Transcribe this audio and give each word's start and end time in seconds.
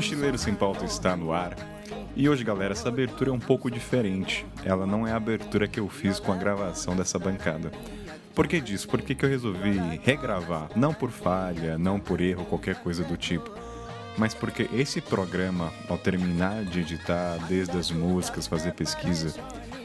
Mochileiro 0.00 0.38
Sem 0.38 0.54
Pauta 0.54 0.86
está 0.86 1.14
no 1.14 1.30
ar. 1.30 1.54
E 2.16 2.26
hoje, 2.26 2.42
galera, 2.42 2.72
essa 2.72 2.88
abertura 2.88 3.28
é 3.28 3.32
um 3.32 3.38
pouco 3.38 3.70
diferente. 3.70 4.46
Ela 4.64 4.86
não 4.86 5.06
é 5.06 5.12
a 5.12 5.16
abertura 5.16 5.68
que 5.68 5.78
eu 5.78 5.88
fiz 5.90 6.18
com 6.18 6.32
a 6.32 6.36
gravação 6.36 6.96
dessa 6.96 7.18
bancada. 7.18 7.70
Por 8.34 8.48
que 8.48 8.60
disso? 8.60 8.88
Por 8.88 9.02
que, 9.02 9.14
que 9.14 9.24
eu 9.24 9.28
resolvi 9.28 10.00
regravar? 10.02 10.70
Não 10.74 10.94
por 10.94 11.10
falha, 11.10 11.76
não 11.76 12.00
por 12.00 12.20
erro, 12.20 12.46
qualquer 12.46 12.76
coisa 12.76 13.04
do 13.04 13.16
tipo. 13.16 13.50
Mas 14.16 14.34
porque 14.34 14.68
esse 14.72 15.00
programa, 15.00 15.72
ao 15.88 15.96
terminar 15.96 16.64
de 16.64 16.80
editar 16.80 17.38
desde 17.48 17.76
as 17.76 17.90
músicas, 17.90 18.46
fazer 18.46 18.72
pesquisa, 18.72 19.34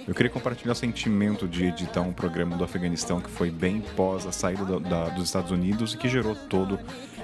eu 0.07 0.13
queria 0.13 0.29
compartilhar 0.29 0.73
o 0.73 0.75
sentimento 0.75 1.47
de 1.47 1.66
editar 1.66 2.02
um 2.02 2.13
programa 2.13 2.55
do 2.55 2.63
Afeganistão 2.63 3.19
que 3.19 3.30
foi 3.30 3.49
bem 3.49 3.81
pós 3.95 4.25
a 4.25 4.31
saída 4.31 4.63
do, 4.63 4.80
da, 4.80 5.09
dos 5.09 5.25
Estados 5.25 5.52
Unidos 5.52 5.93
e 5.93 5.97
que 5.97 6.07
gerou 6.07 6.35
todo 6.35 6.80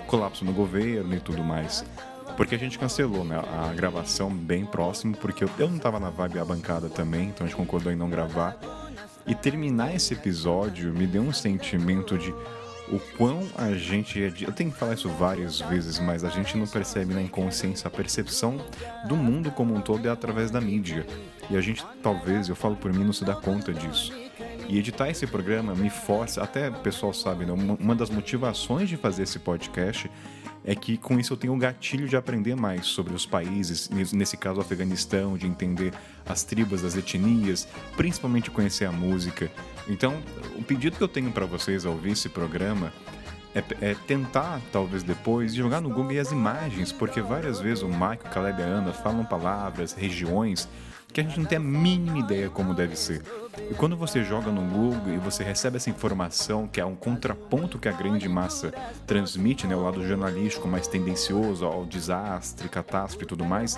colapso 0.08 0.44
no 0.44 0.52
governo 0.52 1.14
e 1.16 1.20
tudo 1.20 1.44
mais. 1.44 1.86
Porque 2.36 2.56
a 2.56 2.58
gente 2.58 2.80
cancelou 2.80 3.24
né, 3.24 3.40
a 3.40 3.74
gravação 3.74 4.30
bem 4.30 4.66
próximo, 4.66 5.16
porque 5.16 5.44
eu, 5.44 5.50
eu 5.60 5.68
não 5.68 5.78
estava 5.78 6.00
na 6.00 6.10
vibe 6.10 6.40
a 6.40 6.46
bancada 6.46 6.90
também, 6.90 7.30
então 7.30 7.46
a 7.46 7.50
gente 7.50 7.58
concordou 7.58 7.92
em 7.92 7.96
não 7.96 8.10
gravar. 8.10 8.58
E 9.28 9.36
terminar 9.36 9.94
esse 9.94 10.14
episódio 10.14 10.92
me 10.94 11.06
deu 11.06 11.22
um 11.22 11.34
sentimento 11.34 12.18
de 12.18 12.34
o 12.90 13.00
quão 13.18 13.48
a 13.56 13.74
gente 13.74 14.22
é. 14.22 14.32
Eu 14.42 14.52
tenho 14.52 14.72
que 14.72 14.78
falar 14.78 14.94
isso 14.94 15.10
várias 15.10 15.60
vezes, 15.60 16.00
mas 16.00 16.24
a 16.24 16.30
gente 16.30 16.58
não 16.58 16.68
percebe 16.68 17.14
na 17.14 17.22
inconsciência 17.22 17.88
a 17.88 17.92
percepção 17.92 18.58
do 19.08 19.16
mundo 19.16 19.52
como 19.52 19.74
um 19.74 19.82
todo 19.82 20.08
é 20.08 20.12
através 20.12 20.52
da 20.52 20.60
mídia. 20.60 21.06
E 21.50 21.58
a 21.58 21.62
gente, 21.62 21.86
talvez, 22.02 22.50
eu 22.50 22.56
falo 22.56 22.76
por 22.76 22.92
mim, 22.94 23.04
não 23.04 23.14
se 23.14 23.26
dá 23.26 23.36
conta 23.36 23.74
disso. 23.74 24.14
E 24.68 24.78
editar 24.78 25.10
esse 25.10 25.28
programa 25.28 25.76
me 25.76 25.90
força, 25.90 26.42
até 26.42 26.70
o 26.70 26.76
pessoal 26.76 27.14
sabe, 27.14 27.46
né? 27.46 27.54
uma 27.80 27.96
das 27.96 28.10
motivações 28.10 28.88
de 28.88 28.98
fazer 28.98 29.24
esse 29.24 29.40
podcast 29.40 30.10
é 30.64 30.76
que 30.76 30.98
com 30.98 31.20
isso 31.20 31.34
eu 31.34 31.38
tenho 31.38 31.54
o 31.54 31.58
gatilho 31.58 32.08
de 32.08 32.16
aprender 32.16 32.56
mais 32.56 32.86
sobre 32.86 33.14
os 33.14 33.26
países, 33.26 33.90
nesse 33.90 34.38
caso 34.38 34.60
o 34.60 34.62
Afeganistão, 34.62 35.38
de 35.38 35.48
entender 35.48 35.94
as 36.26 36.44
tribos, 36.44 36.84
as 36.84 36.96
etnias, 36.96 37.68
principalmente 37.98 38.52
conhecer 38.52 38.86
a 38.86 38.92
música. 38.92 39.52
Então, 39.88 40.22
o 40.56 40.64
pedido 40.64 40.98
que 40.98 41.04
eu 41.04 41.08
tenho 41.08 41.32
para 41.32 41.46
vocês 41.46 41.86
ao 41.86 41.94
ouvir 41.94 42.12
esse 42.12 42.30
programa 42.30 42.94
é, 43.54 43.64
é, 43.82 43.96
tentar, 44.08 44.62
talvez 44.72 45.04
depois, 45.04 45.54
jogar 45.54 45.82
no 45.82 45.90
Google 45.90 46.20
as 46.20 46.32
imagens, 46.32 46.92
porque 46.92 47.22
várias 47.22 47.60
vezes 47.60 47.84
o 47.84 47.88
Mike, 47.88 48.26
o 48.26 48.30
Caleb 48.30 48.62
e 48.62 48.64
a 48.64 48.68
Ana 48.68 48.94
falam 48.94 49.26
palavras, 49.26 49.94
regiões 49.94 50.70
que 51.14 51.20
a 51.20 51.24
gente 51.24 51.40
não 51.40 51.46
tem 51.46 51.58
a 51.58 51.62
mínima 51.62 52.20
ideia 52.20 52.50
como 52.50 52.74
deve 52.74 52.96
ser. 52.96 53.22
E 53.70 53.74
quando 53.74 53.98
você 53.98 54.24
joga 54.24 54.52
no 54.52 54.62
Google 54.62 55.14
e 55.14 55.18
você 55.18 55.44
recebe 55.44 55.78
essa 55.78 55.90
informação, 55.90 56.68
que 56.68 56.80
é 56.80 56.86
um 56.86 56.96
contraponto 56.96 57.78
que 57.78 57.90
a 57.90 57.92
grande 57.92 58.28
massa 58.30 58.74
transmite, 59.06 59.68
né, 59.68 59.76
o 59.76 59.84
lado 59.84 60.06
jornalístico 60.08 60.68
mais 60.68 60.88
tendencioso 60.88 61.66
ao 61.66 61.86
desastre, 61.86 62.70
catástrofe 62.70 63.26
e 63.26 63.28
tudo 63.28 63.44
mais, 63.44 63.78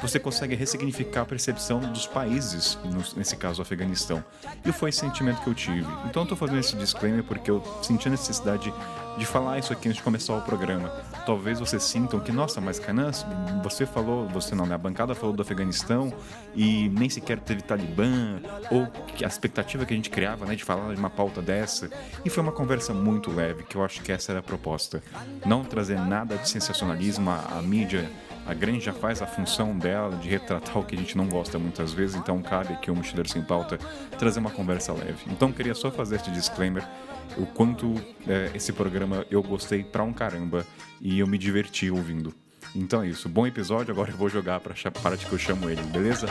você 0.00 0.18
consegue 0.18 0.54
ressignificar 0.54 1.22
a 1.22 1.24
percepção 1.24 1.80
dos 1.80 2.06
países, 2.06 2.78
nesse 3.16 3.36
caso 3.36 3.60
o 3.60 3.62
Afeganistão. 3.62 4.22
E 4.64 4.72
foi 4.72 4.90
esse 4.90 4.98
sentimento 4.98 5.40
que 5.40 5.48
eu 5.48 5.54
tive. 5.54 5.86
Então 6.06 6.22
eu 6.22 6.24
estou 6.24 6.36
fazendo 6.36 6.58
esse 6.58 6.76
disclaimer 6.76 7.24
porque 7.24 7.50
eu 7.50 7.62
senti 7.82 8.08
a 8.08 8.10
necessidade 8.10 8.72
de 9.16 9.24
falar 9.24 9.58
isso 9.58 9.72
aqui 9.72 9.88
antes 9.88 9.98
de 9.98 10.02
começar 10.02 10.34
o 10.36 10.42
programa. 10.42 10.92
Talvez 11.26 11.58
vocês 11.58 11.82
sintam 11.82 12.20
que, 12.20 12.30
nossa, 12.30 12.60
mas 12.60 12.78
Canan, 12.78 13.10
você 13.62 13.86
falou, 13.86 14.28
você 14.28 14.54
não, 14.54 14.66
né? 14.66 14.74
A 14.74 14.78
bancada 14.78 15.14
falou 15.14 15.34
do 15.34 15.42
Afeganistão 15.42 16.12
e 16.54 16.88
nem 16.90 17.08
sequer 17.08 17.38
teve 17.38 17.62
Talibã, 17.62 18.40
ou 18.70 18.86
a 19.22 19.26
expectativa 19.26 19.86
que 19.86 19.94
a 19.94 19.96
gente 19.96 20.10
criava, 20.10 20.44
né, 20.44 20.54
de 20.54 20.64
falar 20.64 20.92
de 20.92 21.00
uma 21.00 21.10
pauta 21.10 21.40
dessa. 21.40 21.88
E 22.24 22.30
foi 22.30 22.42
uma 22.42 22.52
conversa 22.52 22.92
muito 22.92 23.30
leve, 23.30 23.62
que 23.64 23.76
eu 23.76 23.84
acho 23.84 24.02
que 24.02 24.12
essa 24.12 24.32
era 24.32 24.40
a 24.40 24.42
proposta. 24.42 25.02
Não 25.46 25.64
trazer 25.64 25.98
nada 25.98 26.36
de 26.36 26.48
sensacionalismo, 26.48 27.30
a, 27.30 27.58
a 27.58 27.62
mídia 27.62 28.10
a 28.46 28.52
grande 28.52 28.80
já 28.84 28.92
faz 28.92 29.22
a 29.22 29.26
função 29.26 29.76
dela 29.76 30.16
de 30.16 30.28
retratar 30.28 30.76
o 30.78 30.84
que 30.84 30.94
a 30.94 30.98
gente 30.98 31.16
não 31.16 31.26
gosta 31.28 31.58
muitas 31.58 31.92
vezes, 31.92 32.16
então 32.16 32.40
cabe 32.42 32.74
aqui 32.74 32.90
o 32.90 32.96
Mochileiro 32.96 33.28
Sem 33.28 33.42
Pauta 33.42 33.78
trazer 34.18 34.40
uma 34.40 34.50
conversa 34.50 34.92
leve. 34.92 35.24
Então 35.28 35.50
queria 35.52 35.74
só 35.74 35.90
fazer 35.90 36.16
este 36.16 36.30
disclaimer 36.30 36.86
o 37.38 37.46
quanto 37.46 37.94
é, 38.28 38.50
esse 38.54 38.72
programa 38.72 39.24
eu 39.30 39.42
gostei 39.42 39.82
pra 39.82 40.02
um 40.02 40.12
caramba 40.12 40.66
e 41.04 41.18
eu 41.18 41.26
me 41.26 41.36
diverti 41.36 41.90
ouvindo. 41.90 42.34
Então 42.74 43.02
é 43.02 43.08
isso, 43.08 43.28
bom 43.28 43.46
episódio, 43.46 43.92
agora 43.92 44.10
eu 44.10 44.16
vou 44.16 44.30
jogar 44.30 44.58
pra 44.58 44.74
parte 44.90 45.26
que 45.26 45.32
eu 45.32 45.38
chamo 45.38 45.68
ele, 45.68 45.82
beleza? 45.82 46.26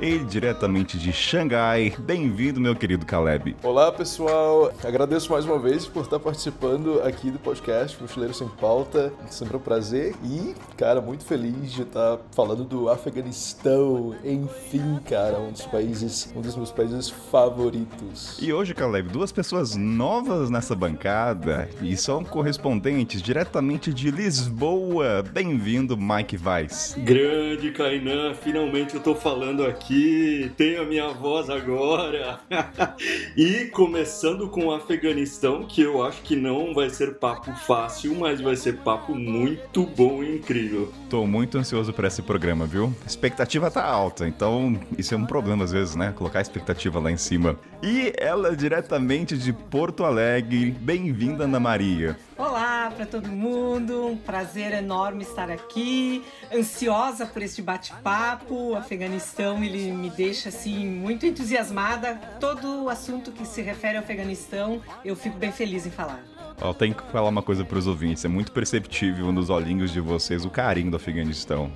Ele 0.00 0.24
diretamente 0.24 0.98
de 0.98 1.10
Xangai. 1.10 1.94
Bem-vindo, 1.98 2.60
meu 2.60 2.76
querido 2.76 3.06
Caleb. 3.06 3.56
Olá, 3.62 3.90
pessoal. 3.90 4.70
Agradeço 4.84 5.32
mais 5.32 5.46
uma 5.46 5.58
vez 5.58 5.86
por 5.86 6.02
estar 6.02 6.20
participando 6.20 7.00
aqui 7.02 7.30
do 7.30 7.38
podcast 7.38 8.00
Mochileiro 8.00 8.34
Sem 8.34 8.46
Pauta. 8.46 9.10
Sempre 9.30 9.56
um 9.56 9.60
prazer 9.60 10.14
e, 10.22 10.54
cara, 10.76 11.00
muito 11.00 11.24
feliz 11.24 11.72
de 11.72 11.82
estar 11.82 12.18
falando 12.32 12.62
do 12.62 12.90
Afeganistão. 12.90 14.14
Enfim, 14.22 14.98
cara, 15.08 15.38
um 15.38 15.50
dos 15.50 15.62
países, 15.62 16.30
um 16.36 16.42
dos 16.42 16.54
meus 16.56 16.70
países 16.70 17.08
favoritos. 17.08 18.38
E 18.40 18.52
hoje, 18.52 18.74
Caleb, 18.74 19.08
duas 19.08 19.32
pessoas 19.32 19.76
novas 19.76 20.50
nessa 20.50 20.74
bancada 20.74 21.70
e 21.80 21.96
são 21.96 22.22
correspondentes 22.22 23.22
diretamente 23.22 23.94
de 23.94 24.10
Lisboa. 24.10 25.24
Bem-vindo, 25.32 25.96
Mike 25.96 26.36
Weiss. 26.36 26.94
Grande 26.98 27.70
Kainan, 27.70 28.34
finalmente 28.34 28.94
eu 28.94 29.00
tô 29.00 29.14
falando 29.14 29.64
aqui 29.64 29.85
aqui, 29.86 30.50
tenho 30.56 30.82
a 30.82 30.84
minha 30.84 31.08
voz 31.12 31.48
agora. 31.48 32.40
e 33.36 33.66
começando 33.66 34.48
com 34.48 34.66
o 34.66 34.74
Afeganistão, 34.74 35.64
que 35.64 35.80
eu 35.80 36.02
acho 36.02 36.22
que 36.22 36.34
não 36.34 36.74
vai 36.74 36.90
ser 36.90 37.14
papo 37.14 37.52
fácil, 37.52 38.14
mas 38.16 38.40
vai 38.40 38.56
ser 38.56 38.78
papo 38.78 39.14
muito 39.14 39.86
bom 39.86 40.22
e 40.24 40.36
incrível. 40.36 40.92
Tô 41.08 41.24
muito 41.24 41.56
ansioso 41.56 41.92
para 41.92 42.08
esse 42.08 42.20
programa, 42.20 42.66
viu? 42.66 42.92
A 43.04 43.06
expectativa 43.06 43.70
tá 43.70 43.84
alta, 43.84 44.26
então 44.26 44.78
isso 44.98 45.14
é 45.14 45.16
um 45.16 45.24
problema 45.24 45.64
às 45.64 45.72
vezes, 45.72 45.94
né? 45.94 46.12
Colocar 46.16 46.40
a 46.40 46.42
expectativa 46.42 46.98
lá 46.98 47.10
em 47.10 47.16
cima. 47.16 47.58
E 47.82 48.12
ela 48.18 48.56
diretamente 48.56 49.38
de 49.38 49.52
Porto 49.52 50.04
Alegre, 50.04 50.72
bem-vinda 50.80 51.44
Ana 51.44 51.60
Maria. 51.60 52.16
Olá 52.38 52.92
para 52.94 53.06
todo 53.06 53.28
mundo, 53.28 54.08
um 54.08 54.16
prazer 54.16 54.70
enorme 54.74 55.22
estar 55.22 55.50
aqui, 55.50 56.22
ansiosa 56.54 57.24
por 57.24 57.40
este 57.40 57.62
bate-papo. 57.62 58.72
O 58.72 58.76
Afeganistão 58.76 59.64
ele 59.64 59.90
me 59.90 60.10
deixa 60.10 60.50
assim 60.50 60.86
muito 60.86 61.24
entusiasmada. 61.24 62.20
Todo 62.38 62.84
o 62.84 62.88
assunto 62.90 63.32
que 63.32 63.46
se 63.46 63.62
refere 63.62 63.96
ao 63.96 64.04
Afeganistão, 64.04 64.82
eu 65.02 65.16
fico 65.16 65.38
bem 65.38 65.50
feliz 65.50 65.86
em 65.86 65.90
falar. 65.90 66.22
Eu 66.60 66.74
tenho 66.74 66.94
que 66.94 67.02
falar 67.10 67.30
uma 67.30 67.42
coisa 67.42 67.64
para 67.64 67.78
os 67.78 67.86
ouvintes, 67.86 68.22
é 68.26 68.28
muito 68.28 68.52
perceptível 68.52 69.32
nos 69.32 69.48
olhinhos 69.48 69.90
de 69.90 70.00
vocês 70.00 70.44
o 70.44 70.50
carinho 70.50 70.90
do 70.90 70.96
Afeganistão. 70.98 71.72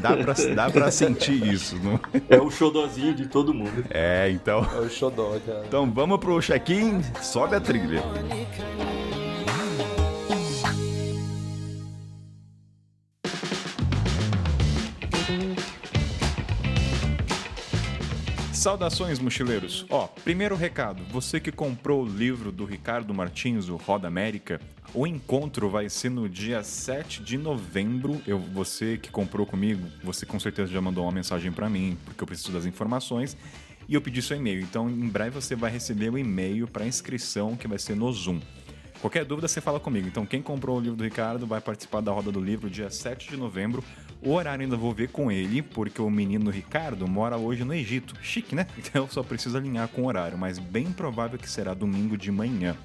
Dá 0.00 0.16
pra, 0.16 0.34
dá 0.54 0.70
pra 0.70 0.90
sentir 0.92 1.44
isso, 1.44 1.76
não? 1.80 1.98
É 2.28 2.40
o 2.40 2.48
xodozinho 2.48 3.12
de 3.12 3.26
todo 3.26 3.52
mundo. 3.52 3.84
É, 3.90 4.30
então. 4.30 4.64
É 4.72 4.78
o 4.78 4.88
xodó, 4.88 5.36
cara. 5.44 5.64
Então 5.66 5.90
vamos 5.90 6.18
pro 6.20 6.40
check-in, 6.40 7.02
sobe 7.20 7.56
a 7.56 7.60
trilha. 7.60 8.02
Saudações, 18.60 19.18
mochileiros! 19.18 19.86
Ó, 19.88 20.06
primeiro 20.06 20.54
recado: 20.54 21.02
você 21.04 21.40
que 21.40 21.50
comprou 21.50 22.04
o 22.04 22.06
livro 22.06 22.52
do 22.52 22.66
Ricardo 22.66 23.14
Martins, 23.14 23.70
o 23.70 23.76
Roda 23.76 24.06
América, 24.06 24.60
o 24.92 25.06
encontro 25.06 25.70
vai 25.70 25.88
ser 25.88 26.10
no 26.10 26.28
dia 26.28 26.62
7 26.62 27.22
de 27.22 27.38
novembro. 27.38 28.20
Eu, 28.26 28.38
você 28.38 28.98
que 28.98 29.10
comprou 29.10 29.46
comigo, 29.46 29.88
você 30.04 30.26
com 30.26 30.38
certeza 30.38 30.70
já 30.70 30.78
mandou 30.78 31.04
uma 31.04 31.12
mensagem 31.12 31.50
para 31.50 31.70
mim, 31.70 31.96
porque 32.04 32.22
eu 32.22 32.26
preciso 32.26 32.52
das 32.52 32.66
informações. 32.66 33.34
E 33.88 33.94
eu 33.94 34.02
pedi 34.02 34.20
seu 34.20 34.36
e-mail. 34.36 34.60
Então, 34.60 34.90
em 34.90 35.08
breve 35.08 35.30
você 35.30 35.56
vai 35.56 35.70
receber 35.70 36.10
o 36.10 36.18
e-mail 36.18 36.68
para 36.68 36.86
inscrição 36.86 37.56
que 37.56 37.66
vai 37.66 37.78
ser 37.78 37.96
no 37.96 38.12
Zoom. 38.12 38.40
Qualquer 39.00 39.24
dúvida 39.24 39.48
você 39.48 39.62
fala 39.62 39.80
comigo. 39.80 40.06
Então, 40.06 40.26
quem 40.26 40.42
comprou 40.42 40.76
o 40.76 40.80
livro 40.80 40.96
do 40.96 41.04
Ricardo 41.04 41.46
vai 41.46 41.62
participar 41.62 42.02
da 42.02 42.12
roda 42.12 42.30
do 42.30 42.38
livro 42.38 42.68
dia 42.68 42.90
7 42.90 43.30
de 43.30 43.38
novembro. 43.38 43.82
O 44.22 44.32
horário 44.34 44.62
ainda 44.62 44.76
vou 44.76 44.92
ver 44.92 45.08
com 45.08 45.32
ele, 45.32 45.62
porque 45.62 46.00
o 46.02 46.10
menino 46.10 46.50
Ricardo 46.50 47.08
mora 47.08 47.38
hoje 47.38 47.64
no 47.64 47.72
Egito. 47.72 48.14
Chique, 48.20 48.54
né? 48.54 48.66
Então 48.76 49.08
só 49.08 49.22
preciso 49.22 49.56
alinhar 49.56 49.88
com 49.88 50.02
o 50.02 50.06
horário, 50.06 50.36
mas 50.36 50.58
bem 50.58 50.92
provável 50.92 51.38
que 51.38 51.48
será 51.48 51.72
domingo 51.72 52.18
de 52.18 52.30
manhã. 52.30 52.76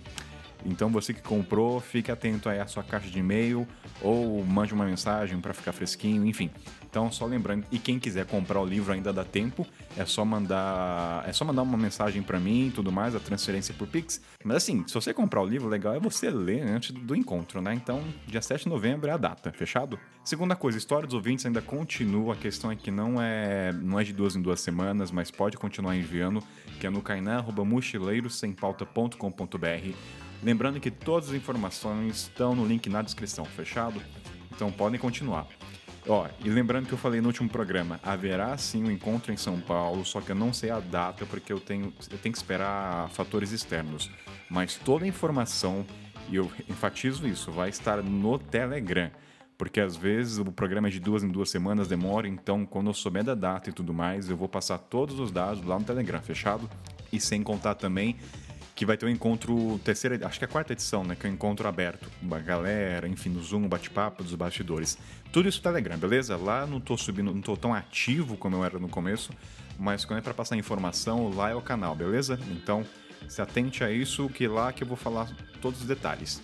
Então 0.66 0.90
você 0.90 1.14
que 1.14 1.22
comprou, 1.22 1.80
fique 1.80 2.12
atento 2.12 2.48
aí 2.48 2.60
à 2.60 2.68
sua 2.68 2.84
caixa 2.84 3.10
de 3.10 3.20
e-mail 3.20 3.68
ou 4.02 4.44
mande 4.46 4.74
uma 4.74 4.86
mensagem 4.86 5.40
para 5.40 5.54
ficar 5.54 5.74
fresquinho, 5.74 6.26
enfim. 6.26 6.50
Então, 6.96 7.12
só 7.12 7.26
lembrando, 7.26 7.66
e 7.74 7.78
quem 7.78 8.00
quiser 8.00 8.26
comprar 8.26 8.62
o 8.62 8.66
livro 8.66 8.94
ainda 8.94 9.12
dá 9.12 9.26
tempo, 9.26 9.68
é 9.98 10.06
só 10.06 10.24
mandar, 10.24 11.28
é 11.28 11.34
só 11.34 11.44
mandar 11.44 11.64
uma 11.64 11.78
mensagem 11.78 12.24
para 12.24 12.40
mim 12.40 12.68
e 12.68 12.72
tudo 12.72 12.90
mais, 12.90 13.14
a 13.14 13.20
transferência 13.20 13.76
por 13.78 13.86
Pix. 13.86 14.22
Mas 14.46 14.56
assim, 14.56 14.88
se 14.88 14.94
você 14.94 15.14
comprar 15.14 15.42
o 15.42 15.46
livro, 15.46 15.68
legal 15.68 15.94
é 15.94 16.00
você 16.00 16.30
ler 16.30 16.62
antes 16.62 16.92
do 16.92 17.14
encontro, 17.14 17.62
né? 17.62 17.74
Então, 17.74 18.02
dia 18.26 18.42
7 18.42 18.64
de 18.64 18.70
novembro 18.70 19.10
é 19.10 19.12
a 19.12 19.18
data, 19.18 19.52
fechado? 19.52 20.00
Segunda 20.24 20.56
coisa, 20.56 20.78
história 20.78 21.06
dos 21.06 21.16
ouvintes 21.16 21.46
ainda 21.46 21.62
continua, 21.62 22.34
a 22.34 22.38
questão 22.38 22.72
é 22.72 22.78
que 22.78 22.90
não 22.90 23.22
é, 23.22 23.74
não 23.74 24.00
é 24.00 24.04
de 24.06 24.14
duas 24.14 24.38
em 24.38 24.42
duas 24.42 24.62
semanas, 24.62 25.12
mas 25.12 25.30
pode 25.30 25.58
continuar 25.58 25.98
enviando, 25.98 26.42
que 26.80 26.88
é 26.88 26.90
no 26.90 27.02
kainan@mochileirossempauta.com.br. 27.02 29.96
Lembrando 30.42 30.80
que 30.80 30.90
todas 30.90 31.28
as 31.28 31.36
informações 31.36 32.22
estão 32.22 32.56
no 32.56 32.66
link 32.66 32.88
na 32.88 33.02
descrição, 33.02 33.44
fechado? 33.44 34.02
Então 34.56 34.72
podem 34.72 34.98
continuar. 34.98 35.46
Ó, 36.08 36.28
e 36.44 36.50
lembrando 36.50 36.86
que 36.86 36.94
eu 36.94 36.98
falei 36.98 37.20
no 37.20 37.28
último 37.28 37.50
programa, 37.50 38.00
haverá 38.04 38.56
sim 38.58 38.84
um 38.84 38.92
encontro 38.92 39.34
em 39.34 39.38
São 39.38 39.60
Paulo, 39.60 40.06
só 40.06 40.22
que 40.22 40.32
eu 40.32 40.36
não 40.36 40.54
sei 40.54 40.70
a 40.70 40.80
data 40.80 41.26
porque 41.26 41.52
eu 41.52 41.60
tenho, 41.60 41.92
eu 42.12 42.18
tenho 42.20 42.32
que 42.32 42.38
esperar 42.38 43.10
fatores 43.10 43.52
externos. 43.52 44.12
Mas 44.50 44.76
toda 44.76 45.06
a 45.06 45.08
informação, 45.08 45.84
e 46.30 46.36
eu 46.36 46.52
enfatizo 46.70 47.28
isso, 47.28 47.52
vai 47.52 47.70
estar 47.70 48.04
no 48.04 48.38
Telegram. 48.38 49.10
Porque 49.58 49.80
às 49.80 49.96
vezes 49.96 50.38
o 50.38 50.46
programa 50.46 50.90
é 50.90 50.92
de 50.92 51.00
duas 51.00 51.24
em 51.24 51.30
duas 51.30 51.50
semanas, 51.50 51.88
demora, 51.88 52.28
então 52.28 52.66
quando 52.66 52.88
eu 52.88 52.94
souber 52.94 53.24
da 53.24 53.34
data 53.34 53.70
e 53.70 53.74
tudo 53.74 53.94
mais, 53.94 54.30
eu 54.30 54.36
vou 54.36 54.50
passar 54.50 54.78
todos 54.78 55.20
os 55.20 55.32
dados 55.32 55.64
lá 55.66 55.80
no 55.80 55.86
Telegram, 55.86 56.22
fechado? 56.22 56.70
E 57.12 57.20
sem 57.20 57.42
contar 57.42 57.76
também 57.76 58.18
que 58.76 58.86
vai 58.86 58.98
ter 58.98 59.06
um 59.06 59.10
encontro, 59.10 59.80
terceira, 59.86 60.28
acho 60.28 60.38
que 60.38 60.44
é 60.44 60.48
a 60.48 60.52
quarta 60.52 60.74
edição, 60.74 61.04
né? 61.06 61.16
Que 61.16 61.26
é 61.26 61.30
um 61.30 61.34
encontro 61.34 61.66
aberto. 61.66 62.12
Uma 62.22 62.40
galera, 62.40 63.08
enfim, 63.08 63.30
no 63.30 63.42
Zoom, 63.42 63.70
bate-papo 63.70 64.22
dos 64.22 64.36
bastidores. 64.36 64.98
Tudo 65.32 65.48
isso 65.48 65.60
no 65.60 65.64
Telegram, 65.64 65.98
beleza? 65.98 66.36
Lá 66.36 66.68
não 66.68 66.82
tô 66.82 66.98
subindo, 66.98 67.34
não 67.34 67.42
tô 67.42 67.56
tão 67.56 67.74
ativo 67.74 68.36
como 68.36 68.58
eu 68.58 68.66
era 68.66 68.78
no 68.78 68.90
começo, 68.90 69.32
mas 69.80 70.04
quando 70.04 70.20
é 70.20 70.22
para 70.22 70.34
passar 70.34 70.58
informação, 70.58 71.34
lá 71.34 71.50
é 71.50 71.56
o 71.56 71.62
canal, 71.62 71.96
beleza? 71.96 72.38
Então, 72.52 72.86
se 73.30 73.42
atente 73.42 73.82
a 73.82 73.90
isso, 73.90 74.28
que 74.28 74.46
lá 74.46 74.74
que 74.74 74.84
eu 74.84 74.88
vou 74.88 74.98
falar 74.98 75.32
todos 75.62 75.80
os 75.80 75.88
detalhes. 75.88 76.44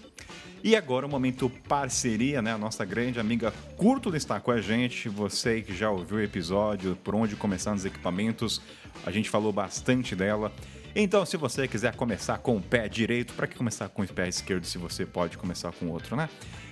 E 0.63 0.75
agora 0.75 1.07
o 1.07 1.09
momento 1.09 1.49
parceria, 1.67 2.41
né? 2.41 2.53
A 2.53 2.57
nossa 2.57 2.85
grande 2.85 3.19
amiga 3.19 3.51
Curto 3.75 4.15
está 4.15 4.39
com 4.39 4.51
a 4.51 4.61
gente. 4.61 5.09
Você 5.09 5.61
que 5.61 5.75
já 5.75 5.89
ouviu 5.89 6.17
o 6.17 6.21
episódio, 6.21 6.95
por 7.03 7.15
onde 7.15 7.35
começar 7.35 7.71
nos 7.71 7.83
equipamentos, 7.83 8.61
a 9.03 9.09
gente 9.09 9.29
falou 9.29 9.51
bastante 9.51 10.15
dela. 10.15 10.51
Então, 10.95 11.25
se 11.25 11.37
você 11.37 11.67
quiser 11.67 11.95
começar 11.95 12.37
com 12.39 12.57
o 12.57 12.61
pé 12.61 12.89
direito, 12.89 13.33
para 13.33 13.47
que 13.47 13.55
começar 13.55 13.87
com 13.89 14.01
o 14.01 14.07
pé 14.07 14.27
esquerdo 14.27 14.65
se 14.65 14.77
você 14.77 15.05
pode 15.05 15.37
começar 15.37 15.71
com 15.71 15.85
o 15.85 15.89
outro, 15.89 16.15
né? 16.15 16.29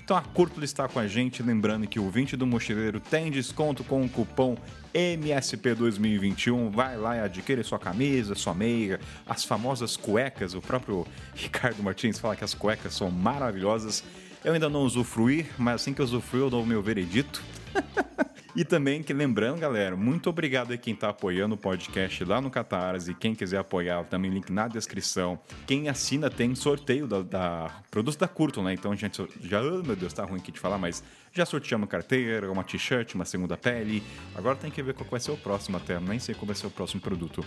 Então 0.10 0.18
a 0.18 0.22
Curto 0.22 0.64
está 0.64 0.88
com 0.88 0.98
a 0.98 1.08
gente, 1.08 1.44
lembrando 1.44 1.86
que 1.86 2.00
o 2.00 2.10
20 2.10 2.36
do 2.36 2.48
Mochileiro 2.48 3.00
tem 3.00 3.30
desconto 3.30 3.84
com 3.84 4.04
o 4.04 4.10
cupom 4.10 4.58
MSP2021. 4.92 6.72
Vai 6.72 6.98
lá 6.98 7.16
e 7.16 7.20
adquire 7.20 7.64
sua 7.64 7.78
camisa, 7.78 8.34
sua 8.34 8.56
meia, 8.56 9.00
as 9.24 9.46
famosas 9.46 9.96
cuecas. 9.96 10.56
O 10.56 10.62
próprio 10.62 11.06
Ricardo 11.36 11.84
Martins 11.84 12.18
fala 12.18 12.36
que 12.36 12.44
as 12.44 12.56
cuecas 12.56 12.96
são 12.96 13.12
maravilhosas. 13.12 14.04
Eu 14.44 14.54
ainda 14.54 14.68
não 14.68 14.82
usufruí, 14.82 15.46
mas 15.60 15.76
assim 15.76 15.94
que 15.94 16.02
eu 16.02 16.06
usufruir 16.06 16.46
eu 16.46 16.50
dou 16.50 16.64
o 16.64 16.66
meu 16.66 16.82
veredito. 16.82 17.44
E 18.60 18.66
também 18.66 19.02
que 19.02 19.14
lembrando, 19.14 19.58
galera, 19.58 19.96
muito 19.96 20.30
obrigado 20.30 20.74
a 20.74 20.78
quem 20.78 20.94
está 20.94 21.08
apoiando 21.08 21.56
o 21.56 21.58
podcast 21.58 22.26
lá 22.26 22.42
no 22.42 22.50
Catarse. 22.50 23.14
Quem 23.14 23.34
quiser 23.34 23.60
apoiar, 23.60 24.04
também 24.04 24.30
link 24.30 24.52
na 24.52 24.68
descrição. 24.68 25.40
Quem 25.66 25.88
assina 25.88 26.30
tem 26.30 26.54
sorteio 26.56 27.08
da, 27.08 27.22
da 27.22 27.72
produtos 27.90 28.18
da 28.18 28.28
Curto, 28.28 28.62
né? 28.62 28.74
Então 28.74 28.94
gente 28.94 29.26
já, 29.40 29.62
oh, 29.62 29.82
meu 29.82 29.96
Deus, 29.96 30.12
tá 30.12 30.26
ruim 30.26 30.40
aqui 30.40 30.52
de 30.52 30.60
falar, 30.60 30.78
mas 30.78 31.02
já 31.32 31.46
sorteamos 31.46 31.88
carteira, 31.88 32.52
uma 32.52 32.66
t-shirt, 32.66 33.16
uma 33.16 33.24
segunda 33.24 33.56
pele. 33.56 34.04
Agora 34.36 34.58
tem 34.58 34.70
que 34.70 34.84
ver 34.84 34.94
qual 34.94 35.10
vai 35.10 35.22
ser 35.22 35.32
o 35.32 35.38
próximo 35.38 35.78
até, 35.78 35.98
nem 35.98 36.20
sei 36.20 36.36
qual 36.36 36.48
vai 36.48 36.56
ser 36.58 36.68
o 36.68 36.70
próximo 36.70 37.00
produto. 37.00 37.46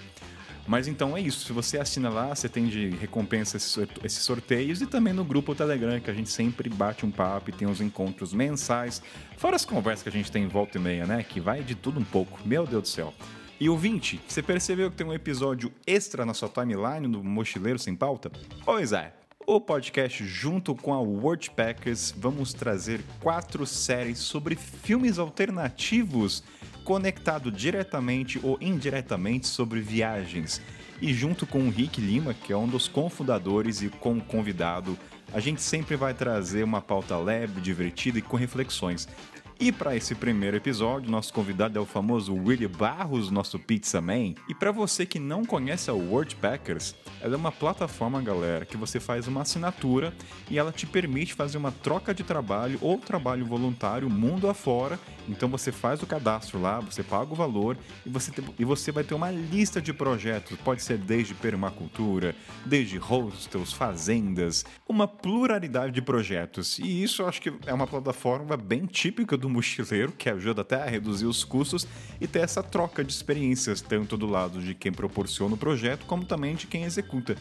Mas 0.66 0.86
então 0.86 1.16
é 1.16 1.20
isso. 1.20 1.46
Se 1.46 1.52
você 1.52 1.78
assina 1.78 2.08
lá, 2.08 2.34
você 2.34 2.48
tem 2.48 2.66
de 2.66 2.90
recompensa 2.90 3.56
esses 3.56 4.22
sorteios 4.22 4.80
e 4.80 4.86
também 4.86 5.12
no 5.12 5.24
grupo 5.24 5.54
Telegram, 5.54 6.00
que 6.00 6.10
a 6.10 6.14
gente 6.14 6.30
sempre 6.30 6.68
bate 6.68 7.04
um 7.04 7.10
papo 7.10 7.50
e 7.50 7.52
tem 7.52 7.68
os 7.68 7.80
encontros 7.80 8.32
mensais. 8.32 9.02
Fora 9.36 9.56
as 9.56 9.64
conversas 9.64 10.02
que 10.02 10.08
a 10.08 10.12
gente 10.12 10.30
tem 10.30 10.44
em 10.44 10.48
volta 10.48 10.78
e 10.78 10.80
meia, 10.80 11.06
né? 11.06 11.22
Que 11.22 11.40
vai 11.40 11.62
de 11.62 11.74
tudo 11.74 11.98
um 11.98 12.04
pouco. 12.04 12.38
Meu 12.44 12.66
Deus 12.66 12.82
do 12.82 12.88
céu. 12.88 13.12
E 13.60 13.68
o 13.68 13.76
20, 13.76 14.20
você 14.26 14.42
percebeu 14.42 14.90
que 14.90 14.96
tem 14.96 15.06
um 15.06 15.12
episódio 15.12 15.72
extra 15.86 16.26
na 16.26 16.34
sua 16.34 16.48
timeline 16.48 17.06
do 17.06 17.22
Mochileiro 17.22 17.78
Sem 17.78 17.94
Pauta? 17.94 18.30
Pois 18.64 18.92
é. 18.92 19.14
O 19.44 19.60
podcast, 19.60 20.24
junto 20.24 20.74
com 20.74 20.94
a 20.94 21.00
Wordpackers, 21.00 22.14
vamos 22.16 22.54
trazer 22.54 23.00
quatro 23.20 23.66
séries 23.66 24.18
sobre 24.18 24.54
filmes 24.54 25.18
alternativos 25.18 26.44
conectado 26.82 27.50
diretamente 27.50 28.40
ou 28.43 28.58
indiretamente 28.61 29.46
sobre 29.46 29.81
viagens. 29.81 30.61
E 31.00 31.12
junto 31.12 31.46
com 31.46 31.67
o 31.67 31.70
Rick 31.70 32.00
Lima, 32.00 32.34
que 32.34 32.52
é 32.52 32.56
um 32.56 32.69
dos 32.69 32.87
cofundadores 32.87 33.82
e 33.82 33.88
com 33.88 34.20
convidado, 34.20 34.96
a 35.32 35.40
gente 35.40 35.62
sempre 35.62 35.96
vai 35.96 36.14
trazer 36.14 36.62
uma 36.62 36.81
pauta 36.81 37.17
leve, 37.17 37.61
divertida 37.61 38.19
e 38.19 38.23
com 38.23 38.37
reflexões. 38.37 39.08
E 39.62 39.70
para 39.70 39.94
esse 39.94 40.12
primeiro 40.17 40.56
episódio, 40.56 41.08
nosso 41.08 41.32
convidado 41.32 41.79
é 41.79 41.81
o 41.81 41.87
famoso 41.87 42.34
Willy 42.34 42.67
Barros, 42.67 43.31
nosso 43.31 43.61
Pizza 43.61 44.00
Man. 44.00 44.34
E 44.49 44.55
para 44.58 44.73
você 44.73 45.06
que 45.06 45.20
não 45.20 45.44
conhece 45.44 45.88
a 45.88 45.94
Wordpackers, 45.94 46.96
ela 47.20 47.34
é 47.34 47.37
uma 47.37 47.52
plataforma, 47.52 48.20
galera, 48.20 48.64
que 48.64 48.76
você 48.76 48.99
faz 48.99 49.29
uma 49.29 49.43
assinatura 49.43 50.12
e 50.50 50.58
ela 50.58 50.73
te 50.73 50.84
permite 50.84 51.34
fazer 51.34 51.58
uma 51.58 51.70
troca 51.70 52.12
de 52.12 52.25
trabalho 52.25 52.76
ou 52.82 52.99
trabalho 52.99 53.46
voluntário 53.46 54.11
mundo 54.11 54.49
afora. 54.49 54.99
Então 55.28 55.48
você 55.48 55.70
faz 55.70 56.02
o 56.02 56.06
cadastro 56.06 56.60
lá, 56.60 56.80
você 56.80 57.02
paga 57.02 57.32
o 57.32 57.36
valor 57.36 57.76
e 58.04 58.10
você, 58.10 58.32
e 58.58 58.64
você 58.64 58.90
vai 58.90 59.04
ter 59.04 59.14
uma 59.14 59.30
lista 59.30 59.80
de 59.80 59.92
projetos. 59.92 60.58
Pode 60.58 60.82
ser 60.82 60.98
desde 60.98 61.34
permacultura, 61.34 62.34
desde 62.64 62.96
hostels, 62.98 63.72
fazendas, 63.72 64.64
uma 64.88 65.06
pluralidade 65.06 65.92
de 65.92 66.02
projetos. 66.02 66.78
E 66.78 67.02
isso 67.02 67.24
acho 67.24 67.40
que 67.40 67.52
é 67.66 67.72
uma 67.72 67.86
plataforma 67.86 68.56
bem 68.56 68.86
típica 68.86 69.36
do 69.36 69.48
mochileiro, 69.48 70.12
que 70.12 70.28
ajuda 70.28 70.62
até 70.62 70.76
a 70.76 70.86
reduzir 70.86 71.26
os 71.26 71.44
custos 71.44 71.86
e 72.20 72.26
ter 72.26 72.40
essa 72.40 72.62
troca 72.62 73.04
de 73.04 73.12
experiências, 73.12 73.80
tanto 73.80 74.16
do 74.16 74.26
lado 74.26 74.60
de 74.60 74.74
quem 74.74 74.92
proporciona 74.92 75.54
o 75.54 75.58
projeto, 75.58 76.06
como 76.06 76.24
também 76.24 76.54
de 76.54 76.66
quem 76.66 76.84
executa. 76.84 77.36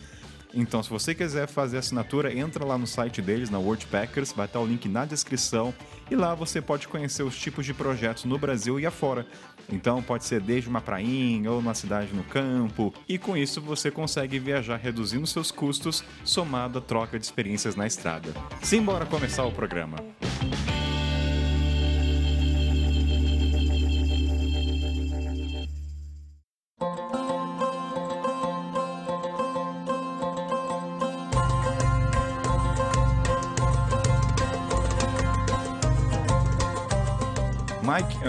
Então, 0.53 0.83
se 0.83 0.89
você 0.89 1.15
quiser 1.15 1.47
fazer 1.47 1.77
assinatura, 1.77 2.33
entra 2.37 2.65
lá 2.65 2.77
no 2.77 2.85
site 2.85 3.21
deles, 3.21 3.49
na 3.49 3.57
Wordpackers, 3.57 4.33
vai 4.33 4.45
estar 4.45 4.59
o 4.59 4.65
link 4.65 4.87
na 4.89 5.05
descrição 5.05 5.73
e 6.09 6.15
lá 6.15 6.35
você 6.35 6.61
pode 6.61 6.87
conhecer 6.87 7.23
os 7.23 7.37
tipos 7.37 7.65
de 7.65 7.73
projetos 7.73 8.25
no 8.25 8.37
Brasil 8.37 8.79
e 8.79 8.85
afora. 8.85 9.25
Então, 9.71 10.03
pode 10.03 10.25
ser 10.25 10.41
desde 10.41 10.69
uma 10.69 10.81
prainha 10.81 11.51
ou 11.51 11.59
uma 11.59 11.73
cidade 11.73 12.13
no 12.13 12.23
campo, 12.23 12.93
e 13.07 13.17
com 13.17 13.37
isso 13.37 13.61
você 13.61 13.89
consegue 13.89 14.39
viajar 14.39 14.75
reduzindo 14.75 15.25
seus 15.25 15.51
custos, 15.51 16.03
somado 16.25 16.79
à 16.79 16.81
troca 16.81 17.17
de 17.17 17.25
experiências 17.25 17.75
na 17.75 17.87
estrada. 17.87 18.33
Simbora 18.61 19.05
começar 19.05 19.45
o 19.45 19.51
programa. 19.51 19.97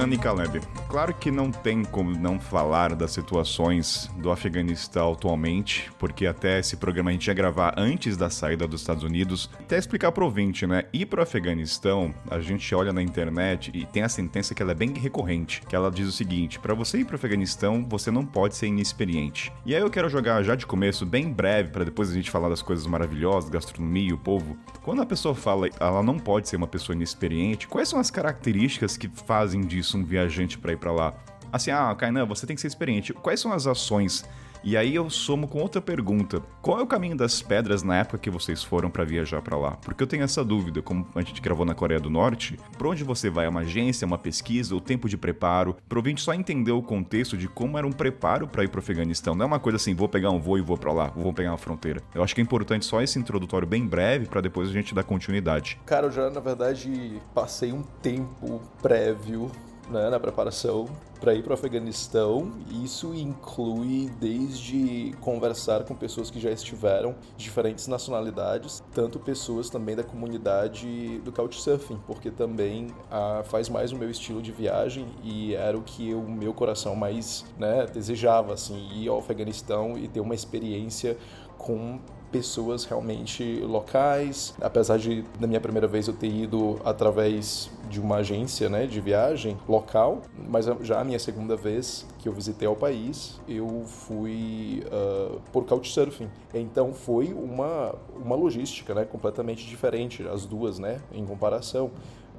Anne 0.02 0.18
Caleb. 0.18 0.81
Claro 0.92 1.14
que 1.14 1.30
não 1.30 1.50
tem 1.50 1.82
como 1.82 2.10
não 2.10 2.38
falar 2.38 2.94
das 2.94 3.12
situações 3.12 4.10
do 4.18 4.30
Afeganistão 4.30 5.14
atualmente, 5.14 5.90
porque 5.98 6.26
até 6.26 6.58
esse 6.58 6.76
programa 6.76 7.08
a 7.08 7.14
gente 7.14 7.28
ia 7.28 7.32
gravar 7.32 7.72
antes 7.78 8.14
da 8.14 8.28
saída 8.28 8.68
dos 8.68 8.82
Estados 8.82 9.02
Unidos. 9.02 9.48
Até 9.58 9.78
explicar 9.78 10.12
pro 10.12 10.26
ouvinte, 10.26 10.66
né? 10.66 10.84
Ir 10.92 11.06
pro 11.06 11.22
Afeganistão, 11.22 12.14
a 12.30 12.40
gente 12.40 12.74
olha 12.74 12.92
na 12.92 13.00
internet 13.00 13.72
e 13.74 13.86
tem 13.86 14.02
a 14.02 14.08
sentença 14.10 14.54
que 14.54 14.62
ela 14.62 14.72
é 14.72 14.74
bem 14.74 14.92
recorrente, 14.92 15.62
que 15.66 15.74
ela 15.74 15.90
diz 15.90 16.06
o 16.06 16.12
seguinte: 16.12 16.58
para 16.58 16.74
você 16.74 16.98
ir 16.98 17.06
pro 17.06 17.16
Afeganistão, 17.16 17.86
você 17.88 18.10
não 18.10 18.26
pode 18.26 18.54
ser 18.54 18.66
inexperiente. 18.66 19.50
E 19.64 19.74
aí 19.74 19.80
eu 19.80 19.88
quero 19.88 20.10
jogar 20.10 20.42
já 20.42 20.54
de 20.54 20.66
começo, 20.66 21.06
bem 21.06 21.32
breve, 21.32 21.70
para 21.70 21.86
depois 21.86 22.10
a 22.10 22.14
gente 22.14 22.30
falar 22.30 22.50
das 22.50 22.60
coisas 22.60 22.86
maravilhosas, 22.86 23.48
gastronomia, 23.48 24.14
o 24.14 24.18
povo. 24.18 24.58
Quando 24.82 25.00
a 25.00 25.06
pessoa 25.06 25.34
fala 25.34 25.70
ela 25.80 26.02
não 26.02 26.18
pode 26.18 26.50
ser 26.50 26.56
uma 26.56 26.66
pessoa 26.66 26.94
inexperiente, 26.94 27.66
quais 27.66 27.88
são 27.88 27.98
as 27.98 28.10
características 28.10 28.98
que 28.98 29.08
fazem 29.08 29.62
disso 29.62 29.96
um 29.96 30.04
viajante 30.04 30.58
para 30.58 30.72
ir 30.72 30.81
para 30.82 30.92
lá? 30.92 31.14
Assim, 31.52 31.70
ah, 31.70 31.94
Kainan, 31.94 32.24
você 32.24 32.46
tem 32.46 32.56
que 32.56 32.62
ser 32.62 32.68
experiente. 32.68 33.12
Quais 33.12 33.38
são 33.38 33.52
as 33.52 33.66
ações 33.66 34.24
E 34.64 34.76
aí 34.76 34.94
eu 34.94 35.10
somo 35.10 35.48
com 35.48 35.58
outra 35.58 35.82
pergunta: 35.82 36.40
qual 36.62 36.78
é 36.78 36.82
o 36.82 36.86
caminho 36.86 37.16
das 37.16 37.42
pedras 37.42 37.82
na 37.82 37.98
época 37.98 38.18
que 38.18 38.30
vocês 38.30 38.62
foram 38.62 38.88
para 38.88 39.04
viajar 39.04 39.42
para 39.42 39.56
lá? 39.56 39.72
Porque 39.72 40.02
eu 40.02 40.06
tenho 40.06 40.22
essa 40.22 40.44
dúvida, 40.44 40.80
como 40.80 41.06
a 41.14 41.20
gente 41.20 41.42
gravou 41.42 41.66
na 41.66 41.74
Coreia 41.74 42.00
do 42.00 42.08
Norte, 42.08 42.56
para 42.78 42.88
onde 42.88 43.02
você 43.02 43.28
vai? 43.28 43.46
É 43.46 43.48
uma 43.48 43.60
agência, 43.60 44.06
uma 44.06 44.16
pesquisa, 44.16 44.74
o 44.74 44.80
tempo 44.80 45.08
de 45.08 45.16
preparo? 45.16 45.76
Para 45.88 45.98
o 45.98 46.18
só 46.18 46.32
entender 46.32 46.70
o 46.70 46.82
contexto 46.82 47.36
de 47.36 47.48
como 47.48 47.76
era 47.76 47.86
um 47.86 47.92
preparo 47.92 48.46
para 48.46 48.62
ir 48.64 48.68
para 48.68 48.78
o 48.78 48.82
Afeganistão. 48.82 49.34
Não 49.34 49.44
é 49.44 49.46
uma 49.46 49.60
coisa 49.60 49.76
assim, 49.76 49.94
vou 49.94 50.08
pegar 50.08 50.30
um 50.30 50.40
voo 50.40 50.56
e 50.56 50.62
vou 50.62 50.78
para 50.78 50.92
lá, 50.92 51.08
vou 51.08 51.34
pegar 51.34 51.50
uma 51.50 51.58
fronteira. 51.58 52.00
Eu 52.14 52.22
acho 52.22 52.34
que 52.34 52.40
é 52.40 52.44
importante 52.44 52.86
só 52.86 53.02
esse 53.02 53.18
introdutório 53.18 53.66
bem 53.66 53.86
breve 53.86 54.26
para 54.26 54.40
depois 54.40 54.68
a 54.68 54.72
gente 54.72 54.94
dar 54.94 55.02
continuidade. 55.02 55.78
Cara, 55.84 56.06
eu 56.06 56.12
já 56.12 56.30
na 56.30 56.40
verdade 56.40 57.20
passei 57.34 57.72
um 57.72 57.82
tempo 58.00 58.60
prévio 58.80 59.50
né, 59.92 60.10
na 60.10 60.18
preparação 60.18 60.88
para 61.20 61.34
ir 61.34 61.42
para 61.42 61.52
o 61.52 61.54
Afeganistão. 61.54 62.50
Isso 62.82 63.14
inclui 63.14 64.10
desde 64.18 65.14
conversar 65.20 65.84
com 65.84 65.94
pessoas 65.94 66.30
que 66.30 66.40
já 66.40 66.50
estiveram, 66.50 67.14
de 67.36 67.44
diferentes 67.44 67.86
nacionalidades, 67.86 68.82
tanto 68.92 69.20
pessoas 69.20 69.70
também 69.70 69.94
da 69.94 70.02
comunidade 70.02 71.18
do 71.18 71.30
Couchsurfing, 71.30 72.00
porque 72.06 72.30
também 72.30 72.88
ah, 73.10 73.42
faz 73.44 73.68
mais 73.68 73.92
o 73.92 73.96
meu 73.96 74.10
estilo 74.10 74.42
de 74.42 74.50
viagem 74.50 75.06
e 75.22 75.54
era 75.54 75.78
o 75.78 75.82
que 75.82 76.14
o 76.14 76.22
meu 76.22 76.52
coração 76.52 76.96
mais 76.96 77.44
né, 77.58 77.86
desejava, 77.86 78.54
assim, 78.54 78.88
ir 78.94 79.08
ao 79.08 79.18
Afeganistão 79.18 79.96
e 79.98 80.08
ter 80.08 80.20
uma 80.20 80.34
experiência 80.34 81.16
com 81.58 82.00
pessoas 82.32 82.84
realmente 82.84 83.60
locais. 83.60 84.54
Apesar 84.60 84.98
de, 84.98 85.24
na 85.38 85.46
minha 85.46 85.60
primeira 85.60 85.86
vez, 85.86 86.08
eu 86.08 86.14
ter 86.14 86.28
ido 86.28 86.80
através 86.84 87.70
de 87.88 88.00
uma 88.00 88.16
agência 88.16 88.68
né, 88.68 88.86
de 88.86 89.00
viagem 89.00 89.58
local, 89.68 90.22
mas 90.48 90.66
já 90.80 91.00
a 91.00 91.04
minha 91.04 91.18
segunda 91.18 91.54
vez 91.54 92.06
que 92.18 92.28
eu 92.28 92.32
visitei 92.32 92.66
o 92.66 92.74
país, 92.74 93.38
eu 93.46 93.84
fui 93.84 94.82
uh, 94.86 95.40
por 95.52 95.64
Couchsurfing. 95.66 96.30
Então 96.54 96.94
foi 96.94 97.32
uma, 97.34 97.94
uma 98.16 98.34
logística 98.34 98.94
né, 98.94 99.04
completamente 99.04 99.66
diferente, 99.66 100.26
as 100.26 100.46
duas, 100.46 100.78
né, 100.78 101.00
em 101.12 101.24
comparação 101.26 101.90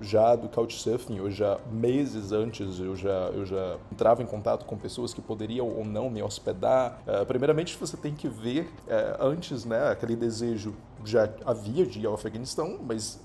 já 0.04 0.36
do 0.36 0.50
Couchsurfing, 0.50 1.18
eu 1.18 1.32
já 1.32 1.60
meses 1.72 2.32
antes 2.32 2.80
eu 2.80 2.96
já 2.96 3.32
eu 3.34 3.46
já 3.46 3.78
entrava 3.92 4.22
em 4.22 4.26
contato 4.26 4.66
com 4.66 4.78
pessoas 4.78 5.14
que 5.14 5.22
poderiam 5.22 5.68
ou 5.68 5.86
não 5.86 6.10
me 6.10 6.22
hospedar. 6.22 7.02
Uh, 7.08 7.26
primeiramente 7.26 7.78
você 7.78 7.98
tem 7.98 8.14
que 8.14 8.28
ver 8.28 8.70
uh, 8.88 9.26
antes, 9.26 9.66
né, 9.66 9.90
aquele 9.90 10.16
desejo 10.16 10.76
já 11.06 11.30
havia 11.46 11.86
de 11.86 12.02
ir 12.02 12.06
ao 12.06 12.14
Afeganistão, 12.14 12.80
mas 12.86 13.20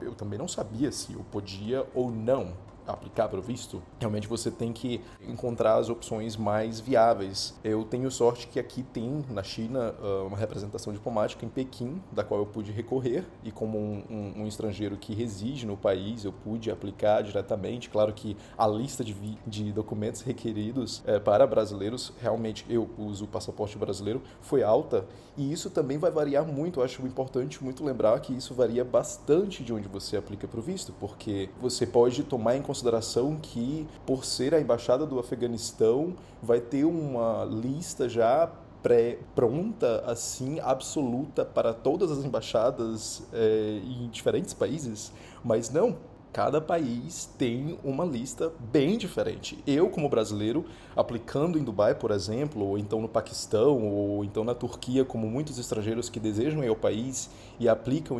eu 0.00 0.14
também 0.14 0.38
não 0.38 0.48
sabia 0.48 0.92
se 0.92 1.12
eu 1.12 1.24
podia 1.30 1.84
ou 1.94 2.10
não 2.10 2.52
aplicar 2.92 3.28
para 3.28 3.38
o 3.38 3.42
visto, 3.42 3.82
realmente 3.98 4.26
você 4.26 4.50
tem 4.50 4.72
que 4.72 5.00
encontrar 5.26 5.76
as 5.76 5.88
opções 5.88 6.36
mais 6.36 6.80
viáveis. 6.80 7.54
Eu 7.62 7.84
tenho 7.84 8.10
sorte 8.10 8.46
que 8.46 8.58
aqui 8.58 8.82
tem 8.82 9.24
na 9.30 9.42
China 9.42 9.94
ah, 10.00 10.24
uma 10.26 10.36
representação 10.36 10.92
diplomática 10.92 11.44
em 11.44 11.48
Pequim, 11.48 12.00
da 12.12 12.24
qual 12.24 12.40
eu 12.40 12.46
pude 12.46 12.72
recorrer 12.72 13.24
e 13.44 13.50
como 13.50 13.78
um, 13.78 14.02
um, 14.10 14.42
um 14.42 14.46
estrangeiro 14.46 14.96
que 14.96 15.14
reside 15.14 15.66
no 15.66 15.76
país, 15.76 16.24
eu 16.24 16.32
pude 16.32 16.70
aplicar 16.70 17.22
diretamente. 17.22 17.88
Claro 17.90 18.12
que 18.12 18.36
a 18.56 18.66
lista 18.66 19.04
de, 19.04 19.14
de 19.46 19.72
documentos 19.72 20.22
requeridos 20.22 21.02
é, 21.06 21.18
para 21.18 21.46
brasileiros, 21.46 22.12
realmente 22.20 22.64
eu 22.68 22.88
uso 22.98 23.24
o 23.24 23.28
passaporte 23.28 23.76
brasileiro, 23.78 24.22
foi 24.40 24.62
alta 24.62 25.06
e 25.36 25.52
isso 25.52 25.70
também 25.70 25.98
vai 25.98 26.10
variar 26.10 26.44
muito. 26.44 26.80
Eu 26.80 26.84
acho 26.84 27.00
importante 27.06 27.62
muito 27.62 27.84
lembrar 27.84 28.18
que 28.20 28.32
isso 28.32 28.54
varia 28.54 28.84
bastante 28.84 29.62
de 29.62 29.72
onde 29.72 29.86
você 29.86 30.16
aplica 30.16 30.48
para 30.48 30.58
o 30.58 30.62
visto, 30.62 30.92
porque 30.98 31.48
você 31.60 31.86
pode 31.86 32.24
tomar 32.24 32.56
em 32.56 32.62
consideração 32.62 32.77
consideração 32.78 33.36
que, 33.36 33.86
por 34.06 34.24
ser 34.24 34.54
a 34.54 34.60
embaixada 34.60 35.04
do 35.04 35.18
Afeganistão, 35.18 36.14
vai 36.40 36.60
ter 36.60 36.84
uma 36.84 37.44
lista 37.44 38.08
já 38.08 38.50
pré 38.82 39.18
pronta 39.34 40.04
assim 40.06 40.60
absoluta 40.60 41.44
para 41.44 41.74
todas 41.74 42.12
as 42.12 42.24
embaixadas 42.24 43.24
é, 43.32 43.80
em 43.84 44.08
diferentes 44.08 44.54
países, 44.54 45.12
mas 45.42 45.68
não 45.70 45.96
cada 46.32 46.60
país 46.60 47.28
tem 47.38 47.78
uma 47.82 48.04
lista 48.04 48.52
bem 48.70 48.96
diferente. 48.98 49.58
Eu, 49.66 49.88
como 49.88 50.08
brasileiro, 50.08 50.64
aplicando 50.94 51.58
em 51.58 51.64
Dubai, 51.64 51.94
por 51.94 52.10
exemplo, 52.10 52.64
ou 52.64 52.78
então 52.78 53.00
no 53.00 53.08
Paquistão, 53.08 53.86
ou 53.86 54.24
então 54.24 54.44
na 54.44 54.54
Turquia, 54.54 55.04
como 55.04 55.26
muitos 55.26 55.58
estrangeiros 55.58 56.08
que 56.08 56.20
desejam 56.20 56.62
ir 56.62 56.68
ao 56.68 56.76
país 56.76 57.30
e 57.58 57.68
aplicam 57.68 58.18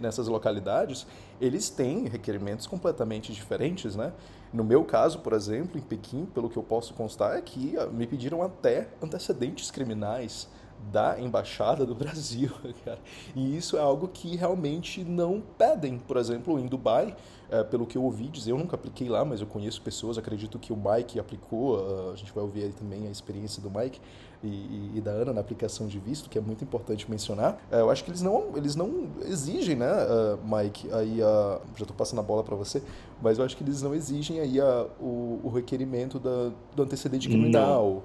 nessas 0.00 0.28
localidades, 0.28 1.06
eles 1.40 1.70
têm 1.70 2.06
requerimentos 2.06 2.66
completamente 2.66 3.32
diferentes, 3.32 3.96
né? 3.96 4.12
No 4.52 4.64
meu 4.64 4.84
caso, 4.84 5.20
por 5.20 5.32
exemplo, 5.32 5.78
em 5.78 5.82
Pequim, 5.82 6.26
pelo 6.26 6.50
que 6.50 6.56
eu 6.56 6.62
posso 6.62 6.92
constar, 6.94 7.36
é 7.36 7.40
que 7.40 7.76
ah, 7.76 7.86
me 7.86 8.06
pediram 8.06 8.42
até 8.42 8.88
antecedentes 9.00 9.70
criminais 9.70 10.48
da 10.90 11.20
embaixada 11.20 11.84
do 11.84 11.94
Brasil, 11.96 12.50
cara. 12.84 12.98
E 13.34 13.56
isso 13.56 13.76
é 13.76 13.80
algo 13.80 14.08
que 14.08 14.36
realmente 14.36 15.04
não 15.04 15.42
pedem. 15.56 15.98
Por 15.98 16.16
exemplo, 16.16 16.58
em 16.58 16.66
Dubai, 16.66 17.14
é, 17.50 17.64
pelo 17.64 17.86
que 17.86 17.98
eu 17.98 18.02
ouvi 18.02 18.28
dizer, 18.28 18.52
eu 18.52 18.58
nunca 18.58 18.76
apliquei 18.76 19.08
lá, 19.08 19.24
mas 19.24 19.40
eu 19.40 19.46
conheço 19.46 19.82
pessoas, 19.82 20.16
acredito 20.16 20.58
que 20.58 20.72
o 20.72 20.76
Mike 20.76 21.18
aplicou, 21.18 22.12
a 22.12 22.16
gente 22.16 22.32
vai 22.32 22.42
ouvir 22.44 22.64
aí 22.64 22.72
também 22.72 23.06
a 23.06 23.10
experiência 23.10 23.62
do 23.62 23.70
Mike 23.70 24.00
e, 24.42 24.92
e, 24.96 25.00
da 25.00 25.10
Ana 25.10 25.32
na 25.32 25.40
aplicação 25.40 25.86
de 25.86 25.98
visto, 25.98 26.30
que 26.30 26.38
é 26.38 26.40
muito 26.40 26.64
importante 26.64 27.10
mencionar. 27.10 27.60
É, 27.70 27.80
eu 27.80 27.90
acho 27.90 28.04
que 28.04 28.10
eles 28.10 28.22
não, 28.22 28.56
eles 28.56 28.76
não 28.76 29.08
exigem, 29.26 29.76
né, 29.76 29.90
uh, 29.90 30.38
Mike, 30.56 30.90
aí 30.92 31.18
já 31.18 31.82
estou 31.82 31.96
passando 31.96 32.20
a 32.20 32.22
bola 32.22 32.42
para 32.42 32.56
você, 32.56 32.82
mas 33.20 33.38
eu 33.38 33.44
acho 33.44 33.56
que 33.56 33.64
eles 33.64 33.82
não 33.82 33.94
exigem 33.94 34.40
aí 34.40 34.60
o, 35.00 35.40
o, 35.42 35.50
requerimento 35.50 36.18
da, 36.18 36.52
do 36.74 36.82
antecedente 36.82 37.28
criminal, 37.28 38.02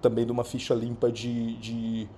também 0.00 0.24
de 0.24 0.32
uma 0.32 0.42
ficha 0.42 0.74
limpa 0.74 1.12
de, 1.12 1.56
de 1.58 2.08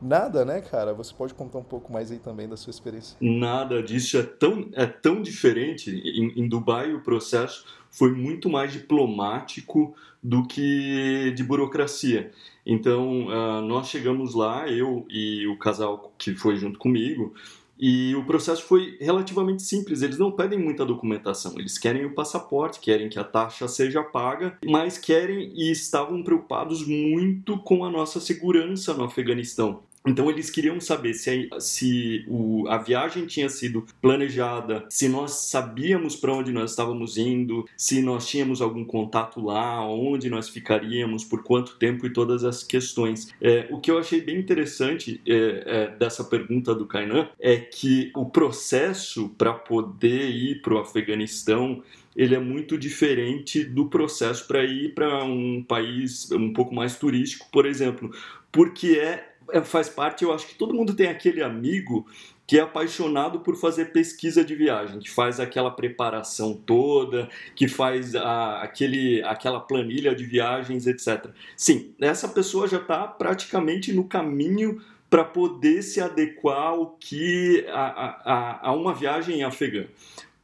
Nada, 0.00 0.44
né, 0.44 0.60
cara? 0.60 0.94
Você 0.94 1.12
pode 1.14 1.34
contar 1.34 1.58
um 1.58 1.64
pouco 1.64 1.92
mais 1.92 2.10
aí 2.10 2.18
também 2.18 2.48
da 2.48 2.56
sua 2.56 2.70
experiência? 2.70 3.16
Nada 3.20 3.82
disso 3.82 4.16
é 4.16 4.22
tão, 4.22 4.68
é 4.72 4.86
tão 4.86 5.20
diferente. 5.20 5.90
Em, 5.90 6.40
em 6.40 6.48
Dubai, 6.48 6.94
o 6.94 7.02
processo 7.02 7.64
foi 7.90 8.12
muito 8.12 8.48
mais 8.48 8.72
diplomático 8.72 9.94
do 10.22 10.46
que 10.46 11.32
de 11.32 11.42
burocracia. 11.42 12.30
Então, 12.64 13.26
uh, 13.26 13.60
nós 13.62 13.88
chegamos 13.88 14.34
lá, 14.34 14.68
eu 14.68 15.06
e 15.08 15.46
o 15.46 15.56
casal 15.58 16.12
que 16.16 16.34
foi 16.34 16.56
junto 16.56 16.78
comigo, 16.78 17.34
e 17.78 18.14
o 18.14 18.24
processo 18.24 18.62
foi 18.64 18.98
relativamente 19.00 19.62
simples. 19.62 20.02
Eles 20.02 20.18
não 20.18 20.30
pedem 20.30 20.58
muita 20.58 20.84
documentação. 20.84 21.54
Eles 21.58 21.78
querem 21.78 22.04
o 22.04 22.14
passaporte, 22.14 22.78
querem 22.78 23.08
que 23.08 23.18
a 23.18 23.24
taxa 23.24 23.66
seja 23.66 24.02
paga, 24.02 24.58
mas 24.66 24.98
querem 24.98 25.50
e 25.54 25.70
estavam 25.70 26.22
preocupados 26.22 26.86
muito 26.86 27.58
com 27.58 27.82
a 27.82 27.90
nossa 27.90 28.20
segurança 28.20 28.92
no 28.92 29.04
Afeganistão. 29.04 29.82
Então 30.06 30.30
eles 30.30 30.48
queriam 30.48 30.80
saber 30.80 31.14
se, 31.14 31.48
a, 31.52 31.60
se 31.60 32.24
o, 32.26 32.66
a 32.68 32.78
viagem 32.78 33.26
tinha 33.26 33.48
sido 33.48 33.84
planejada, 34.00 34.84
se 34.88 35.08
nós 35.08 35.32
sabíamos 35.50 36.16
para 36.16 36.32
onde 36.32 36.52
nós 36.52 36.70
estávamos 36.70 37.18
indo, 37.18 37.68
se 37.76 38.00
nós 38.00 38.26
tínhamos 38.26 38.62
algum 38.62 38.84
contato 38.84 39.40
lá, 39.40 39.86
onde 39.86 40.30
nós 40.30 40.48
ficaríamos, 40.48 41.24
por 41.24 41.42
quanto 41.42 41.76
tempo 41.76 42.06
e 42.06 42.12
todas 42.12 42.44
as 42.44 42.62
questões. 42.62 43.32
É, 43.40 43.68
o 43.70 43.78
que 43.78 43.90
eu 43.90 43.98
achei 43.98 44.20
bem 44.20 44.38
interessante 44.38 45.20
é, 45.26 45.62
é, 45.66 45.96
dessa 45.96 46.24
pergunta 46.24 46.74
do 46.74 46.86
Kainan 46.86 47.28
é 47.38 47.56
que 47.56 48.10
o 48.16 48.24
processo 48.24 49.28
para 49.36 49.52
poder 49.52 50.30
ir 50.30 50.62
para 50.62 50.74
o 50.74 50.78
Afeganistão 50.78 51.82
ele 52.16 52.34
é 52.34 52.40
muito 52.40 52.76
diferente 52.76 53.62
do 53.62 53.86
processo 53.86 54.46
para 54.46 54.64
ir 54.64 54.94
para 54.94 55.24
um 55.24 55.62
país 55.62 56.30
um 56.32 56.52
pouco 56.52 56.74
mais 56.74 56.96
turístico, 56.96 57.48
por 57.52 57.64
exemplo, 57.64 58.10
porque 58.50 58.98
é 58.98 59.29
faz 59.64 59.88
parte, 59.88 60.24
eu 60.24 60.32
acho 60.32 60.46
que 60.46 60.54
todo 60.54 60.74
mundo 60.74 60.94
tem 60.94 61.08
aquele 61.08 61.42
amigo 61.42 62.06
que 62.46 62.58
é 62.58 62.62
apaixonado 62.62 63.40
por 63.40 63.54
fazer 63.54 63.92
pesquisa 63.92 64.44
de 64.44 64.56
viagem, 64.56 64.98
que 64.98 65.08
faz 65.08 65.38
aquela 65.38 65.70
preparação 65.70 66.52
toda, 66.52 67.28
que 67.54 67.68
faz 67.68 68.16
a, 68.16 68.62
aquele, 68.62 69.22
aquela 69.22 69.60
planilha 69.60 70.14
de 70.16 70.24
viagens, 70.24 70.84
etc. 70.86 71.26
Sim, 71.56 71.94
essa 72.00 72.26
pessoa 72.26 72.66
já 72.66 72.78
está 72.78 73.06
praticamente 73.06 73.92
no 73.92 74.02
caminho 74.02 74.82
para 75.08 75.22
poder 75.22 75.82
se 75.82 76.00
adequar 76.00 76.68
ao 76.68 76.96
que 76.98 77.64
a, 77.68 77.84
a, 78.24 78.68
a 78.68 78.72
uma 78.72 78.94
viagem 78.94 79.44
afegã 79.44 79.86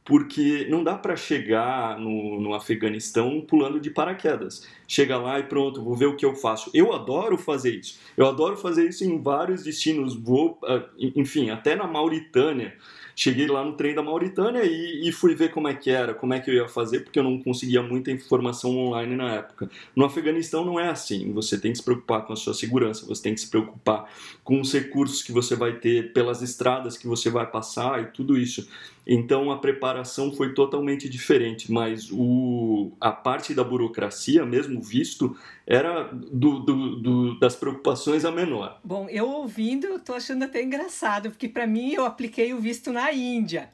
porque 0.07 0.65
não 0.69 0.85
dá 0.85 0.97
para 0.97 1.17
chegar 1.17 1.99
no, 1.99 2.39
no 2.39 2.53
Afeganistão 2.53 3.41
pulando 3.41 3.77
de 3.77 3.89
paraquedas. 3.89 4.65
Chega 4.87 5.17
lá 5.17 5.37
e 5.37 5.43
pronto, 5.43 5.83
vou 5.83 5.97
ver 5.97 6.05
o 6.05 6.15
que 6.15 6.25
eu 6.25 6.33
faço. 6.33 6.71
Eu 6.73 6.93
adoro 6.93 7.37
fazer 7.37 7.75
isso. 7.75 7.99
Eu 8.15 8.25
adoro 8.25 8.55
fazer 8.55 8.87
isso 8.87 9.03
em 9.03 9.21
vários 9.21 9.63
destinos. 9.63 10.15
Vou, 10.15 10.57
ah, 10.63 10.85
enfim, 10.97 11.49
até 11.49 11.75
na 11.75 11.85
Mauritânia 11.85 12.73
cheguei 13.17 13.47
lá 13.47 13.65
no 13.65 13.73
trem 13.73 13.95
da 13.95 14.03
Mauritânia 14.03 14.63
e, 14.63 15.09
e, 15.09 15.11
fui 15.11 15.33
ver 15.33 15.49
como 15.49 15.67
é 15.67 15.73
que 15.73 15.89
era, 15.89 16.13
como 16.13 16.35
é 16.35 16.39
que 16.39 16.51
eu 16.51 16.53
ia 16.53 16.67
fazer, 16.67 16.99
porque 16.99 17.17
eu 17.17 17.23
não 17.23 17.41
conseguia 17.41 17.81
muita 17.81 18.11
informação 18.11 18.77
online 18.77 19.15
na 19.15 19.33
época. 19.33 19.67
No 19.95 20.05
Afeganistão 20.05 20.63
não 20.63 20.79
é 20.79 20.87
assim, 20.87 21.33
você 21.33 21.59
tem 21.59 21.71
que 21.71 21.79
se 21.79 21.83
preocupar 21.83 22.27
com 22.27 22.33
a 22.33 22.35
sua 22.35 22.53
segurança, 22.53 23.07
você 23.07 23.23
tem 23.23 23.33
que 23.33 23.41
se 23.41 23.49
preocupar 23.49 24.07
com 24.43 24.61
os 24.61 24.71
recursos 24.71 25.23
que 25.23 25.31
você 25.31 25.55
vai 25.55 25.73
ter, 25.79 26.13
pelas 26.13 26.43
estradas 26.43 26.95
que 26.95 27.07
você 27.07 27.31
vai 27.31 27.49
passar 27.49 28.03
e 28.03 28.05
tudo 28.11 28.37
isso. 28.37 28.69
Então 29.07 29.49
a 29.49 29.57
preparação 29.57 30.33
foi 30.33 30.53
totalmente 30.53 31.07
diferente, 31.07 31.71
mas 31.71 32.11
o, 32.11 32.91
a 32.99 33.09
parte 33.11 33.53
da 33.53 33.63
burocracia, 33.63 34.45
mesmo 34.45 34.81
visto, 34.81 35.37
era 35.65 36.03
do, 36.11 36.59
do, 36.59 36.95
do, 36.97 37.39
das 37.39 37.55
preocupações 37.55 38.25
a 38.25 38.31
menor. 38.31 38.81
Bom, 38.83 39.07
eu 39.09 39.29
ouvindo, 39.29 39.95
estou 39.95 40.15
achando 40.15 40.43
até 40.43 40.61
engraçado, 40.61 41.29
porque 41.29 41.47
para 41.47 41.65
mim 41.65 41.93
eu 41.93 42.05
apliquei 42.05 42.53
o 42.53 42.59
visto 42.59 42.91
na 42.91 43.13
Índia. 43.13 43.69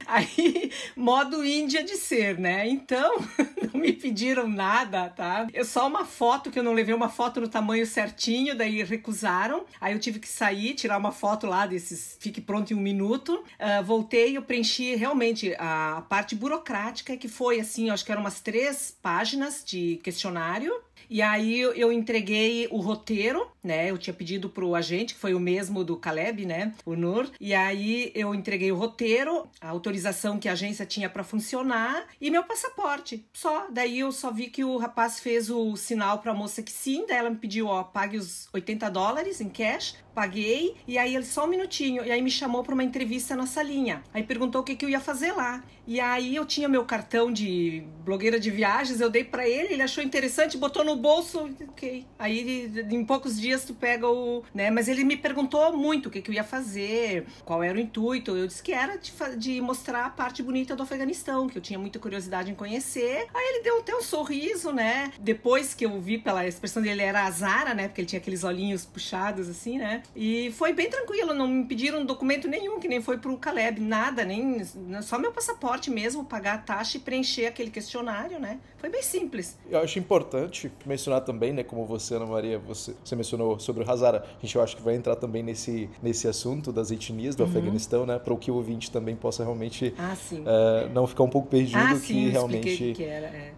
Aí, 0.06 0.72
modo 0.96 1.44
Índia 1.44 1.82
de 1.82 1.96
ser, 1.96 2.38
né? 2.38 2.68
Então, 2.68 3.16
não 3.72 3.80
me 3.80 3.92
pediram 3.92 4.48
nada, 4.48 5.08
tá? 5.08 5.46
Eu 5.52 5.64
só 5.64 5.86
uma 5.86 6.04
foto 6.04 6.50
que 6.50 6.58
eu 6.58 6.62
não 6.62 6.72
levei 6.72 6.94
uma 6.94 7.08
foto 7.08 7.40
no 7.40 7.48
tamanho 7.48 7.86
certinho, 7.86 8.56
daí 8.56 8.82
recusaram. 8.82 9.64
Aí 9.80 9.92
eu 9.92 9.98
tive 9.98 10.18
que 10.18 10.28
sair, 10.28 10.74
tirar 10.74 10.96
uma 10.98 11.12
foto 11.12 11.46
lá 11.46 11.66
desses 11.66 12.16
fique 12.18 12.40
pronto 12.40 12.72
em 12.72 12.76
um 12.76 12.80
minuto. 12.80 13.44
Uh, 13.58 13.84
voltei, 13.84 14.36
eu 14.36 14.42
preenchi 14.42 14.94
realmente 14.94 15.54
a 15.58 16.02
parte 16.08 16.34
burocrática, 16.34 17.16
que 17.16 17.28
foi 17.28 17.60
assim, 17.60 17.90
acho 17.90 18.04
que 18.04 18.12
eram 18.12 18.22
umas 18.22 18.40
três 18.40 18.96
páginas 19.02 19.62
de 19.64 20.00
questionário. 20.02 20.72
E 21.08 21.22
aí 21.22 21.60
eu 21.60 21.92
entreguei 21.92 22.68
o 22.70 22.78
roteiro, 22.78 23.50
né? 23.62 23.90
Eu 23.90 23.98
tinha 23.98 24.14
pedido 24.14 24.48
pro 24.48 24.74
agente, 24.74 25.14
que 25.14 25.20
foi 25.20 25.34
o 25.34 25.40
mesmo 25.40 25.84
do 25.84 25.96
Caleb, 25.96 26.46
né? 26.46 26.74
O 26.84 26.94
Nur. 26.94 27.30
E 27.40 27.54
aí 27.54 28.12
eu 28.14 28.34
entreguei 28.34 28.70
o 28.72 28.76
roteiro, 28.76 29.48
a 29.60 29.68
autorização 29.68 30.38
que 30.38 30.48
a 30.48 30.52
agência 30.52 30.86
tinha 30.86 31.08
para 31.08 31.24
funcionar 31.24 32.06
e 32.20 32.30
meu 32.30 32.44
passaporte. 32.44 33.26
Só. 33.32 33.66
Daí 33.70 34.00
eu 34.00 34.12
só 34.12 34.30
vi 34.30 34.48
que 34.48 34.64
o 34.64 34.76
rapaz 34.76 35.20
fez 35.20 35.50
o 35.50 35.76
sinal 35.76 36.18
pra 36.18 36.34
moça 36.34 36.62
que 36.62 36.72
sim, 36.72 37.06
daí 37.06 37.18
ela 37.18 37.30
me 37.30 37.36
pediu, 37.36 37.66
ó, 37.66 37.82
pague 37.82 38.16
os 38.16 38.48
80 38.52 38.90
dólares 38.90 39.40
em 39.40 39.48
cash 39.48 39.96
paguei 40.18 40.74
e 40.84 40.98
aí 40.98 41.14
ele 41.14 41.24
só 41.24 41.44
um 41.44 41.46
minutinho 41.46 42.04
e 42.04 42.10
aí 42.10 42.20
me 42.20 42.30
chamou 42.30 42.64
para 42.64 42.74
uma 42.74 42.82
entrevista 42.82 43.36
na 43.36 43.46
salinha. 43.46 44.02
Aí 44.12 44.24
perguntou 44.24 44.62
o 44.62 44.64
que, 44.64 44.74
que 44.74 44.84
eu 44.84 44.88
ia 44.88 44.98
fazer 44.98 45.30
lá. 45.30 45.62
E 45.86 46.00
aí 46.00 46.36
eu 46.36 46.44
tinha 46.44 46.68
meu 46.68 46.84
cartão 46.84 47.32
de 47.32 47.82
blogueira 48.04 48.38
de 48.38 48.50
viagens, 48.50 49.00
eu 49.00 49.08
dei 49.08 49.24
para 49.24 49.48
ele, 49.48 49.72
ele 49.72 49.80
achou 49.80 50.04
interessante, 50.04 50.58
botou 50.58 50.84
no 50.84 50.94
bolso, 50.94 51.48
ok. 51.66 52.04
Aí 52.18 52.70
em 52.90 53.04
poucos 53.06 53.40
dias 53.40 53.64
tu 53.64 53.72
pega 53.72 54.06
o, 54.06 54.44
né? 54.52 54.70
Mas 54.70 54.86
ele 54.86 55.02
me 55.02 55.16
perguntou 55.16 55.74
muito 55.74 56.06
o 56.06 56.10
que, 56.10 56.20
que 56.20 56.30
eu 56.30 56.34
ia 56.34 56.44
fazer, 56.44 57.24
qual 57.42 57.62
era 57.62 57.78
o 57.78 57.80
intuito. 57.80 58.36
Eu 58.36 58.46
disse 58.46 58.62
que 58.62 58.70
era 58.70 58.98
de, 58.98 59.10
de 59.38 59.60
mostrar 59.62 60.04
a 60.04 60.10
parte 60.10 60.42
bonita 60.42 60.76
do 60.76 60.82
Afeganistão, 60.82 61.48
que 61.48 61.56
eu 61.56 61.62
tinha 61.62 61.78
muita 61.78 61.98
curiosidade 61.98 62.50
em 62.50 62.54
conhecer. 62.54 63.26
Aí 63.32 63.54
ele 63.54 63.62
deu 63.62 63.78
até 63.78 63.96
um 63.96 64.02
sorriso, 64.02 64.70
né? 64.72 65.10
Depois 65.18 65.72
que 65.72 65.86
eu 65.86 65.98
vi 65.98 66.18
pela 66.18 66.46
expressão 66.46 66.82
dele 66.82 67.00
era 67.00 67.24
a 67.24 67.30
Zara, 67.30 67.72
né? 67.72 67.88
Porque 67.88 68.02
ele 68.02 68.08
tinha 68.08 68.20
aqueles 68.20 68.44
olhinhos 68.44 68.84
puxados 68.84 69.48
assim, 69.48 69.78
né? 69.78 70.02
E 70.14 70.50
foi 70.52 70.72
bem 70.72 70.90
tranquilo, 70.90 71.32
não 71.34 71.46
me 71.46 71.64
pediram 71.64 72.04
documento 72.04 72.48
nenhum, 72.48 72.80
que 72.80 72.88
nem 72.88 73.00
foi 73.00 73.18
pro 73.18 73.36
Caleb, 73.36 73.80
nada, 73.80 74.24
nem 74.24 74.64
só 75.02 75.18
meu 75.18 75.32
passaporte 75.32 75.90
mesmo, 75.90 76.24
pagar 76.24 76.54
a 76.54 76.58
taxa 76.58 76.96
e 76.96 77.00
preencher 77.00 77.46
aquele 77.46 77.70
questionário, 77.70 78.38
né? 78.38 78.58
Foi 78.78 78.88
bem 78.88 79.02
simples. 79.02 79.58
Eu 79.68 79.80
acho 79.80 79.98
importante 79.98 80.70
mencionar 80.86 81.22
também, 81.22 81.52
né, 81.52 81.62
como 81.62 81.84
você, 81.84 82.14
Ana 82.14 82.26
Maria, 82.26 82.58
você, 82.58 82.94
você 83.04 83.16
mencionou 83.16 83.58
sobre 83.58 83.84
o 83.84 83.90
Hazara, 83.90 84.24
a 84.24 84.40
gente 84.40 84.54
eu 84.54 84.62
acho 84.62 84.76
que 84.76 84.82
vai 84.82 84.94
entrar 84.94 85.16
também 85.16 85.42
nesse, 85.42 85.90
nesse 86.02 86.28
assunto 86.28 86.72
das 86.72 86.90
etnias 86.90 87.34
do 87.34 87.42
uhum. 87.42 87.50
Afeganistão, 87.50 88.06
né, 88.06 88.18
para 88.18 88.32
o 88.32 88.38
que 88.38 88.50
o 88.50 88.54
ouvinte 88.54 88.90
também 88.90 89.16
possa 89.16 89.42
realmente 89.42 89.94
ah, 89.98 90.16
é, 90.32 90.88
não 90.90 91.06
ficar 91.06 91.24
um 91.24 91.28
pouco 91.28 91.48
perdido 91.48 91.78
ah, 91.78 91.94
que 91.94 91.98
sim, 91.98 92.28
realmente 92.28 92.92
que 92.94 93.04
era, 93.04 93.26
é. 93.26 93.52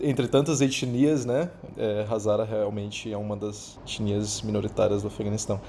entre 0.00 0.28
tantas 0.28 0.60
etnias, 0.60 1.24
né, 1.24 1.50
é, 1.76 2.06
Hazara 2.08 2.44
realmente 2.44 3.12
é 3.12 3.16
uma 3.16 3.36
das 3.36 3.78
etnias 3.84 4.42
minoritárias 4.42 5.02
do 5.02 5.08
Afeganistão. 5.08 5.60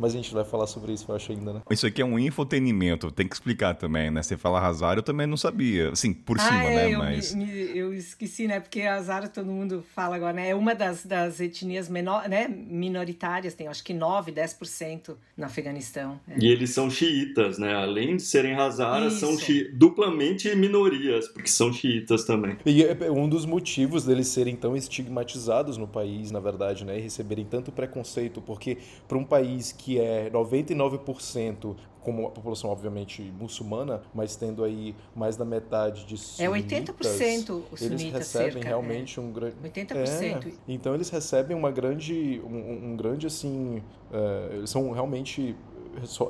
Mas 0.00 0.14
a 0.14 0.16
gente 0.16 0.32
vai 0.32 0.44
falar 0.44 0.66
sobre 0.66 0.94
isso, 0.94 1.04
eu 1.06 1.14
acho 1.14 1.30
ainda, 1.30 1.52
né? 1.52 1.62
Isso 1.70 1.86
aqui 1.86 2.00
é 2.00 2.04
um 2.04 2.18
infotenimento, 2.18 3.10
tem 3.10 3.28
que 3.28 3.34
explicar 3.34 3.74
também, 3.74 4.10
né? 4.10 4.22
Você 4.22 4.34
fala 4.34 4.58
Hazara, 4.58 5.00
eu 5.00 5.02
também 5.02 5.26
não 5.26 5.36
sabia. 5.36 5.90
Assim, 5.90 6.14
por 6.14 6.38
ah, 6.40 6.42
cima, 6.42 6.64
é, 6.64 6.74
né? 6.74 6.94
Eu, 6.94 6.98
Mas... 6.98 7.34
me, 7.34 7.44
eu 7.76 7.92
esqueci, 7.92 8.46
né? 8.46 8.60
Porque 8.60 8.80
Hazara 8.80 9.28
todo 9.28 9.46
mundo 9.46 9.84
fala 9.94 10.16
agora, 10.16 10.32
né? 10.32 10.48
É 10.48 10.54
uma 10.54 10.74
das, 10.74 11.04
das 11.04 11.38
etnias 11.38 11.90
menor, 11.90 12.26
né? 12.30 12.48
minoritárias, 12.48 13.52
tem 13.52 13.68
acho 13.68 13.84
que 13.84 13.92
9, 13.92 14.32
10% 14.32 15.16
no 15.36 15.44
Afeganistão. 15.44 16.18
É. 16.26 16.38
E 16.38 16.46
eles 16.46 16.70
são 16.70 16.90
xiitas, 16.90 17.58
né? 17.58 17.74
Além 17.74 18.16
de 18.16 18.22
serem 18.22 18.54
Hazaras, 18.54 19.14
são 19.14 19.36
duplamente 19.74 20.54
minorias, 20.56 21.28
porque 21.28 21.48
são 21.48 21.70
xiitas 21.70 22.24
também. 22.24 22.56
E 22.64 22.82
é, 22.82 22.96
é 23.02 23.10
um 23.10 23.28
dos 23.28 23.44
motivos 23.44 24.06
deles 24.06 24.28
serem 24.28 24.56
tão 24.56 24.74
estigmatizados 24.74 25.76
no 25.76 25.86
país, 25.86 26.30
na 26.30 26.40
verdade, 26.40 26.86
né? 26.86 26.98
E 26.98 27.02
receberem 27.02 27.44
tanto 27.44 27.70
preconceito, 27.70 28.40
porque 28.40 28.78
para 29.06 29.18
um 29.18 29.24
país 29.24 29.72
que 29.72 29.89
que 29.90 29.98
é 29.98 30.30
99% 30.30 31.74
como 32.00 32.28
a 32.28 32.30
população 32.30 32.70
obviamente 32.70 33.22
muçulmana, 33.22 34.00
mas 34.14 34.36
tendo 34.36 34.62
aí 34.62 34.94
mais 35.16 35.36
da 35.36 35.44
metade 35.44 36.06
de 36.06 36.16
sunitas, 36.16 36.40
É 36.40 36.92
80% 36.92 37.62
os 37.72 37.82
Eles 37.82 38.02
recebem 38.04 38.52
cerca, 38.52 38.68
realmente 38.68 39.18
é. 39.18 39.22
um 39.22 39.32
grande 39.32 39.56
80%. 39.56 40.46
É, 40.46 40.52
então 40.68 40.94
eles 40.94 41.10
recebem 41.10 41.56
uma 41.56 41.72
grande 41.72 42.40
um, 42.44 42.92
um 42.92 42.96
grande 42.96 43.26
assim, 43.26 43.82
é, 44.12 44.56
eles 44.58 44.70
são 44.70 44.92
realmente 44.92 45.56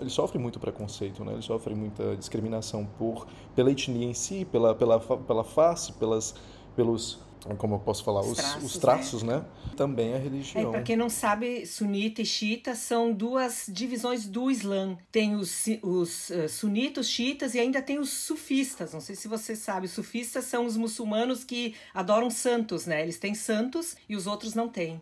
eles 0.01 0.13
sofrem 0.15 0.41
muito 0.41 0.59
preconceito, 0.59 1.23
né? 1.23 1.35
Eles 1.35 1.45
sofrem 1.45 1.77
muita 1.77 2.17
discriminação 2.17 2.87
por 2.99 3.27
pela 3.55 3.71
etnia 3.71 4.07
em 4.07 4.15
si, 4.15 4.47
pela 4.47 4.75
pela 4.75 4.99
pela 4.99 5.45
face, 5.45 5.93
pelas 5.93 6.35
pelos 6.75 7.21
como 7.57 7.77
eu 7.77 7.79
posso 7.79 8.05
falar, 8.05 8.21
os, 8.21 8.31
os 8.31 8.37
traços, 8.37 8.65
os 8.65 8.79
traços 8.79 9.23
né? 9.23 9.39
né? 9.39 9.45
Também 9.77 10.15
a 10.15 10.19
religião. 10.19 10.69
É, 10.69 10.71
para 10.71 10.83
quem 10.83 10.97
não 10.97 11.09
sabe, 11.09 11.67
sunita 11.67 12.23
e 12.23 12.27
xiita 12.27 12.75
são 12.75 13.13
duas 13.13 13.67
divisões 13.69 14.27
do 14.27 14.51
Islã. 14.51 14.97
Tem 15.11 15.35
os, 15.35 15.65
os 15.83 16.31
uh, 16.31 16.49
sunitas, 16.49 17.09
xiitas 17.09 17.55
e 17.55 17.59
ainda 17.59 17.81
tem 17.81 17.99
os 17.99 18.11
sufistas. 18.11 18.93
Não 18.93 19.01
sei 19.01 19.15
se 19.15 19.29
você 19.29 19.57
sabe, 19.57 19.87
os 19.87 19.93
sufistas 19.93 20.45
são 20.45 20.67
os 20.67 20.77
muçulmanos 20.77 21.45
que 21.45 21.75
adoram 21.95 22.31
santos, 22.31 22.87
né? 22.87 23.03
Eles 23.03 23.19
têm 23.19 23.35
santos 23.35 23.97
e 24.09 24.17
os 24.17 24.27
outros 24.27 24.55
não 24.55 24.69
têm. 24.69 25.01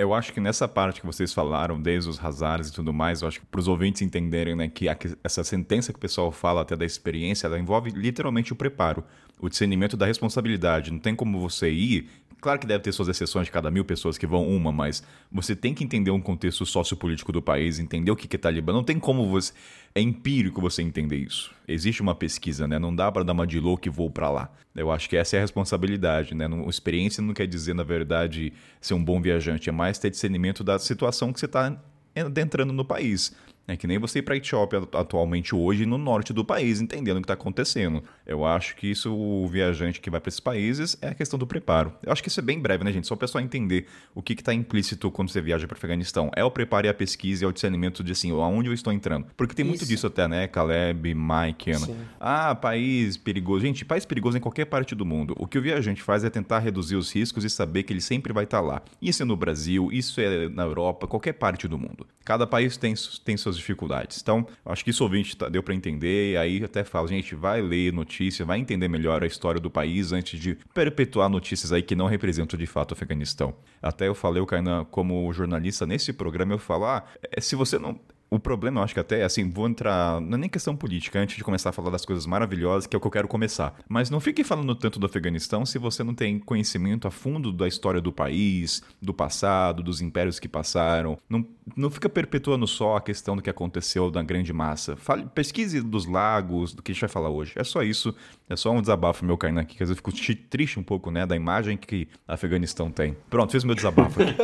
Eu 0.00 0.14
acho 0.14 0.32
que 0.32 0.40
nessa 0.40 0.66
parte 0.66 1.00
que 1.00 1.06
vocês 1.06 1.32
falaram, 1.32 1.80
desde 1.80 2.08
os 2.08 2.16
razares 2.16 2.68
e 2.68 2.72
tudo 2.72 2.92
mais, 2.92 3.20
eu 3.20 3.28
acho 3.28 3.40
que 3.40 3.46
para 3.46 3.60
os 3.60 3.68
ouvintes 3.68 4.00
entenderem 4.00 4.56
né, 4.56 4.68
que 4.68 4.86
essa 5.22 5.44
sentença 5.44 5.92
que 5.92 5.98
o 5.98 6.00
pessoal 6.00 6.32
fala 6.32 6.62
até 6.62 6.74
da 6.74 6.84
experiência, 6.84 7.46
ela 7.46 7.58
envolve 7.58 7.90
literalmente 7.90 8.52
o 8.52 8.56
preparo 8.56 9.04
o 9.40 9.48
discernimento 9.48 9.96
da 9.96 10.06
responsabilidade. 10.06 10.92
Não 10.92 10.98
tem 10.98 11.14
como 11.16 11.40
você 11.40 11.70
ir. 11.70 12.08
Claro 12.40 12.58
que 12.58 12.66
deve 12.66 12.82
ter 12.82 12.92
suas 12.92 13.08
exceções 13.08 13.46
de 13.46 13.52
cada 13.52 13.70
mil 13.70 13.84
pessoas 13.84 14.16
que 14.16 14.26
vão 14.26 14.48
uma, 14.48 14.72
mas 14.72 15.02
você 15.30 15.54
tem 15.54 15.74
que 15.74 15.84
entender 15.84 16.10
um 16.10 16.20
contexto 16.20 16.64
sociopolítico 16.64 17.32
do 17.32 17.42
país, 17.42 17.78
entender 17.78 18.10
o 18.10 18.16
que 18.16 18.34
é 18.34 18.38
Talibã. 18.38 18.72
Não 18.72 18.82
tem 18.82 18.98
como 18.98 19.28
você. 19.28 19.52
É 19.94 20.00
empírico 20.00 20.60
você 20.60 20.82
entender 20.82 21.16
isso. 21.16 21.52
Existe 21.68 22.00
uma 22.00 22.14
pesquisa, 22.14 22.66
né? 22.66 22.78
Não 22.78 22.94
dá 22.94 23.10
para 23.12 23.24
dar 23.24 23.32
uma 23.32 23.46
de 23.46 23.60
louco 23.60 23.86
e 23.86 23.90
vou 23.90 24.10
para 24.10 24.30
lá. 24.30 24.52
Eu 24.74 24.90
acho 24.90 25.08
que 25.08 25.16
essa 25.16 25.36
é 25.36 25.38
a 25.38 25.42
responsabilidade, 25.42 26.34
né? 26.34 26.48
Não, 26.48 26.68
experiência 26.68 27.22
não 27.22 27.34
quer 27.34 27.46
dizer, 27.46 27.74
na 27.74 27.82
verdade, 27.82 28.52
ser 28.80 28.94
um 28.94 29.04
bom 29.04 29.20
viajante. 29.20 29.68
É 29.68 29.72
mais 29.72 29.98
ter 29.98 30.10
discernimento 30.10 30.64
da 30.64 30.78
situação 30.78 31.32
que 31.32 31.40
você 31.40 31.46
está 31.46 31.76
entrando 32.14 32.72
no 32.72 32.84
país. 32.84 33.34
É 33.70 33.76
que 33.76 33.86
nem 33.86 33.98
você 33.98 34.18
ir 34.18 34.22
para 34.22 34.34
a 34.34 34.36
Etiópia 34.36 34.82
atualmente 34.94 35.54
hoje 35.54 35.86
no 35.86 35.96
norte 35.96 36.32
do 36.32 36.44
país, 36.44 36.80
entendendo 36.80 37.18
o 37.18 37.20
que 37.20 37.24
está 37.24 37.34
acontecendo. 37.34 38.02
Eu 38.26 38.44
acho 38.44 38.74
que 38.74 38.90
isso, 38.90 39.14
o 39.14 39.46
viajante 39.46 40.00
que 40.00 40.10
vai 40.10 40.20
para 40.20 40.28
esses 40.28 40.40
países, 40.40 40.98
é 41.00 41.06
a 41.06 41.14
questão 41.14 41.38
do 41.38 41.46
preparo. 41.46 41.92
Eu 42.02 42.10
acho 42.10 42.20
que 42.20 42.28
isso 42.28 42.40
é 42.40 42.42
bem 42.42 42.58
breve, 42.58 42.82
né, 42.82 42.90
gente? 42.90 43.06
Só 43.06 43.14
o 43.14 43.16
pessoal 43.16 43.44
entender 43.44 43.86
o 44.12 44.20
que 44.22 44.32
está 44.32 44.52
implícito 44.52 45.08
quando 45.12 45.30
você 45.30 45.40
viaja 45.40 45.68
para 45.68 45.76
o 45.76 45.78
Afeganistão. 45.78 46.32
É 46.34 46.42
o 46.42 46.50
preparo 46.50 46.88
e 46.88 46.90
a 46.90 46.94
pesquisa 46.94 47.44
e 47.44 47.46
o 47.46 47.52
discernimento 47.52 48.02
de 48.02 48.10
assim, 48.10 48.32
aonde 48.32 48.68
eu 48.68 48.74
estou 48.74 48.92
entrando. 48.92 49.28
Porque 49.36 49.54
tem 49.54 49.64
muito 49.64 49.82
isso. 49.82 49.88
disso 49.88 50.06
até, 50.08 50.26
né? 50.26 50.48
Caleb, 50.48 51.14
Mike, 51.14 51.70
Ana. 51.70 51.86
Sim. 51.86 51.96
Ah, 52.18 52.56
país 52.56 53.16
perigoso. 53.16 53.64
Gente, 53.64 53.84
país 53.84 54.04
perigoso 54.04 54.36
em 54.36 54.40
qualquer 54.40 54.64
parte 54.64 54.96
do 54.96 55.06
mundo. 55.06 55.36
O 55.38 55.46
que 55.46 55.56
o 55.56 55.62
viajante 55.62 56.02
faz 56.02 56.24
é 56.24 56.30
tentar 56.30 56.58
reduzir 56.58 56.96
os 56.96 57.14
riscos 57.14 57.44
e 57.44 57.50
saber 57.50 57.84
que 57.84 57.92
ele 57.92 58.00
sempre 58.00 58.32
vai 58.32 58.42
estar 58.42 58.60
tá 58.60 58.66
lá. 58.66 58.82
Isso 59.00 59.22
é 59.22 59.24
no 59.24 59.36
Brasil, 59.36 59.90
isso 59.92 60.20
é 60.20 60.48
na 60.48 60.64
Europa, 60.64 61.06
qualquer 61.06 61.34
parte 61.34 61.68
do 61.68 61.78
mundo. 61.78 62.04
Cada 62.24 62.48
país 62.48 62.76
tem, 62.76 62.94
tem 63.24 63.36
suas 63.36 63.59
dificuldades. 63.60 64.20
Então, 64.20 64.46
acho 64.64 64.84
que 64.84 64.90
isso 64.90 65.02
ouvinte 65.02 65.36
tá, 65.36 65.48
deu 65.48 65.62
para 65.62 65.74
entender. 65.74 66.32
E 66.32 66.36
aí 66.36 66.64
até 66.64 66.84
falo, 66.84 67.08
gente, 67.08 67.34
vai 67.34 67.60
ler 67.60 67.92
notícia, 67.92 68.44
vai 68.44 68.58
entender 68.58 68.88
melhor 68.88 69.22
a 69.22 69.26
história 69.26 69.60
do 69.60 69.70
país 69.70 70.12
antes 70.12 70.38
de 70.40 70.56
perpetuar 70.74 71.28
notícias 71.28 71.72
aí 71.72 71.82
que 71.82 71.94
não 71.94 72.06
representam 72.06 72.58
de 72.58 72.66
fato 72.66 72.92
o 72.92 72.94
Afeganistão. 72.94 73.54
Até 73.82 74.08
eu 74.08 74.14
falei, 74.14 74.42
o 74.42 74.46
Kainan, 74.46 74.84
como 74.84 75.32
jornalista 75.32 75.86
nesse 75.86 76.12
programa, 76.12 76.52
eu 76.54 76.58
falo, 76.58 76.84
ah, 76.86 77.04
é, 77.30 77.40
se 77.40 77.54
você 77.54 77.78
não 77.78 77.98
O 78.30 78.38
problema, 78.38 78.78
eu 78.78 78.84
acho 78.84 78.94
que 78.94 79.00
até, 79.00 79.24
assim, 79.24 79.50
vou 79.50 79.66
entrar. 79.66 80.20
Não 80.20 80.36
é 80.36 80.40
nem 80.42 80.48
questão 80.48 80.76
política, 80.76 81.18
antes 81.18 81.36
de 81.36 81.42
começar 81.42 81.70
a 81.70 81.72
falar 81.72 81.90
das 81.90 82.04
coisas 82.04 82.26
maravilhosas, 82.26 82.86
que 82.86 82.94
é 82.94 82.98
o 82.98 83.00
que 83.00 83.06
eu 83.06 83.10
quero 83.10 83.26
começar. 83.26 83.74
Mas 83.88 84.08
não 84.08 84.20
fique 84.20 84.44
falando 84.44 84.72
tanto 84.76 85.00
do 85.00 85.06
Afeganistão 85.06 85.66
se 85.66 85.78
você 85.78 86.04
não 86.04 86.14
tem 86.14 86.38
conhecimento 86.38 87.08
a 87.08 87.10
fundo 87.10 87.50
da 87.50 87.66
história 87.66 88.00
do 88.00 88.12
país, 88.12 88.84
do 89.02 89.12
passado, 89.12 89.82
dos 89.82 90.00
impérios 90.00 90.38
que 90.38 90.48
passaram. 90.48 91.18
Não, 91.28 91.44
não 91.76 91.90
fica 91.90 92.08
perpetuando 92.08 92.68
só 92.68 92.96
a 92.96 93.00
questão 93.00 93.34
do 93.34 93.42
que 93.42 93.50
aconteceu 93.50 94.12
na 94.12 94.22
grande 94.22 94.52
massa. 94.52 94.94
Fale, 94.94 95.26
pesquise 95.34 95.80
dos 95.80 96.06
lagos, 96.06 96.72
do 96.72 96.82
que 96.82 96.92
a 96.92 96.94
gente 96.94 97.00
vai 97.00 97.10
falar 97.10 97.30
hoje. 97.30 97.52
É 97.56 97.64
só 97.64 97.82
isso. 97.82 98.14
É 98.50 98.56
só 98.56 98.72
um 98.72 98.80
desabafo 98.80 99.24
meu 99.24 99.38
caindo 99.38 99.60
aqui, 99.60 99.76
que 99.76 99.82
às 99.84 99.88
vezes 99.88 100.02
eu 100.04 100.12
fico 100.12 100.40
triste 100.50 100.80
um 100.80 100.82
pouco, 100.82 101.08
né, 101.08 101.24
da 101.24 101.36
imagem 101.36 101.76
que 101.76 102.08
Afeganistão 102.26 102.90
tem. 102.90 103.16
Pronto, 103.30 103.52
fiz 103.52 103.62
meu 103.62 103.76
desabafo 103.76 104.20
aqui. 104.20 104.34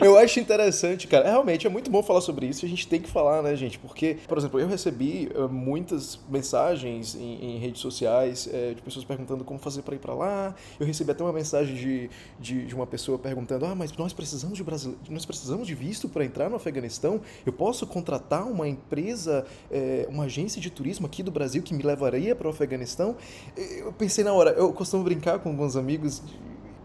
eu 0.02 0.16
acho 0.16 0.40
interessante, 0.40 1.06
cara. 1.06 1.28
Realmente 1.28 1.66
é 1.66 1.70
muito 1.70 1.90
bom 1.90 2.02
falar 2.02 2.22
sobre 2.22 2.46
isso. 2.46 2.64
A 2.64 2.68
gente 2.68 2.88
tem 2.88 2.98
que 2.98 3.10
falar, 3.10 3.42
né, 3.42 3.54
gente? 3.54 3.78
Porque, 3.78 4.16
por 4.26 4.38
exemplo, 4.38 4.58
eu 4.58 4.66
recebi 4.66 5.28
uh, 5.34 5.50
muitas 5.50 6.18
mensagens 6.30 7.14
em, 7.14 7.56
em 7.56 7.58
redes 7.58 7.82
sociais 7.82 8.46
uh, 8.46 8.74
de 8.74 8.80
pessoas 8.80 9.04
perguntando 9.04 9.44
como 9.44 9.60
fazer 9.60 9.82
para 9.82 9.94
ir 9.94 9.98
para 9.98 10.14
lá. 10.14 10.54
Eu 10.80 10.86
recebi 10.86 11.10
até 11.10 11.22
uma 11.22 11.34
mensagem 11.34 11.74
de, 11.74 12.10
de, 12.40 12.64
de, 12.64 12.74
uma 12.74 12.86
pessoa 12.86 13.18
perguntando: 13.18 13.66
ah, 13.66 13.74
mas 13.74 13.94
nós 13.98 14.14
precisamos 14.14 14.56
de 14.56 14.64
brasileiro, 14.64 14.98
nós 15.10 15.26
precisamos 15.26 15.66
de 15.66 15.74
visto 15.74 16.08
para 16.08 16.24
entrar 16.24 16.48
no 16.48 16.56
Afeganistão. 16.56 17.20
Eu 17.44 17.52
posso 17.52 17.86
contratar 17.86 18.46
uma 18.46 18.66
empresa, 18.66 19.44
uh, 19.70 20.10
uma 20.10 20.24
agência 20.24 20.58
de 20.58 20.70
turismo 20.70 21.04
aqui 21.04 21.22
do 21.22 21.30
Brasil 21.30 21.62
que 21.62 21.74
me 21.74 21.82
levaria 21.82 22.34
para 22.34 22.45
o 22.46 22.50
Afeganistão? 22.50 23.16
Eu 23.56 23.92
pensei 23.92 24.24
na 24.24 24.32
hora. 24.32 24.50
Eu 24.50 24.72
costumo 24.72 25.04
brincar 25.04 25.38
com 25.38 25.50
alguns 25.50 25.76
amigos 25.76 26.22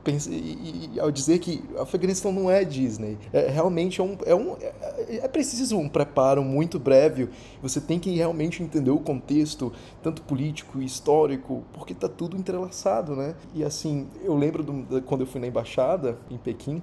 pense, 0.04 0.30
e, 0.30 0.92
e, 0.94 1.00
ao 1.00 1.12
dizer 1.12 1.40
que 1.40 1.64
o 1.74 1.82
Afeganistão 1.82 2.32
não 2.32 2.50
é 2.50 2.64
Disney. 2.64 3.18
É, 3.32 3.48
realmente 3.50 4.02
é 4.02 4.04
um, 4.04 4.18
é 4.26 4.36
um. 4.36 4.56
É, 4.60 5.18
é 5.24 5.28
preciso 5.28 5.78
um 5.78 5.88
preparo 5.88 6.44
muito 6.44 6.80
breve. 6.80 7.30
Você 7.62 7.80
tem 7.80 8.00
que 8.00 8.16
realmente 8.16 8.62
entender 8.62 8.92
o 8.92 9.00
contexto, 9.00 9.72
tanto 10.02 10.22
político 10.24 10.82
e 10.82 10.86
histórico, 10.86 11.64
porque 11.74 11.94
tá 11.94 12.10
tudo 12.10 12.38
entrelaçado, 12.38 13.16
né? 13.16 13.36
E 13.54 13.64
assim, 13.64 14.08
eu 14.24 14.36
lembro 14.36 14.64
do, 14.64 15.02
quando 15.04 15.22
eu 15.22 15.28
fui 15.28 15.40
na 15.40 15.48
embaixada 15.48 16.18
em 16.30 16.38
Pequim. 16.38 16.82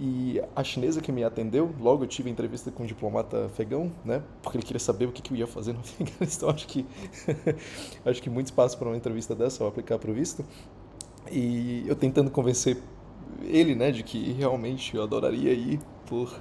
E 0.00 0.40
a 0.54 0.62
chinesa 0.62 1.00
que 1.00 1.10
me 1.10 1.24
atendeu, 1.24 1.74
logo 1.80 2.04
eu 2.04 2.08
tive 2.08 2.30
entrevista 2.30 2.70
com 2.70 2.84
um 2.84 2.86
diplomata 2.86 3.46
afegão, 3.46 3.90
né? 4.04 4.22
Porque 4.40 4.56
ele 4.56 4.64
queria 4.64 4.78
saber 4.78 5.06
o 5.06 5.12
que, 5.12 5.20
que 5.20 5.32
eu 5.32 5.36
ia 5.36 5.46
fazer 5.46 5.72
no 5.72 5.80
Afeganistão. 5.80 6.50
Acho 6.54 6.66
que 6.68 6.86
acho 8.06 8.22
que 8.22 8.30
muito 8.30 8.46
espaço 8.46 8.78
para 8.78 8.88
uma 8.88 8.96
entrevista 8.96 9.34
dessa, 9.34 9.64
ao 9.64 9.68
aplicar 9.68 9.98
para 9.98 10.10
o 10.10 10.14
visto. 10.14 10.44
E 11.32 11.84
eu 11.86 11.96
tentando 11.96 12.30
convencer 12.30 12.78
ele, 13.42 13.74
né, 13.74 13.90
de 13.90 14.02
que 14.04 14.32
realmente 14.32 14.96
eu 14.96 15.02
adoraria 15.02 15.52
ir 15.52 15.80
por, 16.08 16.34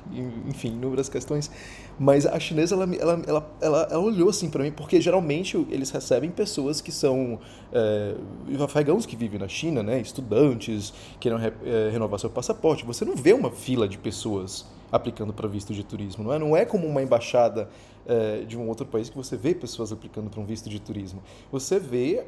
enfim, 0.48 0.70
inúmeras 0.70 1.10
questões. 1.10 1.52
Mas 2.00 2.26
a 2.26 2.40
chinesa, 2.40 2.76
ela, 2.76 2.96
ela, 2.96 3.22
ela, 3.28 3.52
ela, 3.60 3.88
ela 3.92 4.00
olhou 4.00 4.30
assim 4.30 4.50
para 4.50 4.64
mim, 4.64 4.72
porque 4.72 5.02
geralmente 5.02 5.58
eles 5.70 5.90
recebem 5.90 6.30
pessoas 6.32 6.80
que 6.80 6.92
são 6.92 7.40
é, 7.72 8.16
afegãos 8.64 9.06
que 9.06 9.16
vivem 9.16 9.40
na 9.40 9.48
China, 9.48 9.84
né, 9.84 10.00
estudantes, 10.00 10.94
querem 11.20 11.38
re, 11.38 11.52
é, 11.66 11.90
renovar 11.92 12.20
seu 12.20 12.30
passaporte. 12.30 12.86
Você 12.86 13.04
não 13.04 13.16
vê 13.16 13.34
uma 13.34 13.52
fila 13.52 13.88
de 13.88 13.98
pessoas 13.98 14.66
aplicando 14.92 15.34
para 15.34 15.48
visto 15.48 15.74
de 15.74 15.84
turismo, 15.84 16.24
não 16.24 16.34
é? 16.34 16.40
Não 16.40 16.56
é 16.56 16.66
como 16.66 16.88
uma 16.88 17.02
embaixada 17.02 17.70
é, 18.06 18.46
de 18.46 18.58
um 18.58 18.68
outro 18.68 18.86
país 18.86 19.10
que 19.10 19.18
você 19.18 19.36
vê 19.36 19.54
pessoas 19.54 19.92
aplicando 19.92 20.30
para 20.30 20.40
um 20.40 20.46
visto 20.46 20.70
de 20.70 20.80
turismo. 20.80 21.22
Você 21.52 21.78
vê 21.80 22.26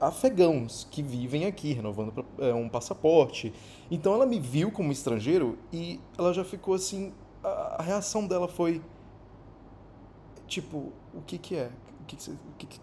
afegãos 0.00 0.86
que 0.90 1.02
vivem 1.02 1.46
aqui, 1.46 1.72
renovando 1.72 2.12
pra, 2.12 2.24
é, 2.38 2.52
um 2.52 2.68
passaporte. 2.68 3.52
Então 3.90 4.12
ela 4.12 4.26
me 4.26 4.38
viu 4.38 4.70
como 4.70 4.92
estrangeiro 4.92 5.58
e 5.72 5.98
ela 6.18 6.32
já 6.32 6.44
ficou 6.44 6.74
assim. 6.74 7.12
A, 7.42 7.76
a 7.78 7.82
reação 7.82 8.26
dela 8.26 8.46
foi. 8.46 8.82
Tipo, 10.46 10.92
o 11.14 11.22
que 11.26 11.38
que 11.38 11.56
é? 11.56 11.70
O 12.02 12.04
que 12.04 12.16
que 12.16 12.22
você, 12.22 12.32
que, 12.58 12.66
que, 12.66 12.80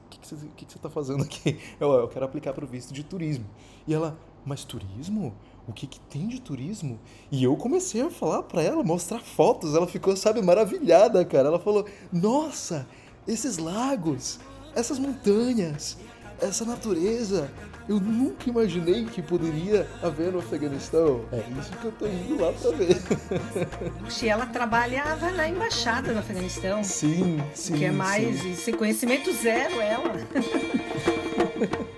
que, 0.56 0.66
que, 0.66 0.80
tá 0.80 0.90
fazendo 0.90 1.24
aqui? 1.24 1.60
Eu, 1.80 1.92
eu 1.92 2.08
quero 2.08 2.26
aplicar 2.26 2.54
para 2.54 2.64
o 2.64 2.68
visto 2.68 2.94
de 2.94 3.04
turismo. 3.04 3.46
E 3.86 3.94
ela, 3.94 4.18
mas 4.46 4.64
turismo? 4.64 5.36
O 5.68 5.74
que, 5.74 5.86
que 5.86 6.00
tem 6.00 6.28
de 6.28 6.40
turismo? 6.40 6.98
E 7.30 7.44
eu 7.44 7.56
comecei 7.58 8.02
a 8.02 8.10
falar 8.10 8.44
para 8.44 8.64
ela, 8.64 8.84
mostrar 8.84 9.20
fotos. 9.20 9.76
Ela 9.76 9.86
ficou, 9.86 10.16
sabe, 10.16 10.42
maravilhada, 10.42 11.26
cara. 11.26 11.50
Ela 11.50 11.60
falou: 11.60 11.86
Nossa, 12.12 12.88
esses 13.28 13.58
lagos, 13.58 14.40
essas 14.74 14.98
montanhas, 14.98 15.98
essa 16.42 16.64
natureza. 16.64 17.52
Eu 17.90 18.02
nunca 18.02 18.50
imaginei 18.50 19.06
que 19.06 19.22
poderia 19.22 19.90
haver 20.04 20.30
no 20.30 20.40
Afeganistão. 20.40 21.22
É 21.32 21.42
isso 21.58 21.72
que 21.72 21.86
eu 21.86 21.92
tô 21.94 22.06
indo 22.06 22.42
lá 22.42 22.52
pra 22.52 22.72
ver. 22.72 22.98
E 24.22 24.28
ela 24.28 24.46
trabalhava 24.46 25.32
na 25.32 25.48
embaixada 25.48 26.12
do 26.12 26.20
Afeganistão. 26.20 26.84
Sim, 26.84 27.42
sim. 27.54 27.78
Que 27.78 27.86
é 27.86 27.92
mais, 27.92 28.42
sim. 28.42 28.56
sem 28.56 28.74
conhecimento 28.74 29.32
zero 29.32 29.80
ela. 29.80 30.12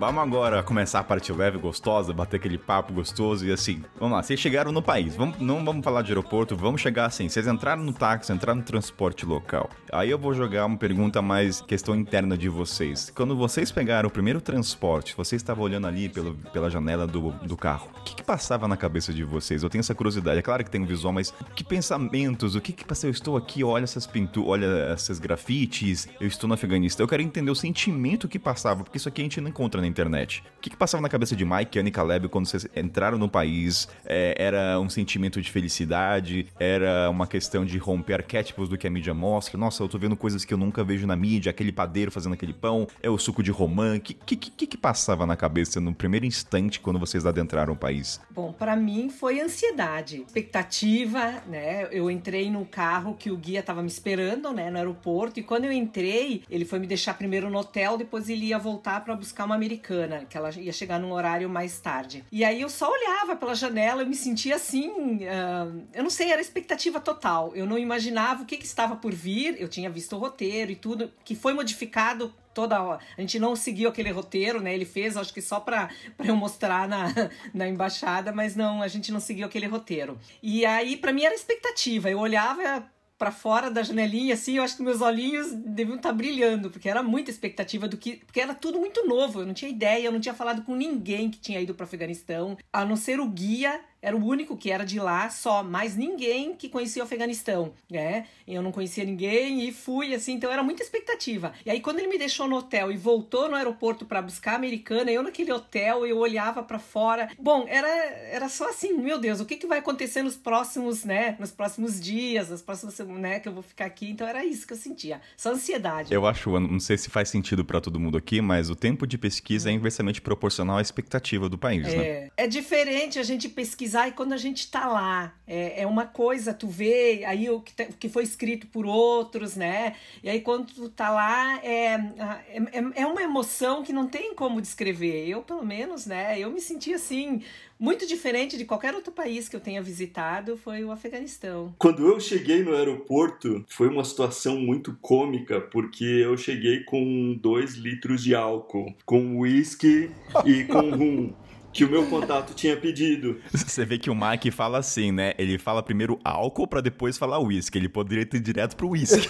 Vamos 0.00 0.22
agora 0.22 0.62
começar 0.62 1.00
a 1.00 1.04
parte 1.04 1.30
leve, 1.30 1.58
gostosa, 1.58 2.10
bater 2.14 2.38
aquele 2.38 2.56
papo 2.56 2.90
gostoso 2.90 3.44
e 3.44 3.52
assim. 3.52 3.82
Vamos 3.98 4.16
lá, 4.16 4.22
vocês 4.22 4.40
chegaram 4.40 4.72
no 4.72 4.80
país. 4.80 5.14
Vamos, 5.14 5.38
não 5.38 5.62
vamos 5.62 5.84
falar 5.84 6.00
de 6.00 6.10
aeroporto, 6.10 6.56
vamos 6.56 6.80
chegar 6.80 7.04
assim. 7.04 7.28
Vocês 7.28 7.46
entraram 7.46 7.82
no 7.82 7.92
táxi, 7.92 8.32
entraram 8.32 8.60
no 8.60 8.64
transporte 8.64 9.26
local. 9.26 9.68
Aí 9.92 10.08
eu 10.08 10.18
vou 10.18 10.32
jogar 10.32 10.64
uma 10.64 10.78
pergunta 10.78 11.20
mais 11.20 11.60
questão 11.60 11.94
interna 11.94 12.34
de 12.34 12.48
vocês. 12.48 13.12
Quando 13.14 13.36
vocês 13.36 13.70
pegaram 13.70 14.08
o 14.08 14.10
primeiro 14.10 14.40
transporte, 14.40 15.14
você 15.14 15.36
estava 15.36 15.60
olhando 15.60 15.86
ali 15.86 16.08
pelo, 16.08 16.34
pela 16.50 16.70
janela 16.70 17.06
do, 17.06 17.32
do 17.32 17.54
carro. 17.54 17.90
O 17.98 18.02
que, 18.02 18.14
que 18.14 18.22
passava 18.22 18.66
na 18.66 18.78
cabeça 18.78 19.12
de 19.12 19.22
vocês? 19.22 19.62
Eu 19.62 19.68
tenho 19.68 19.80
essa 19.80 19.94
curiosidade. 19.94 20.38
É 20.38 20.42
claro 20.42 20.64
que 20.64 20.70
tem 20.70 20.80
um 20.80 20.86
visual, 20.86 21.12
mas 21.12 21.30
que 21.54 21.62
pensamentos? 21.62 22.54
O 22.54 22.60
que 22.62 22.72
que 22.72 22.86
passou? 22.86 23.08
Eu 23.08 23.12
estou 23.12 23.36
aqui, 23.36 23.62
olha 23.62 23.84
essas 23.84 24.06
pinturas, 24.06 24.48
olha 24.48 24.94
esses 24.94 25.18
grafites, 25.18 26.08
eu 26.18 26.26
estou 26.26 26.48
no 26.48 26.54
Afeganistão. 26.54 27.04
Eu 27.04 27.08
quero 27.08 27.22
entender 27.22 27.50
o 27.50 27.54
sentimento 27.54 28.26
que 28.26 28.38
passava, 28.38 28.82
porque 28.82 28.96
isso 28.96 29.06
aqui 29.10 29.20
a 29.20 29.24
gente 29.24 29.42
não 29.42 29.50
encontra 29.50 29.78
na 29.78 29.89
internet. 29.90 30.42
O 30.58 30.60
que, 30.60 30.68
que 30.68 30.76
passava 30.76 31.00
na 31.00 31.08
cabeça 31.08 31.34
de 31.34 31.44
Mike, 31.44 31.78
Anne 31.78 31.88
e 31.88 31.92
Caleb 31.92 32.28
quando 32.28 32.46
vocês 32.46 32.66
entraram 32.76 33.16
no 33.16 33.28
país? 33.28 33.88
É, 34.04 34.34
era 34.36 34.78
um 34.78 34.90
sentimento 34.90 35.40
de 35.40 35.50
felicidade? 35.50 36.46
Era 36.58 37.08
uma 37.08 37.26
questão 37.26 37.64
de 37.64 37.78
romper 37.78 38.14
arquétipos 38.14 38.68
do 38.68 38.76
que 38.76 38.86
a 38.86 38.90
mídia 38.90 39.14
mostra? 39.14 39.56
Nossa, 39.58 39.82
eu 39.82 39.88
tô 39.88 39.98
vendo 39.98 40.16
coisas 40.16 40.44
que 40.44 40.52
eu 40.52 40.58
nunca 40.58 40.84
vejo 40.84 41.06
na 41.06 41.16
mídia, 41.16 41.48
aquele 41.48 41.72
padeiro 41.72 42.10
fazendo 42.10 42.34
aquele 42.34 42.52
pão, 42.52 42.86
é 43.02 43.08
o 43.08 43.16
suco 43.16 43.42
de 43.42 43.50
romã. 43.50 43.96
O 43.96 44.00
que, 44.00 44.12
que, 44.12 44.36
que, 44.36 44.66
que 44.66 44.76
passava 44.76 45.26
na 45.26 45.34
cabeça 45.34 45.80
no 45.80 45.94
primeiro 45.94 46.26
instante 46.26 46.78
quando 46.78 46.98
vocês 46.98 47.24
adentraram 47.24 47.72
o 47.72 47.76
país? 47.76 48.20
Bom, 48.30 48.52
para 48.52 48.76
mim 48.76 49.08
foi 49.08 49.40
ansiedade, 49.40 50.24
expectativa, 50.26 51.42
né? 51.48 51.88
Eu 51.90 52.10
entrei 52.10 52.50
no 52.50 52.66
carro 52.66 53.14
que 53.18 53.30
o 53.30 53.36
guia 53.36 53.62
tava 53.62 53.82
me 53.82 53.88
esperando, 53.88 54.52
né, 54.52 54.70
no 54.70 54.76
aeroporto, 54.76 55.40
e 55.40 55.42
quando 55.42 55.64
eu 55.64 55.72
entrei, 55.72 56.42
ele 56.50 56.66
foi 56.66 56.78
me 56.78 56.86
deixar 56.86 57.14
primeiro 57.14 57.48
no 57.48 57.58
hotel, 57.58 57.96
depois 57.96 58.28
ele 58.28 58.46
ia 58.46 58.58
voltar 58.58 59.02
para 59.02 59.16
buscar 59.16 59.46
uma 59.46 59.54
americana 59.54 59.79
americana, 59.80 60.26
que 60.28 60.36
ela 60.36 60.50
ia 60.50 60.72
chegar 60.72 60.98
num 60.98 61.12
horário 61.12 61.48
mais 61.48 61.80
tarde. 61.80 62.24
E 62.30 62.44
aí 62.44 62.60
eu 62.60 62.68
só 62.68 62.90
olhava 62.90 63.34
pela 63.34 63.54
janela, 63.54 64.02
eu 64.02 64.06
me 64.06 64.14
sentia 64.14 64.56
assim, 64.56 64.90
uh, 64.90 65.86
eu 65.92 66.02
não 66.02 66.10
sei, 66.10 66.30
era 66.30 66.40
expectativa 66.40 67.00
total. 67.00 67.52
Eu 67.54 67.66
não 67.66 67.78
imaginava 67.78 68.42
o 68.42 68.46
que, 68.46 68.56
que 68.56 68.66
estava 68.66 68.96
por 68.96 69.12
vir, 69.12 69.56
eu 69.58 69.68
tinha 69.68 69.90
visto 69.90 70.14
o 70.14 70.18
roteiro 70.18 70.70
e 70.70 70.76
tudo, 70.76 71.10
que 71.24 71.34
foi 71.34 71.52
modificado 71.54 72.32
toda 72.52 72.82
hora. 72.82 73.00
A 73.16 73.20
gente 73.20 73.38
não 73.38 73.56
seguiu 73.56 73.88
aquele 73.88 74.10
roteiro, 74.10 74.60
né? 74.60 74.74
Ele 74.74 74.84
fez, 74.84 75.16
acho 75.16 75.32
que 75.32 75.40
só 75.40 75.60
para 75.60 75.88
eu 76.18 76.36
mostrar 76.36 76.88
na, 76.88 77.06
na 77.54 77.68
embaixada, 77.68 78.32
mas 78.32 78.54
não, 78.54 78.82
a 78.82 78.88
gente 78.88 79.10
não 79.10 79.20
seguiu 79.20 79.46
aquele 79.46 79.66
roteiro. 79.66 80.18
E 80.42 80.66
aí, 80.66 80.96
para 80.96 81.12
mim, 81.12 81.24
era 81.24 81.34
expectativa. 81.34 82.10
Eu 82.10 82.18
olhava 82.18 82.90
para 83.20 83.30
fora 83.30 83.70
da 83.70 83.82
janelinha, 83.82 84.32
assim, 84.32 84.56
eu 84.56 84.62
acho 84.62 84.78
que 84.78 84.82
meus 84.82 85.02
olhinhos 85.02 85.52
deviam 85.52 85.96
estar 85.96 86.08
tá 86.08 86.14
brilhando, 86.14 86.70
porque 86.70 86.88
era 86.88 87.02
muita 87.02 87.30
expectativa 87.30 87.86
do 87.86 87.98
que. 87.98 88.16
Porque 88.24 88.40
era 88.40 88.54
tudo 88.54 88.80
muito 88.80 89.06
novo, 89.06 89.40
eu 89.40 89.46
não 89.46 89.52
tinha 89.52 89.70
ideia, 89.70 90.06
eu 90.06 90.12
não 90.12 90.20
tinha 90.20 90.32
falado 90.32 90.62
com 90.62 90.74
ninguém 90.74 91.30
que 91.30 91.38
tinha 91.38 91.60
ido 91.60 91.74
para 91.74 91.84
Afeganistão, 91.84 92.56
a 92.72 92.82
não 92.82 92.96
ser 92.96 93.20
o 93.20 93.28
guia 93.28 93.78
era 94.02 94.16
o 94.16 94.24
único 94.24 94.56
que 94.56 94.70
era 94.70 94.84
de 94.84 94.98
lá 94.98 95.28
só, 95.30 95.62
mais 95.62 95.96
ninguém 95.96 96.54
que 96.54 96.68
conhecia 96.68 97.02
o 97.02 97.04
Afeganistão, 97.04 97.72
né? 97.90 98.26
Eu 98.46 98.62
não 98.62 98.72
conhecia 98.72 99.04
ninguém 99.04 99.68
e 99.68 99.72
fui 99.72 100.14
assim, 100.14 100.34
então 100.34 100.50
era 100.50 100.62
muita 100.62 100.82
expectativa. 100.82 101.52
E 101.64 101.70
aí 101.70 101.80
quando 101.80 101.98
ele 101.98 102.08
me 102.08 102.18
deixou 102.18 102.48
no 102.48 102.56
hotel 102.56 102.90
e 102.90 102.96
voltou 102.96 103.48
no 103.48 103.56
aeroporto 103.56 104.04
para 104.04 104.22
buscar 104.22 104.52
a 104.52 104.56
americana, 104.56 105.10
eu 105.10 105.22
naquele 105.22 105.52
hotel, 105.52 106.06
eu 106.06 106.18
olhava 106.18 106.62
para 106.62 106.78
fora. 106.78 107.28
Bom, 107.38 107.66
era 107.68 107.88
era 107.88 108.48
só 108.48 108.70
assim, 108.70 108.92
meu 108.92 109.18
Deus, 109.18 109.40
o 109.40 109.44
que 109.44 109.56
que 109.56 109.66
vai 109.66 109.78
acontecer 109.78 110.22
nos 110.22 110.36
próximos, 110.36 111.04
né, 111.04 111.36
nos 111.38 111.50
próximos 111.50 112.00
dias, 112.00 112.48
nas 112.48 112.62
próximas 112.62 112.94
semanas, 112.94 113.20
né, 113.20 113.40
que 113.40 113.48
eu 113.48 113.52
vou 113.52 113.62
ficar 113.62 113.84
aqui? 113.84 114.10
Então 114.10 114.26
era 114.26 114.44
isso 114.44 114.66
que 114.66 114.72
eu 114.72 114.78
sentia, 114.78 115.20
só 115.36 115.50
ansiedade. 115.50 116.12
Eu 116.12 116.26
acho, 116.26 116.58
não 116.58 116.80
sei 116.80 116.96
se 116.96 117.10
faz 117.10 117.28
sentido 117.28 117.64
para 117.64 117.80
todo 117.80 118.00
mundo 118.00 118.16
aqui, 118.16 118.40
mas 118.40 118.70
o 118.70 118.76
tempo 118.76 119.06
de 119.06 119.18
pesquisa 119.18 119.70
é 119.70 119.72
inversamente 119.72 120.20
proporcional 120.20 120.78
à 120.78 120.82
expectativa 120.82 121.48
do 121.48 121.58
país, 121.58 121.86
é, 121.86 121.96
né? 121.96 122.30
É 122.36 122.46
diferente 122.46 123.18
a 123.18 123.22
gente 123.22 123.48
pesquisar 123.48 123.89
e 123.94 124.12
quando 124.12 124.32
a 124.32 124.36
gente 124.36 124.60
está 124.60 124.86
lá, 124.86 125.34
é, 125.46 125.82
é, 125.82 125.86
uma 125.86 126.06
coisa, 126.06 126.52
tu 126.52 126.66
vê 126.66 127.24
aí 127.24 127.48
o 127.50 127.60
que, 127.60 127.72
que 127.98 128.08
foi 128.08 128.22
escrito 128.22 128.66
por 128.66 128.86
outros, 128.86 129.56
né? 129.56 129.94
E 130.22 130.28
aí 130.28 130.40
quando 130.40 130.66
tu 130.66 130.88
tá 130.88 131.10
lá, 131.10 131.58
é, 131.64 131.94
é, 131.94 133.02
é 133.02 133.06
uma 133.06 133.22
emoção 133.22 133.82
que 133.82 133.92
não 133.92 134.06
tem 134.06 134.34
como 134.34 134.60
descrever. 134.60 135.28
Eu, 135.28 135.42
pelo 135.42 135.64
menos, 135.64 136.06
né? 136.06 136.38
Eu 136.38 136.50
me 136.50 136.60
senti 136.60 136.92
assim, 136.92 137.42
muito 137.78 138.06
diferente 138.06 138.58
de 138.58 138.66
qualquer 138.66 138.94
outro 138.94 139.10
país 139.10 139.48
que 139.48 139.56
eu 139.56 139.60
tenha 139.60 139.82
visitado, 139.82 140.56
foi 140.56 140.84
o 140.84 140.92
Afeganistão. 140.92 141.74
Quando 141.78 142.06
eu 142.06 142.20
cheguei 142.20 142.62
no 142.62 142.74
aeroporto, 142.74 143.64
foi 143.68 143.88
uma 143.88 144.04
situação 144.04 144.60
muito 144.60 144.96
cômica, 145.00 145.60
porque 145.60 146.04
eu 146.04 146.36
cheguei 146.36 146.84
com 146.84 147.38
dois 147.40 147.74
litros 147.74 148.22
de 148.22 148.34
álcool, 148.34 148.94
com 149.06 149.38
uísque 149.38 150.10
e 150.44 150.64
com 150.64 150.90
rum 150.90 151.32
que 151.72 151.84
o 151.84 151.90
meu 151.90 152.06
contato 152.06 152.54
tinha 152.54 152.76
pedido. 152.76 153.40
Você 153.52 153.84
vê 153.84 153.98
que 153.98 154.10
o 154.10 154.14
Mike 154.14 154.50
fala 154.50 154.78
assim, 154.78 155.12
né? 155.12 155.34
Ele 155.38 155.58
fala 155.58 155.82
primeiro 155.82 156.18
álcool 156.24 156.66
para 156.66 156.80
depois 156.80 157.16
falar 157.16 157.40
uísque. 157.40 157.78
Ele 157.78 157.88
poderia 157.88 158.22
ir 158.22 158.40
direto 158.40 158.76
pro 158.76 158.88
uísque. 158.88 159.28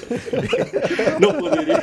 Não 1.21 1.35
poderia. 1.35 1.79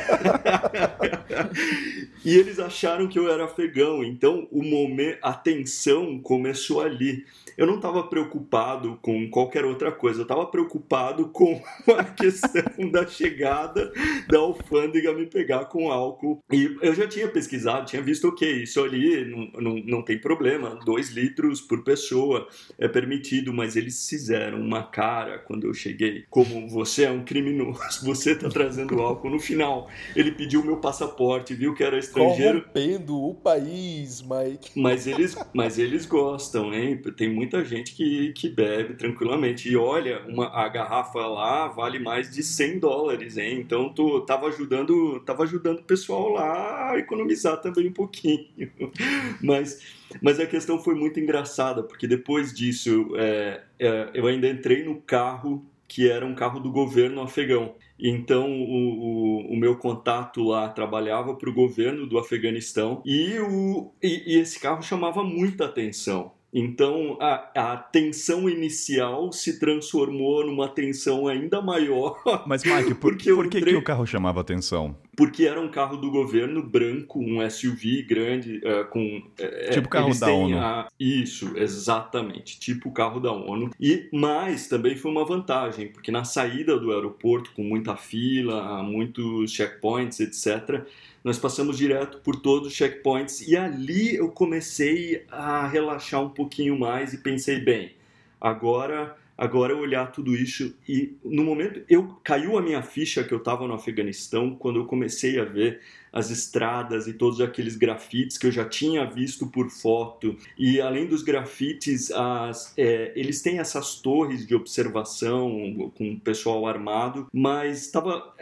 e 2.24 2.36
eles 2.36 2.58
acharam 2.58 3.06
que 3.08 3.18
eu 3.18 3.30
era 3.30 3.44
afegão, 3.44 4.02
então 4.02 4.48
o 4.50 4.62
momento, 4.62 5.18
a 5.22 5.32
tensão 5.32 6.18
começou 6.18 6.80
ali 6.80 7.24
eu 7.58 7.66
não 7.66 7.74
estava 7.74 8.04
preocupado 8.04 8.96
com 9.02 9.28
qualquer 9.28 9.64
outra 9.64 9.90
coisa, 9.90 10.20
eu 10.20 10.22
estava 10.22 10.46
preocupado 10.46 11.28
com 11.34 11.60
a 11.88 12.04
questão 12.04 12.88
da 12.92 13.04
chegada 13.04 13.92
da 14.28 14.38
alfândega 14.38 15.12
me 15.12 15.26
pegar 15.26 15.64
com 15.64 15.90
álcool. 15.90 16.40
E 16.52 16.76
eu 16.80 16.94
já 16.94 17.08
tinha 17.08 17.26
pesquisado, 17.26 17.86
tinha 17.86 18.00
visto, 18.00 18.28
ok, 18.28 18.62
isso 18.62 18.80
ali 18.80 19.24
não, 19.24 19.50
não, 19.60 19.82
não 19.84 20.02
tem 20.02 20.16
problema, 20.16 20.78
dois 20.84 21.10
litros 21.10 21.60
por 21.60 21.82
pessoa 21.82 22.46
é 22.78 22.86
permitido, 22.86 23.52
mas 23.52 23.74
eles 23.74 24.08
fizeram 24.08 24.60
uma 24.60 24.84
cara 24.84 25.38
quando 25.38 25.66
eu 25.66 25.74
cheguei, 25.74 26.24
como 26.30 26.68
você 26.68 27.04
é 27.04 27.10
um 27.10 27.24
criminoso, 27.24 27.80
você 28.06 28.32
está 28.32 28.48
trazendo 28.48 29.00
álcool. 29.00 29.30
No 29.30 29.40
final, 29.40 29.90
ele 30.14 30.30
pediu 30.30 30.64
meu 30.64 30.76
passaporte, 30.76 31.54
viu 31.54 31.74
que 31.74 31.82
era 31.82 31.98
estrangeiro. 31.98 32.60
Corrompendo 32.62 33.20
o 33.20 33.34
país, 33.34 34.22
Mike. 34.22 34.70
Mas 34.76 35.08
eles, 35.08 35.36
mas 35.52 35.76
eles 35.76 36.06
gostam, 36.06 36.72
hein? 36.72 37.02
Tem 37.16 37.28
muito 37.28 37.47
muita 37.48 37.64
gente 37.64 37.94
que, 37.94 38.32
que 38.34 38.48
bebe 38.48 38.94
tranquilamente. 38.94 39.68
E 39.68 39.76
olha, 39.76 40.22
uma, 40.28 40.48
a 40.48 40.68
garrafa 40.68 41.26
lá 41.26 41.66
vale 41.68 41.98
mais 41.98 42.30
de 42.30 42.42
100 42.42 42.78
dólares, 42.78 43.38
hein? 43.38 43.58
Então 43.58 43.88
tu 43.88 44.20
tava 44.20 44.46
ajudando, 44.48 45.20
tava 45.20 45.44
ajudando 45.44 45.78
o 45.78 45.84
pessoal 45.84 46.28
lá 46.28 46.92
a 46.92 46.98
economizar 46.98 47.60
também 47.60 47.88
um 47.88 47.92
pouquinho. 47.92 48.46
mas, 49.42 49.80
mas 50.20 50.38
a 50.38 50.46
questão 50.46 50.78
foi 50.78 50.94
muito 50.94 51.18
engraçada, 51.18 51.82
porque 51.82 52.06
depois 52.06 52.52
disso 52.52 53.08
é, 53.16 53.62
é, 53.78 54.10
eu 54.12 54.26
ainda 54.26 54.48
entrei 54.48 54.84
no 54.84 55.00
carro 55.00 55.64
que 55.88 56.06
era 56.06 56.24
um 56.24 56.34
carro 56.34 56.60
do 56.60 56.70
governo 56.70 57.22
afegão. 57.22 57.74
Então, 57.98 58.48
o, 58.52 59.48
o, 59.48 59.54
o, 59.54 59.56
meu 59.56 59.76
contato 59.76 60.44
lá 60.44 60.68
trabalhava 60.68 61.34
para 61.34 61.48
o 61.48 61.52
governo 61.52 62.06
do 62.06 62.18
Afeganistão 62.18 63.02
e, 63.04 63.38
o, 63.40 63.90
e, 64.00 64.34
e, 64.34 64.38
esse 64.38 64.60
carro 64.60 64.82
chamava 64.82 65.24
muita 65.24 65.64
atenção. 65.64 66.32
Então 66.52 67.18
a, 67.20 67.72
a 67.72 67.76
tensão 67.76 68.48
inicial 68.48 69.30
se 69.32 69.58
transformou 69.58 70.46
numa 70.46 70.68
tensão 70.68 71.26
ainda 71.26 71.60
maior. 71.60 72.20
Mas, 72.46 72.64
Mike, 72.64 72.94
por, 72.94 73.12
porque 73.12 73.34
por 73.34 73.48
que, 73.48 73.60
que 73.60 73.74
o 73.74 73.82
carro 73.82 74.06
chamava 74.06 74.40
atenção? 74.40 74.96
Porque 75.16 75.44
era 75.44 75.60
um 75.60 75.68
carro 75.68 75.96
do 75.96 76.10
governo 76.10 76.62
branco, 76.62 77.18
um 77.18 77.48
SUV 77.50 78.02
grande, 78.02 78.58
uh, 78.58 78.88
com. 78.88 79.18
Uh, 79.18 79.70
tipo 79.70 79.88
o 79.88 79.90
carro 79.90 80.18
da 80.18 80.32
ONU. 80.32 80.58
A... 80.58 80.88
Isso, 80.98 81.52
exatamente, 81.56 82.58
tipo 82.58 82.88
o 82.88 82.92
carro 82.92 83.18
da 83.20 83.32
ONU. 83.32 83.70
E 83.80 84.08
mais 84.12 84.68
também 84.68 84.96
foi 84.96 85.10
uma 85.10 85.24
vantagem, 85.24 85.88
porque 85.88 86.12
na 86.12 86.24
saída 86.24 86.78
do 86.78 86.92
aeroporto, 86.92 87.50
com 87.52 87.62
muita 87.62 87.96
fila, 87.96 88.82
muitos 88.82 89.50
checkpoints, 89.50 90.20
etc 90.20 90.86
nós 91.28 91.38
passamos 91.38 91.76
direto 91.76 92.20
por 92.22 92.36
todos 92.36 92.68
os 92.68 92.74
checkpoints 92.74 93.46
e 93.46 93.54
ali 93.54 94.16
eu 94.16 94.30
comecei 94.30 95.26
a 95.30 95.66
relaxar 95.66 96.22
um 96.22 96.30
pouquinho 96.30 96.78
mais 96.78 97.12
e 97.12 97.18
pensei, 97.18 97.60
bem, 97.60 97.92
agora 98.40 99.14
agora 99.38 99.76
olhar 99.76 100.10
tudo 100.10 100.34
isso 100.34 100.74
e 100.88 101.16
no 101.24 101.44
momento 101.44 101.80
eu 101.88 102.08
caiu 102.24 102.58
a 102.58 102.62
minha 102.62 102.82
ficha 102.82 103.22
que 103.22 103.32
eu 103.32 103.38
estava 103.38 103.68
no 103.68 103.74
Afeganistão 103.74 104.56
quando 104.56 104.80
eu 104.80 104.84
comecei 104.84 105.38
a 105.38 105.44
ver 105.44 105.80
as 106.12 106.30
estradas 106.30 107.06
e 107.06 107.12
todos 107.12 107.40
aqueles 107.40 107.76
grafites 107.76 108.36
que 108.36 108.48
eu 108.48 108.50
já 108.50 108.64
tinha 108.64 109.04
visto 109.04 109.46
por 109.46 109.70
foto. 109.70 110.34
E 110.58 110.80
além 110.80 111.06
dos 111.06 111.22
grafites 111.22 112.10
as, 112.10 112.74
é, 112.76 113.12
eles 113.14 113.40
têm 113.40 113.60
essas 113.60 113.96
torres 113.96 114.44
de 114.44 114.56
observação 114.56 115.92
com 115.96 116.12
o 116.12 116.20
pessoal 116.20 116.66
armado 116.66 117.28
mas 117.32 117.82
estava 117.82 118.34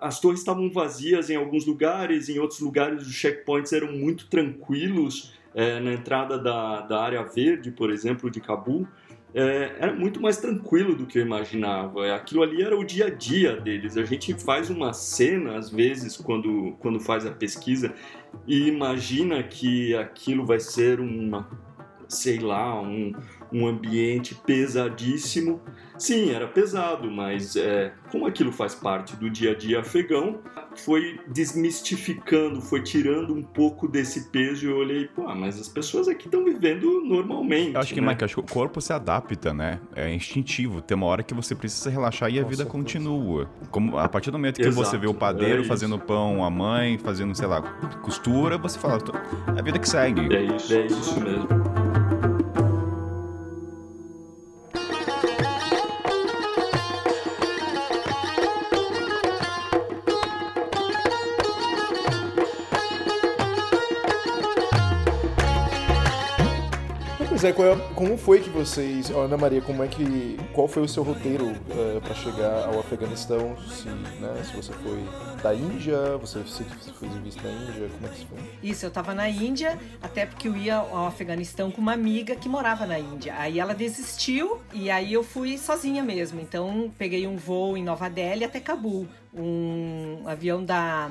as 0.00 0.18
torres 0.18 0.40
estavam 0.40 0.68
vazias 0.70 1.30
em 1.30 1.36
alguns 1.36 1.64
lugares 1.64 2.28
em 2.28 2.38
outros 2.40 2.58
lugares 2.58 3.06
os 3.06 3.14
checkpoints 3.14 3.72
eram 3.72 3.92
muito 3.92 4.26
tranquilos 4.26 5.32
é, 5.54 5.78
na 5.78 5.92
entrada 5.92 6.38
da, 6.38 6.80
da 6.80 7.00
área 7.00 7.22
verde 7.22 7.70
por 7.70 7.90
exemplo 7.90 8.30
de 8.30 8.40
Cabul 8.40 8.88
é, 9.34 9.76
era 9.78 9.94
muito 9.94 10.20
mais 10.20 10.38
tranquilo 10.38 10.94
do 10.94 11.06
que 11.06 11.18
eu 11.18 11.22
imaginava. 11.22 12.14
Aquilo 12.14 12.42
ali 12.42 12.62
era 12.62 12.76
o 12.76 12.84
dia 12.84 13.06
a 13.06 13.10
dia 13.10 13.56
deles. 13.56 13.96
A 13.96 14.04
gente 14.04 14.34
faz 14.34 14.70
uma 14.70 14.92
cena, 14.92 15.56
às 15.56 15.70
vezes, 15.70 16.16
quando, 16.16 16.76
quando 16.80 16.98
faz 16.98 17.24
a 17.24 17.30
pesquisa, 17.30 17.94
e 18.46 18.68
imagina 18.68 19.42
que 19.42 19.94
aquilo 19.94 20.44
vai 20.44 20.60
ser 20.60 21.00
uma, 21.00 21.48
sei 22.08 22.38
lá, 22.38 22.80
um, 22.80 23.12
um 23.52 23.66
ambiente 23.66 24.34
pesadíssimo. 24.34 25.60
Sim, 25.98 26.30
era 26.30 26.46
pesado, 26.46 27.10
mas 27.10 27.56
é, 27.56 27.92
como 28.10 28.26
aquilo 28.26 28.50
faz 28.50 28.74
parte 28.74 29.14
do 29.16 29.28
dia 29.28 29.50
a 29.52 29.54
dia 29.54 29.80
afegão, 29.80 30.40
foi 30.74 31.20
desmistificando, 31.28 32.62
foi 32.62 32.82
tirando 32.82 33.34
um 33.34 33.42
pouco 33.42 33.86
desse 33.86 34.30
peso 34.30 34.64
e 34.64 34.70
eu 34.70 34.76
olhei, 34.76 35.08
pô, 35.08 35.22
mas 35.34 35.60
as 35.60 35.68
pessoas 35.68 36.08
aqui 36.08 36.26
estão 36.26 36.42
vivendo 36.42 37.02
normalmente. 37.04 37.74
Eu 37.74 37.80
acho 37.80 37.92
que, 37.92 38.00
né? 38.00 38.08
Mike, 38.08 38.24
acho 38.24 38.34
que 38.36 38.40
o 38.40 38.54
corpo 38.54 38.80
se 38.80 38.92
adapta, 38.94 39.52
né? 39.52 39.78
É 39.94 40.12
instintivo. 40.12 40.80
Tem 40.80 40.96
uma 40.96 41.06
hora 41.06 41.22
que 41.22 41.34
você 41.34 41.54
precisa 41.54 41.90
relaxar 41.90 42.30
e 42.30 42.40
a 42.40 42.44
vida 42.44 42.64
continua. 42.64 43.50
Como, 43.70 43.98
a 43.98 44.08
partir 44.08 44.30
do 44.30 44.38
momento 44.38 44.56
que 44.56 44.66
Exato, 44.66 44.86
você 44.86 44.96
vê 44.96 45.06
o 45.06 45.14
padeiro 45.14 45.62
é 45.62 45.64
fazendo 45.64 45.98
pão, 45.98 46.42
a 46.42 46.50
mãe 46.50 46.96
fazendo, 46.98 47.34
sei 47.34 47.46
lá, 47.46 47.60
costura, 48.02 48.56
você 48.56 48.78
fala, 48.78 48.98
é 49.54 49.60
a 49.60 49.62
vida 49.62 49.78
que 49.78 49.88
segue. 49.88 50.34
É 50.34 50.42
isso, 50.42 50.72
é 50.72 50.86
isso 50.86 51.20
mesmo. 51.20 51.79
Pois 67.40 67.56
é, 67.56 67.94
como 67.94 68.18
foi 68.18 68.40
que 68.40 68.50
vocês, 68.50 69.08
Ana 69.08 69.34
Maria, 69.34 69.62
como 69.62 69.82
é 69.82 69.88
que, 69.88 70.36
qual 70.52 70.68
foi 70.68 70.82
o 70.82 70.88
seu 70.88 71.02
roteiro 71.02 71.46
uh, 71.46 71.56
eh, 71.70 72.00
para 72.02 72.14
chegar 72.14 72.68
ao 72.68 72.78
Afeganistão? 72.80 73.56
Se, 73.66 73.88
né, 73.88 74.42
se 74.44 74.54
você 74.54 74.74
foi 74.74 75.02
da 75.42 75.54
Índia, 75.54 76.18
você, 76.18 76.40
você 76.40 76.64
fez 76.64 77.14
visto 77.24 77.42
na 77.42 77.50
Índia, 77.50 77.88
como 77.88 78.06
é 78.06 78.10
que 78.10 78.26
foi? 78.26 78.38
Isso, 78.62 78.84
eu 78.84 78.90
tava 78.90 79.14
na 79.14 79.26
Índia, 79.26 79.78
até 80.02 80.26
porque 80.26 80.48
eu 80.48 80.54
ia 80.54 80.76
ao 80.76 81.06
Afeganistão 81.06 81.70
com 81.70 81.80
uma 81.80 81.94
amiga 81.94 82.36
que 82.36 82.46
morava 82.46 82.84
na 82.84 82.98
Índia. 82.98 83.34
Aí 83.38 83.58
ela 83.58 83.72
desistiu 83.72 84.60
e 84.74 84.90
aí 84.90 85.10
eu 85.10 85.24
fui 85.24 85.56
sozinha 85.56 86.02
mesmo. 86.02 86.42
Então 86.42 86.92
peguei 86.98 87.26
um 87.26 87.38
voo 87.38 87.74
em 87.74 87.82
Nova 87.82 88.10
Delhi 88.10 88.44
até 88.44 88.60
Cabul, 88.60 89.08
um 89.32 90.24
avião 90.26 90.62
da 90.62 91.08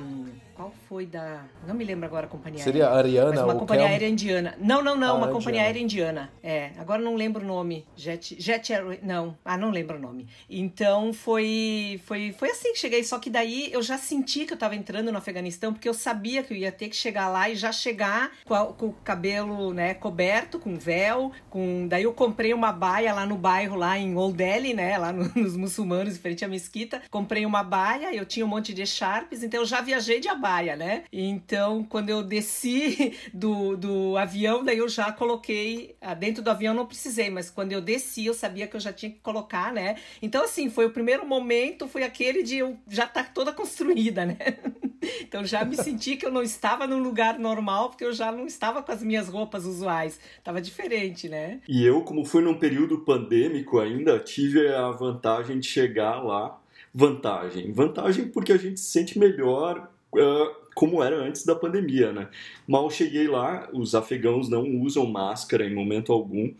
qual 0.59 0.73
foi 0.89 1.05
da. 1.05 1.45
Não 1.65 1.73
me 1.73 1.85
lembro 1.85 2.05
agora 2.05 2.25
a 2.25 2.29
companhia 2.29 2.61
Seria 2.61 2.89
aérea. 2.89 3.23
Ariana 3.23 3.45
uma 3.45 3.55
companhia 3.55 3.87
aérea 3.87 4.09
indiana. 4.09 4.55
Não, 4.59 4.83
não, 4.83 4.97
não, 4.97 5.07
ah, 5.07 5.13
uma 5.13 5.17
indiana. 5.19 5.31
companhia 5.31 5.61
aérea 5.61 5.79
indiana. 5.79 6.29
É, 6.43 6.71
agora 6.77 7.01
não 7.01 7.15
lembro 7.15 7.45
o 7.45 7.47
nome. 7.47 7.85
Jet, 7.95 8.35
Jet 8.37 8.73
Airways. 8.73 8.99
Não, 9.01 9.37
ah, 9.45 9.57
não 9.57 9.71
lembro 9.71 9.95
o 9.95 10.01
nome. 10.01 10.27
Então 10.49 11.13
foi, 11.13 12.01
foi, 12.03 12.33
foi 12.37 12.51
assim 12.51 12.73
que 12.73 12.79
cheguei. 12.79 13.05
Só 13.05 13.19
que 13.19 13.29
daí 13.29 13.71
eu 13.71 13.81
já 13.81 13.97
senti 13.97 14.45
que 14.45 14.51
eu 14.51 14.57
tava 14.57 14.75
entrando 14.75 15.13
no 15.13 15.17
Afeganistão, 15.17 15.71
porque 15.71 15.87
eu 15.87 15.93
sabia 15.93 16.43
que 16.43 16.53
eu 16.53 16.57
ia 16.57 16.73
ter 16.73 16.89
que 16.89 16.95
chegar 16.97 17.29
lá 17.29 17.49
e 17.49 17.55
já 17.55 17.71
chegar 17.71 18.29
com, 18.43 18.53
a, 18.53 18.65
com 18.65 18.87
o 18.87 18.93
cabelo 18.93 19.73
né, 19.73 19.93
coberto, 19.93 20.59
com 20.59 20.75
véu. 20.75 21.31
com 21.49 21.87
Daí 21.87 22.03
eu 22.03 22.11
comprei 22.11 22.53
uma 22.53 22.73
baia 22.73 23.13
lá 23.13 23.25
no 23.25 23.37
bairro, 23.37 23.77
lá 23.77 23.97
em 23.97 24.13
Old 24.13 24.35
Delhi, 24.35 24.73
né? 24.73 24.97
Lá 24.97 25.13
no, 25.13 25.31
nos 25.41 25.55
muçulmanos, 25.55 26.17
em 26.17 26.19
frente 26.19 26.43
à 26.43 26.49
mesquita. 26.49 27.01
Comprei 27.09 27.45
uma 27.45 27.63
baia, 27.63 28.13
eu 28.13 28.25
tinha 28.25 28.45
um 28.45 28.49
monte 28.49 28.73
de 28.73 28.81
echarpes, 28.81 29.41
então 29.41 29.61
eu 29.61 29.65
já 29.65 29.79
viajei 29.79 30.19
de 30.19 30.27
abaia 30.27 30.48
baia, 30.49 30.75
né? 30.75 31.03
Então, 31.13 31.83
quando 31.83 32.09
eu 32.09 32.23
desci 32.23 33.13
do, 33.31 33.77
do 33.77 34.17
avião, 34.17 34.63
daí 34.63 34.79
eu 34.79 34.89
já 34.89 35.11
coloquei. 35.11 35.95
Ah, 36.01 36.15
dentro 36.15 36.41
do 36.41 36.49
avião 36.49 36.73
não 36.73 36.87
precisei, 36.87 37.29
mas 37.29 37.51
quando 37.51 37.71
eu 37.71 37.79
desci, 37.81 38.25
eu 38.25 38.33
sabia 38.33 38.65
que 38.65 38.75
eu 38.75 38.79
já 38.79 38.91
tinha 38.91 39.11
que 39.11 39.19
colocar, 39.19 39.71
né? 39.71 39.97
Então, 40.21 40.43
assim, 40.43 40.67
foi 40.69 40.87
o 40.87 40.89
primeiro 40.89 41.23
momento, 41.25 41.87
foi 41.87 42.03
aquele 42.03 42.41
de 42.41 42.57
eu 42.57 42.75
já 42.87 43.05
tá 43.05 43.23
toda 43.23 43.53
construída, 43.53 44.25
né? 44.25 44.37
Então 45.21 45.45
já 45.45 45.63
me 45.63 45.77
senti 45.77 46.17
que 46.17 46.25
eu 46.25 46.31
não 46.31 46.43
estava 46.43 46.85
num 46.85 47.01
lugar 47.01 47.39
normal, 47.39 47.89
porque 47.89 48.03
eu 48.03 48.11
já 48.11 48.33
não 48.33 48.45
estava 48.45 48.83
com 48.83 48.91
as 48.91 49.01
minhas 49.01 49.29
roupas 49.29 49.65
usuais. 49.65 50.19
Tava 50.43 50.59
diferente, 50.59 51.29
né? 51.29 51.61
E 51.69 51.85
eu, 51.85 52.01
como 52.01 52.25
fui 52.25 52.43
num 52.43 52.55
período 52.55 52.99
pandêmico 52.99 53.79
ainda, 53.79 54.19
tive 54.19 54.67
a 54.67 54.91
vantagem 54.91 55.57
de 55.57 55.67
chegar 55.67 56.21
lá. 56.21 56.59
Vantagem. 56.93 57.71
Vantagem 57.71 58.27
porque 58.27 58.51
a 58.51 58.57
gente 58.57 58.77
se 58.77 58.91
sente 58.91 59.17
melhor 59.17 59.89
uh, 60.13 60.69
como 60.75 61.03
era 61.03 61.17
antes 61.17 61.45
da 61.45 61.55
pandemia, 61.55 62.11
né? 62.11 62.29
Mal 62.67 62.89
cheguei 62.89 63.27
lá, 63.27 63.67
os 63.73 63.93
afegãos 63.93 64.49
não 64.49 64.79
usam 64.81 65.05
máscara 65.05 65.65
em 65.65 65.73
momento 65.73 66.13
algum. 66.13 66.53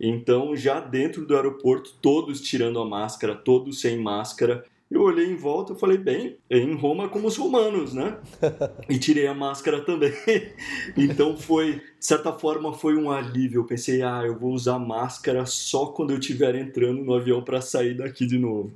Então, 0.00 0.56
já 0.56 0.80
dentro 0.80 1.26
do 1.26 1.34
aeroporto, 1.34 1.94
todos 2.00 2.40
tirando 2.40 2.78
a 2.78 2.84
máscara, 2.84 3.34
todos 3.34 3.80
sem 3.80 3.98
máscara. 3.98 4.64
Eu 4.90 5.02
olhei 5.02 5.26
em 5.26 5.34
volta 5.34 5.72
e 5.72 5.78
falei, 5.78 5.98
bem, 5.98 6.36
em 6.48 6.74
Roma 6.74 7.08
como 7.08 7.26
os 7.26 7.36
romanos, 7.36 7.92
né? 7.92 8.18
E 8.88 8.98
tirei 8.98 9.26
a 9.26 9.34
máscara 9.34 9.80
também. 9.80 10.12
Então 10.96 11.36
foi, 11.36 11.74
de 11.98 12.06
certa 12.06 12.32
forma, 12.32 12.72
foi 12.72 12.96
um 12.96 13.10
alívio. 13.10 13.60
Eu 13.60 13.64
pensei, 13.64 14.02
ah, 14.02 14.22
eu 14.24 14.38
vou 14.38 14.52
usar 14.52 14.78
máscara 14.78 15.44
só 15.44 15.86
quando 15.86 16.12
eu 16.12 16.18
estiver 16.18 16.54
entrando 16.54 17.02
no 17.02 17.14
avião 17.14 17.42
para 17.42 17.60
sair 17.60 17.94
daqui 17.94 18.26
de 18.26 18.38
novo. 18.38 18.72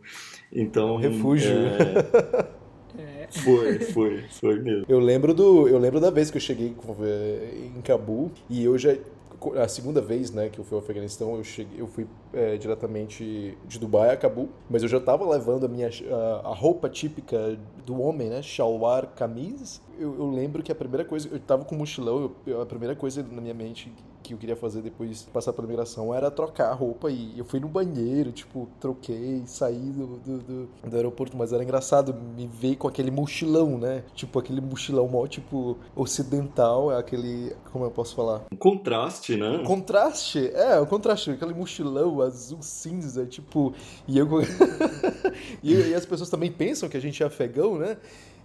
Então, 0.52 0.96
refúgio. 0.96 1.52
É... 1.52 2.59
Foi, 3.30 3.78
foi, 3.78 4.24
foi 4.28 4.60
mesmo. 4.60 4.84
Eu 4.88 4.98
lembro 4.98 5.32
do, 5.32 5.68
eu 5.68 5.78
lembro 5.78 6.00
da 6.00 6.10
vez 6.10 6.30
que 6.30 6.36
eu 6.36 6.40
cheguei 6.40 6.74
em 7.76 7.80
Cabul 7.82 8.30
e 8.48 8.64
eu 8.64 8.76
já 8.76 8.96
a 9.56 9.66
segunda 9.68 10.00
vez, 10.00 10.30
né, 10.30 10.50
que 10.50 10.58
eu 10.58 10.64
fui 10.64 10.76
ao 10.76 10.82
Afeganistão, 10.82 11.36
eu 11.36 11.44
cheguei, 11.44 11.80
eu 11.80 11.86
fui 11.86 12.06
é, 12.32 12.56
diretamente 12.56 13.56
de 13.66 13.78
Dubai 13.78 14.10
a 14.10 14.16
Cabul, 14.16 14.50
mas 14.68 14.82
eu 14.82 14.88
já 14.88 14.98
estava 14.98 15.28
levando 15.28 15.64
a 15.64 15.68
minha 15.68 15.88
a, 15.88 16.48
a, 16.48 16.54
roupa 16.54 16.90
típica 16.90 17.58
do 17.86 18.00
homem, 18.00 18.28
né, 18.28 18.42
shalwar 18.42 19.06
camis. 19.16 19.80
Eu, 19.98 20.14
eu, 20.18 20.30
lembro 20.30 20.62
que 20.62 20.70
a 20.70 20.74
primeira 20.74 21.04
coisa, 21.04 21.28
eu 21.30 21.38
estava 21.38 21.64
com 21.64 21.74
mochilão, 21.74 22.32
eu, 22.46 22.60
a 22.60 22.66
primeira 22.66 22.94
coisa 22.94 23.22
na 23.22 23.40
minha 23.40 23.54
mente 23.54 23.92
que 24.30 24.34
eu 24.34 24.38
queria 24.38 24.56
fazer 24.56 24.82
depois 24.82 25.20
de 25.20 25.30
passar 25.30 25.52
pela 25.52 25.66
migração 25.66 26.14
era 26.14 26.30
trocar 26.30 26.70
a 26.70 26.74
roupa 26.74 27.10
e 27.10 27.38
eu 27.38 27.44
fui 27.44 27.60
no 27.60 27.68
banheiro, 27.68 28.32
tipo, 28.32 28.68
troquei, 28.80 29.42
saí 29.46 29.76
do, 29.76 30.06
do, 30.18 30.38
do, 30.38 30.68
do 30.88 30.96
aeroporto, 30.96 31.36
mas 31.36 31.52
era 31.52 31.62
engraçado 31.62 32.14
me 32.14 32.46
ver 32.46 32.76
com 32.76 32.86
aquele 32.88 33.10
mochilão, 33.10 33.78
né? 33.78 34.04
Tipo, 34.14 34.38
aquele 34.38 34.60
mochilão 34.60 35.08
mó, 35.08 35.26
tipo, 35.26 35.76
ocidental, 35.96 36.92
é 36.92 36.98
aquele, 36.98 37.54
como 37.72 37.84
eu 37.84 37.90
posso 37.90 38.14
falar? 38.14 38.42
Um 38.52 38.56
contraste, 38.56 39.36
né? 39.36 39.58
Um 39.58 39.64
contraste, 39.64 40.50
é, 40.54 40.78
o 40.78 40.84
um 40.84 40.86
contraste, 40.86 41.30
aquele 41.30 41.54
mochilão 41.54 42.20
azul 42.20 42.62
cinza, 42.62 43.26
tipo, 43.26 43.74
e 44.06 44.18
eu... 44.18 44.28
e, 45.62 45.74
e 45.74 45.94
as 45.94 46.06
pessoas 46.06 46.30
também 46.30 46.50
pensam 46.50 46.88
que 46.88 46.96
a 46.96 47.00
gente 47.00 47.22
é 47.22 47.26
afegão, 47.26 47.78
né? 47.78 47.96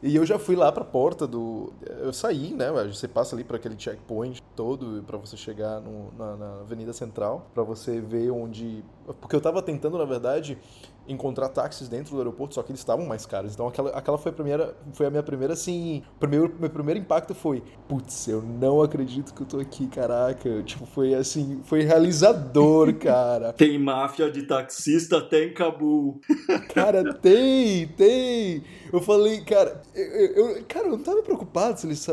E 0.04 0.16
eu 0.16 0.26
já 0.26 0.38
fui 0.38 0.56
lá 0.56 0.72
para 0.72 0.84
a 0.84 0.86
porta 0.86 1.26
do. 1.26 1.74
Eu 2.00 2.14
saí, 2.14 2.54
né? 2.54 2.72
Você 2.88 3.08
passa 3.08 3.36
ali 3.36 3.44
para 3.44 3.58
aquele 3.58 3.76
checkpoint 3.78 4.42
todo 4.56 5.04
para 5.04 5.18
você 5.18 5.36
chegar 5.36 5.80
no, 5.82 6.12
na, 6.18 6.36
na, 6.36 6.60
Avenida 6.62 6.94
Central, 6.94 7.48
para 7.54 7.64
você 7.64 8.00
ver 8.00 8.30
onde. 8.30 8.84
Porque 9.20 9.36
eu 9.36 9.40
estava 9.40 9.62
tentando, 9.62 9.98
na 9.98 10.06
verdade, 10.06 10.58
encontrar 11.08 11.50
táxis 11.50 11.88
dentro 11.88 12.12
do 12.12 12.18
aeroporto, 12.18 12.56
só 12.56 12.64
que 12.64 12.72
eles 12.72 12.80
estavam 12.80 13.06
mais 13.06 13.26
caros. 13.26 13.54
Então 13.54 13.68
aquela, 13.68 13.90
aquela 13.92 14.18
foi, 14.18 14.32
a 14.32 14.34
primeira, 14.34 14.76
foi 14.94 15.06
a 15.06 15.10
minha 15.10 15.24
primeira, 15.24 15.54
assim. 15.54 16.04
Primeiro, 16.20 16.54
meu 16.60 16.70
primeiro 16.70 17.00
impacto 17.00 17.34
foi: 17.34 17.64
putz, 17.88 18.28
eu 18.28 18.42
não 18.42 18.82
acredito 18.82 19.34
que 19.34 19.42
eu 19.42 19.46
tô 19.46 19.60
aqui, 19.60 19.88
caraca. 19.88 20.64
Tipo, 20.64 20.86
foi 20.86 21.14
assim, 21.14 21.62
foi 21.64 21.84
realizador, 21.84 22.94
cara. 23.00 23.54
tem 23.54 23.78
máfia 23.78 24.30
de 24.32 24.44
taxista 24.44 25.18
até 25.18 25.44
em 25.46 25.54
Cabul. 25.54 26.20
Cara, 26.74 27.14
tem, 27.14 27.88
tem. 27.90 28.64
Eu 28.92 29.00
falei, 29.00 29.42
cara, 29.42 29.82
eu, 29.94 30.04
eu, 30.04 30.66
cara, 30.68 30.88
eu 30.88 30.92
não 30.92 31.04
tava 31.04 31.22
preocupado 31.22 31.80
se 31.80 31.88
eles, 31.88 32.08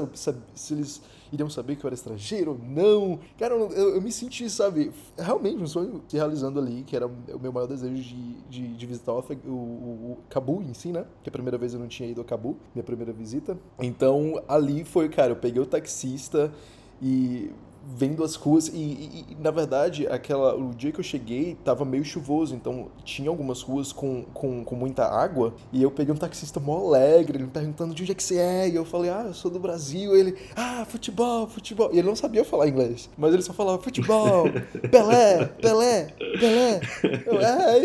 se 0.55 0.75
eles 0.75 1.03
iriam 1.33 1.49
saber 1.49 1.77
que 1.77 1.85
eu 1.85 1.89
era 1.89 1.95
estrangeiro 1.95 2.53
ou 2.53 2.59
não. 2.59 3.19
Cara, 3.39 3.55
eu, 3.55 3.71
eu, 3.73 3.95
eu 3.97 4.03
me 4.03 4.13
senti, 4.13 4.49
sabe, 4.51 4.93
realmente 5.19 5.63
um 5.63 5.67
sonho 5.67 6.03
se 6.07 6.17
realizando 6.17 6.61
ali, 6.61 6.83
que 6.83 6.95
era 6.95 7.07
o 7.07 7.41
meu 7.41 7.53
maior 7.53 7.67
desejo 7.67 7.95
de, 7.95 8.35
de, 8.51 8.69
de 8.75 8.87
visitar 8.87 9.13
o, 9.13 9.25
o, 9.47 9.51
o, 9.51 10.19
Cabul 10.29 10.63
em 10.63 10.75
si, 10.75 10.93
né? 10.93 11.07
Que 11.23 11.31
a 11.31 11.33
primeira 11.33 11.57
vez 11.57 11.75
eu 11.75 11.81
não 11.81 11.89
tinha 11.89 12.09
ido 12.09 12.21
a 12.21 12.25
Cabul, 12.25 12.57
minha 12.75 12.85
primeira 12.85 13.13
visita. 13.13 13.57
Então, 13.81 14.43
ali 14.47 14.85
foi, 14.85 15.09
cara, 15.09 15.33
eu 15.33 15.37
peguei 15.37 15.61
o 15.61 15.67
taxista 15.67 16.53
e 17.01 17.51
vendo 17.85 18.23
as 18.23 18.35
ruas 18.37 18.69
e, 18.69 18.77
e, 18.77 19.25
e, 19.31 19.37
na 19.43 19.51
verdade 19.51 20.07
aquela 20.07 20.55
o 20.55 20.73
dia 20.73 20.93
que 20.93 21.01
eu 21.01 21.05
cheguei 21.05 21.57
tava 21.65 21.85
meio 21.85 22.05
chuvoso 22.05 22.55
então 22.55 22.89
tinha 23.05 23.29
algumas 23.29 23.61
ruas 23.63 23.93
com, 23.93 24.23
com, 24.33 24.65
com 24.65 24.77
muita 24.77 25.05
água 25.05 25.55
e 25.73 25.83
eu 25.83 25.91
peguei 25.91 26.15
um 26.15 26.17
taxista 26.17 26.61
mó 26.61 26.79
alegre 26.79 27.37
ele 27.37 27.45
me 27.45 27.51
perguntando 27.51 27.95
de 27.95 28.03
onde 28.03 28.13
é 28.13 28.15
que 28.15 28.23
você 28.23 28.37
é 28.37 28.69
e 28.69 28.77
eu 28.77 28.85
falei 28.85 29.11
ah 29.11 29.25
eu 29.27 29.35
sou 29.35 29.51
do 29.51 29.59
Brasil 29.59 30.17
e 30.17 30.21
ele 30.21 30.39
ah 30.55 30.85
futebol 30.89 31.49
futebol 31.49 31.91
e 31.93 31.99
ele 31.99 32.07
não 32.07 32.15
sabia 32.15 32.45
falar 32.45 32.69
inglês 32.69 33.11
mas 33.17 33.35
ele 33.35 33.43
só 33.43 33.53
falava 33.53 33.83
futebol 33.83 34.45
Pelé 34.91 35.47
Pelé 35.61 36.15
Pelé 36.39 36.81
eu, 37.27 37.41
é. 37.41 37.83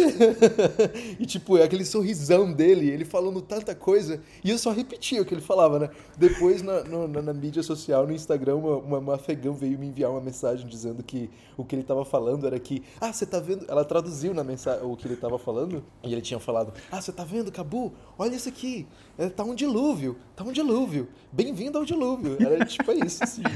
e 1.19 1.25
tipo 1.25 1.55
aquele 1.61 1.85
sorrisão 1.85 2.51
dele 2.51 2.89
ele 2.89 3.05
falando 3.05 3.41
tanta 3.41 3.73
coisa 3.73 4.21
e 4.43 4.51
eu 4.51 4.57
só 4.59 4.71
repetia 4.71 5.21
o 5.21 5.25
que 5.25 5.33
ele 5.33 5.41
falava 5.41 5.79
né 5.79 5.89
depois 6.17 6.61
na, 6.61 6.83
no, 6.83 7.07
na, 7.07 7.21
na 7.21 7.33
mídia 7.33 7.63
social 7.63 8.05
no 8.05 8.13
Instagram 8.13 8.57
uma, 8.57 8.77
uma, 8.77 8.97
uma 8.99 9.15
afegão 9.15 9.53
veio 9.53 9.77
me 9.77 9.86
enviar 9.87 10.11
uma 10.11 10.21
mensagem 10.21 10.67
dizendo 10.67 11.01
que 11.03 11.29
o 11.55 11.63
que 11.63 11.75
ele 11.75 11.81
estava 11.81 12.05
falando 12.05 12.45
era 12.45 12.59
que, 12.59 12.83
ah, 12.99 13.11
você 13.11 13.25
tá 13.25 13.39
vendo? 13.39 13.65
Ela 13.67 13.83
traduziu 13.83 14.33
na 14.33 14.43
mensagem 14.43 14.85
o 14.85 14.95
que 14.95 15.07
ele 15.07 15.13
estava 15.15 15.37
falando 15.39 15.83
e 16.03 16.11
ele 16.11 16.21
tinha 16.21 16.39
falado, 16.39 16.73
ah, 16.91 17.01
você 17.01 17.11
tá 17.11 17.23
vendo, 17.23 17.51
Cabu? 17.51 17.93
Olha 18.17 18.35
isso 18.35 18.49
aqui, 18.49 18.87
tá 19.35 19.43
um 19.43 19.55
dilúvio, 19.55 20.17
tá 20.35 20.43
um 20.43 20.51
dilúvio. 20.51 21.09
Bem-vindo 21.31 21.77
ao 21.77 21.85
dilúvio. 21.85 22.37
Era 22.39 22.63
tipo 22.65 22.91
é 22.91 22.95
isso, 23.05 23.23
assim. 23.23 23.41
Né? 23.41 23.49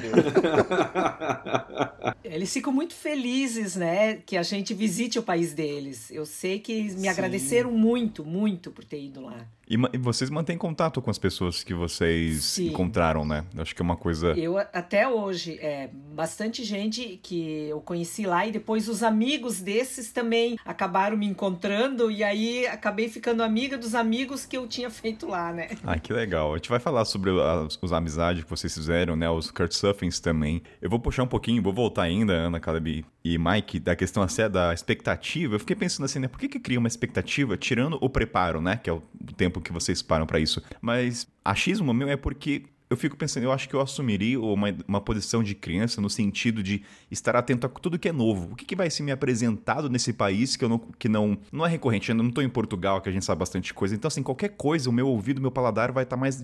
Eles 2.24 2.52
ficam 2.52 2.74
muito 2.74 2.94
felizes, 2.94 3.76
né, 3.76 4.16
que 4.16 4.38
a 4.38 4.44
gente 4.44 4.74
visite 4.74 5.20
o 5.20 5.24
país 5.24 5.54
deles. 5.54 6.10
Eu 6.12 6.26
sei 6.26 6.60
que 6.60 6.84
me 6.84 7.02
Sim. 7.02 7.08
agradeceram 7.08 7.72
muito, 7.72 8.26
muito 8.26 8.72
por 8.72 8.84
ter 8.84 9.04
ido 9.04 9.22
lá. 9.22 9.46
E, 9.72 9.78
vocês 9.98 10.30
mantêm 10.30 10.58
contato 10.58 11.02
com 11.02 11.10
as 11.10 11.18
pessoas 11.18 11.64
que 11.64 11.74
vocês 11.74 12.44
Sim. 12.44 12.68
encontraram, 12.68 13.24
né? 13.24 13.46
Acho 13.58 13.74
que 13.74 13.82
é 13.82 13.86
uma 13.86 13.96
coisa. 13.96 14.34
Eu 14.34 14.58
até 14.58 15.08
hoje, 15.08 15.58
é, 15.62 15.90
bastante 16.14 16.62
gente 16.66 17.18
que 17.24 17.68
eu 17.70 17.80
conheci 17.80 18.26
lá 18.26 18.46
e 18.46 18.52
depois 18.52 18.90
os 18.90 19.02
amigos 19.02 19.62
desses 19.62 20.12
também 20.12 20.58
acabaram 20.66 21.16
me 21.16 21.26
encontrando 21.26 22.12
e 22.12 22.22
aí 22.22 22.68
acabei 22.68 23.08
ficando 23.08 23.42
amiga 23.44 23.78
dos 23.78 23.96
amigos 23.96 24.46
que 24.46 24.58
eu 24.58 24.68
tinha 24.68 24.90
feito 24.90 25.26
lá, 25.26 25.51
né? 25.52 25.70
Ah, 25.84 25.98
que 26.00 26.14
legal. 26.14 26.54
A 26.54 26.58
gente 26.58 26.70
vai 26.70 26.80
falar 26.80 27.06
sobre 27.06 27.32
as, 27.32 27.80
as 27.82 27.92
amizades 27.92 28.44
que 28.44 28.50
vocês 28.50 28.74
fizeram, 28.74 29.16
né? 29.16 29.30
Os 29.30 29.52
Kurtsuffins 29.52 30.20
também. 30.20 30.62
Eu 30.82 30.90
vou 30.90 31.00
puxar 31.00 31.24
um 31.24 31.28
pouquinho, 31.28 31.62
vou 31.62 31.74
voltar 31.74 32.04
ainda, 32.04 32.34
Ana 32.34 32.60
Caleb 32.60 33.06
e 33.24 33.38
Mike, 33.38 33.80
da 33.80 33.96
questão 33.96 34.24
assim, 34.24 34.50
da 34.50 34.74
expectativa. 34.74 35.56
Eu 35.56 35.60
fiquei 35.60 35.76
pensando 35.76 36.06
assim, 36.06 36.20
né? 36.20 36.28
Por 36.28 36.40
que, 36.40 36.48
que 36.48 36.60
cria 36.60 36.80
uma 36.80 36.88
expectativa 36.88 37.58
tirando 37.58 37.98
o 38.02 38.10
preparo, 38.10 38.62
né? 38.62 38.78
Que 38.78 38.90
é 38.90 38.94
o 38.94 39.02
tempo 39.36 39.62
que 39.62 39.72
vocês 39.72 40.02
param 40.02 40.26
para 40.26 40.40
isso. 40.40 40.62
Mas 40.82 41.28
achismo 41.44 41.94
meu 41.94 42.10
é 42.10 42.16
porque 42.16 42.64
eu 42.92 42.98
fico 42.98 43.16
pensando, 43.16 43.44
eu 43.44 43.54
acho 43.54 43.70
que 43.70 43.74
eu 43.74 43.80
assumiria 43.80 44.38
uma, 44.38 44.68
uma 44.86 45.00
posição 45.00 45.42
de 45.42 45.56
criança 45.56 46.02
no 46.02 46.10
sentido 46.10 46.62
de 46.62 46.84
estar 47.10 47.38
atento 47.38 47.66
a 47.66 47.70
tudo 47.70 47.98
que 47.98 48.10
é 48.10 48.12
novo. 48.12 48.52
O 48.52 48.56
que, 48.58 48.66
que 48.66 48.76
vai 48.76 48.90
ser 48.90 49.02
me 49.02 49.14
apresentado 49.14 49.90
nesse 49.90 50.12
país 50.12 50.58
que, 50.58 50.66
eu 50.66 50.68
não, 50.68 50.78
que 50.78 51.08
não, 51.08 51.38
não 51.54 51.66
é 51.66 51.70
recorrente? 51.70 52.10
Eu 52.10 52.16
não 52.16 52.28
estou 52.28 52.44
em 52.44 52.50
Portugal, 52.50 53.00
que 53.00 53.08
a 53.08 53.12
gente 53.14 53.24
sabe 53.24 53.40
bastante 53.40 53.74
coisa. 53.74 53.96
Então, 53.96 54.10
assim, 54.10 54.22
qualquer 54.22 54.50
coisa, 54.50 54.90
o 54.90 54.94
meu 54.94 55.08
ouvido, 55.08 55.38
o 55.38 55.42
meu 55.42 55.52
paladar 55.52 55.90
vai 55.94 56.04
estar 56.04 56.18
mais 56.18 56.42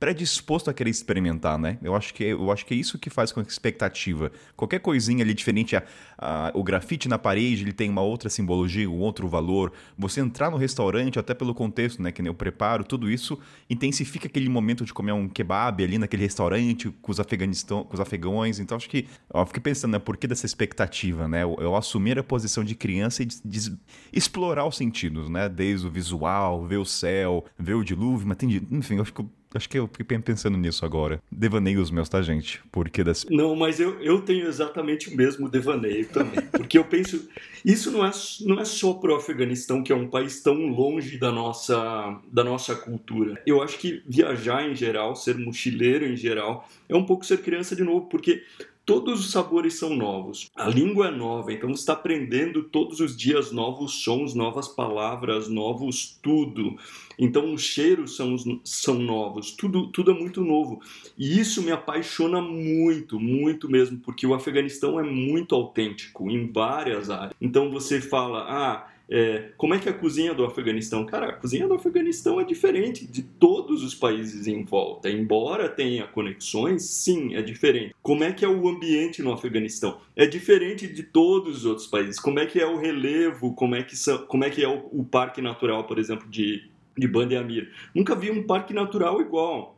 predisposto 0.00 0.70
a 0.70 0.72
querer 0.72 0.88
experimentar, 0.88 1.58
né? 1.58 1.78
Eu 1.82 1.94
acho 1.94 2.14
que, 2.14 2.24
eu 2.24 2.50
acho 2.50 2.64
que 2.64 2.72
é 2.72 2.76
isso 2.76 2.98
que 2.98 3.10
faz 3.10 3.30
com 3.30 3.40
a 3.40 3.42
expectativa. 3.42 4.32
Qualquer 4.56 4.80
coisinha 4.80 5.22
ali 5.22 5.34
diferente, 5.34 5.76
a, 5.76 5.82
a, 6.16 6.50
o 6.54 6.64
grafite 6.64 7.06
na 7.06 7.18
parede, 7.18 7.62
ele 7.62 7.72
tem 7.74 7.90
uma 7.90 8.00
outra 8.00 8.30
simbologia, 8.30 8.88
um 8.88 8.98
outro 8.98 9.28
valor. 9.28 9.74
Você 9.98 10.22
entrar 10.22 10.50
no 10.50 10.56
restaurante, 10.56 11.18
até 11.18 11.34
pelo 11.34 11.54
contexto, 11.54 12.02
né? 12.02 12.10
Que 12.10 12.22
nem 12.22 12.32
o 12.32 12.34
preparo, 12.34 12.82
tudo 12.82 13.10
isso 13.10 13.38
intensifica 13.68 14.26
aquele 14.26 14.48
momento 14.48 14.86
de 14.86 14.94
comer 14.94 15.12
um 15.12 15.28
kebab 15.28 15.84
ali 15.84 15.98
naquele 15.98 16.22
restaurante 16.22 16.88
com 17.02 17.12
os, 17.12 17.20
Afeganistão, 17.20 17.84
com 17.84 17.92
os 17.92 18.00
afegões. 18.00 18.58
Então, 18.58 18.78
acho 18.78 18.88
que 18.88 19.06
eu 19.32 19.44
fiquei 19.44 19.62
pensando, 19.62 19.92
né? 19.92 19.98
Por 19.98 20.16
que 20.16 20.26
dessa 20.26 20.46
expectativa, 20.46 21.28
né? 21.28 21.42
Eu, 21.42 21.58
eu 21.60 21.76
assumir 21.76 22.18
a 22.18 22.24
posição 22.24 22.64
de 22.64 22.74
criança 22.74 23.22
e 23.22 23.26
de, 23.26 23.42
de 23.44 23.76
explorar 24.10 24.64
os 24.64 24.78
sentidos, 24.78 25.28
né? 25.28 25.46
Desde 25.46 25.86
o 25.86 25.90
visual, 25.90 26.64
ver 26.64 26.78
o 26.78 26.86
céu, 26.86 27.44
ver 27.58 27.74
o 27.74 27.84
dilúvio, 27.84 28.26
mas 28.26 28.38
tem, 28.38 28.66
enfim, 28.70 28.96
eu 28.96 29.04
fico 29.04 29.30
Acho 29.54 29.68
que 29.68 29.78
eu 29.78 29.88
fiquei 29.88 30.18
pensando 30.18 30.56
nisso 30.56 30.84
agora. 30.84 31.20
Devaneios 31.30 31.90
meus, 31.90 32.08
tá, 32.08 32.22
gente? 32.22 32.60
Porque 32.70 33.02
das... 33.02 33.26
Não, 33.28 33.56
mas 33.56 33.80
eu, 33.80 34.00
eu 34.00 34.20
tenho 34.20 34.46
exatamente 34.46 35.12
o 35.12 35.16
mesmo 35.16 35.48
devaneio 35.48 36.06
também. 36.08 36.40
Porque 36.52 36.78
eu 36.78 36.84
penso. 36.84 37.28
Isso 37.64 37.90
não 37.90 38.06
é, 38.06 38.10
não 38.42 38.60
é 38.60 38.64
só 38.64 38.94
pro 38.94 39.14
Afeganistão, 39.14 39.82
que 39.82 39.92
é 39.92 39.94
um 39.96 40.08
país 40.08 40.40
tão 40.40 40.54
longe 40.68 41.18
da 41.18 41.32
nossa, 41.32 42.20
da 42.32 42.44
nossa 42.44 42.76
cultura. 42.76 43.42
Eu 43.44 43.60
acho 43.60 43.78
que 43.78 44.02
viajar 44.06 44.68
em 44.68 44.74
geral, 44.74 45.16
ser 45.16 45.36
mochileiro 45.36 46.06
em 46.06 46.16
geral, 46.16 46.68
é 46.88 46.94
um 46.94 47.04
pouco 47.04 47.26
ser 47.26 47.38
criança 47.38 47.74
de 47.74 47.82
novo, 47.82 48.06
porque 48.06 48.44
todos 48.90 49.20
os 49.20 49.30
sabores 49.30 49.74
são 49.74 49.94
novos. 49.94 50.50
A 50.56 50.68
língua 50.68 51.06
é 51.06 51.10
nova, 51.12 51.52
então 51.52 51.68
você 51.68 51.82
está 51.82 51.92
aprendendo 51.92 52.64
todos 52.64 52.98
os 52.98 53.16
dias 53.16 53.52
novos 53.52 54.02
sons, 54.02 54.34
novas 54.34 54.66
palavras, 54.66 55.48
novos 55.48 56.18
tudo. 56.20 56.76
Então 57.16 57.54
os 57.54 57.62
cheiros 57.62 58.16
são, 58.16 58.34
são 58.64 58.94
novos, 58.94 59.52
tudo, 59.52 59.86
tudo 59.92 60.10
é 60.10 60.14
muito 60.14 60.42
novo. 60.42 60.80
E 61.16 61.38
isso 61.38 61.62
me 61.62 61.70
apaixona 61.70 62.42
muito, 62.42 63.20
muito 63.20 63.70
mesmo, 63.70 63.96
porque 63.98 64.26
o 64.26 64.34
Afeganistão 64.34 64.98
é 64.98 65.04
muito 65.04 65.54
autêntico 65.54 66.28
em 66.28 66.50
várias 66.50 67.10
áreas. 67.10 67.34
Então 67.40 67.70
você 67.70 68.00
fala, 68.00 68.44
ah, 68.48 68.88
é, 69.10 69.50
como 69.56 69.74
é 69.74 69.78
que 69.78 69.88
é 69.88 69.92
a 69.92 69.94
cozinha 69.94 70.32
do 70.32 70.44
Afeganistão? 70.44 71.04
Cara, 71.04 71.30
a 71.30 71.32
cozinha 71.32 71.66
do 71.66 71.74
Afeganistão 71.74 72.40
é 72.40 72.44
diferente 72.44 73.06
de 73.06 73.22
todos 73.22 73.82
os 73.82 73.94
países 73.94 74.46
em 74.46 74.64
volta. 74.64 75.10
Embora 75.10 75.68
tenha 75.68 76.06
conexões, 76.06 76.84
sim, 76.84 77.34
é 77.34 77.42
diferente. 77.42 77.94
Como 78.02 78.22
é 78.22 78.32
que 78.32 78.44
é 78.44 78.48
o 78.48 78.68
ambiente 78.68 79.22
no 79.22 79.32
Afeganistão? 79.32 80.00
É 80.14 80.26
diferente 80.26 80.86
de 80.86 81.02
todos 81.02 81.58
os 81.58 81.64
outros 81.66 81.86
países. 81.86 82.20
Como 82.20 82.38
é 82.38 82.46
que 82.46 82.60
é 82.60 82.66
o 82.66 82.78
relevo? 82.78 83.52
Como 83.54 83.74
é 83.74 83.82
que, 83.82 83.96
são, 83.96 84.18
como 84.26 84.44
é, 84.44 84.50
que 84.50 84.62
é 84.62 84.68
o, 84.68 84.88
o 84.92 85.04
parque 85.04 85.42
natural, 85.42 85.84
por 85.84 85.98
exemplo, 85.98 86.28
de 86.28 86.70
de 87.00 87.08
Banda 87.08 87.40
Amir. 87.40 87.72
Nunca 87.94 88.14
vi 88.14 88.30
um 88.30 88.46
parque 88.46 88.74
natural 88.74 89.20
igual. 89.20 89.76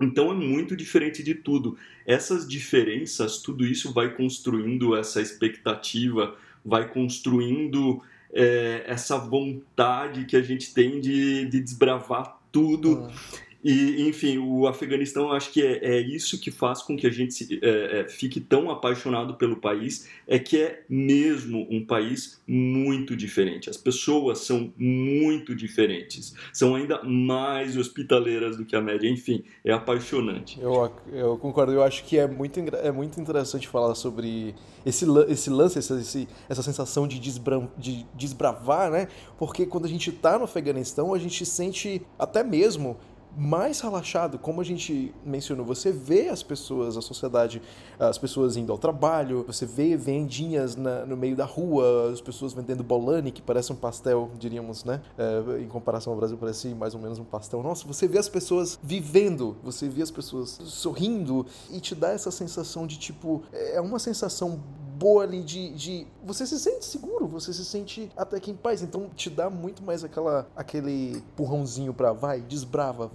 Então 0.00 0.30
é 0.30 0.34
muito 0.34 0.76
diferente 0.76 1.22
de 1.22 1.34
tudo. 1.34 1.76
Essas 2.06 2.48
diferenças, 2.48 3.38
tudo 3.38 3.64
isso 3.64 3.92
vai 3.92 4.14
construindo 4.14 4.96
essa 4.96 5.20
expectativa, 5.20 6.36
vai 6.64 6.88
construindo 6.88 8.02
é, 8.34 8.82
essa 8.86 9.16
vontade 9.16 10.24
que 10.24 10.36
a 10.36 10.42
gente 10.42 10.74
tem 10.74 11.00
de, 11.00 11.46
de 11.46 11.60
desbravar 11.60 12.40
tudo. 12.50 13.08
Ah. 13.08 13.43
E, 13.64 14.06
enfim, 14.06 14.36
o 14.36 14.66
Afeganistão, 14.66 15.32
acho 15.32 15.50
que 15.50 15.62
é, 15.62 15.78
é, 15.82 15.98
isso 15.98 16.38
que 16.38 16.50
faz 16.50 16.82
com 16.82 16.94
que 16.94 17.06
a 17.06 17.10
gente 17.10 17.32
se, 17.32 17.58
é, 17.62 18.00
é, 18.00 18.08
fique 18.08 18.38
tão 18.38 18.70
apaixonado 18.70 19.34
pelo 19.36 19.56
país, 19.56 20.06
é 20.26 20.38
que 20.38 20.60
é 20.60 20.84
mesmo 20.86 21.66
um 21.70 21.82
país 21.82 22.42
muito 22.46 23.16
diferente. 23.16 23.70
As 23.70 23.78
pessoas 23.78 24.40
são 24.40 24.70
muito 24.76 25.54
diferentes, 25.54 26.34
são 26.52 26.74
ainda 26.74 27.02
mais 27.02 27.74
hospitaleiras 27.74 28.58
do 28.58 28.66
que 28.66 28.76
a 28.76 28.82
média. 28.82 29.08
Enfim, 29.08 29.42
é 29.64 29.72
apaixonante. 29.72 30.60
Eu, 30.60 30.92
eu 31.10 31.38
concordo, 31.38 31.72
eu 31.72 31.82
acho 31.82 32.04
que 32.04 32.18
é 32.18 32.28
muito, 32.28 32.60
é 32.60 32.92
muito 32.92 33.18
interessante 33.18 33.66
falar 33.66 33.94
sobre 33.94 34.54
esse, 34.84 35.06
esse 35.28 35.48
lance, 35.48 35.78
essa, 35.78 35.98
esse, 35.98 36.28
essa 36.50 36.62
sensação 36.62 37.08
de, 37.08 37.18
desbra, 37.18 37.66
de 37.78 38.04
desbravar, 38.14 38.90
né? 38.90 39.08
Porque 39.38 39.64
quando 39.64 39.86
a 39.86 39.88
gente 39.88 40.10
está 40.10 40.38
no 40.38 40.44
Afeganistão, 40.44 41.14
a 41.14 41.18
gente 41.18 41.46
sente 41.46 42.02
até 42.18 42.44
mesmo 42.44 42.98
mais 43.36 43.80
relaxado, 43.80 44.38
como 44.38 44.60
a 44.60 44.64
gente 44.64 45.14
mencionou, 45.24 45.64
você 45.64 45.90
vê 45.90 46.28
as 46.28 46.42
pessoas, 46.42 46.96
a 46.96 47.02
sociedade, 47.02 47.60
as 47.98 48.18
pessoas 48.18 48.56
indo 48.56 48.70
ao 48.70 48.78
trabalho, 48.78 49.44
você 49.46 49.66
vê 49.66 49.96
vendinhas 49.96 50.76
na, 50.76 51.04
no 51.04 51.16
meio 51.16 51.36
da 51.36 51.44
rua, 51.44 52.10
as 52.12 52.20
pessoas 52.20 52.52
vendendo 52.52 52.82
bolani, 52.82 53.32
que 53.32 53.42
parece 53.42 53.72
um 53.72 53.76
pastel, 53.76 54.30
diríamos, 54.38 54.84
né? 54.84 55.00
É, 55.18 55.60
em 55.60 55.68
comparação 55.68 56.12
ao 56.12 56.18
Brasil, 56.18 56.36
parece 56.38 56.68
mais 56.74 56.94
ou 56.94 57.00
menos 57.00 57.18
um 57.18 57.24
pastel. 57.24 57.62
Nossa, 57.62 57.86
você 57.86 58.06
vê 58.06 58.18
as 58.18 58.28
pessoas 58.28 58.78
vivendo, 58.82 59.56
você 59.62 59.88
vê 59.88 60.02
as 60.02 60.10
pessoas 60.10 60.60
sorrindo 60.64 61.46
e 61.70 61.80
te 61.80 61.94
dá 61.94 62.10
essa 62.10 62.30
sensação 62.30 62.86
de 62.86 62.98
tipo, 62.98 63.42
é 63.52 63.80
uma 63.80 63.98
sensação 63.98 64.60
boa 64.98 65.24
ali 65.24 65.42
de, 65.42 65.70
de. 65.74 66.06
Você 66.24 66.46
se 66.46 66.58
sente 66.58 66.84
seguro, 66.84 67.26
você 67.26 67.52
se 67.52 67.64
sente 67.64 68.10
até 68.16 68.38
que 68.40 68.50
em 68.50 68.56
paz. 68.56 68.82
Então 68.82 69.08
te 69.14 69.28
dá 69.28 69.50
muito 69.50 69.82
mais 69.82 70.04
aquela, 70.04 70.46
aquele 70.56 71.18
empurrãozinho 71.18 71.92
pra 71.92 72.12
vai, 72.12 72.40
desbrava. 72.40 73.10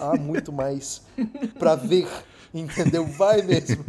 Há 0.00 0.16
muito 0.16 0.52
mais 0.52 1.02
pra 1.58 1.74
ver. 1.74 2.08
Entendeu? 2.52 3.06
Vai 3.06 3.42
mesmo. 3.42 3.84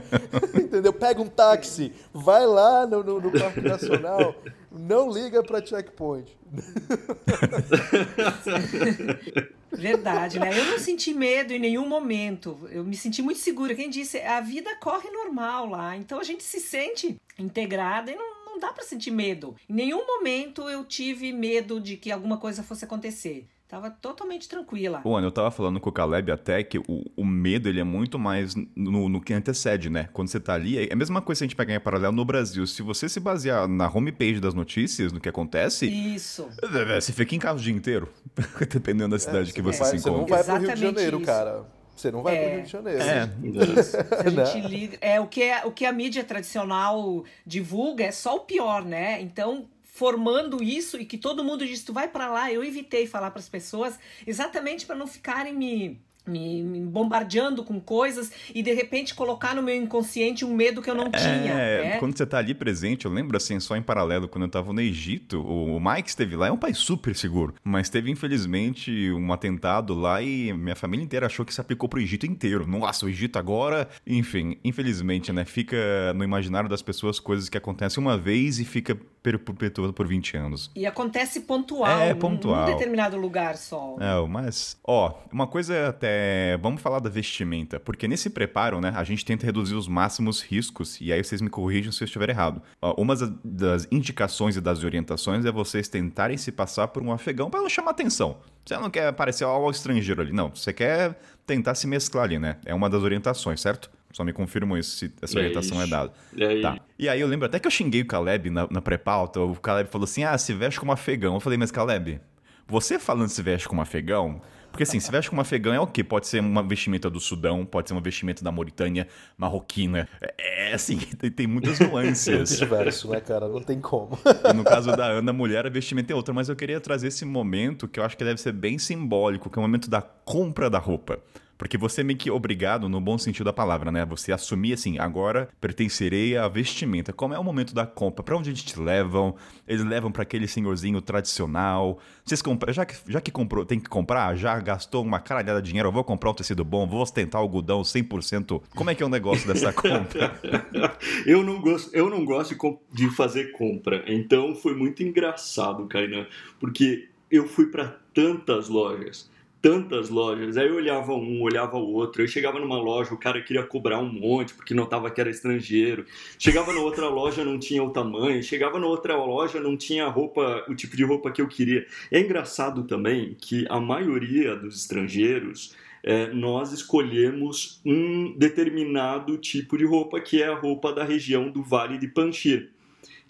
entendeu? 0.58 0.92
Pega 0.92 1.20
um 1.20 1.28
táxi, 1.28 1.92
vai 2.12 2.46
lá 2.46 2.86
no, 2.86 3.02
no, 3.02 3.20
no 3.20 3.30
Parque 3.30 3.60
Nacional, 3.60 4.34
não 4.70 5.10
liga 5.10 5.42
pra 5.42 5.64
checkpoint. 5.64 6.36
Verdade, 9.70 10.38
né? 10.38 10.58
Eu 10.58 10.64
não 10.66 10.78
senti 10.78 11.12
medo 11.12 11.52
em 11.52 11.58
nenhum 11.58 11.88
momento. 11.88 12.58
Eu 12.70 12.84
me 12.84 12.96
senti 12.96 13.20
muito 13.20 13.40
segura. 13.40 13.74
Quem 13.74 13.90
disse, 13.90 14.18
a 14.20 14.40
vida 14.40 14.74
corre 14.76 15.10
normal 15.10 15.68
lá. 15.68 15.96
Então 15.96 16.18
a 16.18 16.24
gente 16.24 16.42
se 16.42 16.60
sente 16.60 17.16
integrada 17.38 18.10
e 18.10 18.16
não, 18.16 18.46
não 18.46 18.58
dá 18.58 18.72
para 18.72 18.84
sentir 18.84 19.10
medo. 19.10 19.54
Em 19.68 19.74
nenhum 19.74 20.06
momento 20.06 20.70
eu 20.70 20.84
tive 20.84 21.32
medo 21.32 21.80
de 21.80 21.96
que 21.96 22.10
alguma 22.10 22.38
coisa 22.38 22.62
fosse 22.62 22.84
acontecer. 22.84 23.46
Tava 23.68 23.90
totalmente 23.90 24.48
tranquila. 24.48 25.00
Bom, 25.02 25.18
eu 25.18 25.32
tava 25.32 25.50
falando 25.50 25.80
com 25.80 25.90
o 25.90 25.92
Caleb 25.92 26.30
até 26.30 26.62
que 26.62 26.78
o, 26.78 26.84
o 27.16 27.24
medo 27.24 27.68
ele 27.68 27.80
é 27.80 27.84
muito 27.84 28.16
mais 28.16 28.54
no, 28.54 29.08
no, 29.08 29.20
que 29.20 29.34
antecede, 29.34 29.90
né? 29.90 30.08
Quando 30.12 30.28
você 30.28 30.38
tá 30.38 30.54
ali, 30.54 30.78
é 30.78 30.92
a 30.92 30.96
mesma 30.96 31.20
coisa 31.20 31.40
que 31.40 31.44
a 31.44 31.48
gente 31.48 31.56
pegar 31.56 31.74
em 31.74 31.80
paralelo 31.80 32.14
no 32.14 32.24
Brasil. 32.24 32.64
Se 32.64 32.80
você 32.80 33.08
se 33.08 33.18
basear 33.18 33.66
na 33.66 33.90
homepage 33.90 34.38
das 34.38 34.54
notícias, 34.54 35.12
no 35.12 35.20
que 35.20 35.28
acontece. 35.28 35.86
Isso. 35.86 36.48
É, 36.62 36.94
é, 36.96 37.00
você 37.00 37.12
fica 37.12 37.34
em 37.34 37.40
casa 37.40 37.58
o 37.58 37.62
dia 37.62 37.74
inteiro. 37.74 38.08
Dependendo 38.72 39.10
da 39.10 39.18
cidade 39.18 39.50
é, 39.50 39.52
que 39.52 39.60
você 39.60 39.80
vai, 39.80 39.90
se 39.90 39.96
encontra. 39.96 40.12
Você 40.12 40.22
não 40.22 40.26
vai 40.28 40.44
pro 40.44 40.58
Rio 40.58 40.74
de 40.74 40.80
Janeiro, 40.80 41.16
isso. 41.16 41.26
cara. 41.26 41.64
Você 41.96 42.10
não 42.12 42.22
vai 42.22 42.36
é, 42.36 42.42
pro 42.42 42.54
Rio 42.54 42.62
de 42.62 42.70
Janeiro. 42.70 43.02
É. 43.02 43.80
Isso. 43.80 43.96
a 43.96 44.30
gente 44.30 44.62
né? 44.62 44.68
liga. 44.68 44.98
É, 45.00 45.18
o, 45.18 45.26
que 45.26 45.42
é, 45.42 45.64
o 45.64 45.72
que 45.72 45.84
a 45.84 45.92
mídia 45.92 46.22
tradicional 46.22 47.24
divulga 47.44 48.04
é 48.04 48.12
só 48.12 48.36
o 48.36 48.40
pior, 48.40 48.84
né? 48.84 49.20
Então, 49.20 49.66
formando 49.96 50.62
isso 50.62 51.00
e 51.00 51.06
que 51.06 51.16
todo 51.16 51.42
mundo 51.42 51.66
disse, 51.66 51.86
tu 51.86 51.92
vai 51.92 52.06
para 52.06 52.28
lá, 52.28 52.52
eu 52.52 52.62
evitei 52.62 53.06
falar 53.06 53.30
para 53.30 53.40
as 53.40 53.48
pessoas, 53.48 53.98
exatamente 54.26 54.84
para 54.84 54.94
não 54.94 55.06
ficarem 55.06 55.54
me 55.54 55.98
me, 56.26 56.62
me, 56.62 56.80
bombardeando 56.80 57.62
com 57.62 57.80
coisas 57.80 58.30
e 58.54 58.62
de 58.62 58.72
repente 58.72 59.14
colocar 59.14 59.54
no 59.54 59.62
meu 59.62 59.74
inconsciente 59.74 60.44
um 60.44 60.54
medo 60.54 60.82
que 60.82 60.90
eu 60.90 60.94
não 60.94 61.10
tinha. 61.10 61.52
É, 61.52 61.82
né? 61.82 61.98
quando 61.98 62.16
você 62.16 62.26
tá 62.26 62.38
ali 62.38 62.54
presente, 62.54 63.06
eu 63.06 63.12
lembro 63.12 63.36
assim, 63.36 63.58
só 63.60 63.76
em 63.76 63.82
paralelo, 63.82 64.28
quando 64.28 64.44
eu 64.44 64.50
tava 64.50 64.72
no 64.72 64.80
Egito, 64.80 65.40
o, 65.40 65.76
o 65.76 65.80
Mike 65.80 66.08
esteve 66.08 66.36
lá, 66.36 66.48
é 66.48 66.52
um 66.52 66.56
país 66.56 66.78
super 66.78 67.14
seguro, 67.14 67.54
mas 67.62 67.88
teve 67.88 68.10
infelizmente 68.10 69.10
um 69.12 69.32
atentado 69.32 69.94
lá 69.94 70.20
e 70.22 70.52
minha 70.52 70.76
família 70.76 71.04
inteira 71.04 71.26
achou 71.26 71.44
que 71.44 71.54
se 71.54 71.60
aplicou 71.60 71.88
pro 71.88 72.00
Egito 72.00 72.26
inteiro. 72.26 72.66
Nossa, 72.66 73.06
o 73.06 73.08
Egito 73.08 73.38
agora, 73.38 73.88
enfim, 74.06 74.58
infelizmente, 74.64 75.32
né, 75.32 75.44
fica 75.44 76.12
no 76.14 76.24
imaginário 76.24 76.68
das 76.68 76.82
pessoas 76.82 77.20
coisas 77.20 77.48
que 77.48 77.58
acontecem 77.58 78.02
uma 78.02 78.16
vez 78.16 78.58
e 78.58 78.64
fica 78.64 78.96
perpetuado 79.22 79.92
por 79.92 80.06
20 80.06 80.36
anos. 80.36 80.70
E 80.74 80.86
acontece 80.86 81.40
pontual, 81.40 82.00
é, 82.00 82.14
pontual. 82.14 82.60
num 82.60 82.72
determinado 82.72 83.16
lugar 83.16 83.56
só. 83.56 83.96
É, 84.00 84.26
mas, 84.28 84.78
ó, 84.84 85.14
uma 85.32 85.46
coisa 85.46 85.88
até 85.88 86.15
é, 86.16 86.56
vamos 86.56 86.80
falar 86.80 86.98
da 86.98 87.10
vestimenta, 87.10 87.78
porque 87.78 88.08
nesse 88.08 88.30
preparo, 88.30 88.80
né, 88.80 88.92
a 88.96 89.04
gente 89.04 89.24
tenta 89.24 89.44
reduzir 89.44 89.74
os 89.74 89.86
máximos 89.86 90.40
riscos, 90.40 90.98
e 91.00 91.12
aí 91.12 91.22
vocês 91.22 91.42
me 91.42 91.50
corrijam 91.50 91.92
se 91.92 92.02
eu 92.02 92.06
estiver 92.06 92.30
errado. 92.30 92.62
Uma 92.96 93.14
das 93.44 93.86
indicações 93.92 94.56
e 94.56 94.60
das 94.60 94.82
orientações 94.82 95.44
é 95.44 95.52
vocês 95.52 95.88
tentarem 95.88 96.36
se 96.36 96.50
passar 96.50 96.88
por 96.88 97.02
um 97.02 97.12
afegão 97.12 97.50
para 97.50 97.60
não 97.60 97.68
chamar 97.68 97.90
atenção. 97.90 98.38
Você 98.64 98.76
não 98.78 98.90
quer 98.90 99.12
parecer 99.12 99.44
algo 99.44 99.70
estrangeiro 99.70 100.22
ali, 100.22 100.32
não. 100.32 100.50
Você 100.54 100.72
quer 100.72 101.18
tentar 101.46 101.74
se 101.74 101.86
mesclar 101.86 102.24
ali, 102.24 102.38
né? 102.38 102.56
É 102.64 102.74
uma 102.74 102.88
das 102.88 103.02
orientações, 103.02 103.60
certo? 103.60 103.90
Só 104.12 104.24
me 104.24 104.32
confirmam 104.32 104.78
isso, 104.78 104.96
se 104.96 105.12
essa 105.20 105.38
é 105.38 105.42
orientação 105.42 105.82
é 105.82 105.86
dada. 105.86 106.12
É 106.36 106.60
tá. 106.60 106.78
E 106.98 107.08
aí 107.08 107.20
eu 107.20 107.28
lembro 107.28 107.46
até 107.46 107.58
que 107.58 107.66
eu 107.66 107.70
xinguei 107.70 108.00
o 108.00 108.06
Caleb 108.06 108.48
na, 108.48 108.66
na 108.70 108.80
pré-pauta. 108.80 109.40
O 109.40 109.54
Caleb 109.56 109.90
falou 109.90 110.06
assim: 110.06 110.24
ah, 110.24 110.36
se 110.38 110.54
veste 110.54 110.80
como 110.80 110.90
afegão. 110.90 111.34
Eu 111.34 111.40
falei, 111.40 111.58
mas 111.58 111.70
Caleb, 111.70 112.18
você 112.66 112.98
falando 112.98 113.28
se 113.28 113.42
veste 113.42 113.68
como 113.68 113.82
afegão, 113.82 114.40
porque 114.76 114.82
assim, 114.82 115.00
se 115.00 115.10
veste 115.10 115.30
como 115.30 115.40
afegão 115.40 115.72
é 115.72 115.80
o 115.80 115.86
quê? 115.86 116.04
Pode 116.04 116.26
ser 116.26 116.38
uma 116.38 116.62
vestimenta 116.62 117.08
do 117.08 117.18
Sudão, 117.18 117.64
pode 117.64 117.88
ser 117.88 117.94
uma 117.94 118.00
vestimenta 118.02 118.44
da 118.44 118.52
Mauritânia, 118.52 119.08
marroquina. 119.34 120.06
É, 120.20 120.70
é 120.70 120.74
assim, 120.74 120.98
tem, 121.18 121.30
tem 121.30 121.46
muitas 121.46 121.80
nuances. 121.80 122.58
diverso, 122.58 123.08
né, 123.08 123.18
cara? 123.18 123.48
Não 123.48 123.62
tem 123.62 123.80
como. 123.80 124.18
E 124.44 124.52
no 124.52 124.62
caso 124.62 124.94
da 124.94 125.06
Ana, 125.06 125.32
mulher, 125.32 125.64
a 125.64 125.70
vestimenta 125.70 126.12
é 126.12 126.14
outra. 126.14 126.34
Mas 126.34 126.50
eu 126.50 126.54
queria 126.54 126.78
trazer 126.78 127.06
esse 127.08 127.24
momento 127.24 127.88
que 127.88 127.98
eu 127.98 128.04
acho 128.04 128.18
que 128.18 128.22
deve 128.22 128.38
ser 128.38 128.52
bem 128.52 128.78
simbólico, 128.78 129.48
que 129.48 129.58
é 129.58 129.60
o 129.60 129.62
momento 129.62 129.88
da 129.88 130.02
compra 130.02 130.68
da 130.68 130.78
roupa. 130.78 131.20
Porque 131.58 131.78
você 131.78 132.02
é 132.02 132.04
meio 132.04 132.18
que 132.18 132.30
obrigado, 132.30 132.88
no 132.88 133.00
bom 133.00 133.16
sentido 133.16 133.46
da 133.46 133.52
palavra, 133.52 133.90
né? 133.90 134.04
Você 134.06 134.32
assumir 134.32 134.74
assim, 134.74 134.98
agora 134.98 135.48
pertencerei 135.60 136.36
à 136.36 136.46
vestimenta. 136.48 137.12
Como 137.12 137.34
é 137.34 137.38
o 137.38 137.44
momento 137.44 137.74
da 137.74 137.86
compra? 137.86 138.22
Para 138.22 138.36
onde 138.36 138.50
eles 138.50 138.62
te 138.62 138.78
levam? 138.78 139.34
Eles 139.66 139.84
levam 139.84 140.12
para 140.12 140.22
aquele 140.22 140.46
senhorzinho 140.46 141.00
tradicional. 141.00 141.98
Vocês 142.24 142.42
compram, 142.42 142.72
já 142.72 142.84
que, 142.84 142.94
já 143.08 143.20
que 143.20 143.30
comprou, 143.30 143.64
tem 143.64 143.80
que 143.80 143.88
comprar, 143.88 144.36
já 144.36 144.58
gastou 144.60 145.02
uma 145.02 145.18
caralhada 145.18 145.62
de 145.62 145.68
dinheiro, 145.68 145.88
eu 145.88 145.92
vou 145.92 146.04
comprar 146.04 146.30
um 146.30 146.34
tecido 146.34 146.64
bom, 146.64 146.86
vou 146.86 147.00
ostentar 147.00 147.40
algodão 147.40 147.82
100%. 147.82 148.62
Como 148.74 148.90
é 148.90 148.94
que 148.94 149.02
é 149.02 149.06
o 149.06 149.08
negócio 149.08 149.46
dessa 149.46 149.72
compra? 149.72 150.38
eu 151.26 151.42
não 151.42 151.60
gosto, 151.60 151.94
eu 151.94 152.10
não 152.10 152.24
gosto 152.24 152.56
de, 152.92 153.08
fazer 153.10 153.52
compra. 153.52 154.04
Então 154.06 154.54
foi 154.54 154.74
muito 154.74 155.02
engraçado, 155.02 155.86
Kainan, 155.86 156.26
porque 156.60 157.08
eu 157.30 157.48
fui 157.48 157.66
para 157.66 157.96
tantas 158.12 158.68
lojas 158.68 159.30
tantas 159.66 160.10
lojas. 160.10 160.56
Aí 160.56 160.68
eu 160.68 160.76
olhava 160.76 161.12
um, 161.12 161.42
olhava 161.42 161.76
o 161.76 161.92
outro. 161.92 162.22
Eu 162.22 162.28
chegava 162.28 162.60
numa 162.60 162.78
loja, 162.78 163.12
o 163.12 163.18
cara 163.18 163.42
queria 163.42 163.64
cobrar 163.64 163.98
um 163.98 164.08
monte 164.08 164.54
porque 164.54 164.72
notava 164.72 165.10
que 165.10 165.20
era 165.20 165.28
estrangeiro. 165.28 166.06
Chegava 166.38 166.72
na 166.72 166.78
outra 166.78 167.08
loja, 167.08 167.44
não 167.44 167.58
tinha 167.58 167.82
o 167.82 167.90
tamanho. 167.90 168.40
Chegava 168.44 168.78
na 168.78 168.86
outra 168.86 169.16
loja, 169.16 169.58
não 169.58 169.76
tinha 169.76 170.06
a 170.06 170.08
roupa, 170.08 170.64
o 170.68 170.74
tipo 170.76 170.96
de 170.96 171.02
roupa 171.02 171.32
que 171.32 171.42
eu 171.42 171.48
queria. 171.48 171.84
É 172.12 172.20
engraçado 172.20 172.84
também 172.84 173.36
que 173.40 173.66
a 173.68 173.80
maioria 173.80 174.54
dos 174.54 174.78
estrangeiros 174.78 175.74
é, 176.00 176.28
nós 176.28 176.72
escolhemos 176.72 177.80
um 177.84 178.38
determinado 178.38 179.36
tipo 179.36 179.76
de 179.76 179.84
roupa, 179.84 180.20
que 180.20 180.40
é 180.40 180.46
a 180.46 180.54
roupa 180.54 180.92
da 180.92 181.02
região 181.02 181.50
do 181.50 181.64
Vale 181.64 181.98
de 181.98 182.06
Panchir 182.06 182.70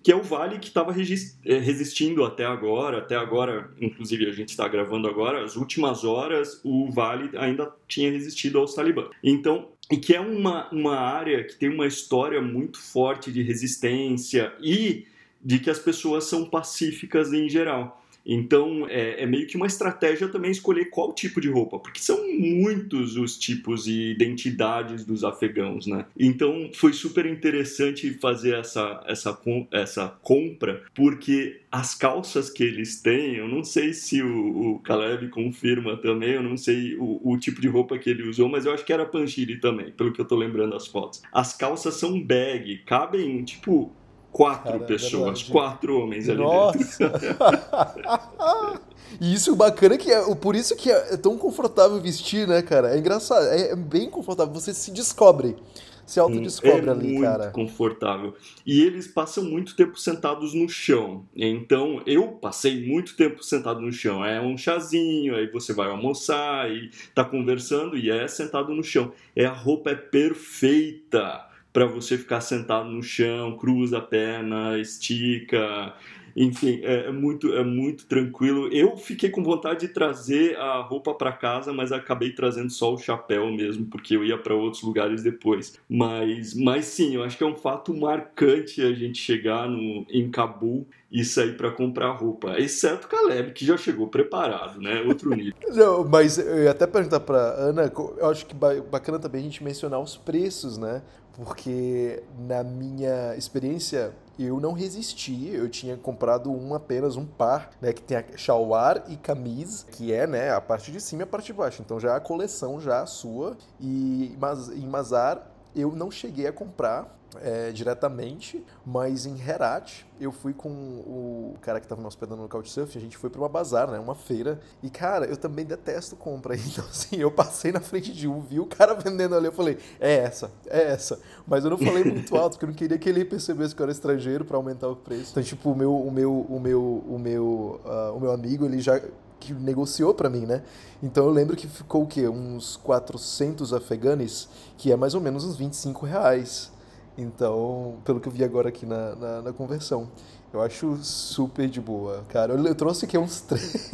que 0.06 0.12
é 0.12 0.14
o 0.14 0.22
vale 0.22 0.60
que 0.60 0.68
estava 0.68 0.92
é, 0.92 1.58
resistindo 1.58 2.24
até 2.24 2.44
agora. 2.44 2.98
Até 2.98 3.16
agora, 3.16 3.72
inclusive 3.80 4.28
a 4.28 4.30
gente 4.30 4.50
está 4.50 4.68
gravando 4.68 5.08
agora, 5.08 5.42
as 5.42 5.56
últimas 5.56 6.04
horas 6.04 6.60
o 6.62 6.88
vale 6.92 7.36
ainda 7.36 7.74
tinha 7.88 8.08
resistido 8.08 8.60
aos 8.60 8.72
talibãs. 8.72 9.08
Então, 9.20 9.66
e 9.90 9.96
que 9.96 10.14
é 10.14 10.20
uma, 10.20 10.70
uma 10.70 10.96
área 10.96 11.42
que 11.42 11.56
tem 11.56 11.68
uma 11.68 11.88
história 11.88 12.40
muito 12.40 12.80
forte 12.80 13.32
de 13.32 13.42
resistência 13.42 14.52
e 14.60 15.08
de 15.44 15.58
que 15.58 15.68
as 15.68 15.80
pessoas 15.80 16.22
são 16.22 16.44
pacíficas 16.44 17.32
em 17.32 17.48
geral. 17.48 18.00
Então 18.26 18.86
é, 18.88 19.22
é, 19.22 19.26
meio 19.26 19.46
que 19.46 19.56
uma 19.56 19.66
estratégia 19.66 20.28
também 20.28 20.50
escolher 20.50 20.86
qual 20.86 21.12
tipo 21.12 21.40
de 21.40 21.48
roupa, 21.48 21.78
porque 21.78 22.00
são 22.00 22.26
muitos 22.36 23.16
os 23.16 23.38
tipos 23.38 23.86
e 23.86 24.10
identidades 24.10 25.04
dos 25.04 25.22
afegãos, 25.22 25.86
né? 25.86 26.06
Então 26.18 26.70
foi 26.74 26.92
super 26.92 27.24
interessante 27.26 28.10
fazer 28.14 28.54
essa, 28.54 29.02
essa, 29.06 29.38
essa 29.70 30.08
compra, 30.22 30.82
porque 30.94 31.60
as 31.70 31.94
calças 31.94 32.50
que 32.50 32.64
eles 32.64 33.00
têm, 33.00 33.36
eu 33.36 33.46
não 33.46 33.62
sei 33.62 33.92
se 33.92 34.22
o, 34.22 34.72
o 34.74 34.78
Caleb 34.80 35.28
confirma 35.28 35.96
também, 35.96 36.30
eu 36.30 36.42
não 36.42 36.56
sei 36.56 36.96
o, 36.96 37.20
o, 37.22 37.38
tipo 37.38 37.60
de 37.60 37.68
roupa 37.68 37.98
que 37.98 38.08
ele 38.08 38.28
usou, 38.28 38.48
mas 38.48 38.64
eu 38.64 38.72
acho 38.72 38.84
que 38.84 38.92
era 38.92 39.04
Panchiri 39.04 39.60
também, 39.60 39.90
pelo 39.92 40.12
que 40.12 40.20
eu 40.20 40.24
tô 40.24 40.36
lembrando 40.36 40.72
das 40.72 40.86
fotos. 40.86 41.22
As 41.32 41.54
calças 41.56 41.94
são 41.94 42.20
bag, 42.20 42.78
cabem 42.86 43.44
tipo 43.44 43.94
quatro 44.36 44.72
Cara, 44.72 44.84
é 44.84 44.86
pessoas, 44.86 45.46
é 45.48 45.50
quatro 45.50 45.98
homens 45.98 46.28
ali 46.28 46.38
Nossa. 46.38 47.08
dentro. 47.08 47.36
e 49.18 49.32
isso 49.32 49.54
o 49.54 49.56
bacana 49.56 49.94
é 49.94 49.98
que 49.98 50.12
é, 50.12 50.34
por 50.34 50.54
isso 50.54 50.76
que 50.76 50.90
é 50.90 51.16
tão 51.16 51.38
confortável 51.38 51.98
vestir, 51.98 52.46
né, 52.46 52.60
cara? 52.60 52.94
É 52.94 52.98
engraçado, 52.98 53.46
é, 53.46 53.70
é 53.70 53.76
bem 53.76 54.10
confortável, 54.10 54.52
você 54.52 54.74
se 54.74 54.90
descobre. 54.90 55.56
Se 56.04 56.20
autodescobre 56.20 56.86
é 56.86 56.90
ali, 56.90 57.20
cara. 57.20 57.44
muito 57.44 57.54
confortável. 57.54 58.34
E 58.64 58.82
eles 58.82 59.08
passam 59.08 59.42
muito 59.42 59.74
tempo 59.74 59.98
sentados 59.98 60.54
no 60.54 60.68
chão. 60.68 61.24
Então, 61.34 62.00
eu 62.06 62.28
passei 62.28 62.86
muito 62.86 63.16
tempo 63.16 63.42
sentado 63.42 63.80
no 63.80 63.90
chão. 63.90 64.24
É 64.24 64.40
um 64.40 64.56
chazinho, 64.56 65.34
aí 65.34 65.50
você 65.50 65.72
vai 65.72 65.88
almoçar 65.88 66.70
e 66.70 66.90
tá 67.12 67.24
conversando 67.24 67.96
e 67.96 68.08
é 68.08 68.28
sentado 68.28 68.72
no 68.72 68.84
chão. 68.84 69.12
É 69.34 69.46
a 69.46 69.52
roupa 69.52 69.90
é 69.90 69.96
perfeita 69.96 71.44
para 71.76 71.84
você 71.84 72.16
ficar 72.16 72.40
sentado 72.40 72.88
no 72.88 73.02
chão, 73.02 73.54
cruza 73.58 73.98
a 73.98 74.00
perna, 74.00 74.78
estica, 74.78 75.94
enfim, 76.34 76.80
é, 76.82 77.08
é, 77.08 77.12
muito, 77.12 77.52
é 77.54 77.62
muito 77.62 78.06
tranquilo. 78.06 78.72
Eu 78.72 78.96
fiquei 78.96 79.28
com 79.28 79.44
vontade 79.44 79.80
de 79.80 79.88
trazer 79.88 80.56
a 80.56 80.80
roupa 80.80 81.12
para 81.12 81.32
casa, 81.32 81.74
mas 81.74 81.92
acabei 81.92 82.30
trazendo 82.32 82.70
só 82.70 82.94
o 82.94 82.98
chapéu 82.98 83.52
mesmo, 83.52 83.84
porque 83.84 84.16
eu 84.16 84.24
ia 84.24 84.38
para 84.38 84.54
outros 84.54 84.82
lugares 84.82 85.22
depois. 85.22 85.78
Mas, 85.86 86.54
mas 86.54 86.86
sim, 86.86 87.14
eu 87.14 87.22
acho 87.22 87.36
que 87.36 87.44
é 87.44 87.46
um 87.46 87.54
fato 87.54 87.94
marcante 87.94 88.80
a 88.80 88.94
gente 88.94 89.18
chegar 89.18 89.68
no, 89.68 90.06
em 90.08 90.30
Cabul 90.30 90.86
e 91.10 91.24
sair 91.24 91.56
para 91.56 91.70
comprar 91.70 92.10
roupa, 92.12 92.58
exceto 92.58 93.06
Caleb, 93.06 93.52
que 93.52 93.64
já 93.64 93.76
chegou 93.76 94.08
preparado, 94.08 94.80
né? 94.80 95.02
Outro 95.02 95.30
nível. 95.34 95.54
Não, 95.74 96.04
mas 96.04 96.36
eu 96.36 96.64
ia 96.64 96.70
até 96.70 96.86
perguntar 96.86 97.20
para 97.20 97.38
Ana, 97.38 97.92
eu 98.18 98.28
acho 98.28 98.44
que 98.44 98.54
bacana 98.54 99.18
também 99.18 99.40
a 99.40 99.44
gente 99.44 99.62
mencionar 99.62 100.00
os 100.00 100.16
preços, 100.16 100.76
né? 100.76 101.02
Porque 101.36 102.22
na 102.38 102.64
minha 102.64 103.34
experiência 103.36 104.12
eu 104.38 104.60
não 104.60 104.72
resisti, 104.72 105.48
eu 105.48 105.68
tinha 105.68 105.96
comprado 105.96 106.50
um 106.50 106.74
apenas 106.74 107.16
um 107.16 107.24
par, 107.24 107.70
né, 107.80 107.92
que 107.92 108.02
tem 108.02 108.18
a 108.18 108.24
shalwar 108.36 109.04
e 109.08 109.16
camisa, 109.16 109.86
que 109.90 110.12
é, 110.12 110.26
né, 110.26 110.52
a 110.52 110.60
parte 110.60 110.92
de 110.92 111.00
cima 111.00 111.22
e 111.22 111.24
a 111.24 111.26
parte 111.26 111.46
de 111.46 111.52
baixo. 111.54 111.82
Então 111.82 111.98
já 111.98 112.12
é 112.12 112.16
a 112.16 112.20
coleção 112.20 112.80
já 112.80 113.02
a 113.02 113.06
sua. 113.06 113.56
E 113.80 114.36
mas 114.38 114.68
em 114.68 114.86
Mazar 114.86 115.46
eu 115.74 115.92
não 115.92 116.10
cheguei 116.10 116.46
a 116.46 116.52
comprar 116.52 117.14
é, 117.42 117.70
diretamente, 117.72 118.64
mas 118.84 119.26
em 119.26 119.38
Herat 119.40 120.06
eu 120.20 120.32
fui 120.32 120.54
com 120.54 120.70
o 120.70 121.54
cara 121.60 121.78
que 121.78 121.84
estava 121.84 122.00
me 122.00 122.06
hospedando 122.06 122.42
no 122.42 122.48
Couchsurfing, 122.48 122.98
a 122.98 123.00
gente 123.00 123.16
foi 123.16 123.28
para 123.28 123.40
uma 123.40 123.48
bazar, 123.48 123.90
né, 123.90 123.98
uma 123.98 124.14
feira, 124.14 124.60
e 124.82 124.88
cara, 124.88 125.26
eu 125.26 125.36
também 125.36 125.64
detesto 125.64 126.16
compra, 126.16 126.54
então 126.56 126.84
assim, 126.84 127.16
eu 127.16 127.30
passei 127.30 127.72
na 127.72 127.80
frente 127.80 128.12
de 128.12 128.26
um, 128.26 128.40
vi 128.40 128.60
o 128.60 128.66
cara 128.66 128.94
vendendo 128.94 129.34
ali, 129.34 129.46
eu 129.46 129.52
falei, 129.52 129.78
é 130.00 130.14
essa, 130.14 130.50
é 130.66 130.82
essa, 130.92 131.20
mas 131.46 131.64
eu 131.64 131.70
não 131.70 131.78
falei 131.78 132.04
muito 132.04 132.34
alto, 132.36 132.52
porque 132.52 132.64
eu 132.64 132.68
não 132.68 132.76
queria 132.76 132.98
que 132.98 133.08
ele 133.08 133.24
percebesse 133.24 133.74
que 133.74 133.82
eu 133.82 133.84
era 133.84 133.92
estrangeiro 133.92 134.44
para 134.44 134.56
aumentar 134.56 134.88
o 134.88 134.96
preço. 134.96 135.32
Então, 135.32 135.42
tipo, 135.42 135.70
o 135.70 135.76
meu, 135.76 135.94
o 135.94 136.10
meu, 136.10 136.46
o 136.48 136.60
meu, 136.60 137.04
o 137.08 137.18
meu, 137.18 137.80
uh, 137.84 138.16
o 138.16 138.20
meu 138.20 138.32
amigo, 138.32 138.64
ele 138.64 138.80
já 138.80 139.00
que 139.38 139.52
negociou 139.52 140.14
para 140.14 140.28
mim, 140.28 140.46
né? 140.46 140.62
Então 141.02 141.24
eu 141.26 141.30
lembro 141.30 141.56
que 141.56 141.68
ficou 141.68 142.02
o 142.02 142.06
quê? 142.06 142.28
Uns 142.28 142.76
400 142.76 143.72
afeganes, 143.72 144.48
que 144.76 144.90
é 144.90 144.96
mais 144.96 145.14
ou 145.14 145.20
menos 145.20 145.44
uns 145.44 145.56
25 145.56 146.06
reais. 146.06 146.72
Então, 147.18 147.96
pelo 148.04 148.20
que 148.20 148.28
eu 148.28 148.32
vi 148.32 148.44
agora 148.44 148.68
aqui 148.68 148.84
na, 148.84 149.14
na, 149.16 149.42
na 149.42 149.52
conversão, 149.52 150.10
eu 150.52 150.60
acho 150.60 150.96
super 151.02 151.68
de 151.68 151.80
boa, 151.80 152.24
cara. 152.28 152.52
Eu, 152.52 152.64
eu 152.64 152.74
trouxe 152.74 153.04
aqui 153.06 153.16
uns 153.16 153.40
três. 153.42 153.90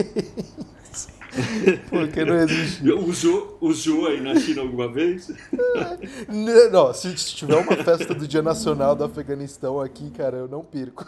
Porque 1.89 2.25
não 2.25 2.35
existe. 2.37 2.83
Usou, 2.93 3.57
usou 3.61 4.07
aí 4.07 4.21
na 4.21 4.39
China 4.39 4.63
alguma 4.63 4.89
vez? 4.89 5.31
Não, 6.71 6.93
se 6.93 7.15
tiver 7.15 7.57
uma 7.57 7.77
festa 7.77 8.15
do 8.15 8.29
Dia 8.29 8.43
Nacional 8.43 8.95
do 8.95 9.05
Afeganistão 9.05 9.81
aqui, 9.81 10.11
cara, 10.11 10.37
eu 10.37 10.49
não 10.49 10.63
perco. 10.63 11.07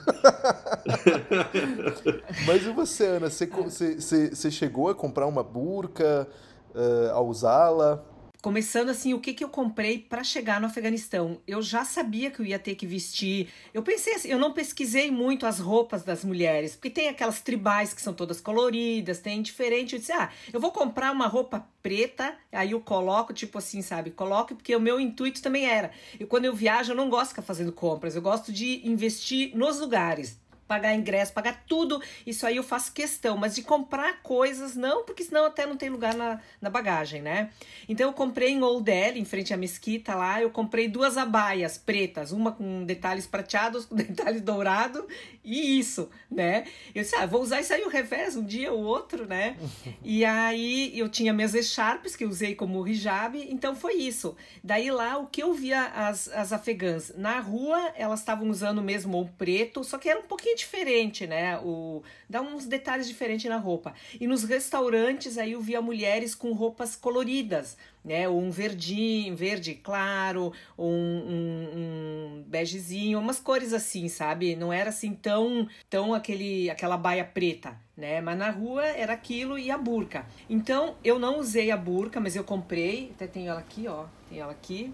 Mas 2.47 2.65
e 2.65 2.73
você, 2.73 3.07
Ana? 3.07 3.29
Você, 3.29 3.47
você, 3.47 4.31
você 4.31 4.51
chegou 4.51 4.89
a 4.89 4.95
comprar 4.95 5.27
uma 5.27 5.43
burca, 5.43 6.27
uh, 6.75 7.11
a 7.13 7.21
usá-la? 7.21 8.03
Começando 8.45 8.91
assim, 8.91 9.15
o 9.15 9.21
que, 9.21 9.33
que 9.33 9.43
eu 9.43 9.49
comprei 9.49 9.99
para 9.99 10.23
chegar 10.23 10.61
no 10.61 10.67
Afeganistão? 10.67 11.41
Eu 11.47 11.63
já 11.63 11.83
sabia 11.83 12.31
que 12.31 12.41
eu 12.41 12.45
ia 12.45 12.59
ter 12.59 12.75
que 12.75 12.87
vestir. 12.87 13.49
Eu 13.73 13.83
pensei 13.83 14.17
assim, 14.17 14.29
eu 14.29 14.39
não 14.39 14.53
pesquisei 14.53 15.11
muito 15.11 15.47
as 15.47 15.59
roupas 15.59 16.03
das 16.03 16.23
mulheres, 16.23 16.75
porque 16.75 16.91
tem 16.91 17.09
aquelas 17.09 17.41
tribais 17.41 17.95
que 17.95 18.03
são 18.03 18.13
todas 18.13 18.43
coloridas, 18.43 19.19
tem 19.19 19.41
diferente. 19.41 19.95
Eu 19.95 19.99
disse, 19.99 20.13
ah, 20.13 20.29
eu 20.53 20.61
vou 20.61 20.71
comprar 20.71 21.11
uma 21.11 21.27
roupa 21.27 21.67
preta, 21.83 22.37
aí 22.53 22.73
eu 22.73 22.83
coloco, 22.83 23.33
tipo 23.33 23.57
assim, 23.57 23.81
sabe? 23.81 24.11
Coloco, 24.11 24.55
porque 24.55 24.77
o 24.77 24.81
meu 24.81 25.01
intuito 25.01 25.41
também 25.41 25.65
era. 25.65 25.91
E 26.21 26.27
quando 26.27 26.45
eu 26.45 26.55
viajo, 26.55 26.93
eu 26.93 26.97
não 26.97 27.09
gosto 27.09 27.29
de 27.29 27.29
ficar 27.31 27.43
fazendo 27.43 27.73
compras, 27.73 28.15
eu 28.15 28.21
gosto 28.21 28.53
de 28.53 28.87
investir 28.87 29.57
nos 29.57 29.81
lugares 29.81 30.39
pagar 30.67 30.95
ingresso, 30.95 31.33
pagar 31.33 31.65
tudo, 31.67 32.01
isso 32.27 32.47
aí 32.47 32.57
eu 32.57 32.63
faço 32.63 32.93
questão, 32.93 33.37
mas 33.37 33.55
de 33.55 33.63
comprar 33.63 34.23
coisas 34.23 34.75
não, 34.75 35.05
porque 35.05 35.23
senão 35.25 35.47
até 35.47 35.67
não 35.67 35.77
tem 35.77 35.89
lugar 35.89 36.15
na, 36.15 36.41
na 36.61 36.71
bagagem, 36.71 37.23
né? 37.23 37.51
Então 37.89 38.09
eu 38.09 38.13
comprei 38.13 38.51
em 38.51 38.63
Old 38.63 38.85
Delhi, 38.85 39.21
em 39.21 39.25
frente 39.25 39.53
à 39.53 39.57
mesquita 39.57 40.15
lá, 40.15 40.41
eu 40.41 40.51
comprei 40.51 40.89
duas 40.89 41.17
abaias 41.17 41.79
pretas, 41.79 42.33
uma 42.33 42.53
com 42.53 42.85
detalhes 42.85 43.27
prateados, 43.27 43.85
com 43.87 43.95
detalhes 43.95 44.41
dourado 44.41 45.07
e 45.45 45.79
isso, 45.79 46.09
né? 46.31 46.65
Eu 46.95 47.03
disse, 47.03 47.15
ah, 47.17 47.27
vou 47.27 47.43
usar 47.43 47.61
isso 47.61 47.75
aí 47.75 47.83
o 47.83 47.89
revés 47.89 48.35
um 48.35 48.45
dia 48.45 48.73
ou 48.73 48.83
outro, 48.83 49.27
né? 49.27 49.57
e 50.03 50.25
aí 50.25 50.99
eu 50.99 51.09
tinha 51.09 51.33
minhas 51.33 51.55
echarpes 51.55 52.17
que 52.17 52.25
usei 52.25 52.55
como 52.55 52.87
hijab, 52.89 53.37
então 53.51 53.77
foi 53.77 53.95
isso. 53.95 54.35
Daí 54.63 54.91
lá 54.91 55.19
o 55.19 55.27
que 55.27 55.43
eu 55.43 55.53
via 55.53 55.85
as, 55.89 56.29
as 56.29 56.53
afegãs 56.53 57.13
na 57.17 57.41
rua, 57.41 57.93
elas 57.95 58.21
estavam 58.21 58.49
usando 58.49 58.81
mesmo 58.81 59.21
o 59.21 59.29
preto, 59.29 59.85
só 59.85 59.99
que 59.99 60.09
era 60.09 60.19
um 60.19 60.25
pouquinho 60.25 60.57
diferente, 60.57 61.27
né? 61.27 61.59
O, 61.59 62.03
dá 62.29 62.41
uns 62.41 62.65
detalhes 62.67 63.07
diferentes 63.07 63.49
na 63.51 63.59
roupa. 63.59 63.95
E 64.19 64.27
nos 64.27 64.45
restaurantes 64.45 65.37
aí 65.37 65.53
eu 65.53 65.61
via 65.61 65.83
mulheres 65.83 66.35
com 66.35 66.53
roupas 66.53 66.97
coloridas, 66.97 67.77
né? 68.05 68.29
Um 68.29 68.51
verdinho, 68.51 69.35
verde 69.35 69.75
claro, 69.75 70.53
um, 70.79 70.87
um, 70.87 71.69
um 71.75 72.45
begezinho, 72.47 73.19
umas 73.19 73.41
cores 73.41 73.73
assim, 73.73 74.09
sabe? 74.09 74.55
Não 74.55 74.73
era 74.73 74.91
assim 74.91 75.15
tão, 75.15 75.67
tão 75.89 76.13
aquele, 76.13 76.69
aquela 76.69 76.97
baia 76.97 77.25
preta, 77.25 77.77
né? 77.97 78.21
Mas 78.21 78.37
na 78.37 78.51
rua 78.51 78.85
era 78.85 79.15
aquilo 79.15 79.59
e 79.59 79.71
a 79.71 79.79
burca. 79.79 80.27
Então 80.49 80.97
eu 81.03 81.19
não 81.19 81.39
usei 81.39 81.71
a 81.71 81.77
burca, 81.77 82.21
mas 82.21 82.37
eu 82.37 82.45
comprei, 82.45 83.13
até 83.15 83.27
tenho 83.27 83.51
ela 83.51 83.61
aqui, 83.61 83.87
ó, 83.89 84.05
tem 84.29 84.39
ela 84.39 84.53
aqui. 84.53 84.93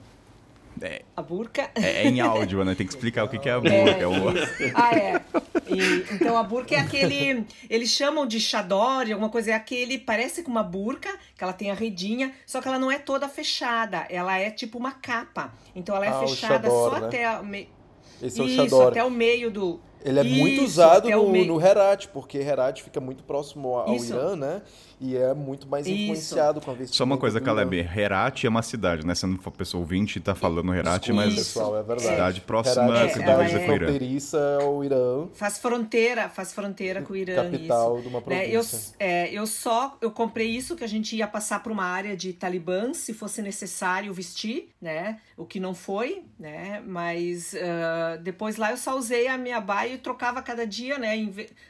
É, 0.81 1.03
a 1.17 1.23
burca. 1.23 1.71
É, 1.75 2.05
é, 2.05 2.09
em 2.09 2.21
áudio, 2.21 2.65
né? 2.65 2.75
Tem 2.75 2.87
que 2.87 2.93
explicar 2.93 3.25
o 3.25 3.29
que, 3.29 3.49
é 3.49 3.53
a 3.53 3.61
burca. 3.61 3.75
É, 3.75 4.07
o... 4.07 4.29
Ah, 4.75 4.95
é. 4.95 5.23
E, 5.69 6.15
então 6.15 6.37
a 6.37 6.43
burca 6.43 6.75
é 6.75 6.79
aquele. 6.79 7.47
Eles 7.69 7.91
chamam 7.91 8.27
de 8.27 8.41
chador, 8.41 9.11
alguma 9.11 9.29
coisa. 9.29 9.51
É 9.51 9.55
aquele. 9.55 9.99
Parece 9.99 10.43
com 10.43 10.51
uma 10.51 10.63
burca, 10.63 11.11
que 11.37 11.45
ela 11.45 11.53
tem 11.53 11.71
a 11.71 11.75
redinha, 11.75 12.33
só 12.47 12.61
que 12.61 12.69
ela 12.69 12.79
não 12.79 12.91
é 12.91 12.99
toda 12.99 13.29
fechada. 13.29 14.07
Ela 14.09 14.39
é 14.39 14.51
tipo 14.51 14.79
uma 14.79 14.93
capa. 14.93 15.53
Então 15.75 15.95
ela 15.95 16.07
é 16.07 16.11
ah, 16.11 16.21
fechada 16.21 16.69
chador, 16.69 16.91
só 16.91 17.01
né? 17.01 17.07
até. 17.07 17.25
A 17.27 17.43
me... 17.43 17.69
Esse 18.23 18.41
é 18.41 18.45
o 18.45 18.47
Isso, 18.47 18.57
chador. 18.57 18.89
até 18.89 19.05
o 19.05 19.11
meio 19.11 19.51
do 19.51 19.81
Ele 20.05 20.19
é 20.19 20.25
Isso, 20.25 20.39
muito 20.39 20.63
usado 20.63 21.09
é 21.09 21.17
no, 21.17 21.45
no 21.45 21.61
Herat, 21.61 22.09
porque 22.09 22.39
Herat 22.39 22.83
fica 22.83 23.01
muito 23.01 23.25
próximo 23.25 23.77
ao 23.77 23.95
Isso. 23.95 24.13
Irã, 24.13 24.37
né? 24.37 24.63
E 25.03 25.17
é 25.17 25.33
muito 25.33 25.67
mais 25.67 25.87
Isso. 25.87 25.97
influenciado 25.97 26.61
com 26.61 26.71
a 26.71 26.75
vestimenta 26.75 26.95
Só 26.97 27.05
uma 27.05 27.17
coisa, 27.17 27.41
Caleb, 27.41 27.75
Irã. 27.79 27.91
Herat 27.97 28.45
é 28.47 28.49
uma 28.51 28.61
cidade, 28.63 29.07
né? 29.07 29.15
Você 29.15 29.27
não 29.27 29.39
for 29.39 29.51
pessoa 29.51 29.81
ouvinte 29.81 30.19
e 30.19 30.21
tá 30.21 30.35
falando 30.35 30.75
Herat, 30.75 31.01
Desculpa, 31.01 31.25
mas 31.25 31.35
pessoal, 31.37 31.77
é 31.79 31.83
verdade. 31.83 32.07
cidade 32.09 32.41
próxima 32.43 32.85
Herat 32.85 32.97
é 32.99 33.03
à 33.03 33.07
a 33.07 33.09
cidade 33.09 33.55
é- 33.55 33.59
com 33.67 33.73
o 33.73 33.75
Irã. 33.75 33.87
fronteiriça 33.87 34.59
ao 34.61 34.85
Irã, 34.85 35.27
Faz 35.33 35.59
fronteira, 35.59 36.29
faz 36.29 36.53
fronteira 36.53 37.01
com 37.01 37.15
o 37.15 37.17
Irã. 37.17 37.35
capital 37.51 37.95
isso. 37.95 38.03
de 38.03 38.09
uma 38.09 38.21
Né, 38.27 38.47
eu, 38.49 38.61
província. 38.61 38.95
é, 38.99 39.33
eu 39.33 39.47
só 39.47 39.97
eu 40.03 40.11
comprei 40.11 40.49
isso 40.51 40.77
que 40.77 40.85
a 40.85 40.89
gente 40.89 41.17
ia 41.17 41.27
passar 41.27 41.63
para 41.63 41.73
uma 41.73 41.85
área 41.85 42.15
de 42.15 42.35
talibã 42.35 42.93
se 42.93 43.15
fosse 43.15 43.41
necessário 43.41 44.13
vestir, 44.13 44.69
né? 44.83 45.19
O 45.41 45.47
que 45.47 45.59
não 45.59 45.75
foi, 45.75 46.23
né? 46.39 46.83
Mas 46.87 47.55
ah, 47.55 48.17
depois 48.17 48.57
lá 48.59 48.73
eu 48.73 48.77
só 48.77 48.95
usei 48.99 49.27
a 49.27 49.39
minha 49.39 49.59
baia 49.59 49.95
e 49.95 49.99
trocava 49.99 50.43
cada 50.43 50.67
dia, 50.67 50.99
né? 50.99 51.17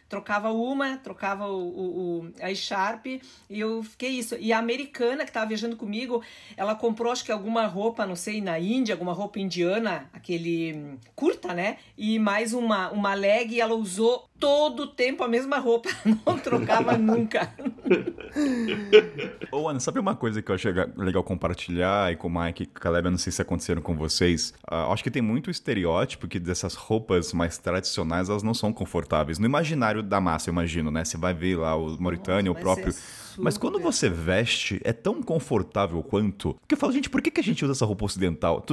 Trocava 0.08 0.50
uma, 0.50 0.96
trocava 0.96 1.46
o, 1.46 1.68
o, 1.68 2.20
o- 2.26 2.32
a 2.42 2.52
Sharp 2.52 3.06
e 3.06 3.22
eu 3.48 3.80
fiquei 3.84 4.10
isso. 4.10 4.36
E 4.40 4.52
a 4.52 4.58
americana 4.58 5.22
que 5.22 5.30
estava 5.30 5.46
viajando 5.46 5.76
comigo, 5.76 6.20
ela 6.56 6.74
comprou 6.74 7.12
acho 7.12 7.24
que 7.24 7.30
alguma 7.30 7.64
roupa, 7.66 8.04
não 8.04 8.16
sei, 8.16 8.40
na 8.40 8.58
Índia, 8.58 8.92
alguma 8.94 9.12
roupa 9.12 9.38
indiana, 9.38 10.10
aquele 10.12 10.72
hum, 10.74 10.98
curta, 11.14 11.54
né? 11.54 11.76
E 11.96 12.18
mais 12.18 12.52
uma, 12.52 12.90
uma 12.90 13.14
leg 13.14 13.52
e 13.54 13.60
ela 13.60 13.74
usou 13.76 14.28
todo 14.40 14.84
o 14.84 14.86
tempo 14.86 15.22
a 15.22 15.28
mesma 15.28 15.58
roupa, 15.58 15.90
não 16.26 16.38
trocava 16.38 16.96
nunca. 16.96 17.52
Ô, 19.52 19.68
Ana, 19.68 19.78
sabe 19.78 20.00
uma 20.00 20.16
coisa 20.16 20.40
que 20.40 20.50
eu 20.50 20.54
achei 20.54 20.72
legal 20.96 21.22
compartilhar 21.22 22.10
e 22.10 22.16
com 22.16 22.28
o 22.28 22.42
Mike 22.42 22.62
e 22.62 22.66
Caleb, 22.66 23.06
eu 23.06 23.10
não 23.10 23.18
sei 23.18 23.32
se 23.32 23.42
aconteceram 23.42 23.82
com 23.82 23.94
vocês. 23.94 24.54
Ah, 24.66 24.90
acho 24.90 25.04
que 25.04 25.10
tem 25.10 25.20
muito 25.20 25.50
estereótipo 25.50 26.26
que 26.26 26.40
dessas 26.40 26.74
roupas 26.74 27.32
mais 27.34 27.58
tradicionais, 27.58 28.30
elas 28.30 28.42
não 28.42 28.54
são 28.54 28.72
confortáveis. 28.72 29.38
No 29.38 29.44
imaginário 29.44 30.02
da 30.02 30.20
massa, 30.20 30.48
eu 30.48 30.52
imagino, 30.52 30.90
né? 30.90 31.04
Você 31.04 31.18
vai 31.18 31.34
ver 31.34 31.56
lá 31.56 31.76
o 31.76 32.00
Mauritânia, 32.00 32.50
o 32.50 32.54
próprio... 32.54 32.94
Mas 33.38 33.56
quando 33.56 33.78
você 33.78 34.08
veste, 34.08 34.80
é 34.84 34.92
tão 34.92 35.22
confortável 35.22 36.02
quanto. 36.02 36.54
Porque 36.54 36.74
eu 36.74 36.78
falo, 36.78 36.92
gente, 36.92 37.08
por 37.08 37.22
que, 37.22 37.30
que 37.30 37.40
a 37.40 37.44
gente 37.44 37.64
usa 37.64 37.72
essa 37.72 37.86
roupa 37.86 38.04
ocidental? 38.04 38.64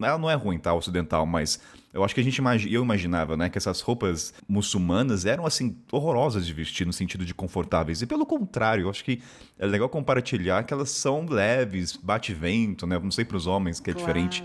Ela 0.00 0.18
não 0.18 0.30
é 0.30 0.34
ruim, 0.34 0.58
tá? 0.58 0.72
Ocidental, 0.74 1.26
mas 1.26 1.60
eu 1.96 2.04
acho 2.04 2.14
que 2.14 2.20
a 2.20 2.24
gente 2.24 2.42
eu 2.70 2.82
imaginava, 2.82 3.36
né, 3.36 3.48
que 3.48 3.56
essas 3.56 3.80
roupas 3.80 4.34
muçulmanas 4.46 5.24
eram, 5.24 5.46
assim, 5.46 5.78
horrorosas 5.90 6.46
de 6.46 6.52
vestir 6.52 6.86
no 6.86 6.92
sentido 6.92 7.24
de 7.24 7.32
confortáveis. 7.32 8.02
E 8.02 8.06
pelo 8.06 8.26
contrário, 8.26 8.84
eu 8.84 8.90
acho 8.90 9.02
que 9.02 9.22
é 9.58 9.66
legal 9.66 9.88
compartilhar 9.88 10.62
que 10.64 10.74
elas 10.74 10.90
são 10.90 11.24
leves, 11.26 11.96
bate 11.96 12.34
vento, 12.34 12.86
né? 12.86 12.98
Não 12.98 13.10
sei 13.10 13.24
pros 13.24 13.46
homens 13.46 13.80
que 13.80 13.90
é 13.90 13.94
diferente. 13.94 14.44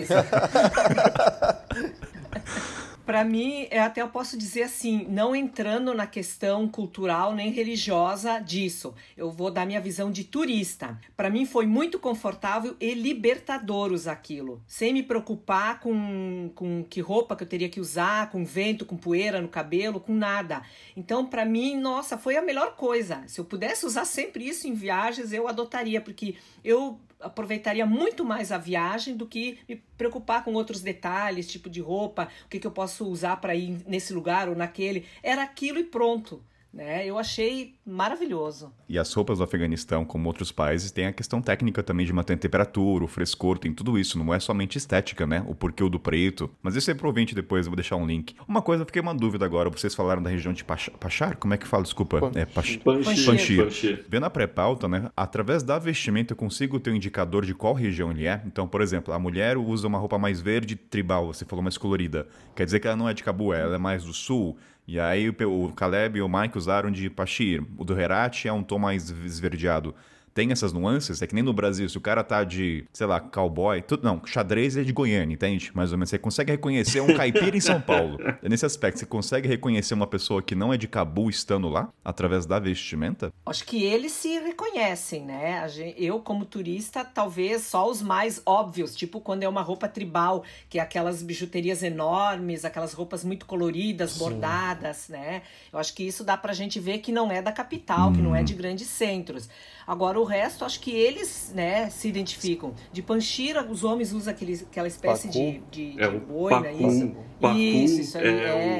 Isso. 0.00 0.14
Para 3.04 3.22
mim, 3.22 3.66
é, 3.70 3.80
até 3.80 4.00
eu 4.00 4.08
posso 4.08 4.36
dizer 4.38 4.62
assim, 4.62 5.06
não 5.10 5.36
entrando 5.36 5.92
na 5.92 6.06
questão 6.06 6.66
cultural 6.66 7.34
nem 7.34 7.50
religiosa 7.50 8.38
disso. 8.38 8.94
Eu 9.14 9.30
vou 9.30 9.50
dar 9.50 9.66
minha 9.66 9.80
visão 9.80 10.10
de 10.10 10.24
turista. 10.24 10.98
Para 11.14 11.28
mim 11.28 11.44
foi 11.44 11.66
muito 11.66 11.98
confortável 11.98 12.74
e 12.80 12.94
libertador 12.94 13.92
usar 13.92 14.12
aquilo, 14.12 14.62
sem 14.66 14.94
me 14.94 15.02
preocupar 15.02 15.80
com, 15.80 16.50
com 16.54 16.82
que 16.82 17.00
roupa 17.02 17.36
que 17.36 17.42
eu 17.42 17.48
teria 17.48 17.68
que 17.68 17.80
usar, 17.80 18.30
com 18.30 18.42
vento, 18.42 18.86
com 18.86 18.96
poeira 18.96 19.42
no 19.42 19.48
cabelo, 19.48 20.00
com 20.00 20.14
nada. 20.14 20.62
Então, 20.96 21.26
para 21.26 21.44
mim, 21.44 21.76
nossa, 21.76 22.16
foi 22.16 22.36
a 22.36 22.42
melhor 22.42 22.74
coisa. 22.74 23.22
Se 23.26 23.38
eu 23.38 23.44
pudesse 23.44 23.84
usar 23.84 24.06
sempre 24.06 24.48
isso 24.48 24.66
em 24.66 24.72
viagens, 24.72 25.30
eu 25.30 25.46
adotaria, 25.46 26.00
porque 26.00 26.36
eu 26.64 26.98
aproveitaria 27.24 27.86
muito 27.86 28.24
mais 28.24 28.52
a 28.52 28.58
viagem 28.58 29.16
do 29.16 29.26
que 29.26 29.58
me 29.68 29.76
preocupar 29.96 30.44
com 30.44 30.52
outros 30.54 30.80
detalhes, 30.80 31.46
tipo 31.46 31.68
de 31.70 31.80
roupa, 31.80 32.28
o 32.44 32.48
que, 32.48 32.60
que 32.60 32.66
eu 32.66 32.70
posso 32.70 33.06
usar 33.06 33.36
para 33.36 33.54
ir 33.54 33.82
nesse 33.86 34.12
lugar 34.12 34.48
ou 34.48 34.54
naquele. 34.54 35.06
Era 35.22 35.42
aquilo 35.42 35.78
e 35.78 35.84
pronto. 35.84 36.42
Né? 36.74 37.06
Eu 37.06 37.16
achei 37.18 37.74
maravilhoso. 37.86 38.72
E 38.88 38.98
as 38.98 39.12
roupas 39.14 39.38
do 39.38 39.44
Afeganistão, 39.44 40.04
como 40.04 40.26
outros 40.28 40.50
países, 40.50 40.90
tem 40.90 41.06
a 41.06 41.12
questão 41.12 41.40
técnica 41.40 41.84
também 41.84 42.04
de 42.04 42.12
manter 42.12 42.32
a 42.32 42.36
temperatura, 42.36 43.04
o 43.04 43.08
frescor, 43.08 43.58
tem 43.58 43.72
tudo 43.72 43.96
isso. 43.96 44.18
Não 44.18 44.34
é 44.34 44.40
somente 44.40 44.76
estética, 44.76 45.24
né? 45.24 45.44
O 45.46 45.54
porquê 45.54 45.84
o 45.84 45.88
do 45.88 46.00
preto. 46.00 46.50
Mas 46.60 46.74
isso 46.74 46.90
é 46.90 46.94
provinte 46.94 47.32
depois, 47.34 47.66
eu 47.66 47.70
vou 47.70 47.76
deixar 47.76 47.94
um 47.94 48.04
link. 48.04 48.34
Uma 48.48 48.60
coisa, 48.60 48.82
eu 48.82 48.86
fiquei 48.86 49.00
uma 49.00 49.14
dúvida 49.14 49.44
agora. 49.44 49.70
Vocês 49.70 49.94
falaram 49.94 50.20
da 50.20 50.28
região 50.30 50.52
de 50.52 50.64
Pacha- 50.64 50.90
Pachar? 50.98 51.36
Como 51.36 51.54
é 51.54 51.56
que 51.56 51.66
fala? 51.66 51.84
Desculpa. 51.84 52.18
É 52.34 52.44
Pach... 52.44 52.76
Panchir. 52.78 53.24
Panchir. 53.26 53.64
Panchir. 53.64 54.04
Vendo 54.08 54.24
a 54.26 54.30
pré-pauta, 54.30 54.88
né? 54.88 55.10
Através 55.16 55.62
da 55.62 55.78
vestimenta 55.78 56.32
eu 56.32 56.36
consigo 56.36 56.80
ter 56.80 56.90
um 56.90 56.96
indicador 56.96 57.44
de 57.44 57.54
qual 57.54 57.72
região 57.72 58.10
ele 58.10 58.26
é. 58.26 58.42
Então, 58.46 58.66
por 58.66 58.80
exemplo, 58.80 59.14
a 59.14 59.18
mulher 59.18 59.56
usa 59.56 59.86
uma 59.86 59.98
roupa 59.98 60.18
mais 60.18 60.40
verde, 60.40 60.74
tribal, 60.74 61.28
você 61.28 61.44
falou 61.44 61.62
mais 61.62 61.78
colorida. 61.78 62.26
Quer 62.56 62.64
dizer 62.64 62.80
que 62.80 62.88
ela 62.88 62.96
não 62.96 63.08
é 63.08 63.14
de 63.14 63.22
Cabué, 63.22 63.60
ela 63.60 63.76
é 63.76 63.78
mais 63.78 64.02
do 64.02 64.12
sul. 64.12 64.56
E 64.86 65.00
aí 65.00 65.30
o 65.30 65.72
Caleb 65.72 66.18
e 66.18 66.22
o 66.22 66.28
Mike 66.28 66.58
usaram 66.58 66.90
de 66.90 67.08
Pachir. 67.08 67.62
O 67.78 67.84
do 67.84 67.98
Herat 67.98 68.46
é 68.46 68.52
um 68.52 68.62
tom 68.62 68.78
mais 68.78 69.10
esverdeado. 69.10 69.94
Tem 70.34 70.50
essas 70.50 70.72
nuances? 70.72 71.22
É 71.22 71.28
que 71.28 71.34
nem 71.34 71.44
no 71.44 71.52
Brasil, 71.52 71.88
se 71.88 71.96
o 71.96 72.00
cara 72.00 72.24
tá 72.24 72.42
de, 72.42 72.84
sei 72.92 73.06
lá, 73.06 73.20
cowboy, 73.20 73.80
tudo, 73.80 74.02
não, 74.02 74.20
xadrez 74.26 74.76
é 74.76 74.82
de 74.82 74.92
Goiânia, 74.92 75.32
entende? 75.32 75.70
Mais 75.72 75.92
ou 75.92 75.98
menos. 75.98 76.10
Você 76.10 76.18
consegue 76.18 76.50
reconhecer 76.50 77.00
um 77.00 77.14
caipira 77.14 77.56
em 77.56 77.60
São 77.60 77.80
Paulo. 77.80 78.18
É 78.42 78.48
nesse 78.48 78.66
aspecto, 78.66 78.98
você 78.98 79.06
consegue 79.06 79.46
reconhecer 79.46 79.94
uma 79.94 80.06
pessoa 80.06 80.42
que 80.42 80.54
não 80.54 80.72
é 80.72 80.76
de 80.76 80.88
Cabu 80.88 81.30
estando 81.30 81.68
lá, 81.68 81.88
através 82.04 82.44
da 82.44 82.58
vestimenta? 82.58 83.32
Acho 83.46 83.64
que 83.64 83.82
eles 83.82 84.12
se 84.12 84.38
reconhecem, 84.40 85.24
né? 85.24 85.66
Eu, 85.96 86.18
como 86.18 86.44
turista, 86.44 87.04
talvez 87.04 87.62
só 87.62 87.88
os 87.88 88.02
mais 88.02 88.42
óbvios, 88.44 88.94
tipo 88.94 89.20
quando 89.20 89.44
é 89.44 89.48
uma 89.48 89.62
roupa 89.62 89.88
tribal, 89.88 90.42
que 90.68 90.78
é 90.78 90.82
aquelas 90.82 91.22
bijuterias 91.22 91.82
enormes, 91.82 92.64
aquelas 92.64 92.92
roupas 92.92 93.24
muito 93.24 93.46
coloridas, 93.46 94.18
bordadas, 94.18 95.08
né? 95.08 95.42
Eu 95.72 95.78
acho 95.78 95.94
que 95.94 96.02
isso 96.02 96.24
dá 96.24 96.36
pra 96.36 96.52
gente 96.52 96.80
ver 96.80 96.98
que 96.98 97.12
não 97.12 97.30
é 97.30 97.40
da 97.40 97.52
capital, 97.52 98.12
que 98.12 98.20
não 98.20 98.34
é 98.34 98.42
de 98.42 98.54
grandes 98.54 98.88
centros. 98.88 99.48
Agora, 99.86 100.18
o 100.24 100.26
resto, 100.26 100.64
acho 100.64 100.80
que 100.80 100.90
eles, 100.90 101.52
né, 101.54 101.88
se 101.90 102.08
identificam. 102.08 102.72
De 102.92 103.02
Panchira, 103.02 103.62
os 103.64 103.84
homens 103.84 104.12
usam 104.12 104.32
aquele, 104.32 104.54
aquela 104.54 104.88
espécie 104.88 105.28
Pacu. 105.28 105.38
de, 105.70 105.92
de, 105.92 106.02
É 106.02 106.08
de 106.08 106.16
o 106.16 106.20
boina, 106.20 106.62
pacu, 106.62 106.86
isso. 106.88 107.12
Pacu 107.48 107.58
Isso, 107.58 108.00
isso 108.00 108.18
aí, 108.18 108.26
é, 108.26 108.28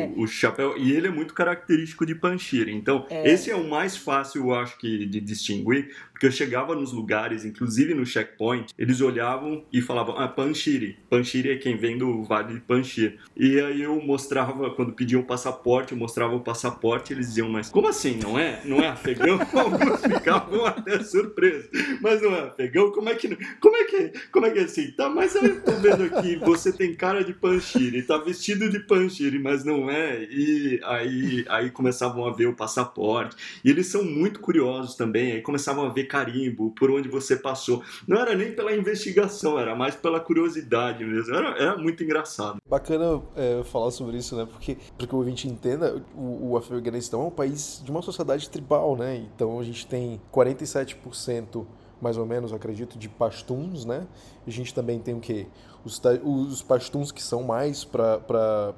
é. 0.05 0.13
O, 0.17 0.23
o 0.23 0.27
chapéu 0.27 0.75
e 0.77 0.93
ele 0.93 1.07
é 1.07 1.11
muito 1.11 1.35
característico 1.35 2.05
de 2.07 2.15
Panchira. 2.15 2.71
Então 2.71 3.07
É. 3.11 3.31
esse 3.31 3.51
é 3.51 3.55
o 3.57 3.69
mais 3.69 3.97
fácil, 3.97 4.43
eu 4.43 4.55
acho 4.55 4.79
que 4.79 5.07
de 5.07 5.21
distinguir, 5.21 5.95
porque 6.13 6.27
eu 6.27 6.33
chegava 6.33 6.75
nos 6.75 6.93
lugares, 6.93 7.45
inclusive 7.45 7.93
no 7.95 8.05
checkpoint, 8.07 8.73
eles 8.79 9.01
olhavam 9.01 9.65
e 9.73 9.81
falavam 9.81 10.17
ah 10.19 10.29
Panchiri, 10.29 10.99
Panchiri 11.11 11.51
é 11.51 11.57
quem 11.57 11.77
vem 11.77 11.99
do 11.99 12.23
Vale 12.23 12.55
de 12.55 12.61
Panchir. 12.61 13.19
E 13.37 13.59
aí 13.61 13.83
eu 13.83 14.01
mostrava 14.01 14.71
quando 14.71 14.93
pediam 14.93 15.21
o 15.21 15.25
passaporte, 15.25 15.93
eu 15.93 15.99
mostrava 15.99 16.35
o 16.35 16.41
passaporte, 16.41 17.13
eles 17.13 17.29
diziam 17.29 17.49
mas 17.49 17.69
como 17.69 17.89
assim 17.89 18.19
não 18.23 18.39
é? 18.39 18.61
Não 18.65 18.79
é 18.81 18.89
afegão? 18.89 19.39
Alguns 19.53 20.01
ficavam 20.03 20.65
até 20.67 21.03
surpresos. 21.03 21.69
Mas 22.01 22.23
não 22.23 22.35
é 22.35 22.41
afegão? 22.43 22.91
Como 22.93 23.09
é 23.09 23.15
que 23.15 23.29
não- 23.29 23.37
como 23.61 23.77
é 23.77 23.85
que 23.85 24.13
como 24.31 24.47
é 24.47 24.51
que 24.51 24.59
é 24.61 24.63
assim? 24.63 24.91
Tá, 24.93 25.09
mas 25.09 25.35
eu 25.35 25.61
tô 25.63 25.73
vendo 25.73 26.05
aqui, 26.05 26.37
você 26.37 26.73
tem 26.73 26.95
cara 26.95 27.25
de 27.25 27.33
Panchiri, 27.33 28.03
tá 28.03 28.19
vestido 28.19 28.54
de 28.55 28.81
Panchiri, 28.81 29.39
mas 29.39 29.65
não 29.65 29.91
é. 29.91 30.25
E 30.25 30.81
aí 30.85 31.45
aí 31.49 31.71
começavam 31.71 32.27
a 32.27 32.33
ver 32.33 32.47
o 32.47 32.55
passaporte. 32.55 33.37
E 33.65 33.71
eles 33.71 33.87
são 33.87 34.05
muito 34.05 34.41
curiosos 34.41 34.95
também, 34.95 35.33
aí 35.33 35.43
começavam 35.43 35.87
a 35.87 35.89
ver 35.89 36.05
carimbo, 36.05 36.71
por 36.71 36.91
onde 36.91 37.09
você 37.09 37.37
passou. 37.37 37.83
Não 38.07 38.21
era 38.21 38.35
nem 38.35 38.53
pela 38.53 38.75
investigação, 38.75 39.59
era 39.59 39.75
mais 39.75 39.95
pela 39.95 40.21
curiosidade 40.21 41.05
mesmo. 41.05 41.35
Era, 41.35 41.49
era 41.59 41.77
muito 41.77 42.03
engraçado. 42.03 42.59
Bacana 42.69 43.23
é, 43.37 43.63
falar 43.65 43.91
sobre 43.91 44.17
isso, 44.17 44.37
né? 44.37 44.47
Porque, 44.51 44.77
porque 44.97 45.15
o 45.15 45.19
ouvinte 45.19 45.49
entenda, 45.49 46.03
o, 46.15 46.51
o 46.51 46.57
Afeganistão 46.57 47.23
é 47.23 47.25
um 47.27 47.31
país 47.31 47.83
de 47.85 47.91
uma 47.91 48.03
sociedade 48.03 48.49
tribal, 48.49 48.97
né? 48.97 49.17
Então 49.17 49.59
a 49.59 49.65
gente 49.65 49.87
tem 49.87 50.21
47%, 50.33 51.65
mais 52.05 52.19
ou 52.19 52.27
menos, 52.27 52.53
acredito, 52.53 52.99
de 52.99 53.09
pashtuns, 53.09 53.87
né? 53.87 54.07
A 54.47 54.51
gente 54.51 54.75
também 54.75 54.99
tem 54.99 55.15
o 55.15 55.21
quê? 55.21 55.47
Os, 55.83 56.01
os 56.23 56.63
pashtuns 56.63 57.11
que 57.11 57.23
são 57.23 57.43
mais 57.43 57.83
para 57.83 58.75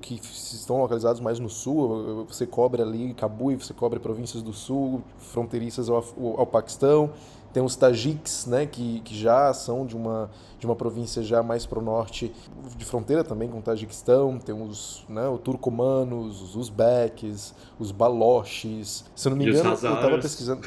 que 0.00 0.14
estão 0.14 0.78
localizados 0.78 1.20
mais 1.20 1.40
no 1.40 1.50
sul, 1.50 2.24
você 2.28 2.46
cobre 2.46 2.80
ali 2.80 3.12
Cabul, 3.14 3.58
você 3.58 3.74
cobre 3.74 3.98
províncias 3.98 4.40
do 4.42 4.52
sul, 4.52 5.02
fronteiriças 5.18 5.90
ao, 5.90 6.04
ao 6.36 6.46
Paquistão. 6.46 7.10
Tem 7.52 7.60
os 7.60 7.74
tajiks, 7.74 8.46
né, 8.46 8.64
que, 8.64 9.00
que 9.00 9.16
já 9.16 9.52
são 9.52 9.84
de 9.84 9.96
uma, 9.96 10.30
de 10.60 10.66
uma 10.66 10.76
província 10.76 11.20
já 11.20 11.42
mais 11.42 11.66
para 11.66 11.80
o 11.80 11.82
norte, 11.82 12.32
de 12.76 12.84
fronteira 12.84 13.24
também 13.24 13.48
com 13.48 13.58
o 13.58 13.62
Tajiquistão. 13.62 14.38
Tem 14.38 14.54
os, 14.54 15.04
né, 15.08 15.28
os 15.28 15.40
turcomanos, 15.40 16.40
os 16.40 16.54
uzbeques, 16.54 17.52
os 17.80 17.90
baloches. 17.90 19.04
Se 19.16 19.26
eu 19.26 19.30
não 19.30 19.38
me 19.38 19.46
E 19.46 19.48
engano, 19.48 19.70
eu 19.70 19.74
estava 19.74 20.18
pesquisando. 20.18 20.60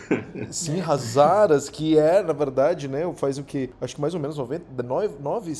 Sim, 0.49 0.81
Hazaras, 0.81 1.69
que 1.69 1.97
é, 1.97 2.23
na 2.23 2.33
verdade, 2.33 2.87
né, 2.87 3.01
faz 3.15 3.37
o 3.37 3.43
que? 3.43 3.69
Acho 3.79 3.95
que 3.95 4.01
mais 4.01 4.15
ou 4.15 4.19
menos 4.19 4.37
90, 4.37 4.81
9, 4.81 5.15
9 5.21 5.53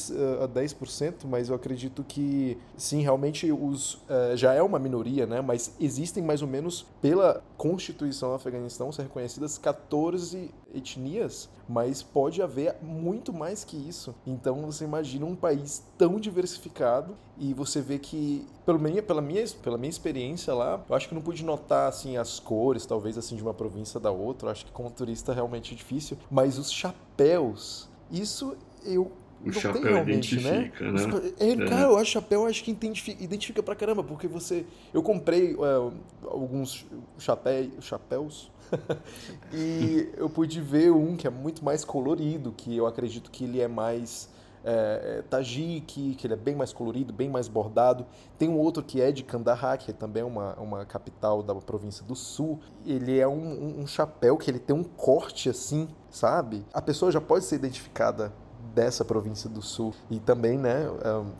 a 0.44 0.48
10%, 0.48 1.14
mas 1.26 1.50
eu 1.50 1.56
acredito 1.56 2.04
que, 2.04 2.58
sim, 2.76 3.02
realmente 3.02 3.52
os, 3.52 4.02
eh, 4.10 4.34
já 4.36 4.54
é 4.54 4.62
uma 4.62 4.80
minoria, 4.80 5.28
né, 5.28 5.42
mas 5.42 5.76
existem 5.80 6.24
mais 6.24 6.42
ou 6.42 6.48
menos, 6.48 6.86
pela 7.02 7.44
Constituição 7.56 8.30
do 8.30 8.36
Afeganistão, 8.36 8.92
ser 8.92 9.04
reconhecidas 9.04 9.58
14 9.58 10.50
etnias 10.74 11.50
mas 11.68 12.04
pode 12.04 12.42
haver 12.42 12.76
muito 12.82 13.32
mais 13.32 13.64
que 13.64 13.78
isso. 13.78 14.14
Então 14.26 14.62
você 14.64 14.84
imagina 14.84 15.26
um 15.26 15.36
país 15.36 15.84
tão 15.98 16.20
diversificado 16.20 17.16
e 17.38 17.54
você 17.54 17.82
vê 17.82 17.98
que, 17.98 18.46
pelo 18.66 18.80
minha, 18.80 19.02
pela, 19.02 19.22
minha, 19.22 19.44
pela 19.62 19.78
minha 19.78 19.90
experiência 19.90 20.54
lá, 20.54 20.84
eu 20.88 20.96
acho 20.96 21.10
que 21.10 21.16
não 21.16 21.22
pude 21.22 21.44
notar 21.44 21.90
assim 21.90 22.16
as 22.18 22.40
cores, 22.40 22.86
talvez 22.86 23.18
assim 23.18 23.36
de 23.36 23.42
uma 23.42 23.54
província 23.54 24.00
da 24.00 24.12
outra. 24.12 24.48
Eu 24.48 24.52
acho 24.52 24.66
que 24.66 24.72
como 24.72 24.90
turista 24.92 25.34
realmente 25.34 25.74
é 25.74 25.78
difícil, 25.78 26.18
mas 26.30 26.58
os 26.58 26.72
chapéus, 26.72 27.90
isso 28.12 28.56
eu 28.86 29.12
o 29.44 29.48
não 29.48 29.54
chapéu 29.54 29.82
realmente, 29.82 30.40
né? 30.40 30.72
identifica, 30.72 30.92
né? 30.92 31.06
né? 31.08 31.34
É, 31.40 31.50
é. 31.50 31.56
Cara, 31.68 31.82
eu 31.82 31.98
acho 31.98 32.12
chapéu 32.12 32.46
acho 32.46 32.64
que 32.64 32.72
identifica, 32.72 33.24
identifica 33.24 33.64
pra 33.64 33.76
caramba, 33.76 34.04
porque 34.04 34.28
você. 34.28 34.66
Eu 34.94 35.04
comprei 35.04 35.54
é, 35.54 35.92
alguns 36.24 36.86
chapéu, 37.18 37.70
chapéus 37.82 38.50
e 39.54 40.10
eu 40.18 40.30
pude 40.30 40.62
ver 40.62 40.92
um 40.92 41.18
que 41.18 41.28
é 41.28 41.30
muito 41.30 41.64
mais 41.64 41.84
colorido, 41.84 42.54
que 42.56 42.76
eu 42.76 42.88
acredito 42.88 43.30
que 43.30 43.44
ele 43.44 43.60
é 43.60 43.68
mais 43.68 44.30
é, 44.64 45.18
é, 45.20 45.22
Tajik, 45.24 46.16
que 46.16 46.28
ele 46.28 46.34
é 46.34 46.38
bem 46.38 46.56
mais 46.56 46.72
colorido, 46.72 47.14
bem 47.14 47.30
mais 47.30 47.48
bordado. 47.48 48.06
Tem 48.38 48.50
um 48.50 48.58
outro 48.58 48.84
que 48.84 49.02
é 49.02 49.12
de 49.12 49.24
Kandahar, 49.24 49.78
que 49.78 49.92
é 49.92 49.94
também 49.94 50.24
uma, 50.24 50.54
uma 50.56 50.86
capital 50.86 51.44
da 51.44 51.54
província 51.56 52.06
do 52.06 52.16
sul. 52.16 52.60
Ele 52.86 53.20
é 53.20 53.28
um, 53.28 53.34
um, 53.34 53.82
um 53.82 53.88
chapéu 53.88 54.38
que 54.38 54.50
ele 54.50 54.60
tem 54.60 54.76
um 54.76 54.84
corte 54.84 55.50
assim, 55.50 55.88
sabe? 56.10 56.66
A 56.74 56.82
pessoa 56.82 57.12
já 57.12 57.22
pode 57.22 57.46
ser 57.46 57.56
identificada 57.56 58.32
dessa 58.74 59.06
província 59.06 59.50
do 59.50 59.62
sul. 59.62 59.94
E 60.10 60.20
também, 60.20 60.58
né, 60.58 60.88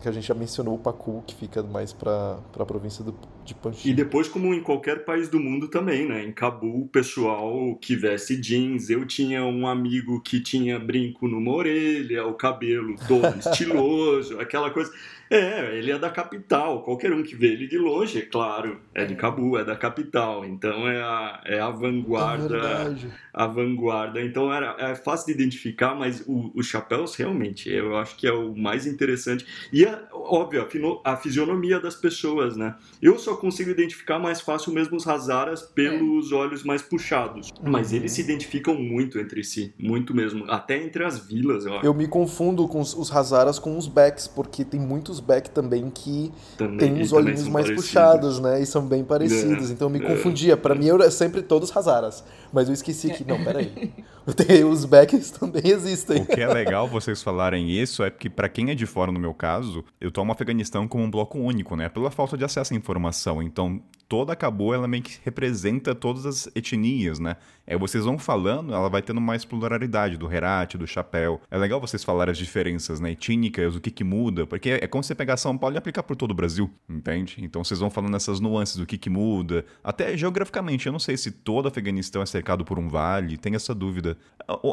que 0.02 0.08
a 0.08 0.12
gente 0.12 0.28
já 0.28 0.34
mencionou 0.34 0.76
o 0.76 0.80
Pacu, 0.80 1.24
que 1.26 1.36
fica 1.36 1.64
mais 1.64 1.92
para 1.92 2.40
a 2.58 2.66
província 2.66 3.04
do, 3.04 3.16
de 3.44 3.56
Panchi. 3.56 3.90
E 3.90 3.94
depois, 3.94 4.28
como 4.28 4.54
em 4.54 4.62
qualquer 4.62 5.04
país 5.04 5.28
do 5.28 5.40
mundo 5.40 5.68
também, 5.68 6.08
né, 6.08 6.24
em 6.24 6.32
Cabul, 6.32 6.82
o 6.82 6.88
pessoal 6.88 7.76
que 7.82 7.96
veste 7.96 8.36
jeans. 8.36 8.90
Eu 8.90 9.06
tinha 9.06 9.44
um 9.44 9.68
amigo 9.68 10.22
que 10.22 10.40
tinha 10.40 10.80
brinco 10.80 11.28
numa 11.28 11.52
orelha, 11.52 12.26
o 12.26 12.34
cabelo 12.34 12.96
todo 13.08 13.28
estiloso, 13.40 14.40
aquela 14.40 14.70
coisa. 14.70 14.92
É, 15.34 15.76
ele 15.76 15.92
é 15.92 15.98
da 15.98 16.12
capital. 16.12 16.84
Qualquer 16.84 17.12
um 17.12 17.24
que 17.24 17.36
vê 17.36 17.48
ele 17.48 17.68
de 17.68 17.78
longe, 17.78 18.20
é 18.20 18.22
claro, 18.22 18.80
é 18.94 19.04
de 19.04 19.14
é. 19.14 19.18
Cabu, 19.18 19.58
é 19.58 19.66
da 19.66 19.76
capital. 19.76 20.46
Então 20.46 20.88
é 20.88 21.02
a, 21.02 21.42
é 21.44 21.60
a 21.60 21.72
vanguarda. 21.72 22.58
É 22.58 23.24
a 23.34 23.48
vanguarda. 23.48 24.22
Então 24.22 24.54
era, 24.54 24.76
é 24.78 24.94
fácil 24.94 25.28
de 25.28 25.32
identificar, 25.32 25.96
mas 25.96 26.24
o, 26.28 26.52
os 26.54 26.68
chapéus 26.68 27.16
realmente 27.16 27.68
eu 27.68 27.98
acho 27.98 28.16
que 28.16 28.28
é 28.28 28.32
o 28.32 28.56
mais 28.56 28.86
interessante. 28.86 29.44
E 29.72 29.84
é 29.84 30.04
óbvio, 30.12 30.68
a, 31.04 31.14
a 31.14 31.18
fisionomia 31.18 31.80
das 31.80 31.96
pessoas, 31.96 32.56
né? 32.56 32.76
Eu 33.02 33.18
só 33.18 33.36
consigo 33.36 33.72
identificar 33.72 34.20
mais 34.20 34.40
fácil 34.40 34.72
mesmo 34.72 34.96
os 34.96 35.08
Hazaras 35.08 35.64
pelos 35.64 36.32
é. 36.32 36.36
olhos 36.36 36.64
mais 36.64 36.84
puxados. 36.84 37.52
Mas 37.64 37.90
uhum. 37.90 37.98
eles 37.98 38.12
se 38.12 38.22
identificam 38.22 38.76
muito 38.76 39.18
entre 39.18 39.44
si, 39.44 39.74
muito 39.80 40.14
mesmo. 40.14 40.46
Até 40.48 40.78
entre 40.78 41.04
as 41.04 41.18
vilas, 41.28 41.66
eu 41.66 41.76
acho. 41.76 41.86
Eu 41.86 41.94
me 41.94 42.08
confundo 42.08 42.68
com 42.68 42.80
os, 42.80 42.94
os 42.94 43.12
Hazaras 43.12 43.58
com 43.58 43.76
os 43.76 43.88
Becks, 43.88 44.28
porque 44.28 44.64
tem 44.64 44.80
muitos 44.80 45.23
Beck 45.24 45.50
também 45.50 45.90
que 45.90 46.32
também, 46.58 46.78
tem 46.78 47.02
uns 47.02 47.12
olhinhos 47.12 47.48
mais 47.48 47.66
parecidos. 47.66 47.86
puxados, 47.86 48.40
né? 48.40 48.62
E 48.62 48.66
são 48.66 48.86
bem 48.86 49.04
parecidos. 49.04 49.70
É, 49.70 49.74
então 49.74 49.88
eu 49.88 49.90
me 49.90 50.04
é. 50.04 50.08
confundia. 50.08 50.56
Para 50.56 50.76
mim, 50.76 50.86
eu 50.86 50.96
era 50.96 51.10
sempre 51.10 51.42
todos 51.42 51.76
Hazaras. 51.76 52.24
Mas 52.52 52.68
eu 52.68 52.74
esqueci 52.74 53.10
que, 53.10 53.26
não, 53.28 53.44
peraí. 53.44 53.92
Os 54.70 54.86
Becks 54.86 55.32
também 55.32 55.64
existem. 55.66 56.22
O 56.22 56.26
que 56.26 56.40
é 56.40 56.48
legal 56.48 56.88
vocês 56.88 57.22
falarem 57.22 57.70
isso 57.70 58.04
é 58.04 58.10
porque, 58.10 58.30
para 58.30 58.48
quem 58.48 58.70
é 58.70 58.76
de 58.76 58.86
fora, 58.86 59.12
no 59.12 59.20
meu 59.20 59.34
caso, 59.34 59.84
eu 60.00 60.12
tomo 60.12 60.32
o 60.32 60.34
Afeganistão 60.34 60.88
como 60.88 61.04
um 61.04 61.12
bloco 61.12 61.40
único, 61.40 61.76
né? 61.76 61.90
Pela 61.90 62.12
falta 62.12 62.38
de 62.38 62.46
acesso 62.46 62.74
à 62.74 62.78
informação. 62.78 63.42
Então, 63.42 63.82
toda 64.14 64.34
a 64.34 64.36
Cabo, 64.36 64.76
ela 64.76 64.88
meio 64.88 65.02
que 65.02 65.18
representa 65.26 65.96
todas 65.96 66.24
as 66.28 66.48
etnias, 66.56 67.18
né? 67.18 67.36
É, 67.66 67.76
vocês 67.76 68.06
vão 68.06 68.20
falando, 68.20 68.72
ela 68.72 68.88
vai 68.88 69.02
tendo 69.02 69.20
mais 69.20 69.44
pluralidade 69.44 70.18
do 70.18 70.32
Herat, 70.32 70.78
do 70.78 70.86
chapéu. 70.86 71.42
É 71.50 71.58
legal 71.58 71.82
vocês 71.82 72.04
falarem 72.04 72.32
as 72.32 72.38
diferenças, 72.38 73.00
né? 73.00 73.14
Etnínicas, 73.14 73.76
o 73.76 73.82
que 73.82 73.90
que 73.90 74.04
muda, 74.04 74.46
porque 74.46 74.70
é 74.70 74.86
como 74.86 75.04
você 75.04 75.16
pegar 75.16 75.36
São 75.36 75.58
Paulo 75.58 75.76
e 75.76 75.80
aplicar 75.80 76.04
por 76.04 76.16
todo 76.16 76.30
o 76.30 76.36
Brasil, 76.36 76.70
entende? 76.88 77.38
Então 77.40 77.64
vocês 77.64 77.80
vão 77.80 77.90
falando 77.90 78.16
essas 78.16 78.40
nuances 78.40 78.76
do 78.76 78.86
que 78.86 79.00
que 79.00 79.10
muda, 79.10 79.66
até 79.84 80.16
geograficamente. 80.16 80.86
Eu 80.86 80.92
não 80.92 81.00
sei 81.00 81.18
se 81.18 81.32
todo 81.32 81.68
Afeganistão 81.68 82.22
é 82.22 82.26
cercado 82.28 82.64
por 82.64 82.78
um 82.78 82.90
vale, 82.90 83.36
tem 83.36 83.56
essa 83.56 83.74
dúvida. 83.74 84.16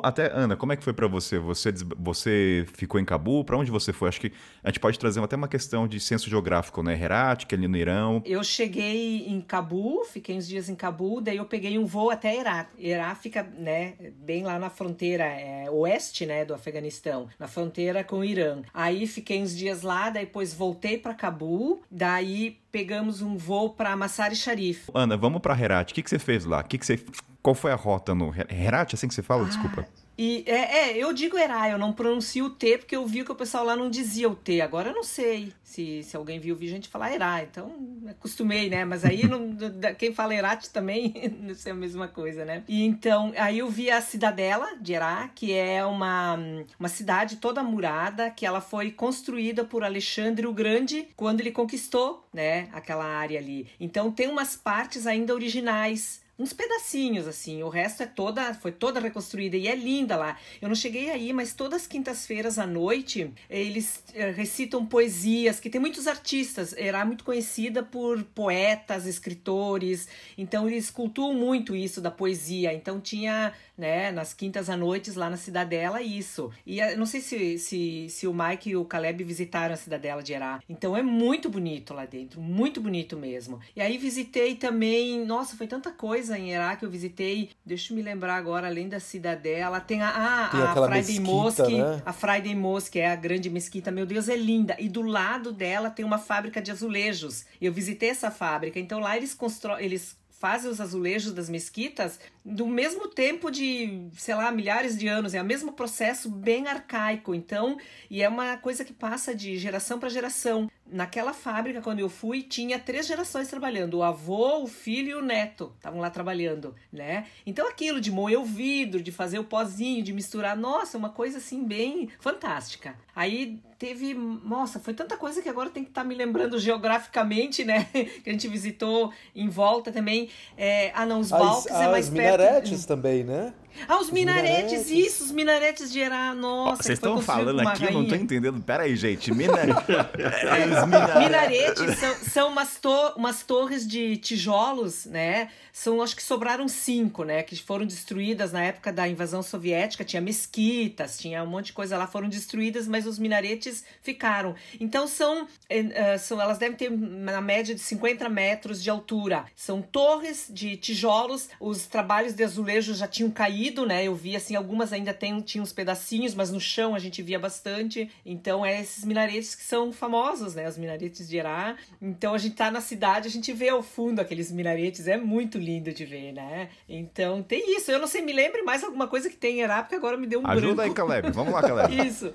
Até, 0.02 0.30
Ana, 0.34 0.54
como 0.54 0.72
é 0.72 0.76
que 0.76 0.84
foi 0.84 0.92
para 0.92 1.06
você? 1.06 1.38
Você 1.38 1.72
você 1.96 2.66
ficou 2.74 3.00
em 3.00 3.06
Cabu? 3.06 3.42
Para 3.42 3.56
onde 3.56 3.70
você 3.70 3.90
foi? 3.90 4.10
Acho 4.10 4.20
que 4.20 4.32
a 4.62 4.68
gente 4.68 4.80
pode 4.80 4.98
trazer 4.98 5.22
até 5.22 5.34
uma 5.34 5.48
questão 5.48 5.88
de 5.88 5.98
senso 5.98 6.28
geográfico, 6.28 6.82
né? 6.82 7.00
Herat, 7.00 7.46
que 7.46 7.54
é 7.54 7.58
ali 7.58 7.68
no 7.68 7.76
Irão. 7.76 8.20
Eu 8.26 8.42
cheguei 8.42 9.29
em 9.32 9.40
Cabu, 9.40 10.04
fiquei 10.04 10.36
uns 10.36 10.46
dias 10.46 10.68
em 10.68 10.74
Cabu, 10.74 11.20
daí 11.20 11.36
eu 11.36 11.44
peguei 11.44 11.78
um 11.78 11.86
voo 11.86 12.10
até 12.10 12.34
Herat. 12.34 12.68
Herat 12.78 13.20
fica, 13.20 13.42
né, 13.42 13.94
bem 14.16 14.42
lá 14.42 14.58
na 14.58 14.70
fronteira 14.70 15.24
é, 15.24 15.70
oeste, 15.70 16.26
né, 16.26 16.44
do 16.44 16.54
Afeganistão, 16.54 17.28
na 17.38 17.46
fronteira 17.46 18.02
com 18.04 18.18
o 18.18 18.24
Irã. 18.24 18.62
Aí 18.72 19.06
fiquei 19.06 19.42
uns 19.42 19.56
dias 19.56 19.82
lá, 19.82 20.10
daí 20.10 20.24
depois 20.24 20.54
voltei 20.54 20.98
para 20.98 21.14
Cabu, 21.14 21.80
daí 21.90 22.58
pegamos 22.70 23.20
um 23.22 23.36
voo 23.36 23.70
para 23.70 23.96
Massari 23.96 24.36
Sharif. 24.36 24.90
Ana, 24.94 25.16
vamos 25.16 25.40
para 25.40 25.58
Herat. 25.58 25.92
O 25.92 25.94
que, 25.94 26.02
que 26.02 26.10
você 26.10 26.18
fez 26.18 26.44
lá? 26.44 26.60
O 26.60 26.64
que, 26.64 26.78
que 26.78 26.86
você 26.86 26.98
qual 27.42 27.54
foi 27.54 27.72
a 27.72 27.74
rota 27.74 28.14
no 28.14 28.32
Herat? 28.50 28.94
Assim 28.94 29.08
que 29.08 29.14
você 29.14 29.22
fala? 29.22 29.44
Ah, 29.44 29.48
Desculpa. 29.48 29.86
E, 30.22 30.44
é, 30.46 30.90
é, 30.90 30.98
eu 30.98 31.14
digo 31.14 31.38
Herá, 31.38 31.70
eu 31.70 31.78
não 31.78 31.94
pronuncio 31.94 32.44
o 32.44 32.50
T 32.50 32.76
porque 32.76 32.94
eu 32.94 33.06
vi 33.06 33.24
que 33.24 33.32
o 33.32 33.34
pessoal 33.34 33.64
lá 33.64 33.74
não 33.74 33.88
dizia 33.88 34.28
o 34.28 34.36
T. 34.36 34.60
Agora 34.60 34.90
eu 34.90 34.94
não 34.94 35.02
sei 35.02 35.50
se, 35.62 36.02
se 36.02 36.14
alguém 36.14 36.38
viu, 36.38 36.54
vi 36.54 36.68
gente 36.68 36.90
falar 36.90 37.10
Herá, 37.10 37.42
então 37.42 37.72
acostumei, 38.06 38.68
né? 38.68 38.84
Mas 38.84 39.02
aí 39.02 39.26
não, 39.26 39.56
quem 39.96 40.12
fala 40.12 40.34
Herat 40.34 40.68
também 40.68 41.14
não 41.40 41.54
sei 41.54 41.72
a 41.72 41.74
mesma 41.74 42.06
coisa, 42.06 42.44
né? 42.44 42.64
E 42.68 42.84
então, 42.84 43.32
aí 43.34 43.60
eu 43.60 43.70
vi 43.70 43.90
a 43.90 44.02
cidadela 44.02 44.76
de 44.78 44.92
Herá, 44.92 45.30
que 45.34 45.54
é 45.54 45.82
uma, 45.86 46.38
uma 46.78 46.88
cidade 46.90 47.36
toda 47.36 47.62
murada, 47.62 48.28
que 48.28 48.44
ela 48.44 48.60
foi 48.60 48.90
construída 48.90 49.64
por 49.64 49.82
Alexandre 49.82 50.46
o 50.46 50.52
Grande 50.52 51.08
quando 51.16 51.40
ele 51.40 51.50
conquistou, 51.50 52.28
né, 52.30 52.68
aquela 52.72 53.06
área 53.06 53.38
ali. 53.38 53.68
Então 53.80 54.12
tem 54.12 54.28
umas 54.28 54.54
partes 54.54 55.06
ainda 55.06 55.32
originais 55.32 56.20
uns 56.40 56.54
pedacinhos 56.54 57.28
assim. 57.28 57.62
O 57.62 57.68
resto 57.68 58.02
é 58.02 58.06
toda 58.06 58.54
foi 58.54 58.72
toda 58.72 58.98
reconstruída 58.98 59.58
e 59.58 59.68
é 59.68 59.76
linda 59.76 60.16
lá. 60.16 60.38
Eu 60.60 60.68
não 60.68 60.74
cheguei 60.74 61.10
aí, 61.10 61.34
mas 61.34 61.52
todas 61.52 61.82
as 61.82 61.86
quintas-feiras 61.86 62.58
à 62.58 62.66
noite 62.66 63.30
eles 63.48 64.02
eh, 64.14 64.30
recitam 64.30 64.86
poesias, 64.86 65.60
que 65.60 65.68
tem 65.68 65.80
muitos 65.80 66.06
artistas. 66.06 66.74
Era 66.78 67.04
muito 67.04 67.24
conhecida 67.24 67.82
por 67.82 68.24
poetas, 68.24 69.04
escritores. 69.06 70.08
Então 70.38 70.66
eles 70.66 70.90
cultuam 70.90 71.34
muito 71.34 71.76
isso 71.76 72.00
da 72.00 72.10
poesia. 72.10 72.72
Então 72.72 72.98
tinha 72.98 73.52
né, 73.80 74.12
nas 74.12 74.34
quintas 74.34 74.68
à 74.68 74.76
noites 74.76 75.14
lá 75.14 75.30
na 75.30 75.38
Cidadela, 75.38 76.02
isso. 76.02 76.52
E 76.66 76.80
eh, 76.80 76.94
não 76.96 77.06
sei 77.06 77.22
se, 77.22 77.58
se, 77.58 78.06
se 78.10 78.26
o 78.26 78.34
Mike 78.34 78.70
e 78.70 78.76
o 78.76 78.84
Caleb 78.84 79.24
visitaram 79.24 79.72
a 79.72 79.76
Cidadela 79.76 80.22
de 80.22 80.34
Herá. 80.34 80.60
Então 80.68 80.94
é 80.94 81.02
muito 81.02 81.48
bonito 81.48 81.94
lá 81.94 82.04
dentro, 82.04 82.42
muito 82.42 82.78
bonito 82.78 83.16
mesmo. 83.16 83.58
E 83.74 83.80
aí 83.80 83.96
visitei 83.96 84.54
também, 84.54 85.24
nossa, 85.24 85.56
foi 85.56 85.66
tanta 85.66 85.90
coisa 85.90 86.38
em 86.38 86.52
Herá 86.52 86.76
que 86.76 86.84
eu 86.84 86.90
visitei. 86.90 87.50
Deixa 87.64 87.92
eu 87.92 87.96
me 87.96 88.02
lembrar 88.02 88.36
agora, 88.36 88.66
além 88.66 88.86
da 88.86 89.00
Cidadela, 89.00 89.80
tem 89.80 90.02
a, 90.02 90.10
ah, 90.10 90.48
tem 90.50 90.60
a 90.60 90.74
Friday 90.74 91.20
mesquita, 91.20 91.22
Mosque, 91.22 91.78
né? 91.78 92.02
a 92.04 92.12
Friday 92.12 92.54
Mosque 92.54 92.98
é 92.98 93.10
a 93.10 93.16
grande 93.16 93.48
mesquita, 93.48 93.90
meu 93.90 94.04
Deus, 94.04 94.28
é 94.28 94.36
linda. 94.36 94.76
E 94.78 94.90
do 94.90 95.00
lado 95.00 95.52
dela 95.52 95.88
tem 95.88 96.04
uma 96.04 96.18
fábrica 96.18 96.60
de 96.60 96.70
azulejos. 96.70 97.46
Eu 97.58 97.72
visitei 97.72 98.10
essa 98.10 98.30
fábrica, 98.30 98.78
então 98.78 99.00
lá 99.00 99.16
eles 99.16 99.32
constroem, 99.32 99.82
eles 99.82 100.20
fazem 100.40 100.70
os 100.70 100.80
azulejos 100.80 101.34
das 101.34 101.50
mesquitas 101.50 102.18
do 102.44 102.66
mesmo 102.66 103.06
tempo 103.08 103.50
de, 103.50 104.08
sei 104.16 104.34
lá, 104.34 104.50
milhares 104.50 104.96
de 104.96 105.06
anos. 105.06 105.34
É 105.34 105.42
o 105.42 105.44
mesmo 105.44 105.72
processo 105.72 106.30
bem 106.30 106.66
arcaico. 106.66 107.34
Então, 107.34 107.76
e 108.08 108.22
é 108.22 108.28
uma 108.28 108.56
coisa 108.56 108.84
que 108.84 108.92
passa 108.92 109.34
de 109.34 109.56
geração 109.56 109.98
para 109.98 110.08
geração. 110.08 110.70
Naquela 110.86 111.32
fábrica, 111.32 111.80
quando 111.80 112.00
eu 112.00 112.08
fui, 112.08 112.42
tinha 112.42 112.78
três 112.78 113.06
gerações 113.06 113.48
trabalhando: 113.48 113.98
o 113.98 114.02
avô, 114.02 114.62
o 114.62 114.66
filho 114.66 115.10
e 115.10 115.14
o 115.14 115.22
neto 115.22 115.72
estavam 115.76 116.00
lá 116.00 116.10
trabalhando, 116.10 116.74
né? 116.92 117.26
Então, 117.46 117.68
aquilo 117.68 118.00
de 118.00 118.10
moer 118.10 118.40
o 118.40 118.44
vidro, 118.44 119.02
de 119.02 119.12
fazer 119.12 119.38
o 119.38 119.44
pozinho, 119.44 120.02
de 120.02 120.12
misturar, 120.12 120.56
nossa, 120.56 120.98
uma 120.98 121.10
coisa 121.10 121.38
assim 121.38 121.64
bem 121.64 122.08
fantástica. 122.18 122.96
Aí 123.14 123.60
teve, 123.78 124.12
nossa, 124.14 124.78
foi 124.78 124.92
tanta 124.92 125.16
coisa 125.16 125.40
que 125.40 125.48
agora 125.48 125.70
tem 125.70 125.82
que 125.82 125.90
estar 125.90 126.02
tá 126.02 126.06
me 126.06 126.14
lembrando 126.14 126.58
geograficamente, 126.58 127.64
né? 127.64 127.84
que 128.22 128.28
a 128.28 128.32
gente 128.32 128.48
visitou 128.48 129.12
em 129.34 129.48
volta 129.48 129.92
também. 129.92 130.28
É, 130.56 130.90
ah, 130.94 131.06
não, 131.06 131.20
os 131.20 131.30
Balques 131.30 131.66
é 131.66 131.88
mais 131.88 132.10
perto 132.10 132.29
minaretes 132.32 132.86
também, 132.86 133.24
né? 133.24 133.52
Ah, 133.88 133.96
os, 133.96 134.06
os 134.06 134.10
minaretes, 134.10 134.50
minaretes, 134.50 134.90
isso, 134.90 135.24
os 135.24 135.32
minaretes 135.32 135.92
de 135.92 136.00
Herá, 136.00 136.34
nossa. 136.34 136.82
Vocês 136.82 136.98
estão 136.98 137.20
falando 137.20 137.60
aqui, 137.60 137.84
eu 137.84 137.92
não 137.92 138.06
tô 138.06 138.14
entendendo. 138.14 138.60
Pera 138.60 138.84
aí, 138.84 138.96
gente. 138.96 139.32
Minare... 139.32 139.72
é, 140.18 141.18
minaretes, 141.18 141.98
são, 141.98 142.14
são 142.16 142.48
umas, 142.48 142.76
to 142.76 143.14
umas 143.16 143.42
torres 143.42 143.86
de 143.86 144.16
tijolos, 144.16 145.06
né? 145.06 145.48
São, 145.72 146.02
acho 146.02 146.16
que 146.16 146.22
sobraram 146.22 146.68
cinco, 146.68 147.24
né? 147.24 147.42
Que 147.42 147.56
foram 147.56 147.86
destruídas 147.86 148.52
na 148.52 148.62
época 148.62 148.92
da 148.92 149.08
invasão 149.08 149.42
soviética. 149.42 150.04
Tinha 150.04 150.20
mesquitas, 150.20 151.18
tinha 151.18 151.42
um 151.42 151.46
monte 151.46 151.66
de 151.66 151.72
coisa 151.72 151.96
lá, 151.96 152.06
foram 152.06 152.28
destruídas, 152.28 152.86
mas 152.86 153.06
os 153.06 153.18
minaretes 153.18 153.84
ficaram. 154.02 154.54
Então 154.78 155.06
são, 155.06 155.44
uh, 155.44 156.18
são 156.18 156.40
elas 156.40 156.58
devem 156.58 156.76
ter 156.76 156.90
na 156.90 157.40
média 157.40 157.74
de 157.74 157.80
50 157.80 158.28
metros 158.28 158.82
de 158.82 158.90
altura. 158.90 159.44
São 159.54 159.80
torres 159.80 160.46
de 160.50 160.76
tijolos, 160.76 161.48
os 161.58 161.86
trabalhos 161.86 162.34
de 162.34 162.44
azulejo 162.44 162.94
já 162.94 163.06
tinham 163.06 163.30
caído 163.30 163.59
caído, 163.60 163.86
né? 163.86 164.04
Eu 164.04 164.14
vi 164.14 164.34
assim, 164.34 164.54
algumas 164.56 164.92
ainda 164.92 165.12
tem, 165.12 165.38
tinham 165.40 165.62
uns 165.62 165.72
pedacinhos, 165.72 166.34
mas 166.34 166.50
no 166.50 166.60
chão 166.60 166.94
a 166.94 166.98
gente 166.98 167.22
via 167.22 167.38
bastante. 167.38 168.10
Então, 168.24 168.64
é 168.64 168.80
esses 168.80 169.04
minaretes 169.04 169.54
que 169.54 169.62
são 169.62 169.92
famosos, 169.92 170.54
né? 170.54 170.66
Os 170.68 170.78
minaretes 170.78 171.28
de 171.28 171.36
Herá. 171.36 171.76
Então, 172.00 172.34
a 172.34 172.38
gente 172.38 172.54
tá 172.56 172.70
na 172.70 172.80
cidade, 172.80 173.28
a 173.28 173.30
gente 173.30 173.52
vê 173.52 173.68
ao 173.68 173.82
fundo 173.82 174.20
aqueles 174.20 174.50
minaretes, 174.50 175.06
é 175.06 175.16
muito 175.16 175.58
lindo 175.58 175.92
de 175.92 176.04
ver, 176.04 176.32
né? 176.32 176.68
Então, 176.88 177.42
tem 177.42 177.76
isso. 177.76 177.90
Eu 177.90 177.98
não 177.98 178.06
sei, 178.06 178.22
me 178.22 178.32
lembre 178.32 178.62
mais 178.62 178.82
alguma 178.82 179.06
coisa 179.06 179.28
que 179.28 179.36
tem 179.36 179.58
em 179.58 179.60
Herá, 179.62 179.82
porque 179.82 179.94
agora 179.96 180.16
me 180.16 180.26
deu 180.26 180.40
um 180.40 180.46
Ajuda 180.46 180.74
branco. 180.74 180.82
aí, 180.82 180.94
Caleb. 180.94 181.30
Vamos 181.32 181.52
lá, 181.52 181.60
Caleb. 181.60 181.94
Isso. 182.06 182.32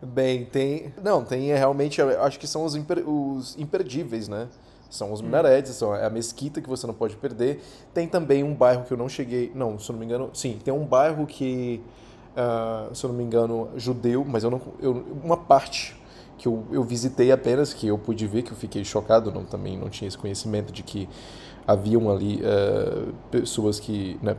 Bem, 0.00 0.44
tem. 0.44 0.92
Não, 1.02 1.24
tem 1.24 1.50
é, 1.50 1.56
realmente. 1.56 2.00
Acho 2.00 2.38
que 2.38 2.46
são 2.46 2.64
os, 2.64 2.76
imper- 2.76 3.08
os 3.08 3.58
imperdíveis, 3.58 4.28
né? 4.28 4.48
São 4.90 5.12
os 5.12 5.20
minaretes, 5.20 5.72
são 5.72 5.92
a 5.92 6.08
mesquita 6.08 6.60
que 6.60 6.68
você 6.68 6.86
não 6.86 6.94
pode 6.94 7.16
perder. 7.16 7.60
Tem 7.92 8.08
também 8.08 8.42
um 8.42 8.54
bairro 8.54 8.84
que 8.84 8.92
eu 8.92 8.96
não 8.96 9.08
cheguei. 9.08 9.52
Não, 9.54 9.78
se 9.78 9.90
eu 9.90 9.92
não 9.92 10.00
me 10.00 10.06
engano. 10.06 10.30
Sim, 10.32 10.58
tem 10.64 10.72
um 10.72 10.84
bairro 10.84 11.26
que, 11.26 11.82
ah, 12.34 12.88
se 12.94 13.04
eu 13.04 13.08
não 13.08 13.16
me 13.16 13.22
engano, 13.22 13.68
judeu, 13.76 14.24
mas 14.24 14.44
eu 14.44 14.50
não. 14.50 14.60
Eu, 14.80 15.04
uma 15.22 15.36
parte 15.36 15.94
que 16.38 16.48
eu, 16.48 16.64
eu 16.70 16.82
visitei 16.82 17.30
apenas, 17.30 17.74
que 17.74 17.86
eu 17.86 17.98
pude 17.98 18.26
ver, 18.26 18.42
que 18.42 18.52
eu 18.52 18.56
fiquei 18.56 18.84
chocado, 18.84 19.30
não, 19.30 19.44
também 19.44 19.76
não 19.76 19.90
tinha 19.90 20.08
esse 20.08 20.16
conhecimento 20.16 20.72
de 20.72 20.82
que 20.82 21.08
haviam 21.66 22.10
ali 22.10 22.40
ah, 22.42 23.12
pessoas 23.30 23.78
que. 23.78 24.18
Né, 24.22 24.36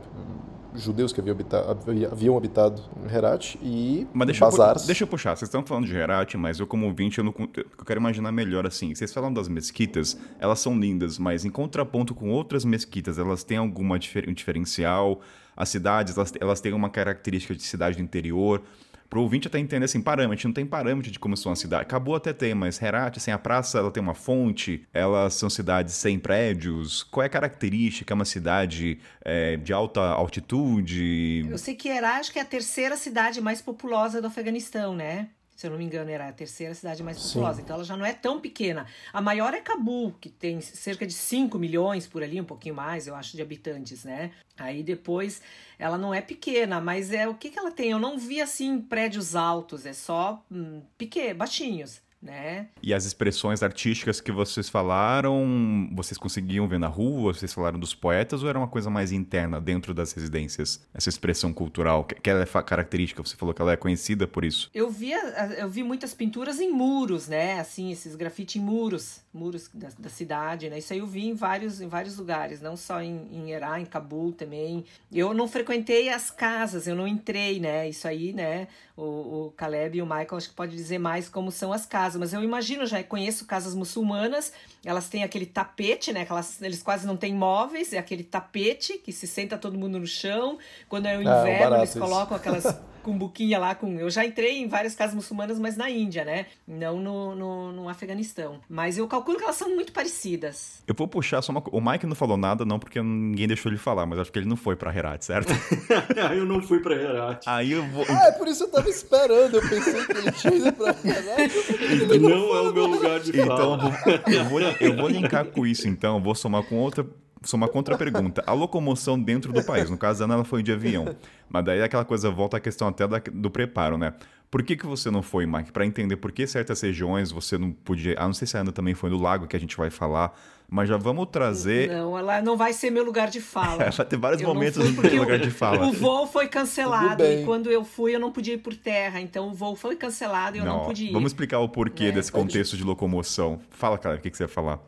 judeus 0.74 1.12
que 1.12 1.20
haviam 1.20 1.34
habitado, 1.34 1.78
haviam 2.10 2.36
habitado 2.36 2.82
Herat 3.12 3.56
e 3.62 4.06
Mas 4.12 4.26
deixa 4.26 4.44
eu, 4.44 4.50
pu- 4.50 4.56
bazares. 4.56 4.86
deixa 4.86 5.04
eu 5.04 5.08
puxar. 5.08 5.36
Vocês 5.36 5.48
estão 5.48 5.64
falando 5.64 5.86
de 5.86 5.94
Herat, 5.96 6.34
mas 6.36 6.58
eu, 6.60 6.66
como 6.66 6.86
ouvinte, 6.86 7.18
eu, 7.18 7.24
não, 7.24 7.34
eu 7.56 7.84
quero 7.84 8.00
imaginar 8.00 8.30
melhor 8.32 8.66
assim. 8.66 8.94
Vocês 8.94 9.12
falam 9.12 9.32
das 9.32 9.48
mesquitas, 9.48 10.16
elas 10.38 10.60
são 10.60 10.78
lindas, 10.78 11.18
mas 11.18 11.44
em 11.44 11.50
contraponto 11.50 12.14
com 12.14 12.30
outras 12.30 12.64
mesquitas, 12.64 13.18
elas 13.18 13.42
têm 13.44 13.58
alguma 13.58 13.98
difer- 13.98 14.28
um 14.28 14.32
diferencial? 14.32 15.20
As 15.56 15.68
cidades, 15.68 16.16
elas, 16.16 16.32
elas 16.40 16.60
têm 16.60 16.72
uma 16.72 16.88
característica 16.88 17.54
de 17.54 17.62
cidade 17.62 17.96
do 17.96 18.02
interior? 18.02 18.62
Pro 19.10 19.22
ouvinte 19.22 19.48
até 19.48 19.58
entender 19.58 19.84
assim, 19.84 20.00
parâmetro, 20.00 20.32
a 20.32 20.36
gente 20.36 20.46
não 20.46 20.52
tem 20.52 20.64
parâmetro 20.64 21.10
de 21.10 21.18
como 21.18 21.36
são 21.36 21.50
as 21.50 21.58
cidades. 21.58 21.82
Acabou 21.82 22.14
até 22.14 22.32
tem, 22.32 22.54
mas 22.54 22.80
Herat, 22.80 23.18
sem 23.18 23.34
a 23.34 23.38
praça, 23.38 23.78
ela 23.78 23.90
tem 23.90 24.00
uma 24.00 24.14
fonte, 24.14 24.86
elas 24.94 25.34
são 25.34 25.50
cidades 25.50 25.94
sem 25.94 26.16
prédios. 26.16 27.02
Qual 27.02 27.24
é 27.24 27.26
a 27.26 27.28
característica? 27.28 28.12
É 28.12 28.14
uma 28.14 28.24
cidade 28.24 29.00
é, 29.24 29.56
de 29.56 29.72
alta 29.72 30.00
altitude? 30.00 31.44
Eu 31.50 31.58
sei 31.58 31.74
que 31.74 31.88
Herá 31.88 32.18
acho 32.18 32.32
que 32.32 32.38
é 32.38 32.42
a 32.42 32.44
terceira 32.44 32.96
cidade 32.96 33.40
mais 33.40 33.60
populosa 33.60 34.20
do 34.20 34.28
Afeganistão, 34.28 34.94
né? 34.94 35.28
Se 35.60 35.66
eu 35.66 35.72
não 35.72 35.76
me 35.76 35.84
engano, 35.84 36.10
é 36.10 36.16
a 36.16 36.32
terceira 36.32 36.74
cidade 36.74 37.02
mais 37.02 37.18
Sim. 37.18 37.34
populosa. 37.34 37.60
Então 37.60 37.76
ela 37.76 37.84
já 37.84 37.94
não 37.94 38.06
é 38.06 38.14
tão 38.14 38.40
pequena. 38.40 38.86
A 39.12 39.20
maior 39.20 39.52
é 39.52 39.60
Cabul, 39.60 40.14
que 40.18 40.30
tem 40.30 40.58
cerca 40.62 41.06
de 41.06 41.12
5 41.12 41.58
milhões 41.58 42.06
por 42.06 42.22
ali, 42.22 42.40
um 42.40 42.46
pouquinho 42.46 42.74
mais, 42.74 43.06
eu 43.06 43.14
acho, 43.14 43.36
de 43.36 43.42
habitantes, 43.42 44.02
né? 44.02 44.30
Aí 44.56 44.82
depois 44.82 45.42
ela 45.78 45.98
não 45.98 46.14
é 46.14 46.22
pequena, 46.22 46.80
mas 46.80 47.12
é 47.12 47.28
o 47.28 47.34
que, 47.34 47.50
que 47.50 47.58
ela 47.58 47.70
tem? 47.70 47.90
Eu 47.90 47.98
não 47.98 48.18
vi 48.18 48.40
assim 48.40 48.80
prédios 48.80 49.36
altos, 49.36 49.84
é 49.84 49.92
só 49.92 50.42
hum, 50.50 50.80
pequenos, 50.96 51.36
baixinhos, 51.36 52.00
né? 52.22 52.68
E 52.82 52.92
as 52.92 53.04
expressões 53.04 53.62
artísticas 53.62 54.20
que 54.20 54.30
vocês 54.30 54.68
falaram, 54.68 55.88
vocês 55.92 56.18
conseguiam 56.18 56.68
ver 56.68 56.78
na 56.78 56.86
rua? 56.86 57.32
Vocês 57.32 57.52
falaram 57.52 57.78
dos 57.78 57.94
poetas 57.94 58.42
ou 58.42 58.48
era 58.48 58.58
uma 58.58 58.68
coisa 58.68 58.90
mais 58.90 59.10
interna 59.10 59.60
dentro 59.60 59.94
das 59.94 60.12
residências? 60.12 60.86
Essa 60.92 61.08
expressão 61.08 61.52
cultural, 61.52 62.04
que, 62.04 62.14
que 62.16 62.28
ela 62.28 62.42
é 62.42 62.62
característica, 62.62 63.22
você 63.22 63.36
falou 63.36 63.54
que 63.54 63.62
ela 63.62 63.72
é 63.72 63.76
conhecida 63.76 64.26
por 64.26 64.44
isso. 64.44 64.70
Eu 64.74 64.90
via, 64.90 65.18
eu 65.56 65.68
vi 65.68 65.82
muitas 65.82 66.12
pinturas 66.12 66.60
em 66.60 66.70
muros, 66.70 67.26
né? 67.26 67.58
Assim, 67.58 67.90
esses 67.90 68.14
grafite 68.14 68.58
em 68.58 68.62
muros, 68.62 69.22
muros 69.32 69.70
da, 69.72 69.88
da 69.98 70.10
cidade, 70.10 70.68
né? 70.68 70.78
Isso 70.78 70.92
aí 70.92 70.98
eu 70.98 71.06
vi 71.06 71.26
em 71.26 71.34
vários, 71.34 71.80
em 71.80 71.88
vários 71.88 72.18
lugares, 72.18 72.60
não 72.60 72.76
só 72.76 73.00
em, 73.00 73.28
em 73.32 73.50
Herá, 73.50 73.80
em 73.80 73.86
Cabul 73.86 74.32
também. 74.32 74.84
Eu 75.10 75.32
não 75.32 75.48
frequentei 75.48 76.10
as 76.10 76.30
casas, 76.30 76.86
eu 76.86 76.94
não 76.94 77.08
entrei, 77.08 77.60
né? 77.60 77.88
Isso 77.88 78.06
aí, 78.06 78.32
né? 78.32 78.68
O, 78.96 79.46
o 79.46 79.54
Caleb 79.56 79.98
e 79.98 80.02
o 80.02 80.06
Michael 80.06 80.36
acho 80.36 80.50
que 80.50 80.54
pode 80.54 80.76
dizer 80.76 80.98
mais 80.98 81.28
como 81.28 81.50
são 81.50 81.72
as 81.72 81.86
casas, 81.86 82.09
mas 82.18 82.32
eu 82.32 82.42
imagino, 82.42 82.84
já 82.86 83.02
conheço 83.02 83.44
casas 83.46 83.74
muçulmanas, 83.74 84.52
elas 84.84 85.08
têm 85.08 85.22
aquele 85.22 85.46
tapete, 85.46 86.12
né? 86.12 86.24
Que 86.24 86.32
elas, 86.32 86.60
eles 86.62 86.82
quase 86.82 87.06
não 87.06 87.16
têm 87.16 87.34
móveis, 87.34 87.92
é 87.92 87.98
aquele 87.98 88.24
tapete 88.24 88.98
que 88.98 89.12
se 89.12 89.26
senta 89.26 89.56
todo 89.58 89.78
mundo 89.78 89.98
no 89.98 90.06
chão. 90.06 90.58
Quando 90.88 91.06
é 91.06 91.16
o 91.16 91.20
Ah, 91.20 91.22
inverno, 91.40 91.58
barato 91.58 91.76
eles 91.82 91.90
isso. 91.90 91.98
colocam 91.98 92.36
aquelas 92.36 92.64
cumbuquinha 93.00 93.58
lá 93.58 93.74
com. 93.74 93.98
Eu 93.98 94.10
já 94.10 94.24
entrei 94.24 94.58
em 94.58 94.68
várias 94.68 94.94
casas 94.94 95.14
muçulmanas, 95.14 95.58
mas 95.58 95.76
na 95.76 95.90
Índia, 95.90 96.24
né? 96.24 96.46
Não 96.66 97.00
no, 97.00 97.34
no, 97.34 97.72
no 97.72 97.88
Afeganistão. 97.88 98.60
Mas 98.68 98.98
eu 98.98 99.06
calculo 99.08 99.36
que 99.38 99.44
elas 99.44 99.56
são 99.56 99.74
muito 99.74 99.92
parecidas. 99.92 100.82
Eu 100.86 100.94
vou 100.94 101.08
puxar 101.08 101.42
só 101.42 101.52
uma 101.52 101.62
O 101.72 101.80
Mike 101.80 102.06
não 102.06 102.14
falou 102.14 102.36
nada, 102.36 102.64
não, 102.64 102.78
porque 102.78 103.00
ninguém 103.02 103.46
deixou 103.48 103.70
ele 103.70 103.78
falar, 103.78 104.06
mas 104.06 104.18
acho 104.18 104.32
que 104.32 104.38
ele 104.38 104.48
não 104.48 104.56
foi 104.56 104.76
pra 104.76 104.94
Herat, 104.94 105.24
certo? 105.24 105.52
eu 106.34 106.44
não 106.46 106.62
fui 106.62 106.80
pra 106.80 106.94
Herat. 106.94 107.44
Aí 107.46 107.72
eu 107.72 107.86
vou. 107.88 108.04
Ah, 108.08 108.28
é 108.28 108.32
por 108.32 108.48
isso 108.48 108.64
eu 108.64 108.70
tava 108.70 108.88
esperando. 108.88 109.56
Eu 109.56 109.68
pensei 109.68 110.06
que 110.06 110.12
ele 110.12 110.32
tinha 110.32 110.54
ido 110.54 110.72
pra 110.72 110.94
caralho. 110.94 112.20
Não 112.20 112.56
é 112.56 112.60
o 112.60 112.72
meu 112.72 112.86
lugar 112.86 113.20
de 113.20 113.30
Então 113.30 113.78
fala. 113.78 114.00
eu 114.26 114.44
vou, 114.44 114.60
eu, 114.60 114.70
vou, 114.70 114.76
eu 114.80 114.96
vou 114.96 115.08
linkar 115.08 115.46
com 115.46 115.66
isso, 115.66 115.88
então. 115.88 116.16
Eu 116.16 116.22
vou 116.22 116.34
somar 116.34 116.62
com 116.64 116.76
outra. 116.76 117.06
Somar 117.42 117.68
com 117.70 117.78
outra 117.78 117.96
pergunta. 117.96 118.42
A 118.46 118.52
locomoção 118.52 119.18
dentro 119.18 119.52
do 119.52 119.62
país. 119.64 119.88
No 119.88 119.96
caso 119.96 120.18
da 120.18 120.24
Ana, 120.26 120.34
ela 120.34 120.44
foi 120.44 120.62
de 120.62 120.72
avião. 120.72 121.16
Mas 121.48 121.64
daí 121.64 121.82
aquela 121.82 122.04
coisa 122.04 122.30
volta 122.30 122.58
à 122.58 122.60
questão 122.60 122.88
até 122.88 123.06
da- 123.08 123.22
do 123.32 123.50
preparo, 123.50 123.96
né? 123.96 124.12
Por 124.50 124.62
que, 124.64 124.76
que 124.76 124.84
você 124.84 125.10
não 125.12 125.22
foi, 125.22 125.46
Mike? 125.46 125.70
Para 125.70 125.86
entender 125.86 126.16
por 126.16 126.32
que 126.32 126.44
certas 126.46 126.80
regiões 126.80 127.30
você 127.30 127.56
não 127.56 127.70
podia. 127.70 128.14
Ah, 128.18 128.26
não 128.26 128.34
sei 128.34 128.48
se 128.48 128.56
a 128.56 128.60
Ana 128.60 128.72
também 128.72 128.94
foi 128.94 129.08
no 129.08 129.16
lago 129.16 129.46
que 129.46 129.56
a 129.56 129.60
gente 129.60 129.76
vai 129.76 129.90
falar. 129.90 130.36
Mas 130.68 130.88
já 130.88 130.96
vamos 130.96 131.28
trazer. 131.30 131.88
Não, 131.88 132.16
ela 132.18 132.42
não 132.42 132.56
vai 132.56 132.72
ser 132.72 132.90
meu 132.90 133.04
lugar 133.04 133.28
de 133.30 133.40
fala. 133.40 133.90
Vai 133.90 134.06
ter 134.06 134.16
vários 134.16 134.40
Eu 134.42 134.46
momentos 134.48 134.84
no 134.88 134.94
porque 134.94 135.18
lugar 135.18 135.40
o- 135.40 135.42
de 135.42 135.50
fala. 135.50 135.86
O 135.88 135.92
voo 135.92 136.26
foi 136.28 136.46
cancelado 136.46 137.24
e 137.24 137.44
quando 137.44 137.70
eu 137.70 137.84
fui 137.84 138.14
eu 138.14 138.20
não 138.20 138.30
podia 138.30 138.54
ir 138.54 138.58
por 138.58 138.76
terra. 138.76 139.20
Então 139.20 139.48
o 139.48 139.52
voo 139.54 139.74
foi 139.74 139.96
cancelado 139.96 140.56
e 140.56 140.60
eu 140.60 140.64
não, 140.64 140.84
pude 140.84 141.06
ir. 141.06 141.12
Vamos 141.12 141.32
explicar 141.32 141.58
o 141.60 141.68
porquê 141.68 142.04
É. 142.06 142.12
desse 142.12 142.30
contexto 142.30 142.76
de 142.76 142.84
locomoção. 142.84 143.58
Fala, 143.70 143.98
cara, 143.98 144.16
o 144.16 144.20
que, 144.20 144.30
que 144.30 144.36
você 144.36 144.44
ia 144.44 144.48
falar? 144.48 144.78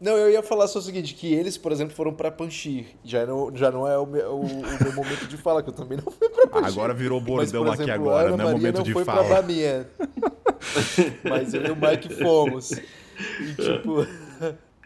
Não, 0.00 0.16
eu 0.16 0.30
ia 0.30 0.42
falar 0.42 0.66
só 0.66 0.78
o 0.78 0.82
seguinte, 0.82 1.12
que 1.14 1.32
eles, 1.34 1.58
por 1.58 1.70
exemplo, 1.72 1.94
foram 1.94 2.14
pra 2.14 2.30
Panchir. 2.30 2.86
Já 3.04 3.26
não, 3.26 3.54
já 3.54 3.70
não 3.70 3.86
é 3.86 3.98
o 3.98 4.06
meu, 4.06 4.30
o, 4.30 4.46
o 4.46 4.82
meu 4.82 4.92
momento 4.94 5.26
de 5.26 5.36
fala, 5.36 5.62
que 5.62 5.68
eu 5.68 5.74
também 5.74 5.98
não 5.98 6.10
fui 6.10 6.28
pra 6.30 6.46
Panchir. 6.46 6.68
Agora 6.68 6.94
virou 6.94 7.20
Mas, 7.20 7.52
bordão 7.52 7.64
por 7.64 7.72
aqui 7.74 7.82
exemplo, 7.82 8.08
a 8.08 8.20
agora, 8.20 8.28
Ana 8.28 8.36
não 8.36 8.44
é 8.44 8.52
Maria 8.52 8.58
momento 8.58 8.76
não 8.78 8.82
de 8.84 8.92
foi 8.94 9.04
fala. 9.04 9.24
pra 9.26 9.42
Bamiyan. 9.42 9.86
Mas 11.28 11.52
eu 11.52 11.66
e 11.66 11.70
o 11.70 11.76
Mike 11.76 12.14
fomos. 12.14 12.70
E, 12.72 13.54
tipo... 13.54 14.06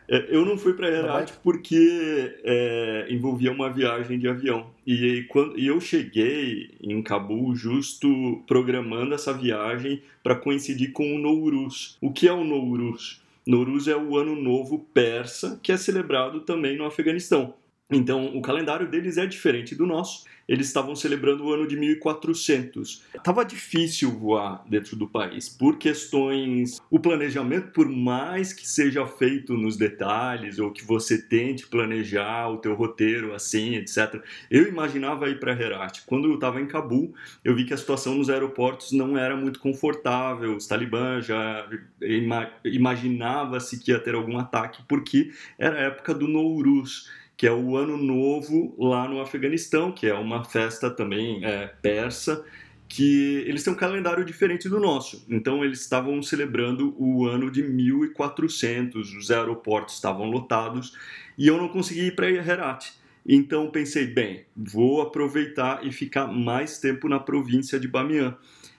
É, 0.08 0.26
Eu 0.36 0.44
não 0.44 0.58
fui 0.58 0.74
para 0.74 1.02
vai? 1.02 1.26
porque 1.42 2.36
é, 2.44 3.06
envolvia 3.08 3.50
uma 3.50 3.70
viagem 3.72 4.18
de 4.18 4.28
avião. 4.28 4.66
E, 4.86 5.24
quando, 5.28 5.58
e 5.58 5.66
eu 5.66 5.80
cheguei 5.80 6.70
em 6.82 7.02
Cabul 7.02 7.54
justo 7.54 8.42
programando 8.46 9.14
essa 9.14 9.32
viagem 9.32 10.02
para 10.22 10.34
coincidir 10.36 10.92
com 10.92 11.14
o 11.14 11.18
Nowruz. 11.18 11.96
O 12.02 12.12
que 12.12 12.28
é 12.28 12.32
o 12.32 12.44
Nowruz? 12.44 13.22
Nowruz 13.46 13.88
é 13.88 13.96
o 13.96 14.16
ano 14.16 14.34
novo 14.34 14.78
persa, 14.92 15.60
que 15.62 15.70
é 15.70 15.76
celebrado 15.76 16.40
também 16.40 16.76
no 16.76 16.86
Afeganistão. 16.86 17.54
Então, 17.90 18.36
o 18.36 18.40
calendário 18.40 18.90
deles 18.90 19.18
é 19.18 19.26
diferente 19.26 19.74
do 19.74 19.86
nosso. 19.86 20.24
Eles 20.48 20.66
estavam 20.66 20.94
celebrando 20.94 21.44
o 21.44 21.52
ano 21.52 21.66
de 21.66 21.76
1400. 21.76 23.02
Tava 23.22 23.44
difícil 23.44 24.10
voar 24.10 24.64
dentro 24.68 24.96
do 24.96 25.08
país 25.08 25.48
por 25.48 25.78
questões. 25.78 26.80
O 26.90 26.98
planejamento, 26.98 27.72
por 27.72 27.88
mais 27.88 28.52
que 28.52 28.68
seja 28.68 29.06
feito 29.06 29.54
nos 29.54 29.76
detalhes 29.76 30.58
ou 30.58 30.70
que 30.70 30.84
você 30.84 31.20
tente 31.20 31.66
planejar 31.66 32.48
o 32.50 32.58
teu 32.58 32.74
roteiro 32.74 33.34
assim, 33.34 33.76
etc. 33.76 34.22
Eu 34.50 34.68
imaginava 34.68 35.28
ir 35.28 35.40
para 35.40 35.52
Herat. 35.52 36.02
Quando 36.06 36.28
eu 36.28 36.34
estava 36.34 36.60
em 36.60 36.66
Cabul, 36.66 37.14
eu 37.44 37.54
vi 37.54 37.64
que 37.64 37.74
a 37.74 37.76
situação 37.76 38.14
nos 38.14 38.28
aeroportos 38.28 38.92
não 38.92 39.16
era 39.16 39.36
muito 39.36 39.58
confortável. 39.58 40.56
Os 40.56 40.66
talibãs 40.66 41.26
já 41.26 41.68
ima 42.00 42.50
imaginava-se 42.64 43.78
que 43.78 43.90
ia 43.90 43.98
ter 43.98 44.14
algum 44.14 44.38
ataque 44.38 44.82
porque 44.88 45.30
era 45.58 45.76
a 45.76 45.82
época 45.82 46.14
do 46.14 46.28
Nowruz 46.28 47.08
que 47.44 47.48
é 47.48 47.52
o 47.52 47.76
Ano 47.76 47.98
Novo 47.98 48.74
lá 48.78 49.06
no 49.06 49.20
Afeganistão, 49.20 49.92
que 49.92 50.06
é 50.06 50.14
uma 50.14 50.42
festa 50.44 50.88
também 50.88 51.44
é, 51.44 51.66
persa, 51.82 52.42
que 52.88 53.44
eles 53.46 53.62
têm 53.62 53.74
um 53.74 53.76
calendário 53.76 54.24
diferente 54.24 54.66
do 54.66 54.80
nosso. 54.80 55.26
Então 55.28 55.62
eles 55.62 55.82
estavam 55.82 56.22
celebrando 56.22 56.96
o 56.98 57.26
ano 57.26 57.50
de 57.50 57.62
1400, 57.62 59.12
os 59.12 59.30
aeroportos 59.30 59.96
estavam 59.96 60.24
lotados 60.24 60.96
e 61.36 61.46
eu 61.46 61.58
não 61.58 61.68
consegui 61.68 62.06
ir 62.06 62.16
para 62.16 62.30
Herat. 62.30 62.94
Então 63.28 63.70
pensei, 63.70 64.06
bem, 64.06 64.46
vou 64.56 65.02
aproveitar 65.02 65.86
e 65.86 65.92
ficar 65.92 66.26
mais 66.26 66.78
tempo 66.78 67.10
na 67.10 67.20
província 67.20 67.78
de 67.78 67.86
Bamiyan. 67.86 68.38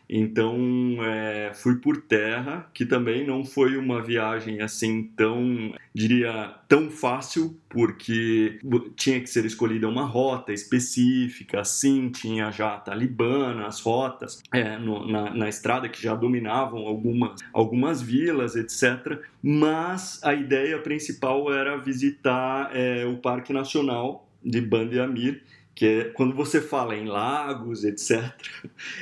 Então 0.10 0.58
é, 1.04 1.52
fui 1.54 1.76
por 1.76 2.02
terra, 2.02 2.70
que 2.74 2.86
também 2.86 3.26
não 3.26 3.44
foi 3.44 3.78
uma 3.78 4.02
viagem 4.02 4.62
assim 4.62 5.04
tão, 5.16 5.74
diria, 5.94 6.54
tão 6.68 6.90
fácil, 6.90 7.58
porque 7.70 8.60
tinha 8.96 9.20
que 9.20 9.28
ser 9.28 9.46
escolhida 9.46 9.88
uma 9.88 10.06
rota 10.06 10.54
específica, 10.54 11.62
assim, 11.62 12.10
tinha 12.10 12.52
já 12.52 12.76
a 12.76 12.78
Talibã, 12.78 13.66
as 13.66 13.82
rotas 13.82 14.42
é, 14.54 14.78
no, 14.78 15.08
na, 15.08 15.34
na, 15.34 15.50
estrada 15.50 15.90
que 15.90 16.02
já 16.02 16.16
dominavam 16.16 16.88
algumas, 16.88 17.42
algumas 17.52 18.02
vilas, 18.02 18.56
etc. 18.56 19.20
Mas 19.42 20.24
a 20.24 20.34
ideia 20.34 20.78
principal 20.80 21.52
era 21.52 21.78
visitar 21.78 22.70
é, 22.74 23.06
o 23.06 23.18
Parque 23.18 23.52
Nacional 23.52 24.28
de 24.44 24.62
Band 24.62 24.92
Amir, 25.04 25.42
que 25.76 25.86
é 25.86 26.04
quando 26.06 26.34
você 26.34 26.62
fala 26.62 26.96
em 26.96 27.06
lagos, 27.06 27.84
etc. 27.84 28.34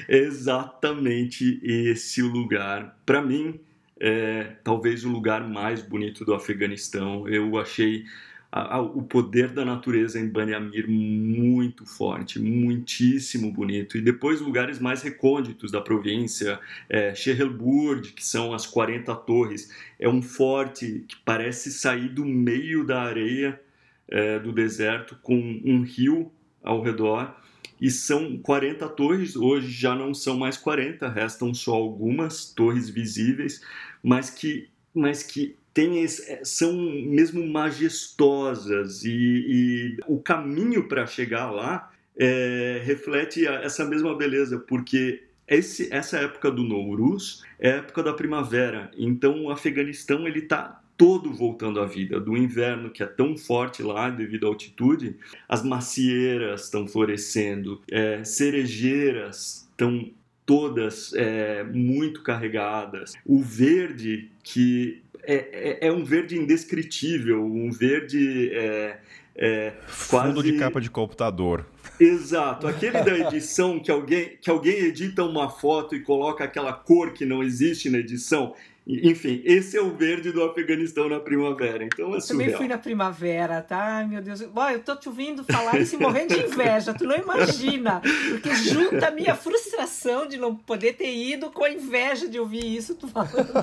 É 0.10 0.18
exatamente 0.18 1.60
esse 1.64 2.22
lugar. 2.22 3.00
Para 3.06 3.22
mim, 3.22 3.60
é 4.00 4.56
talvez 4.64 5.06
o 5.06 5.10
lugar 5.10 5.48
mais 5.48 5.84
bonito 5.84 6.26
do 6.26 6.34
Afeganistão. 6.34 7.28
Eu 7.28 7.58
achei 7.60 8.06
a, 8.52 8.78
a, 8.78 8.82
o 8.82 9.04
poder 9.04 9.50
da 9.50 9.64
natureza 9.64 10.20
em 10.20 10.28
Baniamir 10.28 10.90
muito 10.90 11.86
forte, 11.86 12.40
muitíssimo 12.40 13.52
bonito. 13.52 13.96
E 13.96 14.02
depois 14.02 14.42
lugares 14.42 14.80
mais 14.80 15.04
recônditos 15.04 15.72
da 15.72 15.80
província, 15.80 16.60
é, 16.90 17.14
Shehelburd, 17.14 18.14
que 18.14 18.26
são 18.26 18.52
as 18.52 18.66
40 18.66 19.16
torres. 19.18 19.72
É 20.00 20.10
um 20.10 20.24
forte 20.24 21.06
que 21.08 21.16
parece 21.24 21.72
sair 21.72 22.10
do 22.10 22.26
meio 22.26 22.84
da 22.84 23.04
areia 23.04 23.60
é, 24.08 24.40
do 24.40 24.52
deserto, 24.52 25.16
com 25.22 25.36
um 25.64 25.84
rio 25.84 26.32
ao 26.64 26.82
redor. 26.82 27.36
E 27.80 27.92
são 27.92 28.38
40 28.38 28.88
torres, 28.90 29.36
hoje 29.36 29.70
já 29.70 29.94
não 29.94 30.14
são 30.14 30.38
mais 30.38 30.58
40, 30.58 31.10
restam 31.10 31.54
só 31.54 31.74
algumas 31.74 32.46
torres 32.46 32.90
visíveis, 32.90 33.62
mas 34.02 34.30
que, 34.30 34.70
mas 34.94 35.22
que 35.22 35.58
tem, 35.74 36.04
é, 36.04 36.08
são 36.44 36.74
mesmo 36.74 37.46
majestosas 37.46 39.04
e, 39.04 39.12
e 39.12 39.98
o 40.08 40.20
caminho 40.20 40.88
para 40.88 41.06
chegar 41.06 41.52
lá 41.52 41.92
é, 42.16 42.82
reflete 42.86 43.46
essa 43.48 43.84
mesma 43.84 44.16
beleza, 44.16 44.60
porque 44.60 45.24
esse, 45.48 45.92
essa 45.92 46.20
época 46.20 46.52
do 46.52 46.64
Nowruz 46.64 47.44
é 47.60 47.72
a 47.72 47.76
época 47.78 48.04
da 48.04 48.14
primavera, 48.14 48.92
então 48.98 49.46
o 49.46 49.50
Afeganistão 49.50 50.28
ele 50.28 50.40
está 50.40 50.83
todo 50.98 51.34
voltando 51.34 51.80
à 51.80 51.86
vida. 51.86 52.20
Do 52.20 52.38
inverno, 52.38 52.90
que 52.90 53.04
é 53.04 53.06
tão 53.06 53.38
forte 53.38 53.82
lá 53.82 54.10
devido 54.10 54.46
à 54.46 54.50
altitude, 54.50 55.16
as 55.48 55.64
macieiras 55.64 56.66
estão 56.66 56.88
florescendo, 56.88 57.82
é, 57.92 58.24
cerejeiras 58.24 59.68
estão 59.72 60.12
todas 60.46 61.14
é, 61.14 61.64
muito 61.64 62.22
carregadas. 62.22 63.14
O 63.26 63.42
verde, 63.42 64.30
que 64.44 65.02
é, 65.24 65.80
é, 65.82 65.88
é, 65.88 65.92
um 65.92 66.04
verde 66.04 66.38
indescritível, 66.38 67.46
um 67.46 67.72
verde 67.72 68.52
é, 68.54 68.98
é, 69.36 69.74
Fundo 69.88 70.36
quase... 70.36 70.52
de 70.52 70.58
capa 70.58 70.82
de 70.82 70.90
computador. 70.90 71.66
Exato, 72.00 72.68
aquele 72.68 73.02
da 73.02 73.18
edição 73.18 73.80
que 73.80 73.90
alguém, 73.90 74.38
que 74.42 74.50
alguém 74.50 74.78
edita 74.80 75.24
uma 75.24 75.50
foto 75.50 75.96
e 75.96 76.02
coloca 76.02 76.44
aquela 76.44 76.74
cor 76.74 77.14
que 77.14 77.26
não 77.26 77.44
existe 77.44 77.90
na 77.90 78.00
edição. 78.00 78.54
Enfim, 78.86 79.42
esse 79.46 79.78
é 79.78 79.82
o 79.82 79.96
verde 79.96 80.34
do 80.34 80.44
Afeganistão 80.44 81.08
na 81.08 81.18
primavera. 81.18 81.86
Então 81.86 82.14
é 82.16 82.20
surreal. 82.20 82.28
Também 82.28 82.58
fui 82.58 82.68
na 82.68 82.78
primavera, 82.78 83.62
tá? 83.62 83.78
Ai, 83.78 84.08
meu 84.08 84.22
Deus. 84.22 84.42
Bom, 84.42 84.70
eu 84.70 84.80
tô 84.80 84.94
te 84.96 85.08
ouvindo 85.08 85.44
falar 85.46 85.80
isso 85.80 85.98
morrendo 85.98 86.36
de 86.36 86.42
inveja. 86.42 86.94
Tu 86.94 87.06
não 87.06 87.16
imagina. 87.16 88.02
Porque 88.30 88.54
junta 88.56 89.08
a 89.08 89.12
minha 89.12 89.36
frustração 89.36 90.28
de 90.28 90.38
não 90.38 90.54
poder 90.54 90.94
ter 90.94 91.16
ido 91.16 91.50
com 91.50 91.64
a 91.64 91.70
inveja 91.72 92.28
de 92.28 92.38
ouvir 92.38 92.76
isso 92.76 92.96
tu 92.96 93.08
falando. 93.08 93.54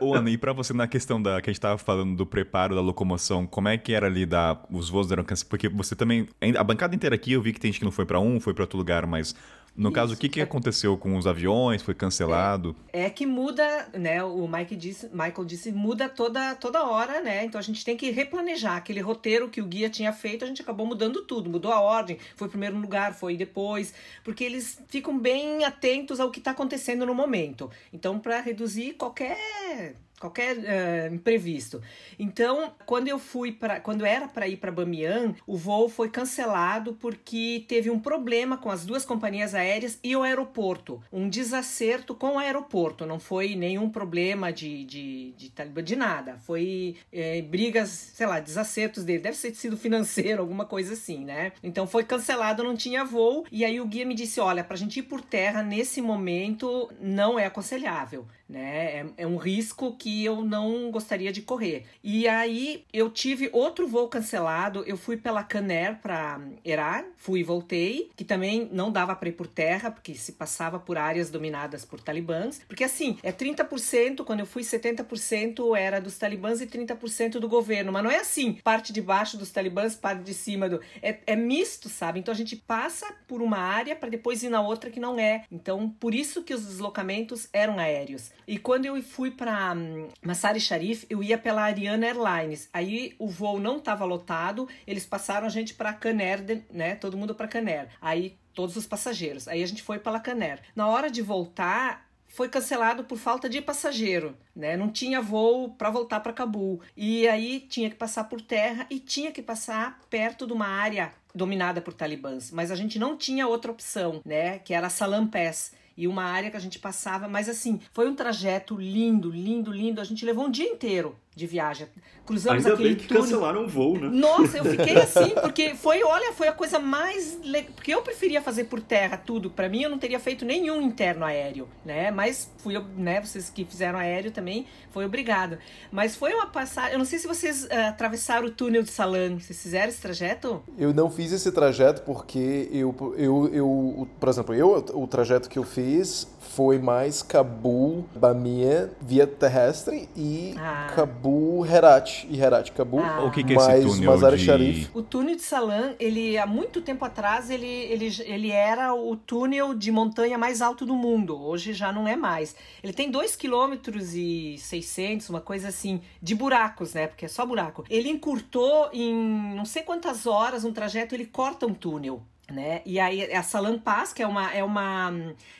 Ô, 0.00 0.14
Ana, 0.14 0.28
e 0.28 0.36
pra 0.36 0.52
você 0.52 0.74
na 0.74 0.86
questão 0.86 1.20
da 1.20 1.40
que 1.40 1.48
a 1.48 1.52
gente 1.52 1.60
tava 1.60 1.78
falando 1.78 2.14
do 2.14 2.26
preparo 2.26 2.74
da 2.74 2.82
locomoção, 2.82 3.46
como 3.46 3.68
é 3.68 3.78
que 3.78 3.94
era 3.94 4.06
ali 4.06 4.26
da, 4.26 4.60
os 4.70 4.90
voos 4.90 5.10
eram? 5.10 5.24
Porque 5.48 5.68
você 5.68 5.96
também. 5.96 6.28
A 6.58 6.64
bancada 6.64 6.94
inteira 6.94 7.14
aqui 7.14 7.32
eu 7.32 7.40
vi 7.40 7.54
que 7.54 7.60
tem 7.60 7.72
gente 7.72 7.78
que 7.78 7.84
não 7.86 7.92
foi 7.92 8.04
para 8.04 8.20
um, 8.20 8.38
foi 8.38 8.52
para 8.52 8.64
outro 8.64 8.76
lugar, 8.76 9.06
mas 9.06 9.34
no 9.78 9.90
Isso. 9.90 9.94
caso, 9.94 10.14
o 10.14 10.16
que, 10.16 10.28
que 10.28 10.40
aconteceu 10.40 10.98
com 10.98 11.16
os 11.16 11.24
aviões? 11.24 11.82
Foi 11.82 11.94
cancelado? 11.94 12.74
É, 12.92 13.04
é, 13.04 13.10
que 13.10 13.24
muda, 13.24 13.88
né? 13.96 14.20
O 14.24 14.48
Mike 14.48 14.74
disse, 14.74 15.06
Michael 15.12 15.44
disse, 15.44 15.70
muda 15.70 16.08
toda, 16.08 16.56
toda 16.56 16.82
hora, 16.82 17.20
né? 17.20 17.44
Então 17.44 17.60
a 17.60 17.62
gente 17.62 17.84
tem 17.84 17.96
que 17.96 18.10
replanejar 18.10 18.76
aquele 18.76 19.00
roteiro 19.00 19.48
que 19.48 19.60
o 19.60 19.64
guia 19.64 19.88
tinha 19.88 20.12
feito, 20.12 20.44
a 20.44 20.48
gente 20.48 20.62
acabou 20.62 20.84
mudando 20.84 21.22
tudo, 21.22 21.48
mudou 21.48 21.70
a 21.70 21.80
ordem, 21.80 22.18
foi 22.34 22.48
primeiro 22.48 22.76
lugar, 22.76 23.14
foi 23.14 23.36
depois, 23.36 23.94
porque 24.24 24.42
eles 24.42 24.82
ficam 24.88 25.16
bem 25.16 25.64
atentos 25.64 26.18
ao 26.18 26.32
que 26.32 26.40
está 26.40 26.50
acontecendo 26.50 27.06
no 27.06 27.14
momento. 27.14 27.70
Então, 27.92 28.18
para 28.18 28.40
reduzir 28.40 28.94
qualquer 28.94 29.94
qualquer 30.18 30.56
uh, 30.56 31.14
imprevisto. 31.14 31.82
Então, 32.18 32.72
quando 32.86 33.08
eu 33.08 33.18
fui 33.18 33.52
para, 33.52 33.80
quando 33.80 34.06
era 34.06 34.28
para 34.28 34.48
ir 34.48 34.56
para 34.56 34.72
Bamiyan, 34.72 35.34
o 35.46 35.56
voo 35.56 35.88
foi 35.88 36.08
cancelado 36.08 36.94
porque 36.94 37.64
teve 37.68 37.90
um 37.90 37.98
problema 37.98 38.56
com 38.56 38.70
as 38.70 38.86
duas 38.86 39.04
companhias 39.04 39.54
aéreas 39.54 39.98
e 40.02 40.14
o 40.14 40.22
aeroporto, 40.22 41.02
um 41.12 41.28
desacerto 41.28 42.14
com 42.14 42.34
o 42.34 42.38
aeroporto. 42.38 43.06
Não 43.06 43.18
foi 43.18 43.54
nenhum 43.54 43.90
problema 43.90 44.52
de 44.52 44.68
de, 44.84 45.32
de, 45.32 45.48
de, 45.48 45.82
de 45.82 45.96
nada. 45.96 46.38
Foi 46.38 46.96
é, 47.12 47.40
brigas, 47.42 47.88
sei 47.88 48.26
lá, 48.26 48.40
desacertos 48.40 49.04
dele. 49.04 49.20
Deve 49.20 49.36
ter 49.36 49.54
sido 49.54 49.76
financeiro, 49.76 50.40
alguma 50.40 50.64
coisa 50.64 50.94
assim, 50.94 51.24
né? 51.24 51.52
Então 51.62 51.86
foi 51.86 52.04
cancelado, 52.04 52.62
não 52.62 52.76
tinha 52.76 53.04
voo. 53.04 53.44
E 53.50 53.64
aí 53.64 53.80
o 53.80 53.86
guia 53.86 54.04
me 54.04 54.14
disse: 54.14 54.40
olha, 54.40 54.62
para 54.62 54.74
a 54.74 54.78
gente 54.78 54.98
ir 54.98 55.04
por 55.04 55.20
terra 55.20 55.62
nesse 55.62 56.00
momento 56.00 56.90
não 57.00 57.38
é 57.38 57.46
aconselhável 57.46 58.26
né? 58.48 59.00
É, 59.00 59.06
é, 59.18 59.26
um 59.26 59.36
risco 59.36 59.94
que 59.96 60.24
eu 60.24 60.42
não 60.42 60.90
gostaria 60.90 61.30
de 61.30 61.42
correr. 61.42 61.84
E 62.02 62.26
aí 62.26 62.84
eu 62.92 63.10
tive 63.10 63.50
outro 63.52 63.86
voo 63.86 64.08
cancelado. 64.08 64.82
Eu 64.86 64.96
fui 64.96 65.16
pela 65.16 65.42
Caner 65.42 65.98
para 66.00 66.40
Herat, 66.64 67.06
fui 67.16 67.40
e 67.40 67.44
voltei, 67.44 68.10
que 68.16 68.24
também 68.24 68.68
não 68.72 68.90
dava 68.90 69.14
para 69.14 69.28
ir 69.28 69.32
por 69.32 69.46
terra, 69.46 69.90
porque 69.90 70.14
se 70.14 70.32
passava 70.32 70.78
por 70.78 70.96
áreas 70.96 71.30
dominadas 71.30 71.84
por 71.84 72.00
talibãs. 72.00 72.60
Porque 72.66 72.84
assim, 72.84 73.18
é 73.22 73.30
30%, 73.30 74.24
quando 74.24 74.40
eu 74.40 74.46
fui 74.46 74.62
70% 74.62 75.76
era 75.76 76.00
dos 76.00 76.16
talibãs 76.16 76.60
e 76.60 76.66
30% 76.66 77.38
do 77.38 77.48
governo. 77.48 77.92
Mas 77.92 78.04
não 78.04 78.10
é 78.10 78.18
assim, 78.18 78.54
parte 78.54 78.92
de 78.92 79.02
baixo 79.02 79.36
dos 79.36 79.50
talibãs, 79.50 79.94
parte 79.94 80.22
de 80.22 80.32
cima 80.32 80.68
do. 80.68 80.80
É, 81.02 81.18
é 81.26 81.36
misto, 81.36 81.88
sabe? 81.88 82.18
Então 82.18 82.32
a 82.32 82.36
gente 82.36 82.56
passa 82.56 83.06
por 83.26 83.42
uma 83.42 83.58
área 83.58 83.94
para 83.94 84.08
depois 84.08 84.42
ir 84.42 84.48
na 84.48 84.60
outra 84.60 84.90
que 84.90 85.00
não 85.00 85.18
é. 85.18 85.44
Então, 85.50 85.90
por 86.00 86.14
isso 86.14 86.42
que 86.42 86.54
os 86.54 86.64
deslocamentos 86.64 87.48
eram 87.52 87.78
aéreos. 87.78 88.30
E 88.46 88.58
quando 88.58 88.86
eu 88.86 89.00
fui 89.02 89.30
para 89.30 89.74
um, 89.74 90.08
Massari 90.22 90.60
Sharif, 90.60 91.06
eu 91.10 91.22
ia 91.22 91.36
pela 91.36 91.62
Ariana 91.62 92.06
Airlines. 92.06 92.68
Aí 92.72 93.14
o 93.18 93.28
voo 93.28 93.60
não 93.60 93.78
estava 93.78 94.04
lotado, 94.04 94.68
eles 94.86 95.04
passaram 95.04 95.46
a 95.46 95.50
gente 95.50 95.74
para 95.74 95.92
Caner, 95.92 96.64
né? 96.72 96.94
Todo 96.94 97.16
mundo 97.16 97.34
para 97.34 97.48
Caner. 97.48 97.88
Aí 98.00 98.36
todos 98.54 98.76
os 98.76 98.86
passageiros. 98.86 99.46
Aí 99.48 99.62
a 99.62 99.66
gente 99.66 99.82
foi 99.82 99.98
para 99.98 100.18
Caner. 100.20 100.60
Na 100.74 100.88
hora 100.88 101.10
de 101.10 101.22
voltar, 101.22 102.08
foi 102.26 102.48
cancelado 102.48 103.04
por 103.04 103.18
falta 103.18 103.48
de 103.48 103.60
passageiro, 103.60 104.36
né? 104.54 104.76
Não 104.76 104.88
tinha 104.90 105.20
voo 105.20 105.70
para 105.70 105.90
voltar 105.90 106.20
para 106.20 106.32
Cabul. 106.32 106.80
E 106.96 107.26
aí 107.28 107.60
tinha 107.60 107.90
que 107.90 107.96
passar 107.96 108.24
por 108.24 108.40
terra 108.40 108.86
e 108.90 108.98
tinha 108.98 109.32
que 109.32 109.42
passar 109.42 109.98
perto 110.08 110.46
de 110.46 110.52
uma 110.52 110.66
área 110.66 111.12
dominada 111.34 111.80
por 111.80 111.94
talibãs, 111.94 112.50
mas 112.50 112.70
a 112.70 112.74
gente 112.74 112.98
não 112.98 113.16
tinha 113.16 113.46
outra 113.46 113.70
opção, 113.70 114.20
né? 114.24 114.58
Que 114.58 114.74
era 114.74 114.90
Salam 114.90 115.26
Pass 115.26 115.72
e 115.98 116.06
uma 116.06 116.22
área 116.22 116.48
que 116.48 116.56
a 116.56 116.60
gente 116.60 116.78
passava, 116.78 117.26
mas 117.26 117.48
assim, 117.48 117.80
foi 117.92 118.08
um 118.08 118.14
trajeto 118.14 118.76
lindo, 118.76 119.32
lindo, 119.32 119.72
lindo. 119.72 120.00
A 120.00 120.04
gente 120.04 120.24
levou 120.24 120.46
um 120.46 120.50
dia 120.50 120.68
inteiro 120.68 121.16
de 121.38 121.46
viagem. 121.46 121.86
Cruzamos 122.26 122.66
Ainda 122.66 122.74
aquele 122.74 122.90
bem 122.90 122.98
que 122.98 123.08
túnel. 123.08 123.22
cancelaram 123.22 123.64
o 123.64 123.68
voo, 123.68 123.98
né? 123.98 124.08
Nossa, 124.12 124.58
eu 124.58 124.64
fiquei 124.64 124.96
assim, 125.00 125.30
porque 125.40 125.74
foi, 125.74 126.02
olha, 126.02 126.32
foi 126.32 126.48
a 126.48 126.52
coisa 126.52 126.78
mais 126.78 127.38
legal. 127.42 127.72
Porque 127.74 127.94
eu 127.94 128.02
preferia 128.02 128.42
fazer 128.42 128.64
por 128.64 128.80
terra 128.80 129.16
tudo. 129.16 129.48
Para 129.48 129.68
mim, 129.68 129.82
eu 129.82 129.88
não 129.88 129.98
teria 129.98 130.18
feito 130.20 130.44
nenhum 130.44 130.82
interno 130.82 131.24
aéreo, 131.24 131.68
né? 131.84 132.10
Mas 132.10 132.50
fui, 132.58 132.74
né? 132.96 133.20
Vocês 133.20 133.48
que 133.48 133.64
fizeram 133.64 133.98
aéreo 133.98 134.30
também, 134.30 134.66
foi 134.90 135.06
obrigado. 135.06 135.58
Mas 135.90 136.16
foi 136.16 136.34
uma 136.34 136.46
passagem. 136.46 136.92
Eu 136.92 136.98
não 136.98 137.06
sei 137.06 137.18
se 137.18 137.26
vocês 137.26 137.64
uh, 137.64 137.88
atravessaram 137.88 138.48
o 138.48 138.50
túnel 138.50 138.82
de 138.82 138.90
Salam. 138.90 139.38
Vocês 139.38 139.62
fizeram 139.62 139.88
esse 139.88 140.00
trajeto? 140.00 140.62
Eu 140.76 140.92
não 140.92 141.10
fiz 141.10 141.32
esse 141.32 141.50
trajeto 141.52 142.02
porque 142.02 142.68
eu, 142.72 142.94
eu, 143.16 143.48
eu 143.54 144.08
por 144.20 144.28
exemplo, 144.28 144.54
eu, 144.54 144.84
o 144.92 145.06
trajeto 145.06 145.48
que 145.48 145.58
eu 145.58 145.64
fiz 145.64 146.26
foi 146.58 146.76
mais 146.76 147.22
Cabul, 147.22 148.04
Bamia, 148.16 148.90
via 149.00 149.28
terrestre 149.28 150.08
e 150.16 150.56
ah. 150.58 150.88
Cabul, 150.92 151.64
Herat. 151.64 152.26
E 152.28 152.36
Herat, 152.36 152.72
Cabul. 152.72 152.98
Ah. 152.98 153.22
O 153.22 153.30
que, 153.30 153.44
que 153.44 153.52
é 153.52 153.78
esse 153.78 153.86
túnel 153.86 154.10
Mazar 154.10 154.34
de... 154.34 154.44
Sharif. 154.44 154.90
O 154.92 155.00
túnel 155.00 155.36
de 155.36 155.42
Salam, 155.42 155.94
ele 156.00 156.36
há 156.36 156.48
muito 156.48 156.80
tempo 156.80 157.04
atrás, 157.04 157.48
ele, 157.48 157.64
ele, 157.64 158.08
ele 158.24 158.50
era 158.50 158.92
o 158.92 159.14
túnel 159.14 159.72
de 159.72 159.92
montanha 159.92 160.36
mais 160.36 160.60
alto 160.60 160.84
do 160.84 160.96
mundo. 160.96 161.40
Hoje 161.40 161.72
já 161.72 161.92
não 161.92 162.08
é 162.08 162.16
mais. 162.16 162.56
Ele 162.82 162.92
tem 162.92 163.08
2 163.08 163.36
km 163.36 163.74
e 164.12 164.58
600, 164.58 165.30
uma 165.30 165.40
coisa 165.40 165.68
assim, 165.68 166.00
de 166.20 166.34
buracos, 166.34 166.92
né? 166.92 167.06
Porque 167.06 167.26
é 167.26 167.28
só 167.28 167.46
buraco. 167.46 167.84
Ele 167.88 168.08
encurtou 168.08 168.90
em 168.92 169.14
não 169.54 169.64
sei 169.64 169.84
quantas 169.84 170.26
horas 170.26 170.64
um 170.64 170.72
trajeto, 170.72 171.14
ele 171.14 171.26
corta 171.26 171.66
um 171.66 171.72
túnel 171.72 172.20
né? 172.50 172.80
E 172.84 172.98
aí 172.98 173.32
a 173.32 173.44
Pass, 173.82 174.12
que 174.12 174.22
é 174.22 174.26
uma, 174.26 174.52
é, 174.52 174.64
uma, 174.64 175.12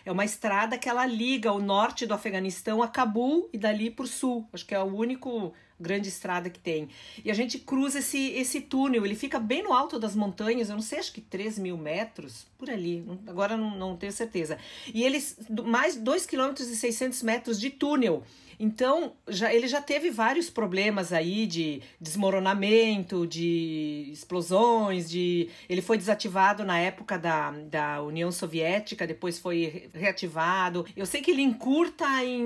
é 0.05 0.11
uma 0.11 0.25
estrada 0.25 0.79
que 0.79 0.89
ela 0.89 1.05
liga 1.05 1.53
o 1.53 1.61
norte 1.61 2.07
do 2.07 2.15
Afeganistão 2.15 2.83
a 2.83 2.89
Cabul 2.89 3.49
e 3.53 3.59
dali 3.59 3.91
para 3.91 4.05
o 4.05 4.09
sul. 4.09 4.49
Acho 4.53 4.65
que 4.65 4.75
é 4.75 4.81
o 4.81 4.87
único 4.87 5.53
grande 5.79 6.09
estrada 6.09 6.51
que 6.51 6.59
tem. 6.59 6.89
E 7.25 7.31
a 7.31 7.35
gente 7.35 7.59
cruza 7.59 8.01
esse, 8.01 8.31
esse 8.33 8.61
túnel, 8.61 9.05
ele 9.05 9.15
fica 9.15 9.39
bem 9.39 9.63
no 9.63 9.73
alto 9.73 9.99
das 9.99 10.17
montanhas, 10.17 10.69
eu 10.69 10.75
não 10.75 10.83
sei, 10.83 10.99
acho 10.99 11.13
que 11.13 11.21
3 11.21 11.59
mil 11.59 11.77
metros, 11.77 12.47
por 12.59 12.69
ali, 12.69 13.05
agora 13.27 13.57
não, 13.57 13.77
não 13.77 13.97
tenho 13.97 14.13
certeza. 14.13 14.59
E 14.93 15.05
eles, 15.05 15.39
mais 15.65 15.95
2 15.95 16.27
km 16.27 16.53
e 16.59 16.65
600 16.65 17.23
metros 17.23 17.61
de 17.61 17.71
túnel. 17.71 18.25
Então, 18.59 19.13
já, 19.29 19.53
ele 19.53 19.69
já 19.69 19.81
teve 19.81 20.11
vários 20.11 20.51
problemas 20.51 21.13
aí 21.13 21.47
de 21.47 21.81
desmoronamento, 22.01 23.27
de 23.27 24.09
explosões, 24.13 25.09
de 25.09 25.49
ele 25.69 25.81
foi 25.81 25.97
desativado 25.97 26.65
na 26.65 26.79
época 26.79 27.19
da, 27.19 27.51
da 27.51 28.03
União 28.03 28.33
Soviética, 28.33 29.07
depois 29.07 29.39
foi 29.39 29.89
reativado. 29.95 30.85
Eu 30.97 31.07
sei 31.07 31.21
que 31.21 31.31
ele 31.31 31.43
encurta 31.43 32.07
em, 32.25 32.43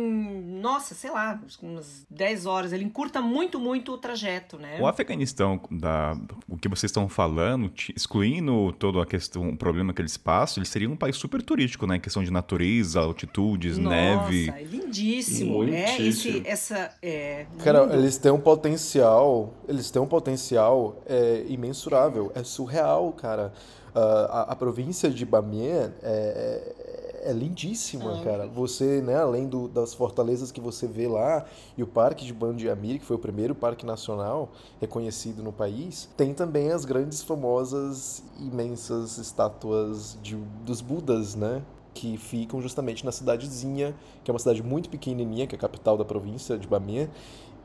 nossa, 0.60 0.94
sei 0.94 1.10
lá, 1.10 1.40
umas 1.62 2.06
10 2.10 2.46
horas, 2.46 2.72
ele 2.72 2.84
encurta 2.84 3.20
muito, 3.20 3.58
muito 3.58 3.92
o 3.92 3.98
trajeto, 3.98 4.58
né? 4.58 4.78
O 4.80 4.86
Afeganistão, 4.86 5.60
da, 5.70 6.16
o 6.48 6.56
que 6.56 6.68
vocês 6.68 6.90
estão 6.90 7.08
falando, 7.08 7.72
excluindo 7.94 8.72
todo 8.78 9.00
a 9.00 9.06
questão, 9.06 9.48
o 9.48 9.56
problema 9.56 9.92
que 9.92 10.02
eles 10.02 10.16
passam, 10.16 10.60
ele 10.60 10.68
seria 10.68 10.90
um 10.90 10.96
país 10.96 11.16
super 11.16 11.42
turístico, 11.42 11.86
né? 11.86 11.96
Em 11.96 12.00
questão 12.00 12.22
de 12.22 12.30
natureza, 12.30 13.00
altitudes, 13.00 13.78
nossa, 13.78 13.96
neve. 13.96 14.50
É 14.50 14.62
lindíssimo. 14.62 15.64
É, 15.64 16.01
esse, 16.08 16.42
essa, 16.46 16.90
é, 17.02 17.46
Cara, 17.62 17.82
lindo. 17.82 17.94
eles 17.94 18.16
têm 18.18 18.32
um 18.32 18.40
potencial, 18.40 19.54
eles 19.68 19.90
têm 19.90 20.00
um 20.00 20.06
potencial 20.06 20.96
é, 21.06 21.44
imensurável, 21.48 22.30
é 22.34 22.42
surreal, 22.42 23.12
cara. 23.12 23.52
Uh, 23.94 23.98
a, 23.98 24.42
a, 24.52 24.56
província 24.56 25.10
de 25.10 25.26
Bamien 25.26 25.74
é, 25.74 25.92
é, 26.02 27.30
é 27.30 27.32
lindíssima, 27.32 28.20
ah, 28.20 28.24
cara. 28.24 28.46
Você, 28.46 29.02
né, 29.02 29.16
além 29.16 29.46
do, 29.46 29.68
das 29.68 29.92
fortalezas 29.92 30.50
que 30.50 30.62
você 30.62 30.86
vê 30.86 31.06
lá 31.06 31.44
e 31.76 31.82
o 31.82 31.86
Parque 31.86 32.24
de 32.24 32.32
Bandiamir, 32.32 32.98
que 32.98 33.04
foi 33.04 33.16
o 33.16 33.18
primeiro 33.18 33.54
parque 33.54 33.84
nacional 33.84 34.50
reconhecido 34.80 35.42
no 35.42 35.52
país, 35.52 36.08
tem 36.16 36.32
também 36.32 36.72
as 36.72 36.86
grandes, 36.86 37.22
famosas, 37.22 38.22
imensas 38.40 39.18
estátuas 39.18 40.16
de, 40.22 40.36
dos 40.64 40.80
Budas, 40.80 41.34
né? 41.34 41.62
Que 41.94 42.16
ficam 42.16 42.60
justamente 42.60 43.04
na 43.04 43.12
cidadezinha, 43.12 43.94
que 44.24 44.30
é 44.30 44.32
uma 44.32 44.38
cidade 44.38 44.62
muito 44.62 44.88
pequenininha, 44.88 45.46
que 45.46 45.54
é 45.54 45.58
a 45.58 45.60
capital 45.60 45.96
da 45.96 46.04
província 46.04 46.58
de 46.58 46.66
Bamia. 46.66 47.10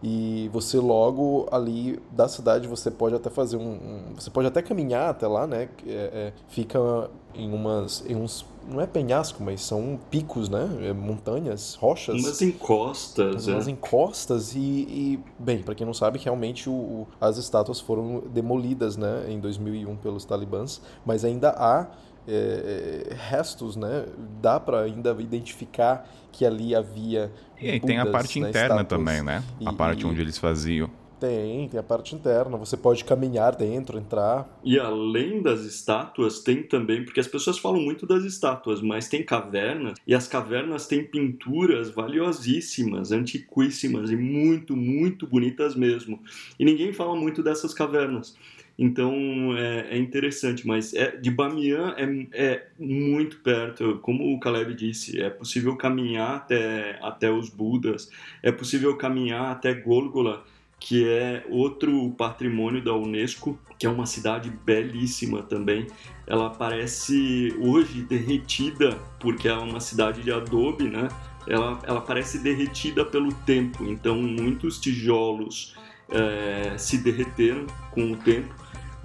E 0.04 0.48
você 0.54 0.78
logo 0.78 1.48
ali 1.52 2.00
da 2.12 2.28
cidade 2.28 2.68
você 2.68 2.92
pode 2.92 3.16
até 3.16 3.32
fazer 3.32 3.58
um, 3.58 3.72
um 3.72 4.02
você 4.16 4.30
pode 4.30 4.48
até 4.48 4.62
caminhar 4.62 5.10
até 5.10 5.28
lá, 5.28 5.48
né? 5.48 5.70
É, 5.88 5.90
é, 5.90 6.34
fica 6.48 7.10
em 7.34 7.52
umas 7.52 8.04
em 8.08 8.16
uns 8.16 8.46
não 8.70 8.82
é 8.82 8.86
penhasco, 8.86 9.42
mas 9.42 9.62
são 9.62 9.98
picos, 10.12 10.50
né? 10.50 10.70
É, 10.82 10.94
montanhas, 10.94 11.76
rochas. 11.76 12.24
Umas 12.24 12.42
encostas. 12.42 13.48
Umas 13.48 13.68
é. 13.68 13.72
encostas 13.72 14.54
e, 14.56 14.60
e 14.60 15.20
bem, 15.40 15.64
para 15.64 15.74
quem 15.74 15.86
não 15.86 15.94
sabe, 15.94 16.20
realmente 16.20 16.70
o, 16.70 16.74
o, 16.74 17.08
as 17.20 17.38
estátuas 17.38 17.80
foram 17.80 18.24
demolidas, 18.32 18.98
né? 18.98 19.26
Em 19.30 19.40
2001 19.40 19.96
pelos 19.98 20.26
talibãs, 20.26 20.82
mas 21.06 21.24
ainda 21.24 21.50
há 21.52 21.88
é, 22.28 23.16
restos, 23.30 23.76
né? 23.76 24.06
Dá 24.42 24.60
para 24.60 24.82
ainda 24.82 25.16
identificar 25.20 26.08
que 26.32 26.46
ali 26.46 26.76
havia. 26.76 27.32
E 27.60 27.80
tem 27.80 28.00
a 28.00 28.06
parte 28.06 28.40
né, 28.40 28.50
interna 28.50 28.76
estátuas. 28.82 29.00
também, 29.00 29.24
né? 29.24 29.44
E, 29.60 29.68
a 29.68 29.74
parte 29.74 30.02
e... 30.02 30.06
onde 30.06 30.22
eles 30.22 30.38
faziam. 30.38 30.90
Tem, 31.20 31.68
tem 31.68 31.80
a 31.80 31.84
parte 31.84 32.14
interna. 32.14 32.58
Você 32.58 32.78
pode 32.78 33.04
caminhar 33.04 33.56
dentro, 33.56 33.98
entrar. 33.98 34.48
E 34.64 34.80
além 34.80 35.42
das 35.42 35.62
estátuas, 35.62 36.42
tem 36.42 36.62
também, 36.62 37.04
porque 37.04 37.20
as 37.20 37.28
pessoas 37.28 37.58
falam 37.58 37.82
muito 37.82 38.06
das 38.06 38.24
estátuas, 38.24 38.82
mas 38.82 39.08
tem 39.08 39.24
cavernas, 39.24 39.98
e 40.06 40.14
as 40.14 40.28
cavernas 40.28 40.86
têm 40.86 41.04
pinturas 41.04 41.90
valiosíssimas, 41.90 43.12
antiquíssimas 43.12 44.12
e 44.12 44.16
muito, 44.16 44.76
muito 44.76 45.26
bonitas 45.26 45.76
mesmo. 45.76 46.22
E 46.60 46.64
ninguém 46.64 46.94
fala 46.94 47.16
muito 47.16 47.42
dessas 47.42 47.74
cavernas. 47.74 48.36
Então 48.78 49.58
é, 49.58 49.96
é 49.96 49.98
interessante, 49.98 50.68
mas 50.68 50.94
é, 50.94 51.16
de 51.18 51.32
Bamiyan 51.32 51.96
é, 51.98 52.28
é, 52.34 52.68
muito 52.78 53.38
perto. 53.38 53.98
Como 54.04 54.36
o 54.36 54.40
Caleb 54.40 54.76
disse, 54.76 55.20
é 55.20 55.30
possível 55.30 55.76
caminhar 55.76 56.36
até, 56.36 57.00
até 57.02 57.32
os 57.32 57.50
Budas, 57.50 58.12
é 58.44 58.52
possível 58.52 58.96
caminhar 58.96 59.52
até 59.52 59.74
Gólgula, 59.74 60.46
que 60.80 61.08
é 61.08 61.44
outro 61.50 62.12
patrimônio 62.12 62.84
da 62.84 62.94
Unesco, 62.94 63.60
que 63.80 63.88
é 63.88 63.90
uma 63.90 64.06
cidade 64.06 64.52
belíssima 64.64 65.42
também. 65.42 65.88
Ela 66.28 66.52
parece 66.52 67.56
hoje 67.60 68.04
derretida, 68.04 68.96
porque 69.20 69.48
é 69.48 69.54
uma 69.54 69.80
cidade 69.80 70.22
de 70.22 70.32
adobe, 70.32 70.84
né? 70.88 71.08
Ela, 71.48 71.80
ela 71.84 72.02
parece 72.02 72.40
derretida 72.40 73.06
pelo 73.06 73.34
tempo, 73.34 73.86
então 73.86 74.22
muitos 74.22 74.80
tijolos 74.80 75.76
é, 76.10 76.78
se 76.78 76.98
derreteram 76.98 77.66
com 77.92 78.12
o 78.12 78.18
tempo 78.18 78.54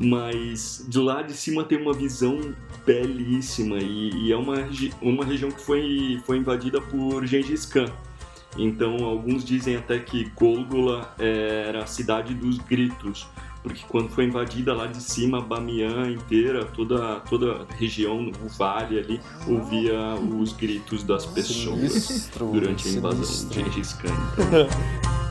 mas 0.03 0.85
de 0.89 0.99
lá 0.99 1.23
de 1.23 1.35
cima 1.35 1.65
tem 1.65 1.81
uma 1.81 1.93
visão 1.93 2.55
belíssima 2.85 3.79
e, 3.79 4.11
e 4.27 4.33
é 4.33 4.37
uma, 4.37 4.57
uma 5.01 5.25
região 5.25 5.51
que 5.51 5.61
foi, 5.61 6.21
foi 6.27 6.39
invadida 6.39 6.81
por 6.81 7.25
Gengis 7.27 7.67
Khan. 7.67 7.87
Então 8.57 9.05
alguns 9.05 9.45
dizem 9.45 9.77
até 9.77 9.99
que 9.99 10.25
Gólgula 10.37 11.15
era 11.19 11.85
a 11.85 11.87
cidade 11.87 12.35
dos 12.35 12.59
gritos, 12.59 13.27
porque 13.63 13.83
quando 13.89 14.11
foi 14.11 14.25
invadida 14.25 14.75
lá 14.75 14.87
de 14.87 15.03
cima, 15.03 15.41
Bamiyan 15.41 16.11
inteira, 16.11 16.65
toda, 16.65 17.21
toda 17.21 17.63
a 17.63 17.75
região, 17.75 18.31
o 18.45 18.49
vale 18.49 18.99
ali, 18.99 19.21
ouvia 19.47 20.15
os 20.39 20.53
gritos 20.53 21.03
das 21.03 21.25
pessoas 21.25 21.93
sinistro, 21.93 22.51
durante 22.51 22.89
a 22.89 22.93
invasão 22.93 23.25
sinistro. 23.25 23.63
de 23.63 23.71
Gengis 23.71 23.93
Khan. 23.95 25.13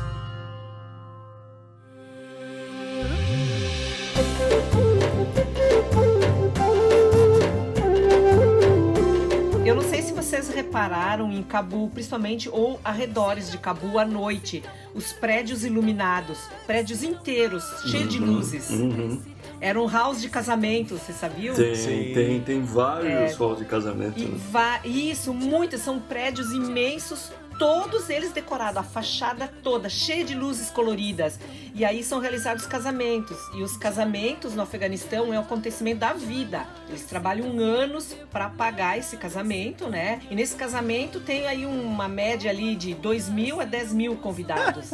repararam 10.71 11.33
em 11.33 11.43
Cabu, 11.43 11.89
principalmente 11.93 12.47
ou 12.49 12.79
arredores 12.81 13.51
de 13.51 13.57
Cabu 13.57 13.99
à 13.99 14.05
noite, 14.05 14.63
os 14.95 15.11
prédios 15.11 15.65
iluminados, 15.65 16.39
prédios 16.65 17.03
inteiros, 17.03 17.63
cheios 17.85 18.07
de 18.07 18.19
uhum, 18.19 18.25
luzes. 18.27 18.69
Uhum. 18.69 19.21
Era 19.59 19.79
um 19.79 19.87
house 19.87 20.21
de 20.21 20.29
casamento, 20.29 20.97
você 20.97 21.11
sabia? 21.11 21.53
Tem, 21.53 21.75
Sim. 21.75 22.11
tem, 22.13 22.41
tem 22.41 22.61
vários 22.61 23.33
é, 23.33 23.35
halls 23.35 23.59
de 23.59 23.65
casamento. 23.65 24.17
Né? 24.17 24.79
Isso, 24.85 25.33
muitos, 25.33 25.81
são 25.81 25.99
prédios 25.99 26.51
imensos 26.53 27.31
todos 27.61 28.09
eles 28.09 28.31
decorados, 28.31 28.77
a 28.77 28.81
fachada 28.83 29.47
toda, 29.61 29.87
cheia 29.87 30.25
de 30.25 30.33
luzes 30.33 30.71
coloridas. 30.71 31.37
E 31.75 31.85
aí 31.85 32.03
são 32.03 32.19
realizados 32.19 32.65
casamentos. 32.65 33.37
E 33.53 33.61
os 33.61 33.77
casamentos 33.77 34.55
no 34.55 34.63
Afeganistão 34.63 35.31
é 35.31 35.37
um 35.37 35.41
acontecimento 35.41 35.99
da 35.99 36.11
vida. 36.11 36.65
Eles 36.89 37.05
trabalham 37.05 37.59
anos 37.59 38.15
para 38.31 38.49
pagar 38.49 38.97
esse 38.97 39.15
casamento, 39.15 39.87
né? 39.87 40.21
E 40.31 40.35
nesse 40.35 40.55
casamento 40.55 41.19
tem 41.19 41.45
aí 41.45 41.65
uma 41.65 42.07
média 42.07 42.49
ali 42.49 42.75
de 42.75 42.95
2 42.95 43.29
mil 43.29 43.61
a 43.61 43.63
10 43.63 43.93
mil 43.93 44.15
convidados. 44.15 44.91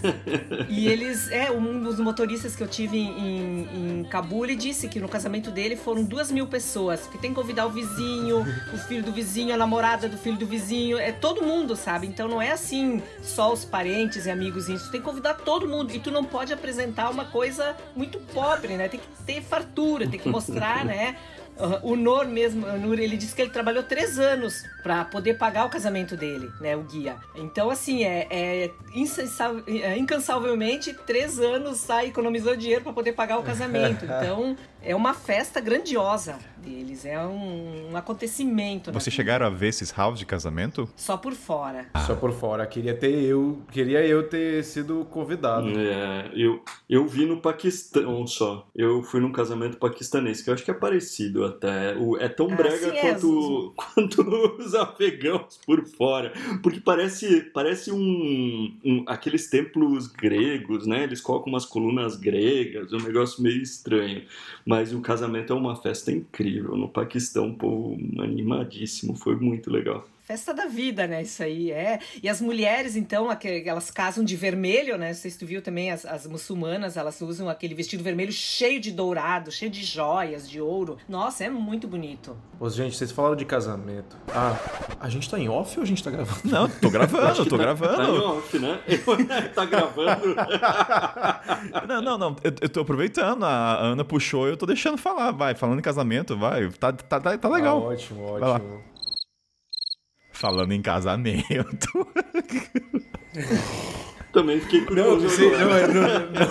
e 0.66 0.88
eles, 0.88 1.30
é, 1.30 1.50
um 1.50 1.82
dos 1.82 2.00
motoristas 2.00 2.56
que 2.56 2.62
eu 2.62 2.68
tive 2.68 2.96
em, 2.96 4.00
em 4.00 4.04
Cabul, 4.04 4.46
ele 4.46 4.56
disse 4.56 4.88
que 4.88 4.98
no 4.98 5.10
casamento 5.10 5.50
dele 5.50 5.76
foram 5.76 6.02
2 6.02 6.32
mil 6.32 6.46
pessoas. 6.46 7.06
Que 7.06 7.18
tem 7.18 7.32
que 7.32 7.36
convidar 7.36 7.66
o 7.66 7.70
vizinho, 7.70 8.40
o 8.72 8.78
filho 8.78 9.02
do 9.02 9.12
vizinho, 9.12 9.52
a 9.52 9.58
namorada 9.58 10.08
do 10.08 10.16
filho 10.16 10.38
do 10.38 10.46
vizinho, 10.46 10.98
é 10.98 11.12
todo 11.12 11.42
mundo, 11.42 11.76
sabe? 11.76 11.97
Sabe? 11.98 12.06
Então 12.06 12.28
não 12.28 12.40
é 12.40 12.52
assim 12.52 13.02
só 13.20 13.52
os 13.52 13.64
parentes 13.64 14.26
e 14.26 14.30
amigos, 14.30 14.68
isso 14.68 14.90
tem 14.90 15.00
que 15.00 15.06
convidar 15.06 15.34
todo 15.34 15.66
mundo 15.66 15.92
e 15.92 15.98
tu 15.98 16.10
não 16.10 16.24
pode 16.24 16.52
apresentar 16.52 17.10
uma 17.10 17.24
coisa 17.24 17.76
muito 17.96 18.18
pobre, 18.32 18.76
né? 18.76 18.88
Tem 18.88 19.00
que 19.00 19.06
ter 19.24 19.42
fartura, 19.42 20.08
tem 20.08 20.20
que 20.20 20.28
mostrar, 20.28 20.84
né? 20.84 21.16
o 21.82 21.96
Nor 21.96 22.26
mesmo, 22.26 22.66
o 22.66 22.78
Nur, 22.78 22.98
ele 22.98 23.16
disse 23.16 23.34
que 23.34 23.42
ele 23.42 23.50
trabalhou 23.50 23.82
três 23.82 24.18
anos 24.18 24.62
para 24.82 25.04
poder 25.04 25.34
pagar 25.34 25.64
o 25.64 25.68
casamento 25.68 26.16
dele, 26.16 26.50
né, 26.60 26.76
o 26.76 26.82
guia. 26.82 27.16
Então, 27.34 27.68
assim, 27.68 28.04
é, 28.04 28.26
é, 28.30 28.70
é 29.66 29.98
incansavelmente 29.98 30.94
três 31.06 31.40
anos 31.40 31.78
sai 31.78 32.06
economizando 32.06 32.56
dinheiro 32.56 32.84
para 32.84 32.92
poder 32.92 33.12
pagar 33.12 33.38
o 33.38 33.42
casamento. 33.42 34.06
Então, 34.18 34.56
é 34.82 34.94
uma 34.94 35.14
festa 35.14 35.60
grandiosa 35.60 36.38
deles, 36.68 37.04
é 37.04 37.18
um, 37.24 37.92
um 37.92 37.96
acontecimento. 37.96 38.92
Você 38.92 39.10
chegaram 39.10 39.46
a 39.46 39.50
ver 39.50 39.68
esses 39.68 39.90
house 39.90 40.18
de 40.18 40.26
casamento? 40.26 40.88
Só 40.96 41.16
por 41.16 41.32
fora. 41.32 41.86
Ah. 41.94 42.00
Só 42.00 42.14
por 42.14 42.32
fora. 42.32 42.66
Queria 42.66 42.94
ter 42.94 43.12
eu, 43.22 43.62
queria 43.70 44.04
eu 44.06 44.28
ter 44.28 44.62
sido 44.64 45.06
convidado. 45.10 45.68
É, 45.68 46.30
eu, 46.34 46.62
eu 46.88 47.06
vi 47.06 47.24
no 47.26 47.40
Paquistão 47.40 48.26
só. 48.26 48.66
Eu 48.74 49.02
fui 49.02 49.20
num 49.20 49.32
casamento 49.32 49.78
paquistanês, 49.78 50.42
que 50.42 50.50
eu 50.50 50.54
acho 50.54 50.64
que 50.64 50.70
é 50.70 50.74
parecido 50.74 51.44
até. 51.44 51.96
É 52.20 52.28
tão 52.28 52.50
ah, 52.50 52.54
brega 52.54 52.90
sim, 52.90 53.00
quanto, 53.00 53.74
é. 53.78 53.82
quanto 53.94 54.22
os 54.58 54.74
afegãos 54.74 55.58
por 55.64 55.84
fora. 55.86 56.32
Porque 56.62 56.80
parece, 56.80 57.42
parece 57.52 57.90
um, 57.90 58.78
um, 58.84 59.04
aqueles 59.06 59.48
templos 59.48 60.06
gregos, 60.06 60.86
né? 60.86 61.04
Eles 61.04 61.20
colocam 61.20 61.52
umas 61.52 61.64
colunas 61.64 62.16
gregas, 62.16 62.92
um 62.92 62.98
negócio 62.98 63.42
meio 63.42 63.62
estranho. 63.62 64.24
Mas 64.66 64.77
o 64.94 65.00
casamento 65.00 65.52
é 65.52 65.56
uma 65.56 65.76
festa 65.76 66.12
incrível. 66.12 66.76
No 66.76 66.88
Paquistão, 66.88 67.50
o 67.50 67.54
povo 67.54 67.96
animadíssimo, 68.20 69.16
foi 69.16 69.36
muito 69.36 69.70
legal. 69.70 70.06
Festa 70.28 70.52
da 70.52 70.66
vida, 70.66 71.06
né? 71.06 71.22
Isso 71.22 71.42
aí 71.42 71.72
é. 71.72 72.00
E 72.22 72.28
as 72.28 72.38
mulheres, 72.38 72.96
então, 72.96 73.28
elas 73.64 73.90
casam 73.90 74.22
de 74.22 74.36
vermelho, 74.36 74.98
né? 74.98 75.08
Não 75.08 75.14
sei 75.14 75.30
se 75.30 75.38
tu 75.38 75.46
viu 75.46 75.62
também, 75.62 75.90
as, 75.90 76.04
as 76.04 76.26
muçulmanas, 76.26 76.98
elas 76.98 77.18
usam 77.22 77.48
aquele 77.48 77.74
vestido 77.74 78.04
vermelho 78.04 78.30
cheio 78.30 78.78
de 78.78 78.92
dourado, 78.92 79.50
cheio 79.50 79.70
de 79.70 79.82
joias, 79.82 80.46
de 80.48 80.60
ouro. 80.60 80.98
Nossa, 81.08 81.44
é 81.44 81.48
muito 81.48 81.88
bonito. 81.88 82.36
Ô, 82.60 82.68
gente, 82.68 82.94
vocês 82.94 83.10
falaram 83.10 83.36
de 83.36 83.46
casamento. 83.46 84.18
Ah, 84.28 84.54
a 85.00 85.08
gente 85.08 85.30
tá 85.30 85.38
em 85.38 85.48
off 85.48 85.78
ou 85.78 85.82
a 85.82 85.86
gente 85.86 86.04
tá 86.04 86.10
gravando? 86.10 86.40
Não, 86.44 86.68
tô 86.68 86.90
gravando, 86.90 87.44
tô 87.46 87.56
tá, 87.56 87.62
gravando. 87.62 87.96
Tá 87.96 88.04
em 88.04 88.18
off, 88.18 88.58
né? 88.58 88.80
tá 89.54 89.64
gravando. 89.64 90.36
não, 91.88 92.02
não, 92.02 92.18
não. 92.18 92.36
Eu, 92.44 92.52
eu 92.60 92.68
tô 92.68 92.80
aproveitando. 92.80 93.44
A 93.44 93.78
Ana 93.78 94.04
puxou 94.04 94.46
e 94.46 94.50
eu 94.50 94.58
tô 94.58 94.66
deixando 94.66 94.98
falar. 94.98 95.30
Vai, 95.30 95.54
falando 95.54 95.78
em 95.78 95.82
casamento, 95.82 96.36
vai. 96.36 96.68
Tá, 96.72 96.92
tá, 96.92 97.18
tá, 97.18 97.38
tá 97.38 97.48
legal. 97.48 97.78
Ah, 97.78 97.92
ótimo, 97.92 98.24
ótimo. 98.24 98.82
Falando 100.38 100.70
em 100.70 100.80
casamento. 100.80 101.88
Também 104.32 104.60
fiquei 104.60 104.84
curioso. 104.84 105.24
Não, 105.24 105.30
você, 105.30 105.50
não, 105.50 105.68
não, 105.68 106.30
não, 106.30 106.48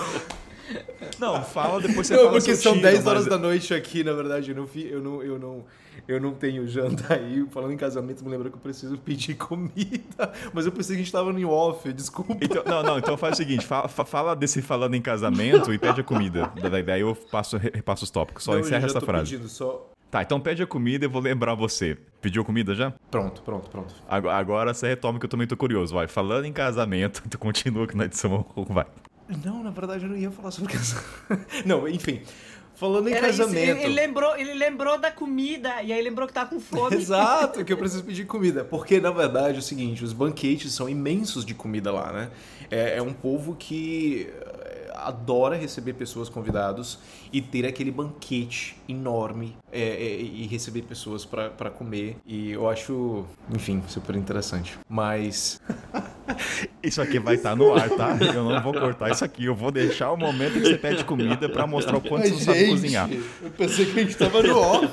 não, 1.36 1.42
fala 1.42 1.80
depois 1.80 2.06
você 2.06 2.12
não, 2.12 2.24
fala 2.24 2.32
porque 2.32 2.54
são 2.54 2.76
10 2.76 3.06
horas 3.06 3.22
mas... 3.22 3.30
da 3.30 3.38
noite 3.38 3.72
aqui, 3.72 4.04
na 4.04 4.12
verdade. 4.12 4.50
Eu 4.50 4.56
não, 4.56 4.68
eu 4.74 5.00
não, 5.00 5.22
eu 5.22 5.38
não, 5.38 5.64
eu 6.06 6.20
não 6.20 6.34
tenho 6.34 6.68
janta 6.68 7.14
aí. 7.14 7.46
Falando 7.50 7.72
em 7.72 7.78
casamento, 7.78 8.22
me 8.22 8.30
lembra 8.30 8.50
que 8.50 8.56
eu 8.56 8.60
preciso 8.60 8.98
pedir 8.98 9.36
comida. 9.40 10.34
Mas 10.52 10.66
eu 10.66 10.72
pensei 10.72 10.94
que 10.94 11.00
a 11.00 11.04
gente 11.04 11.12
tava 11.12 11.32
no 11.32 11.50
off, 11.50 11.90
desculpa. 11.90 12.36
Então, 12.42 12.62
não, 12.66 12.82
não, 12.82 12.98
então 12.98 13.16
faz 13.16 13.32
o 13.32 13.36
seguinte: 13.38 13.64
fala, 13.64 13.88
fala 13.88 14.36
desse 14.36 14.60
falando 14.60 14.96
em 14.96 15.00
casamento 15.00 15.72
e 15.72 15.78
pede 15.78 16.02
a 16.02 16.04
comida. 16.04 16.52
Daí 16.84 17.00
eu 17.00 17.16
passo, 17.30 17.56
repasso 17.56 18.04
os 18.04 18.10
tópicos. 18.10 18.44
Só 18.44 18.52
não, 18.52 18.60
encerra 18.60 18.84
essa 18.84 19.00
frase. 19.00 19.30
Pedindo, 19.30 19.48
só 19.48 19.94
Tá, 20.10 20.22
então 20.22 20.40
pede 20.40 20.62
a 20.62 20.66
comida 20.66 21.04
e 21.04 21.06
eu 21.06 21.10
vou 21.10 21.20
lembrar 21.20 21.54
você. 21.54 21.96
Pediu 22.20 22.44
comida 22.44 22.74
já? 22.74 22.92
Pronto, 23.10 23.42
pronto, 23.42 23.68
pronto. 23.68 23.94
Agora 24.08 24.72
você 24.72 24.88
retoma 24.88 25.18
que 25.18 25.26
eu 25.26 25.30
também 25.30 25.46
tô 25.46 25.56
curioso, 25.56 25.94
vai. 25.94 26.08
Falando 26.08 26.46
em 26.46 26.52
casamento, 26.52 27.22
tu 27.28 27.38
continua 27.38 27.84
aqui 27.84 27.96
na 27.96 28.06
edição, 28.06 28.44
vai. 28.68 28.86
Não, 29.44 29.62
na 29.62 29.70
verdade 29.70 30.04
eu 30.04 30.10
não 30.10 30.16
ia 30.16 30.30
falar 30.30 30.50
sobre 30.50 30.72
casamento. 30.72 31.06
não, 31.66 31.86
enfim. 31.86 32.22
Falando 32.74 33.08
em 33.08 33.12
Era 33.12 33.26
casamento. 33.26 33.76
Isso, 33.76 33.86
ele, 33.86 33.92
lembrou, 33.92 34.36
ele 34.36 34.54
lembrou 34.54 34.96
da 34.98 35.10
comida 35.10 35.82
e 35.82 35.92
aí 35.92 36.00
lembrou 36.00 36.28
que 36.28 36.32
tá 36.32 36.46
com 36.46 36.60
fome. 36.60 36.94
Exato, 36.96 37.64
que 37.64 37.72
eu 37.72 37.76
preciso 37.76 38.04
pedir 38.04 38.24
comida. 38.24 38.64
Porque, 38.64 39.00
na 39.00 39.10
verdade, 39.10 39.56
é 39.56 39.58
o 39.58 39.62
seguinte: 39.62 40.04
os 40.04 40.12
banquetes 40.12 40.72
são 40.72 40.88
imensos 40.88 41.44
de 41.44 41.54
comida 41.54 41.92
lá, 41.92 42.12
né? 42.12 42.30
É, 42.70 42.98
é 42.98 43.02
um 43.02 43.12
povo 43.12 43.56
que 43.56 44.32
adora 45.04 45.56
receber 45.56 45.94
pessoas 45.94 46.28
convidados 46.28 46.98
e 47.32 47.40
ter 47.40 47.66
aquele 47.66 47.90
banquete 47.90 48.76
enorme 48.88 49.56
é, 49.72 49.80
é, 49.80 50.20
e 50.20 50.46
receber 50.46 50.82
pessoas 50.82 51.24
para 51.24 51.70
comer. 51.70 52.16
E 52.26 52.50
eu 52.50 52.68
acho, 52.68 53.24
enfim, 53.54 53.82
super 53.88 54.16
interessante. 54.16 54.78
Mas. 54.88 55.60
Isso 56.82 57.00
aqui 57.00 57.18
vai 57.18 57.34
estar 57.34 57.50
tá 57.50 57.56
no 57.56 57.74
ar, 57.74 57.88
tá? 57.90 58.16
Eu 58.20 58.44
não 58.44 58.62
vou 58.62 58.72
cortar 58.72 59.10
isso 59.10 59.24
aqui. 59.24 59.44
Eu 59.44 59.54
vou 59.54 59.70
deixar 59.70 60.12
o 60.12 60.16
momento 60.16 60.54
que 60.54 60.60
você 60.60 60.76
pede 60.76 61.04
comida 61.04 61.48
para 61.48 61.66
mostrar 61.66 61.96
o 61.96 62.00
quanto 62.00 62.28
Mas, 62.28 62.30
você 62.30 62.44
gente, 62.44 62.44
sabe 62.44 62.68
cozinhar. 62.68 63.10
Eu 63.42 63.50
pensei 63.50 63.86
que 63.86 63.98
a 63.98 64.02
gente 64.02 64.16
tava 64.16 64.42
no 64.42 64.58
off. 64.58 64.88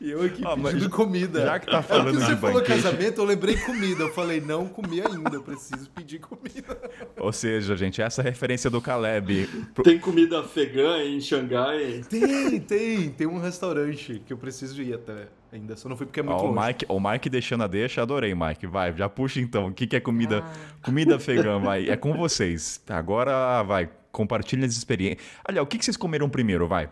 e 0.00 0.10
eu 0.10 0.22
aqui 0.22 0.42
oh, 0.44 0.56
pedindo 0.56 0.90
comida. 0.90 1.44
Já 1.44 1.58
que 1.58 1.66
tá 1.66 1.82
falando 1.82 2.10
é 2.10 2.12
de 2.12 2.26
você 2.26 2.36
falou 2.36 2.62
casamento, 2.62 3.20
eu 3.20 3.24
lembrei 3.24 3.56
comida. 3.56 4.02
Eu 4.04 4.12
falei, 4.12 4.40
não 4.40 4.66
comi 4.66 5.00
ainda, 5.00 5.36
eu 5.36 5.42
preciso 5.42 5.88
pedir 5.90 6.18
comida. 6.18 6.78
Ou 7.16 7.32
seja, 7.32 7.76
gente, 7.76 8.02
essa 8.02 8.20
é 8.20 8.26
a 8.26 8.28
referência 8.28 8.70
do 8.70 8.80
Caleb. 8.80 9.48
Tem 9.82 9.98
comida 9.98 10.40
afegã 10.40 10.98
em 10.98 11.20
Xangai? 11.20 12.02
Tem, 12.08 12.60
tem. 12.60 13.10
Tem 13.10 13.26
um 13.26 13.38
restaurante 13.38 14.22
que 14.26 14.32
eu 14.32 14.36
preciso 14.36 14.80
ir 14.82 14.94
até. 14.94 15.28
Ainda 15.54 15.76
só 15.76 15.88
não 15.88 15.96
fui 15.96 16.04
porque 16.04 16.18
é 16.18 16.22
muito 16.22 16.44
oh, 16.44 16.50
o 16.50 16.66
Mike, 16.66 16.84
o 16.88 16.98
Mike 16.98 17.30
deixando 17.30 17.62
a 17.62 17.68
deixa, 17.68 18.02
adorei, 18.02 18.34
Mike. 18.34 18.66
Vai, 18.66 18.92
já 18.92 19.08
puxa 19.08 19.40
então. 19.40 19.68
O 19.68 19.72
que, 19.72 19.86
que 19.86 19.94
é 19.94 20.00
comida, 20.00 20.42
ah. 20.44 20.52
comida 20.82 21.14
afegã? 21.14 21.60
Vai, 21.60 21.88
é 21.88 21.96
com 21.96 22.12
vocês. 22.14 22.82
Agora 22.88 23.62
vai, 23.62 23.88
compartilhem 24.10 24.64
as 24.64 24.72
experiências. 24.72 25.24
Olha, 25.48 25.62
o 25.62 25.66
que, 25.66 25.78
que 25.78 25.84
vocês 25.84 25.96
comeram 25.96 26.28
primeiro? 26.28 26.66
Vai. 26.66 26.90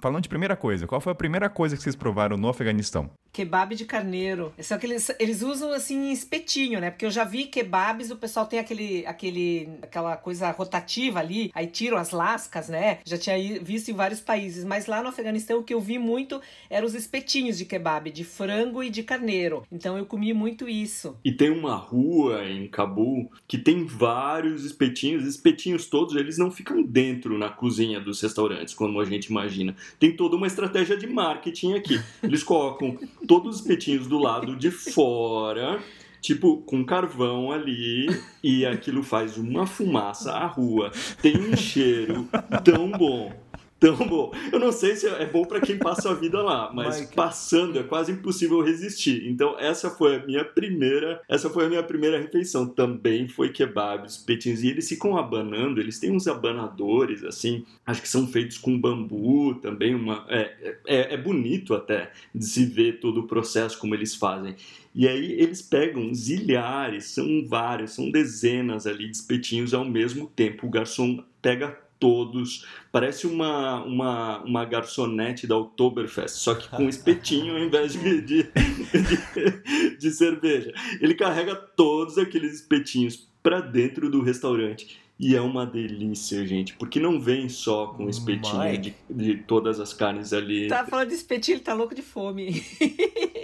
Falando 0.00 0.22
de 0.22 0.28
primeira 0.28 0.56
coisa, 0.56 0.86
qual 0.86 1.00
foi 1.00 1.12
a 1.12 1.14
primeira 1.14 1.48
coisa 1.48 1.76
que 1.76 1.82
vocês 1.82 1.96
provaram 1.96 2.36
no 2.36 2.48
Afeganistão? 2.48 3.10
Kebab 3.32 3.74
de 3.74 3.84
carneiro. 3.84 4.52
Só 4.58 4.76
que 4.76 4.86
eles, 4.86 5.10
eles 5.18 5.42
usam 5.42 5.72
assim 5.72 6.10
espetinho, 6.10 6.80
né? 6.80 6.90
Porque 6.90 7.06
eu 7.06 7.10
já 7.10 7.24
vi 7.24 7.44
kebabs, 7.44 8.10
o 8.10 8.16
pessoal 8.16 8.44
tem 8.44 8.58
aquele, 8.58 9.06
aquele, 9.06 9.68
aquela 9.82 10.16
coisa 10.16 10.50
rotativa 10.50 11.20
ali, 11.20 11.50
aí 11.54 11.66
tiram 11.66 11.96
as 11.96 12.10
lascas, 12.10 12.68
né? 12.68 12.98
Já 13.04 13.16
tinha 13.16 13.36
visto 13.62 13.90
em 13.90 13.94
vários 13.94 14.20
países, 14.20 14.64
mas 14.64 14.86
lá 14.86 15.02
no 15.02 15.08
Afeganistão 15.08 15.60
o 15.60 15.62
que 15.62 15.72
eu 15.72 15.80
vi 15.80 15.98
muito 15.98 16.40
eram 16.68 16.86
os 16.86 16.94
espetinhos 16.94 17.56
de 17.56 17.64
kebab, 17.64 18.10
de 18.10 18.24
frango 18.24 18.82
e 18.82 18.90
de 18.90 19.02
carneiro. 19.02 19.62
Então 19.70 19.96
eu 19.96 20.04
comi 20.04 20.34
muito 20.34 20.68
isso. 20.68 21.16
E 21.24 21.32
tem 21.32 21.50
uma 21.50 21.76
rua 21.76 22.44
em 22.48 22.68
Cabul 22.68 23.30
que 23.46 23.56
tem 23.56 23.84
vários 23.84 24.64
espetinhos. 24.64 25.24
Espetinhos 25.24 25.86
todos, 25.86 26.16
eles 26.16 26.36
não 26.36 26.50
ficam 26.50 26.82
dentro 26.82 27.38
na 27.38 27.48
cozinha 27.48 28.00
dos 28.00 28.20
restaurantes, 28.20 28.74
como 28.74 29.00
a 29.00 29.04
gente 29.04 29.26
imagina. 29.26 29.59
Tem 29.98 30.14
toda 30.16 30.36
uma 30.36 30.46
estratégia 30.46 30.96
de 30.96 31.06
marketing 31.06 31.74
aqui. 31.74 32.00
Eles 32.22 32.42
colocam 32.42 32.98
todos 33.26 33.56
os 33.56 33.60
espetinhos 33.60 34.06
do 34.06 34.18
lado 34.18 34.56
de 34.56 34.70
fora, 34.70 35.80
tipo, 36.20 36.58
com 36.58 36.84
carvão 36.84 37.52
ali, 37.52 38.06
e 38.42 38.64
aquilo 38.66 39.02
faz 39.02 39.36
uma 39.36 39.66
fumaça 39.66 40.32
à 40.32 40.46
rua. 40.46 40.90
Tem 41.20 41.36
um 41.36 41.56
cheiro 41.56 42.28
tão 42.64 42.90
bom 42.90 43.32
tão 43.80 43.96
bom. 43.96 44.30
Eu 44.52 44.60
não 44.60 44.70
sei 44.70 44.94
se 44.94 45.08
é 45.08 45.24
bom 45.24 45.44
para 45.44 45.60
quem 45.60 45.78
passa 45.78 46.10
a 46.10 46.14
vida 46.14 46.40
lá, 46.42 46.70
mas 46.72 47.00
Mike. 47.00 47.14
passando 47.14 47.78
é 47.78 47.82
quase 47.82 48.12
impossível 48.12 48.62
resistir. 48.62 49.26
Então 49.26 49.58
essa 49.58 49.90
foi 49.90 50.16
a 50.16 50.26
minha 50.26 50.44
primeira, 50.44 51.22
essa 51.26 51.48
foi 51.48 51.64
a 51.64 51.68
minha 51.68 51.82
primeira 51.82 52.20
refeição. 52.20 52.66
Também 52.66 53.26
foi 53.26 53.48
kebabs, 53.48 54.18
petinhos 54.18 54.62
e 54.62 54.68
eles 54.68 54.86
ficam 54.86 55.16
abanando. 55.16 55.80
Eles 55.80 55.98
têm 55.98 56.12
uns 56.12 56.28
abanadores 56.28 57.24
assim, 57.24 57.64
acho 57.86 58.02
que 58.02 58.08
são 58.08 58.26
feitos 58.26 58.58
com 58.58 58.78
bambu 58.78 59.54
também. 59.54 59.94
Uma 59.94 60.26
é, 60.28 60.76
é, 60.86 61.14
é 61.14 61.16
bonito 61.16 61.74
até 61.74 62.12
de 62.34 62.44
se 62.44 62.66
ver 62.66 63.00
todo 63.00 63.20
o 63.20 63.26
processo 63.26 63.78
como 63.78 63.94
eles 63.94 64.14
fazem. 64.14 64.54
E 64.94 65.08
aí 65.08 65.32
eles 65.32 65.62
pegam 65.62 66.12
zilhares, 66.12 67.06
são 67.06 67.46
vários, 67.46 67.92
são 67.92 68.10
dezenas 68.10 68.86
ali 68.86 69.08
de 69.08 69.16
espetinhos 69.16 69.72
ao 69.72 69.84
mesmo 69.84 70.26
tempo. 70.26 70.66
O 70.66 70.70
garçom 70.70 71.22
pega 71.40 71.78
todos. 72.00 72.66
Parece 72.90 73.26
uma, 73.26 73.84
uma, 73.84 74.38
uma 74.42 74.64
garçonete 74.64 75.46
da 75.46 75.56
Oktoberfest, 75.56 76.36
só 76.36 76.54
que 76.54 76.68
com 76.68 76.88
espetinho 76.88 77.54
ao 77.54 77.60
invés 77.60 77.92
de, 77.92 78.20
de, 78.22 78.42
de, 78.42 79.96
de 79.98 80.10
cerveja. 80.10 80.72
Ele 81.00 81.14
carrega 81.14 81.54
todos 81.54 82.18
aqueles 82.18 82.54
espetinhos 82.54 83.28
para 83.42 83.60
dentro 83.60 84.10
do 84.10 84.22
restaurante. 84.22 84.98
E 85.22 85.36
é 85.36 85.40
uma 85.40 85.66
delícia, 85.66 86.46
gente, 86.46 86.72
porque 86.76 86.98
não 86.98 87.20
vem 87.20 87.46
só 87.46 87.88
com 87.88 88.08
espetinho 88.08 88.80
de, 88.80 88.94
de, 89.10 89.36
todas 89.36 89.78
as 89.78 89.92
carnes 89.92 90.32
ali. 90.32 90.66
Tá 90.66 90.86
falando 90.86 91.08
de 91.08 91.14
espetinho, 91.14 91.56
ele 91.56 91.62
tá 91.62 91.74
louco 91.74 91.94
de 91.94 92.00
fome. 92.00 92.64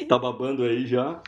Tá 0.08 0.18
babando 0.18 0.62
aí 0.62 0.86
já? 0.86 1.20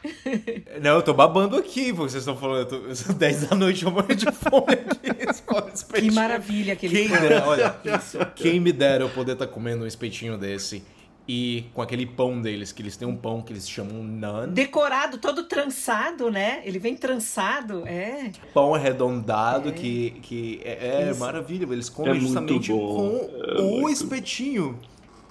Não, 0.80 0.96
eu 0.96 1.02
tô 1.02 1.12
babando 1.12 1.56
aqui, 1.56 1.90
vocês 1.90 2.22
estão 2.22 2.36
falando, 2.36 2.72
eu 2.72 3.05
tô 3.05 3.12
10 3.12 3.48
da 3.48 3.56
noite 3.56 3.84
eu 3.84 3.90
morro 3.90 4.14
de 4.14 4.30
fome 4.30 4.72
aqui. 4.72 5.38
Que 5.94 6.10
maravilha 6.10 6.72
aquele 6.72 6.94
quem 6.94 7.09
dera, 7.09 7.47
olha, 7.47 7.76
quem 8.35 8.60
me 8.60 8.72
dera 8.72 9.05
eu 9.05 9.10
poder 9.10 9.32
estar 9.32 9.47
tá 9.47 9.52
comendo 9.52 9.85
um 9.85 9.86
espetinho 9.86 10.36
desse 10.39 10.82
e 11.28 11.66
com 11.74 11.82
aquele 11.82 12.06
pão 12.06 12.40
deles, 12.40 12.72
que 12.72 12.80
eles 12.80 12.97
têm 12.97 13.06
um 13.06 13.14
pão 13.14 13.43
que 13.43 13.52
eles 13.52 13.68
chamam 13.68 14.02
nan. 14.02 14.48
Decorado, 14.48 15.18
todo 15.18 15.44
trançado, 15.44 16.30
né? 16.30 16.62
Ele 16.64 16.78
vem 16.78 16.97
trançado, 16.97 17.86
é. 17.86 18.30
Pão 18.55 18.74
arredondado, 18.74 19.68
é. 19.68 19.72
que, 19.72 20.10
que 20.22 20.60
é, 20.64 21.10
é 21.10 21.14
maravilha. 21.14 21.70
Eles 21.70 21.90
comem 21.90 22.16
é 22.16 22.20
justamente 22.20 22.70
com 22.70 23.28
é 23.43 23.60
o 23.60 23.90
espetinho. 23.90 24.78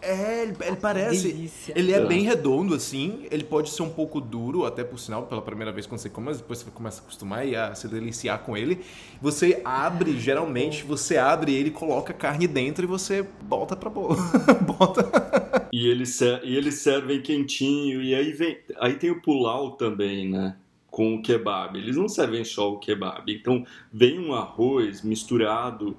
É, 0.01 0.43
ele, 0.43 0.55
ele 0.61 0.75
parece. 0.75 1.31
Delícia. 1.31 1.73
Ele 1.75 1.91
é, 1.91 1.97
é 1.97 2.05
bem 2.05 2.23
redondo, 2.23 2.73
assim. 2.73 3.25
Ele 3.31 3.43
pode 3.43 3.69
ser 3.69 3.81
um 3.81 3.89
pouco 3.89 4.21
duro, 4.21 4.65
até 4.65 4.83
por 4.83 4.99
sinal, 4.99 5.23
pela 5.23 5.41
primeira 5.41 5.71
vez 5.71 5.85
quando 5.85 5.99
você 5.99 6.09
come, 6.09 6.27
mas 6.27 6.37
depois 6.37 6.59
você 6.59 6.71
começa 6.71 7.01
a 7.01 7.03
acostumar 7.03 7.47
e 7.47 7.55
a 7.55 7.73
se 7.73 7.87
deliciar 7.87 8.39
com 8.39 8.55
ele. 8.55 8.79
Você 9.21 9.61
abre, 9.65 10.19
geralmente, 10.19 10.83
você 10.83 11.17
abre 11.17 11.53
ele, 11.53 11.71
coloca 11.71 12.13
a 12.13 12.15
carne 12.15 12.47
dentro 12.47 12.83
e 12.83 12.87
você 12.87 13.25
bota 13.43 13.75
pra 13.75 13.89
boa. 13.89 14.15
bota. 14.77 15.67
E 15.71 15.87
eles, 15.87 16.19
e 16.21 16.55
eles 16.55 16.75
servem 16.75 17.21
quentinho. 17.21 18.01
E 18.01 18.13
aí 18.13 18.31
vem. 18.31 18.57
Aí 18.79 18.93
tem 18.95 19.09
o 19.09 19.21
pulau 19.21 19.71
também, 19.71 20.29
né? 20.29 20.55
Com 20.89 21.15
o 21.15 21.21
kebab. 21.21 21.77
Eles 21.77 21.95
não 21.95 22.07
servem 22.07 22.43
só 22.43 22.71
o 22.71 22.79
kebab. 22.79 23.31
Então 23.31 23.65
vem 23.91 24.19
um 24.19 24.33
arroz 24.33 25.01
misturado 25.01 25.97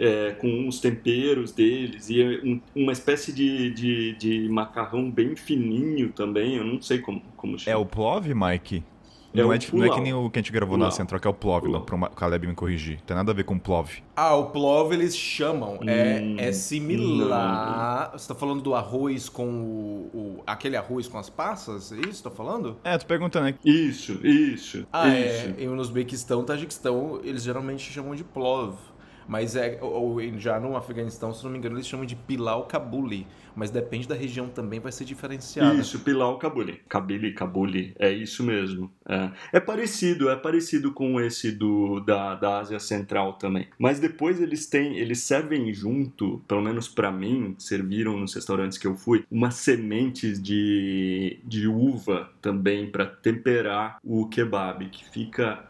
é, 0.00 0.32
com 0.32 0.66
os 0.68 0.80
temperos 0.80 1.52
deles 1.52 2.08
e 2.08 2.20
é 2.22 2.40
um, 2.44 2.60
uma 2.74 2.92
espécie 2.92 3.32
de, 3.32 3.70
de, 3.74 4.16
de, 4.16 4.48
macarrão 4.48 5.10
bem 5.10 5.36
fininho 5.36 6.12
também, 6.12 6.56
eu 6.56 6.64
não 6.64 6.80
sei 6.80 6.98
como, 7.00 7.22
como 7.36 7.58
chama. 7.58 7.74
É 7.74 7.76
o 7.76 7.84
plov, 7.86 8.26
Mike? 8.34 8.82
É 9.32 9.38
não, 9.38 9.48
o 9.48 9.52
é, 9.52 9.58
não 9.72 9.84
é 9.84 9.90
que 9.90 10.00
nem 10.00 10.12
o 10.12 10.28
que 10.28 10.38
a 10.40 10.42
gente 10.42 10.50
gravou 10.50 10.74
Pulau. 10.74 10.88
na 10.88 10.90
Central, 10.90 11.20
que 11.20 11.26
é 11.26 11.30
o 11.30 11.34
Plov, 11.34 11.64
lá, 11.68 11.80
pro 11.80 11.96
Ma- 11.96 12.08
Caleb 12.08 12.48
me 12.48 12.54
corrigir. 12.54 13.00
Tem 13.02 13.16
nada 13.16 13.30
a 13.30 13.34
ver 13.34 13.44
com 13.44 13.58
Plov. 13.60 13.88
Ah, 14.16 14.34
o 14.34 14.50
plov 14.50 14.92
eles 14.92 15.16
chamam. 15.16 15.78
É, 15.86 16.20
Hum, 16.20 16.34
é 16.36 16.50
similar. 16.52 18.10
Você 18.12 18.28
tá 18.28 18.34
falando 18.34 18.60
do 18.60 18.74
arroz 18.74 19.28
com 19.28 19.46
o, 19.62 20.10
o- 20.12 20.42
aquele 20.46 20.76
arroz 20.76 21.06
com 21.08 21.16
as 21.16 21.30
passas? 21.30 21.92
É 21.92 21.96
isso 21.96 22.06
que 22.08 22.14
você 22.16 22.22
tá 22.24 22.30
falando? 22.30 22.76
É, 22.82 22.98
tô 22.98 23.06
perguntando, 23.06 23.46
né? 23.46 23.54
Isso, 23.64 24.14
isso. 24.26 24.84
Ah, 24.92 25.08
isso. 25.08 25.54
é. 25.58 25.62
Em 25.62 25.68
Uzbequistão, 25.68 26.44
Tajiquistão, 26.44 27.20
eles 27.22 27.42
geralmente 27.44 27.90
chamam 27.92 28.14
de 28.14 28.24
plov. 28.24 28.76
Mas 29.30 29.54
é, 29.54 29.78
ou, 29.80 30.20
já 30.38 30.58
no 30.58 30.76
Afeganistão, 30.76 31.32
se 31.32 31.44
não 31.44 31.52
me 31.52 31.58
engano, 31.58 31.76
eles 31.76 31.86
chamam 31.86 32.04
de 32.04 32.16
pilau 32.16 32.66
kabuli. 32.66 33.28
Mas 33.54 33.70
depende 33.70 34.08
da 34.08 34.14
região 34.14 34.48
também, 34.48 34.80
vai 34.80 34.90
ser 34.90 35.04
diferenciada. 35.04 35.74
Isso, 35.74 36.00
Pilau 36.00 36.38
Kabuli. 36.38 36.80
Kabili, 36.88 37.32
Kabuli, 37.32 37.94
é 37.98 38.10
isso 38.10 38.42
mesmo. 38.42 38.90
É. 39.08 39.30
É 39.52 39.60
parecido, 39.60 40.30
é 40.30 40.36
parecido 40.36 40.92
com 40.92 41.20
esse 41.20 41.52
do 41.52 42.00
da, 42.00 42.34
da 42.34 42.58
Ásia 42.58 42.78
Central 42.78 43.34
também. 43.34 43.68
Mas 43.78 44.00
depois 44.00 44.40
eles 44.40 44.66
têm, 44.66 44.96
eles 44.96 45.20
servem 45.20 45.72
junto, 45.72 46.42
pelo 46.48 46.62
menos 46.62 46.88
pra 46.88 47.10
mim, 47.10 47.54
serviram 47.58 48.18
nos 48.18 48.34
restaurantes 48.34 48.78
que 48.78 48.86
eu 48.86 48.96
fui, 48.96 49.24
umas 49.30 49.54
sementes 49.54 50.42
de, 50.42 51.38
de 51.44 51.66
uva 51.68 52.30
também 52.40 52.90
pra 52.90 53.06
temperar 53.06 53.98
o 54.02 54.26
kebab, 54.28 54.88
que 54.88 55.04
fica 55.10 55.69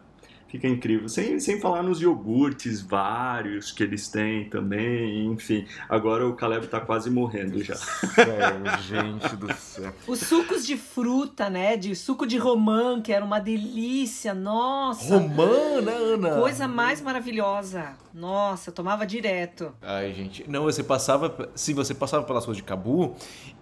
Fica 0.50 0.66
incrível. 0.66 1.08
Sem, 1.08 1.38
sem 1.38 1.60
falar 1.60 1.82
nos 1.82 2.00
iogurtes 2.02 2.80
vários 2.80 3.70
que 3.70 3.84
eles 3.84 4.08
têm 4.08 4.48
também, 4.50 5.26
enfim. 5.26 5.64
Agora 5.88 6.26
o 6.26 6.34
Caleb 6.34 6.66
tá 6.66 6.80
quase 6.80 7.08
morrendo 7.08 7.62
já. 7.62 7.76
Sério, 7.76 8.64
gente 8.82 9.36
do 9.36 9.52
céu. 9.54 9.92
Os 10.08 10.18
sucos 10.18 10.66
de 10.66 10.76
fruta, 10.76 11.48
né? 11.48 11.76
De 11.76 11.94
suco 11.94 12.26
de 12.26 12.36
romã, 12.36 13.00
que 13.00 13.12
era 13.12 13.24
uma 13.24 13.38
delícia. 13.38 14.34
Nossa. 14.34 15.16
Romana, 15.16 15.92
Ana! 15.92 16.40
Coisa 16.40 16.66
mais 16.66 17.00
maravilhosa. 17.00 17.92
Nossa, 18.12 18.72
tomava 18.72 19.06
direto. 19.06 19.72
Ai, 19.80 20.12
gente. 20.12 20.50
Não, 20.50 20.64
você 20.64 20.82
passava. 20.82 21.48
Se 21.54 21.72
você 21.72 21.94
passava 21.94 22.24
pelas 22.24 22.44
ruas 22.44 22.56
de 22.56 22.64
Cabu, 22.64 23.14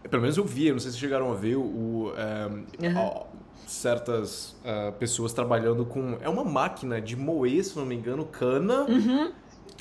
pelo 0.09 0.23
menos 0.23 0.39
eu 0.39 0.44
via, 0.44 0.73
não 0.73 0.81
sei 0.81 0.90
se 0.90 0.98
chegaram 0.98 1.31
a 1.31 1.35
ver 1.35 1.56
o. 1.56 2.12
ehm, 2.16 2.65
Aham. 2.97 3.38
Certas 3.68 4.56
ah, 4.64 4.92
pessoas 4.98 5.32
trabalhando 5.32 5.84
com. 5.84 6.16
É 6.20 6.28
uma 6.28 6.44
máquina 6.44 7.00
de 7.00 7.14
moer, 7.16 7.62
se 7.64 7.76
não 7.76 7.86
me 7.86 7.94
engano, 7.94 8.24
cana. 8.24 8.86
Uhum. 8.88 9.32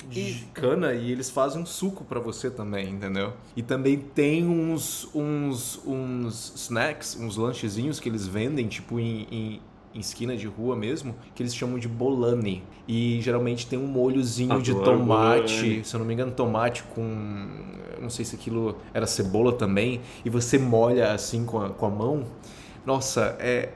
de 0.08 0.46
cana 0.54 0.92
e 0.94 1.10
eles 1.10 1.28
fazem 1.28 1.60
um 1.60 1.66
suco 1.66 2.04
pra 2.04 2.20
você 2.20 2.48
também, 2.50 2.90
entendeu? 2.90 3.32
E 3.56 3.62
também 3.62 3.98
tem 3.98 4.46
uns, 4.46 5.08
uns, 5.14 5.80
uns 5.84 6.52
snacks, 6.54 7.16
uns 7.18 7.36
lanchezinhos 7.36 7.98
que 7.98 8.08
eles 8.08 8.26
vendem, 8.26 8.68
tipo 8.68 9.00
em, 9.00 9.26
em, 9.30 9.62
em 9.94 9.98
esquina 10.00 10.36
de 10.36 10.46
rua 10.46 10.76
mesmo, 10.76 11.16
que 11.34 11.42
eles 11.42 11.54
chamam 11.54 11.78
de 11.78 11.88
bolani. 11.88 12.62
E 12.86 13.20
geralmente 13.20 13.66
tem 13.66 13.78
um 13.78 13.86
molhozinho 13.86 14.62
de 14.62 14.70
Adoro 14.70 14.84
tomate, 14.98 15.62
bolani. 15.62 15.84
se 15.84 15.94
eu 15.94 15.98
não 15.98 16.06
me 16.06 16.14
engano, 16.14 16.30
tomate 16.32 16.84
com. 16.94 17.48
Não 18.00 18.08
sei 18.08 18.24
se 18.24 18.36
aquilo 18.36 18.76
era 18.94 19.06
cebola 19.06 19.52
também. 19.52 20.00
E 20.24 20.30
você 20.30 20.58
molha 20.58 21.12
assim 21.12 21.44
com 21.44 21.60
a, 21.60 21.70
com 21.70 21.86
a 21.86 21.90
mão. 21.90 22.24
Nossa, 22.86 23.36
é, 23.38 23.70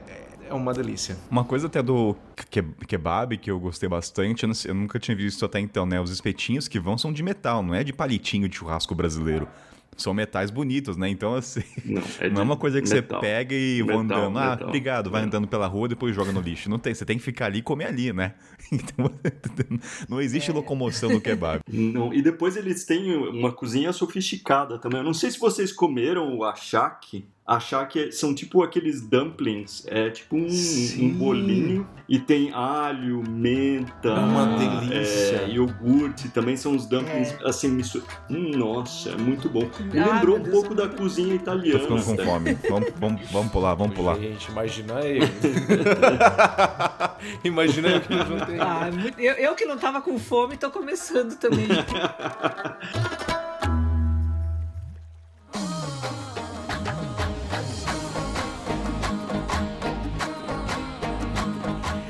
é 0.53 0.57
uma 0.61 0.73
delícia. 0.73 1.17
Uma 1.29 1.43
coisa 1.43 1.67
até 1.67 1.81
do 1.81 2.15
ke- 2.49 2.63
kebab 2.87 3.37
que 3.37 3.49
eu 3.51 3.59
gostei 3.59 3.87
bastante, 3.89 4.43
eu, 4.43 4.47
não 4.47 4.53
sei- 4.53 4.71
eu 4.71 4.75
nunca 4.75 4.99
tinha 4.99 5.15
visto 5.15 5.43
até 5.45 5.59
então, 5.59 5.85
né? 5.85 5.99
Os 5.99 6.11
espetinhos 6.11 6.67
que 6.67 6.79
vão 6.79 6.97
são 6.97 7.11
de 7.11 7.21
metal, 7.23 7.61
não 7.63 7.73
é 7.75 7.83
de 7.83 7.91
palitinho 7.93 8.47
de 8.47 8.55
churrasco 8.57 8.93
brasileiro. 8.95 9.47
São 9.95 10.11
metais 10.11 10.49
bonitos, 10.49 10.97
né? 10.97 11.07
Então, 11.07 11.35
assim, 11.35 11.61
Não, 11.85 12.01
é, 12.19 12.27
não 12.27 12.41
é 12.41 12.43
uma 12.43 12.57
coisa 12.57 12.81
que 12.81 12.89
metal. 12.91 13.19
você 13.19 13.27
pega 13.27 13.53
e 13.53 13.77
Metal, 13.83 13.93
vou 13.93 14.01
andando. 14.03 14.39
Ah, 14.39 14.49
metal. 14.51 14.67
obrigado, 14.67 15.11
vai 15.11 15.21
É. 15.21 15.25
andando 15.25 15.47
pela 15.47 15.67
rua, 15.67 15.87
depois 15.87 16.15
joga 16.15 16.31
no 16.31 16.41
lixo. 16.41 16.67
Não 16.67 16.79
tem, 16.79 16.95
você 16.95 17.05
tem 17.05 17.15
que 17.19 17.23
ficar 17.23 17.45
ali 17.45 17.59
e 17.59 17.61
comer 17.61 17.85
ali, 17.85 18.11
né? 18.11 18.33
Então, 18.71 19.05
não 20.09 20.19
existe 20.19 20.51
locomoção 20.51 21.09
no 21.11 21.21
kebab. 21.21 21.61
Não, 21.71 22.11
e 22.11 22.23
depois 22.23 22.57
eles 22.57 22.85
têm 22.85 23.15
uma 23.15 23.51
cozinha 23.51 23.93
sofisticada 23.93 24.79
também. 24.79 24.97
Eu 24.99 25.03
não 25.05 25.13
sei 25.13 25.29
se 25.29 25.37
vocês 25.37 25.71
comeram 25.71 26.35
o 26.37 26.43
achak. 26.43 27.23
Achak 27.45 27.99
é- 27.99 28.09
são 28.11 28.33
tipo 28.33 28.63
aqueles 28.63 29.01
dumplings. 29.01 29.85
É 29.87 30.09
tipo 30.09 30.37
um, 30.37 30.47
um 30.47 31.09
bolinho 31.09 31.85
e 32.07 32.17
tem 32.17 32.53
alho, 32.53 33.21
menta, 33.29 34.07
É 34.07 34.11
uma 34.13 34.57
delícia. 34.57 35.35
é, 35.41 35.49
iogurte. 35.49 36.29
Também 36.29 36.55
são 36.55 36.73
os 36.73 36.85
dumplings 36.85 37.35
É. 37.43 37.49
assim 37.49 37.67
mistur... 37.67 38.01
Hum, 38.29 38.51
Nossa, 38.55 39.09
é 39.09 39.17
muito 39.17 39.49
bom. 39.49 39.69
Me 39.91 39.99
Ah, 39.99 40.13
lembrou 40.15 40.37
um 40.37 40.43
pouco 40.43 40.71
eu 40.71 40.75
da 40.75 40.87
cozinha 40.87 41.29
Tô 41.29 41.35
italiana. 41.35 41.79
ficando 41.79 42.03
com 42.05 42.13
até. 42.13 42.23
fome. 42.25 42.57
Vamos, 42.69 42.89
vamos, 42.97 43.21
vamos 43.31 43.51
pular, 43.51 43.73
vamos 43.75 43.93
pular. 43.95 44.15
Gente, 44.17 44.49
imagina 44.49 45.01
eu. 45.01 45.27
imagina 47.43 47.89
eu 47.89 48.01
que 48.01 48.15
não 48.15 48.25
juntei. 48.25 48.57
Ah, 48.59 48.89
muito- 48.89 49.19
eu, 49.19 49.33
eu 49.33 49.53
que 49.55 49.65
não 49.65 49.77
tava 49.77 50.01
com 50.01 50.17
fome, 50.17 50.55
tô 50.55 50.71
começando 50.71 51.35
também. 51.37 51.67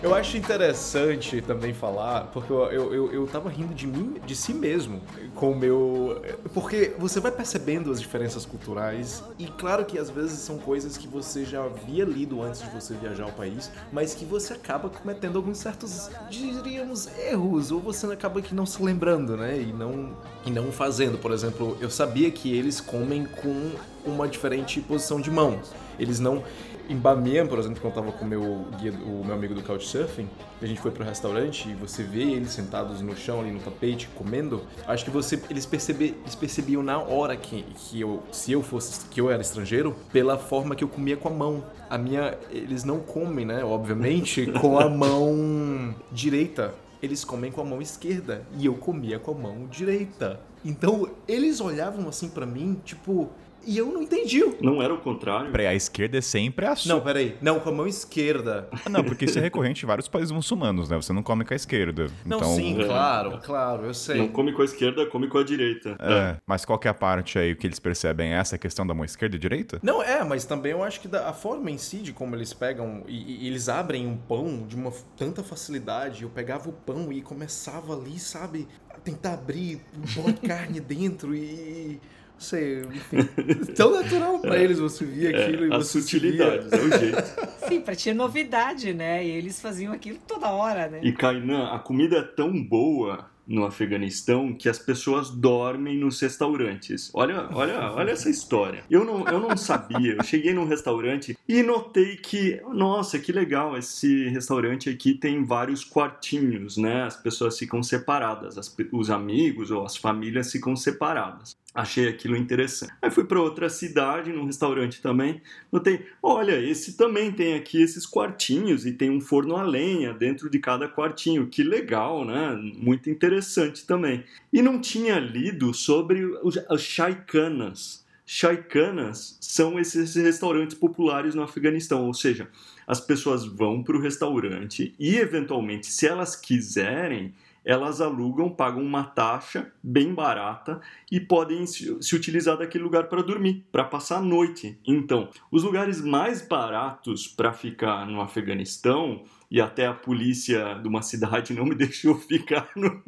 Eu 0.03 0.13
acho 0.13 0.35
interessante 0.35 1.41
também 1.41 1.73
falar, 1.73 2.25
porque 2.33 2.51
eu, 2.51 2.93
eu, 2.93 3.13
eu, 3.13 3.25
tava 3.25 3.49
rindo 3.49 3.73
de 3.73 3.87
mim, 3.87 4.17
de 4.25 4.35
si 4.35 4.53
mesmo, 4.53 5.01
com 5.33 5.53
o 5.53 5.55
meu. 5.55 6.21
Porque 6.53 6.93
você 6.99 7.21
vai 7.21 7.31
percebendo 7.31 7.89
as 7.89 8.01
diferenças 8.01 8.45
culturais, 8.45 9.23
e 9.39 9.47
claro 9.47 9.85
que 9.85 9.97
às 9.97 10.09
vezes 10.09 10.39
são 10.39 10.57
coisas 10.57 10.97
que 10.97 11.07
você 11.07 11.45
já 11.45 11.63
havia 11.63 12.03
lido 12.03 12.41
antes 12.41 12.61
de 12.61 12.69
você 12.69 12.93
viajar 12.95 13.23
ao 13.23 13.31
país, 13.31 13.71
mas 13.93 14.13
que 14.13 14.25
você 14.25 14.51
acaba 14.51 14.89
cometendo 14.89 15.37
alguns 15.37 15.59
certos, 15.59 16.09
diríamos, 16.29 17.07
erros, 17.17 17.71
ou 17.71 17.79
você 17.79 18.05
acaba 18.07 18.41
que 18.41 18.53
não 18.53 18.65
se 18.65 18.83
lembrando, 18.83 19.37
né? 19.37 19.57
E 19.57 19.71
não, 19.71 20.17
e 20.45 20.51
não 20.51 20.69
fazendo. 20.69 21.17
Por 21.17 21.31
exemplo, 21.31 21.77
eu 21.79 21.89
sabia 21.89 22.29
que 22.29 22.53
eles 22.53 22.81
comem 22.81 23.25
com 23.25 23.71
uma 24.05 24.27
diferente 24.27 24.81
posição 24.81 25.21
de 25.21 25.31
mãos. 25.31 25.71
Eles 25.97 26.19
não. 26.19 26.43
Em 26.89 26.97
Bamiyan, 26.97 27.47
por 27.47 27.59
exemplo, 27.59 27.79
quando 27.79 27.95
eu 27.95 28.03
tava 28.03 28.17
com 28.17 28.25
o 28.25 28.27
meu, 28.27 28.65
guia, 28.79 28.91
o 28.91 29.23
meu 29.23 29.33
amigo 29.33 29.55
do 29.55 29.63
Couchsurfing, 29.63 30.27
a 30.61 30.65
gente 30.65 30.81
foi 30.81 30.91
pro 30.91 31.03
restaurante 31.03 31.69
e 31.69 31.73
você 31.73 32.03
vê 32.03 32.23
eles 32.23 32.51
sentados 32.51 32.99
no 32.99 33.15
chão 33.15 33.39
ali 33.39 33.51
no 33.51 33.59
tapete 33.59 34.09
comendo, 34.15 34.61
acho 34.85 35.05
que 35.05 35.11
você 35.11 35.41
eles, 35.49 35.65
percebe, 35.65 36.15
eles 36.21 36.35
percebiam 36.35 36.83
na 36.83 36.99
hora 36.99 37.37
que, 37.37 37.63
que 37.75 38.01
eu, 38.01 38.21
se 38.31 38.51
eu 38.51 38.61
fosse, 38.61 39.05
que 39.05 39.21
eu 39.21 39.31
era 39.31 39.41
estrangeiro, 39.41 39.95
pela 40.11 40.37
forma 40.37 40.75
que 40.75 40.83
eu 40.83 40.89
comia 40.89 41.15
com 41.15 41.29
a 41.29 41.31
mão. 41.31 41.63
A 41.89 41.97
minha, 41.97 42.37
eles 42.51 42.83
não 42.83 42.99
comem, 42.99 43.45
né, 43.45 43.63
obviamente, 43.63 44.45
com 44.59 44.77
a 44.77 44.89
mão 44.89 45.95
direita. 46.11 46.73
Eles 47.01 47.23
comem 47.25 47.51
com 47.51 47.61
a 47.61 47.65
mão 47.65 47.81
esquerda 47.81 48.45
e 48.57 48.65
eu 48.65 48.75
comia 48.75 49.19
com 49.19 49.31
a 49.31 49.35
mão 49.35 49.67
direita. 49.69 50.39
Então, 50.65 51.09
eles 51.27 51.59
olhavam 51.59 52.07
assim 52.07 52.29
pra 52.29 52.45
mim, 52.45 52.79
tipo, 52.85 53.29
e 53.65 53.77
eu 53.77 53.87
não 53.87 54.01
entendi. 54.01 54.43
Não 54.61 54.81
era 54.81 54.93
o 54.93 54.97
contrário? 54.99 55.51
Peraí, 55.51 55.67
a 55.67 55.73
esquerda 55.73 56.17
é 56.17 56.21
sempre 56.21 56.65
a 56.65 56.75
sua. 56.75 56.93
Não, 56.95 57.01
peraí. 57.01 57.37
Não, 57.41 57.59
com 57.59 57.69
a 57.69 57.71
mão 57.71 57.87
esquerda. 57.87 58.69
Não, 58.89 59.03
porque 59.03 59.25
isso 59.25 59.37
é 59.39 59.41
recorrente 59.41 59.83
em 59.83 59.87
vários 59.87 60.07
países 60.07 60.31
muçulmanos, 60.31 60.89
né? 60.89 60.95
Você 60.95 61.11
não 61.13 61.23
come 61.23 61.43
com 61.45 61.53
a 61.53 61.55
esquerda. 61.55 62.07
Não, 62.25 62.37
então, 62.37 62.55
sim, 62.55 62.79
É. 62.81 62.85
claro, 62.85 63.39
claro, 63.43 63.85
eu 63.85 63.93
sei. 63.93 64.17
Não 64.17 64.27
come 64.27 64.53
com 64.53 64.61
a 64.61 64.65
esquerda, 64.65 65.05
come 65.07 65.27
com 65.27 65.37
a 65.37 65.43
direita. 65.43 65.95
É, 65.99 66.37
mas 66.45 66.65
qual 66.65 66.77
que 66.79 66.87
é 66.87 66.91
a 66.91 66.93
parte 66.93 67.37
aí 67.39 67.55
que 67.55 67.65
eles 67.67 67.79
percebem? 67.79 68.33
É 68.33 68.37
Essa 68.37 68.57
questão 68.57 68.85
da 68.85 68.93
mão 68.93 69.05
esquerda 69.05 69.35
e 69.35 69.39
direita? 69.39 69.79
Não, 69.81 70.01
é, 70.03 70.23
mas 70.23 70.45
também 70.45 70.71
eu 70.71 70.83
acho 70.83 70.99
que 71.01 71.07
da- 71.07 71.29
a 71.29 71.33
forma 71.33 71.71
em 71.71 71.77
si 71.77 71.97
de 71.97 72.11
como 72.13 72.35
eles 72.35 72.53
pegam 72.53 73.03
e, 73.07 73.43
e 73.45 73.47
eles 73.47 73.69
abrem 73.69 74.05
um 74.07 74.17
pão 74.17 74.65
de 74.67 74.75
uma 74.75 74.91
tanta 75.17 75.43
facilidade. 75.43 76.23
Eu 76.23 76.29
pegava 76.29 76.69
o 76.69 76.73
pão 76.73 77.11
e 77.11 77.21
começava 77.21 77.93
ali, 77.95 78.19
sabe, 78.19 78.67
a 78.89 78.99
tentar 78.99 79.33
abrir, 79.33 79.81
pôr 80.13 80.33
carne 80.47 80.79
dentro 80.79 81.33
e. 81.35 81.99
Não 82.43 82.49
sei, 82.49 82.81
enfim. 82.81 83.17
Tão 83.73 83.91
natural 83.91 84.39
pra 84.39 84.57
eles 84.57 84.77
você 84.77 85.05
via 85.05 85.29
aquilo 85.29 85.65
e 85.67 85.71
É, 85.71 85.75
as 85.77 85.87
você 85.87 85.99
via. 85.99 86.01
sutilidades, 86.03 86.71
é 86.73 86.75
o 86.77 86.99
jeito. 86.99 87.23
Sim, 87.69 87.79
pra 87.79 87.95
ter 87.95 88.13
novidade, 88.13 88.93
né? 88.93 89.25
E 89.25 89.29
eles 89.31 89.61
faziam 89.61 89.93
aquilo 89.93 90.19
toda 90.27 90.49
hora, 90.51 90.89
né? 90.89 90.99
E 91.01 91.13
Kainan, 91.13 91.69
a 91.69 91.79
comida 91.79 92.17
é 92.17 92.21
tão 92.21 92.61
boa 92.61 93.31
no 93.45 93.65
Afeganistão 93.65 94.53
que 94.53 94.69
as 94.69 94.79
pessoas 94.79 95.29
dormem 95.29 95.97
nos 95.97 96.19
restaurantes. 96.21 97.11
Olha, 97.13 97.47
olha, 97.53 97.91
olha 97.91 98.11
essa 98.11 98.29
história. 98.29 98.83
Eu 98.89 99.03
não, 99.03 99.27
eu 99.27 99.37
não 99.39 99.55
sabia. 99.57 100.13
Eu 100.13 100.23
cheguei 100.23 100.53
num 100.53 100.65
restaurante 100.65 101.37
e 101.47 101.61
notei 101.61 102.15
que, 102.15 102.61
nossa, 102.73 103.19
que 103.19 103.33
legal, 103.33 103.77
esse 103.77 104.29
restaurante 104.29 104.89
aqui 104.89 105.13
tem 105.13 105.43
vários 105.43 105.83
quartinhos, 105.83 106.77
né? 106.77 107.03
As 107.03 107.17
pessoas 107.17 107.57
ficam 107.59 107.83
separadas, 107.83 108.57
as 108.57 108.73
os 108.93 109.09
amigos 109.09 109.71
ou 109.71 109.85
as 109.85 109.97
famílias 109.97 110.49
ficam 110.51 110.73
separadas. 110.75 111.55
Achei 111.73 112.07
aquilo 112.07 112.37
interessante. 112.37 112.93
Aí 113.01 113.09
fui 113.09 113.23
para 113.23 113.41
outra 113.41 113.67
cidade, 113.67 114.31
num 114.31 114.45
restaurante 114.45 115.01
também. 115.01 115.41
Notei, 115.71 116.05
olha, 116.21 116.59
esse 116.59 116.95
também 116.95 117.31
tem 117.31 117.55
aqui 117.55 117.81
esses 117.81 118.05
quartinhos 118.05 118.85
e 118.85 118.91
tem 118.91 119.09
um 119.09 119.19
forno 119.19 119.55
a 119.55 119.63
lenha 119.63 120.13
dentro 120.13 120.51
de 120.51 120.59
cada 120.59 120.87
quartinho. 120.87 121.47
Que 121.47 121.63
legal, 121.63 122.23
né? 122.23 122.55
Muito 122.77 123.09
interessante 123.09 123.87
também. 123.87 124.23
E 124.51 124.61
não 124.61 124.79
tinha 124.79 125.17
lido 125.17 125.73
sobre 125.73 126.23
os, 126.43 126.59
as 126.69 126.81
chaikanas. 126.81 128.05
Shaikanas 128.23 129.37
são 129.41 129.79
esses 129.79 130.15
restaurantes 130.15 130.77
populares 130.77 131.33
no 131.33 131.41
Afeganistão, 131.41 132.05
ou 132.05 132.13
seja, 132.13 132.47
as 132.87 133.01
pessoas 133.01 133.45
vão 133.45 133.83
para 133.83 133.97
o 133.97 133.99
restaurante 133.99 134.93
e, 134.99 135.17
eventualmente, 135.17 135.87
se 135.87 136.07
elas 136.07 136.35
quiserem, 136.35 137.33
elas 137.65 138.01
alugam, 138.01 138.49
pagam 138.49 138.81
uma 138.81 139.03
taxa 139.03 139.71
bem 139.81 140.13
barata 140.13 140.81
e 141.11 141.19
podem 141.19 141.65
se 141.65 142.15
utilizar 142.15 142.57
daquele 142.57 142.83
lugar 142.83 143.07
para 143.07 143.21
dormir, 143.21 143.65
para 143.71 143.83
passar 143.83 144.17
a 144.17 144.21
noite. 144.21 144.79
Então, 144.85 145.29
os 145.51 145.63
lugares 145.63 146.01
mais 146.01 146.41
baratos 146.41 147.27
para 147.27 147.53
ficar 147.53 148.05
no 148.05 148.21
Afeganistão 148.21 149.23
e 149.53 149.61
até 149.61 149.85
a 149.85 149.93
polícia 149.93 150.73
de 150.81 150.87
uma 150.87 151.03
cidade 151.03 151.53
não 151.53 151.63
me 151.63 151.75
deixou 151.75 152.15
ficar 152.15 152.69
no, 152.75 153.01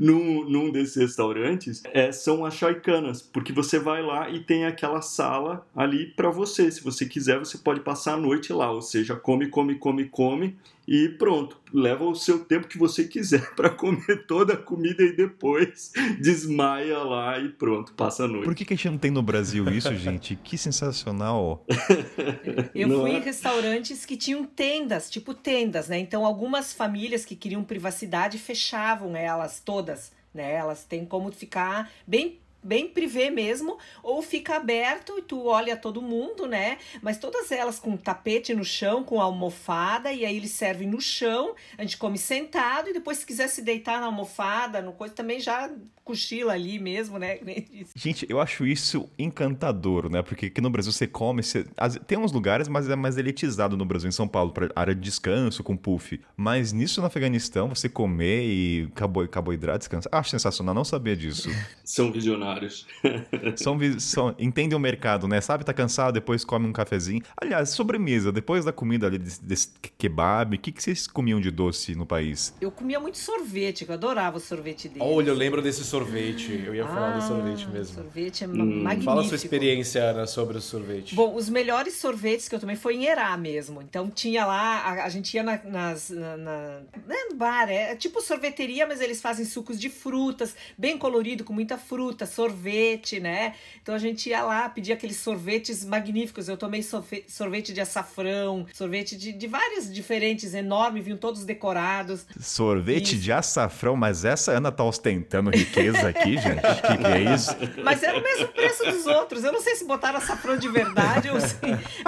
no, 0.00 0.48
num 0.48 0.72
desses 0.72 0.96
restaurantes, 0.96 1.82
é, 1.92 2.10
são 2.10 2.46
as 2.46 2.54
chaicanas, 2.54 3.20
porque 3.20 3.52
você 3.52 3.78
vai 3.78 4.02
lá 4.02 4.30
e 4.30 4.40
tem 4.40 4.64
aquela 4.64 5.02
sala 5.02 5.66
ali 5.76 6.06
para 6.06 6.30
você. 6.30 6.70
Se 6.70 6.82
você 6.82 7.04
quiser, 7.04 7.38
você 7.38 7.58
pode 7.58 7.80
passar 7.80 8.14
a 8.14 8.16
noite 8.16 8.54
lá, 8.54 8.70
ou 8.70 8.80
seja, 8.80 9.14
come, 9.16 9.48
come, 9.48 9.74
come, 9.74 10.06
come 10.06 10.56
e 10.86 11.08
pronto, 11.08 11.60
leva 11.72 12.04
o 12.04 12.14
seu 12.14 12.44
tempo 12.44 12.68
que 12.68 12.78
você 12.78 13.04
quiser 13.04 13.52
para 13.56 13.70
comer 13.70 14.26
toda 14.26 14.54
a 14.54 14.56
comida 14.56 15.02
e 15.02 15.16
depois 15.16 15.92
desmaia 16.20 16.98
lá 16.98 17.38
e 17.40 17.48
pronto, 17.48 17.92
passa 17.94 18.24
a 18.24 18.28
noite. 18.28 18.44
Por 18.44 18.54
que, 18.54 18.64
que 18.64 18.74
a 18.74 18.76
gente 18.76 18.90
não 18.90 18.98
tem 18.98 19.10
no 19.10 19.22
Brasil 19.22 19.68
isso, 19.70 19.94
gente? 19.96 20.36
Que 20.36 20.56
sensacional! 20.56 21.64
Eu 22.74 22.88
não 22.88 23.00
fui 23.00 23.10
é? 23.10 23.18
em 23.18 23.20
restaurantes 23.20 24.04
que 24.04 24.16
tinham 24.16 24.44
tendas, 24.44 25.10
tipo 25.10 25.34
tendas, 25.34 25.88
né? 25.88 25.98
Então 25.98 26.24
algumas 26.24 26.72
famílias 26.72 27.24
que 27.24 27.34
queriam 27.34 27.64
privacidade 27.64 28.38
fechavam 28.38 29.16
elas 29.16 29.60
todas, 29.64 30.12
né? 30.32 30.54
Elas 30.54 30.84
têm 30.84 31.04
como 31.04 31.32
ficar 31.32 31.90
bem 32.06 32.38
bem 32.66 32.88
privê 32.88 33.30
mesmo, 33.30 33.78
ou 34.02 34.20
fica 34.20 34.56
aberto 34.56 35.18
e 35.18 35.22
tu 35.22 35.46
olha 35.46 35.76
todo 35.76 36.02
mundo, 36.02 36.46
né? 36.46 36.78
Mas 37.00 37.18
todas 37.18 37.52
elas 37.52 37.78
com 37.78 37.96
tapete 37.96 38.54
no 38.54 38.64
chão, 38.64 39.04
com 39.04 39.20
almofada, 39.20 40.12
e 40.12 40.24
aí 40.24 40.36
eles 40.36 40.50
servem 40.50 40.88
no 40.88 41.00
chão, 41.00 41.54
a 41.78 41.82
gente 41.82 41.96
come 41.96 42.18
sentado, 42.18 42.90
e 42.90 42.92
depois 42.92 43.18
se 43.18 43.26
quiser 43.26 43.48
se 43.48 43.62
deitar 43.62 44.00
na 44.00 44.06
almofada, 44.06 44.82
no 44.82 44.92
coisa, 44.92 45.14
também 45.14 45.38
já 45.38 45.70
cochila 46.06 46.52
ali 46.52 46.78
mesmo, 46.78 47.18
né? 47.18 47.38
Gente, 47.96 48.24
eu 48.28 48.40
acho 48.40 48.64
isso 48.64 49.10
encantador, 49.18 50.08
né? 50.08 50.22
Porque 50.22 50.46
aqui 50.46 50.60
no 50.60 50.70
Brasil 50.70 50.92
você 50.92 51.06
come, 51.06 51.42
você... 51.42 51.66
tem 52.06 52.16
uns 52.16 52.30
lugares, 52.30 52.68
mas 52.68 52.88
é 52.88 52.94
mais 52.94 53.18
elitizado 53.18 53.76
no 53.76 53.84
Brasil, 53.84 54.08
em 54.08 54.12
São 54.12 54.28
Paulo, 54.28 54.52
para 54.52 54.70
área 54.76 54.94
de 54.94 55.00
descanso, 55.00 55.64
com 55.64 55.76
puff. 55.76 56.20
Mas 56.36 56.72
nisso 56.72 57.00
no 57.00 57.08
Afeganistão, 57.08 57.68
você 57.68 57.88
comer 57.88 58.44
e 58.44 58.88
carboidrato, 59.30 59.80
descansar, 59.80 60.14
acho 60.14 60.30
sensacional, 60.30 60.72
não 60.72 60.84
sabia 60.84 61.16
disso. 61.16 61.50
São 61.84 62.12
visionários. 62.12 62.55
são, 63.56 63.78
são, 63.98 64.34
entendem 64.38 64.76
o 64.76 64.80
mercado, 64.80 65.28
né? 65.28 65.40
Sabe, 65.40 65.64
tá 65.64 65.72
cansado, 65.72 66.14
depois 66.14 66.44
come 66.44 66.66
um 66.66 66.72
cafezinho. 66.72 67.22
Aliás, 67.36 67.70
sobremesa, 67.70 68.32
depois 68.32 68.64
da 68.64 68.72
comida 68.72 69.06
ali 69.06 69.18
desse, 69.18 69.44
desse 69.44 69.68
kebab, 69.98 70.56
o 70.56 70.58
que, 70.58 70.72
que 70.72 70.82
vocês 70.82 71.06
comiam 71.06 71.40
de 71.40 71.50
doce 71.50 71.94
no 71.94 72.06
país? 72.06 72.54
Eu 72.60 72.70
comia 72.70 72.98
muito 72.98 73.18
sorvete, 73.18 73.86
eu 73.86 73.94
adorava 73.94 74.36
o 74.36 74.40
sorvete 74.40 74.88
dele. 74.88 75.04
Olha, 75.04 75.30
eu 75.30 75.34
lembro 75.34 75.62
desse 75.62 75.84
sorvete. 75.84 76.62
Eu 76.64 76.74
ia 76.74 76.84
ah, 76.84 76.88
falar 76.88 77.10
do 77.12 77.18
ah, 77.18 77.20
sorvete 77.20 77.68
mesmo. 77.68 77.94
Sorvete 77.94 78.44
é 78.44 78.48
hum. 78.48 78.82
magnífico. 78.82 79.04
Fala 79.04 79.22
a 79.22 79.24
sua 79.24 79.36
experiência, 79.36 80.02
Ana, 80.02 80.26
sobre 80.26 80.58
o 80.58 80.60
sorvete. 80.60 81.14
Bom, 81.14 81.34
os 81.34 81.48
melhores 81.48 81.94
sorvetes 81.94 82.48
que 82.48 82.54
eu 82.54 82.60
tomei 82.60 82.76
foi 82.76 82.96
em 82.96 83.04
Herá 83.06 83.36
mesmo. 83.36 83.82
Então 83.82 84.10
tinha 84.10 84.44
lá, 84.44 84.78
a, 84.78 85.04
a 85.04 85.08
gente 85.08 85.34
ia 85.34 85.42
na, 85.42 85.60
nas. 85.64 86.10
Na, 86.10 86.36
na, 86.36 86.80
né, 87.06 87.16
no 87.30 87.36
bar, 87.36 87.68
é 87.68 87.94
tipo 87.96 88.20
sorveteria, 88.20 88.86
mas 88.86 89.00
eles 89.00 89.20
fazem 89.20 89.44
sucos 89.44 89.80
de 89.80 89.88
frutas, 89.88 90.54
bem 90.76 90.98
colorido, 90.98 91.44
com 91.44 91.52
muita 91.52 91.78
fruta, 91.78 92.26
sorvete, 92.36 93.18
né? 93.18 93.54
Então 93.82 93.94
a 93.94 93.98
gente 93.98 94.28
ia 94.28 94.42
lá, 94.42 94.68
pedia 94.68 94.94
aqueles 94.94 95.16
sorvetes 95.16 95.82
magníficos. 95.84 96.48
Eu 96.48 96.56
tomei 96.56 96.82
sorvete 96.82 97.72
de 97.72 97.80
açafrão, 97.80 98.66
sorvete 98.74 99.16
de, 99.16 99.32
de 99.32 99.46
vários 99.46 99.92
diferentes, 99.92 100.52
enormes, 100.52 101.02
vinham 101.02 101.16
todos 101.16 101.46
decorados. 101.46 102.26
Sorvete 102.38 103.14
Isso. 103.14 103.22
de 103.22 103.32
açafrão, 103.32 103.96
mas 103.96 104.24
essa 104.24 104.52
Ana 104.52 104.70
tá 104.70 104.84
ostentando 104.84 105.50
riqueza 105.50 106.08
aqui, 106.08 106.36
gente? 106.36 106.58
O 106.58 106.82
que, 106.88 106.98
que, 106.98 107.06
é 107.06 107.34
isso? 107.34 107.56
Mas 107.82 108.02
era 108.02 108.18
o 108.18 108.22
mesmo 108.22 108.48
preço 108.48 108.84
dos 108.84 109.06
outros. 109.06 109.42
Eu 109.42 109.52
não 109.52 109.60
sei 109.62 109.74
se 109.76 109.84
botaram 109.84 110.18
açafrão 110.18 110.58
de 110.58 110.68
verdade 110.68 111.30
ou 111.30 111.40
se... 111.40 111.56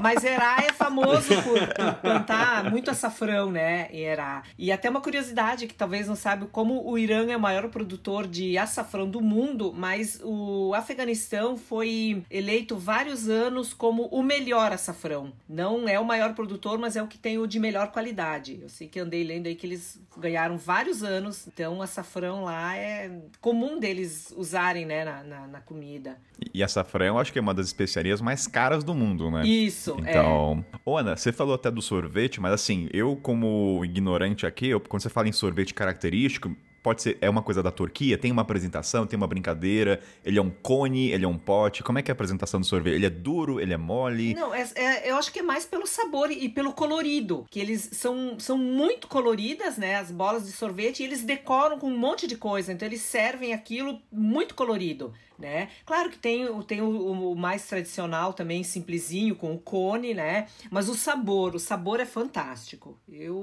Mas 0.02 0.22
Herá 0.22 0.58
é 0.68 0.72
famoso 0.72 1.28
por, 1.42 1.58
por 1.74 1.94
plantar 1.94 2.70
muito 2.70 2.90
açafrão, 2.90 3.50
né? 3.50 3.88
Em 3.92 4.00
Herá. 4.00 4.42
E 4.58 4.70
até 4.70 4.90
uma 4.90 5.00
curiosidade 5.00 5.66
que 5.66 5.74
talvez 5.74 6.06
não 6.06 6.16
sabe 6.16 6.46
como 6.52 6.86
o 6.86 6.98
Irã 6.98 7.30
é 7.30 7.36
o 7.36 7.40
maior 7.40 7.68
produtor 7.68 8.26
de 8.26 8.58
açafrão 8.58 9.08
do 9.08 9.20
mundo, 9.20 9.72
mas 9.74 10.17
o 10.22 10.72
Afeganistão 10.74 11.56
foi 11.56 12.22
eleito 12.30 12.76
vários 12.76 13.28
anos 13.28 13.72
como 13.72 14.06
o 14.06 14.22
melhor 14.22 14.72
açafrão. 14.72 15.32
Não 15.48 15.88
é 15.88 15.98
o 15.98 16.04
maior 16.04 16.34
produtor, 16.34 16.78
mas 16.78 16.96
é 16.96 17.02
o 17.02 17.06
que 17.06 17.18
tem 17.18 17.38
o 17.38 17.46
de 17.46 17.58
melhor 17.58 17.90
qualidade. 17.92 18.58
Eu 18.60 18.68
sei 18.68 18.88
que 18.88 19.00
andei 19.00 19.24
lendo 19.24 19.46
aí 19.46 19.54
que 19.54 19.66
eles 19.66 20.00
ganharam 20.16 20.56
vários 20.56 21.02
anos, 21.02 21.46
então 21.46 21.78
o 21.78 21.82
açafrão 21.82 22.44
lá 22.44 22.76
é 22.76 23.10
comum 23.40 23.78
deles 23.78 24.32
usarem, 24.36 24.84
né, 24.84 25.04
na, 25.04 25.22
na, 25.22 25.46
na 25.46 25.60
comida. 25.60 26.18
E 26.54 26.62
açafrão, 26.62 27.18
acho 27.18 27.32
que 27.32 27.38
é 27.38 27.42
uma 27.42 27.54
das 27.54 27.66
especiarias 27.66 28.20
mais 28.20 28.46
caras 28.46 28.84
do 28.84 28.94
mundo, 28.94 29.30
né? 29.30 29.46
Isso, 29.46 29.96
é. 30.04 30.10
Então, 30.10 30.64
é. 30.72 30.78
Ô, 30.84 30.96
Ana, 30.96 31.16
você 31.16 31.32
falou 31.32 31.54
até 31.54 31.70
do 31.70 31.82
sorvete, 31.82 32.40
mas 32.40 32.52
assim, 32.52 32.88
eu 32.92 33.16
como 33.16 33.84
ignorante 33.84 34.46
aqui, 34.46 34.68
eu, 34.68 34.80
quando 34.80 35.02
você 35.02 35.08
fala 35.08 35.28
em 35.28 35.32
sorvete 35.32 35.74
característico, 35.74 36.54
pode 36.82 37.02
ser 37.02 37.18
é 37.20 37.28
uma 37.28 37.42
coisa 37.42 37.62
da 37.62 37.70
Turquia, 37.70 38.16
tem 38.16 38.30
uma 38.30 38.42
apresentação, 38.42 39.06
tem 39.06 39.16
uma 39.16 39.26
brincadeira, 39.26 40.00
ele 40.24 40.38
é 40.38 40.42
um 40.42 40.50
cone, 40.50 41.10
ele 41.10 41.24
é 41.24 41.28
um 41.28 41.38
pote. 41.38 41.82
Como 41.82 41.98
é 41.98 42.02
que 42.02 42.10
é 42.10 42.12
a 42.12 42.14
apresentação 42.14 42.60
do 42.60 42.66
sorvete? 42.66 42.94
Ele 42.94 43.06
é 43.06 43.10
duro, 43.10 43.60
ele 43.60 43.72
é 43.72 43.76
mole? 43.76 44.34
Não, 44.34 44.54
é, 44.54 44.66
é, 44.74 45.10
eu 45.10 45.16
acho 45.16 45.32
que 45.32 45.40
é 45.40 45.42
mais 45.42 45.64
pelo 45.64 45.86
sabor 45.86 46.30
e 46.30 46.48
pelo 46.48 46.72
colorido, 46.72 47.46
que 47.50 47.60
eles 47.60 47.90
são, 47.92 48.38
são 48.38 48.56
muito 48.56 49.08
coloridas, 49.08 49.76
né, 49.76 49.96
as 49.96 50.10
bolas 50.10 50.46
de 50.46 50.52
sorvete, 50.52 51.00
e 51.00 51.06
eles 51.06 51.22
decoram 51.22 51.78
com 51.78 51.88
um 51.88 51.98
monte 51.98 52.26
de 52.26 52.36
coisa, 52.36 52.72
então 52.72 52.86
eles 52.86 53.00
servem 53.00 53.52
aquilo 53.52 54.00
muito 54.10 54.54
colorido 54.54 55.12
né? 55.38 55.68
Claro 55.86 56.10
que 56.10 56.18
tem, 56.18 56.46
tem 56.62 56.80
o, 56.80 57.32
o, 57.32 57.36
mais 57.36 57.66
tradicional 57.66 58.32
também, 58.32 58.64
simplesinho, 58.64 59.36
com 59.36 59.54
o 59.54 59.58
cone, 59.58 60.12
né? 60.14 60.48
Mas 60.70 60.88
o 60.88 60.94
sabor, 60.94 61.54
o 61.54 61.60
sabor 61.60 62.00
é 62.00 62.06
fantástico. 62.06 62.98
Eu 63.08 63.40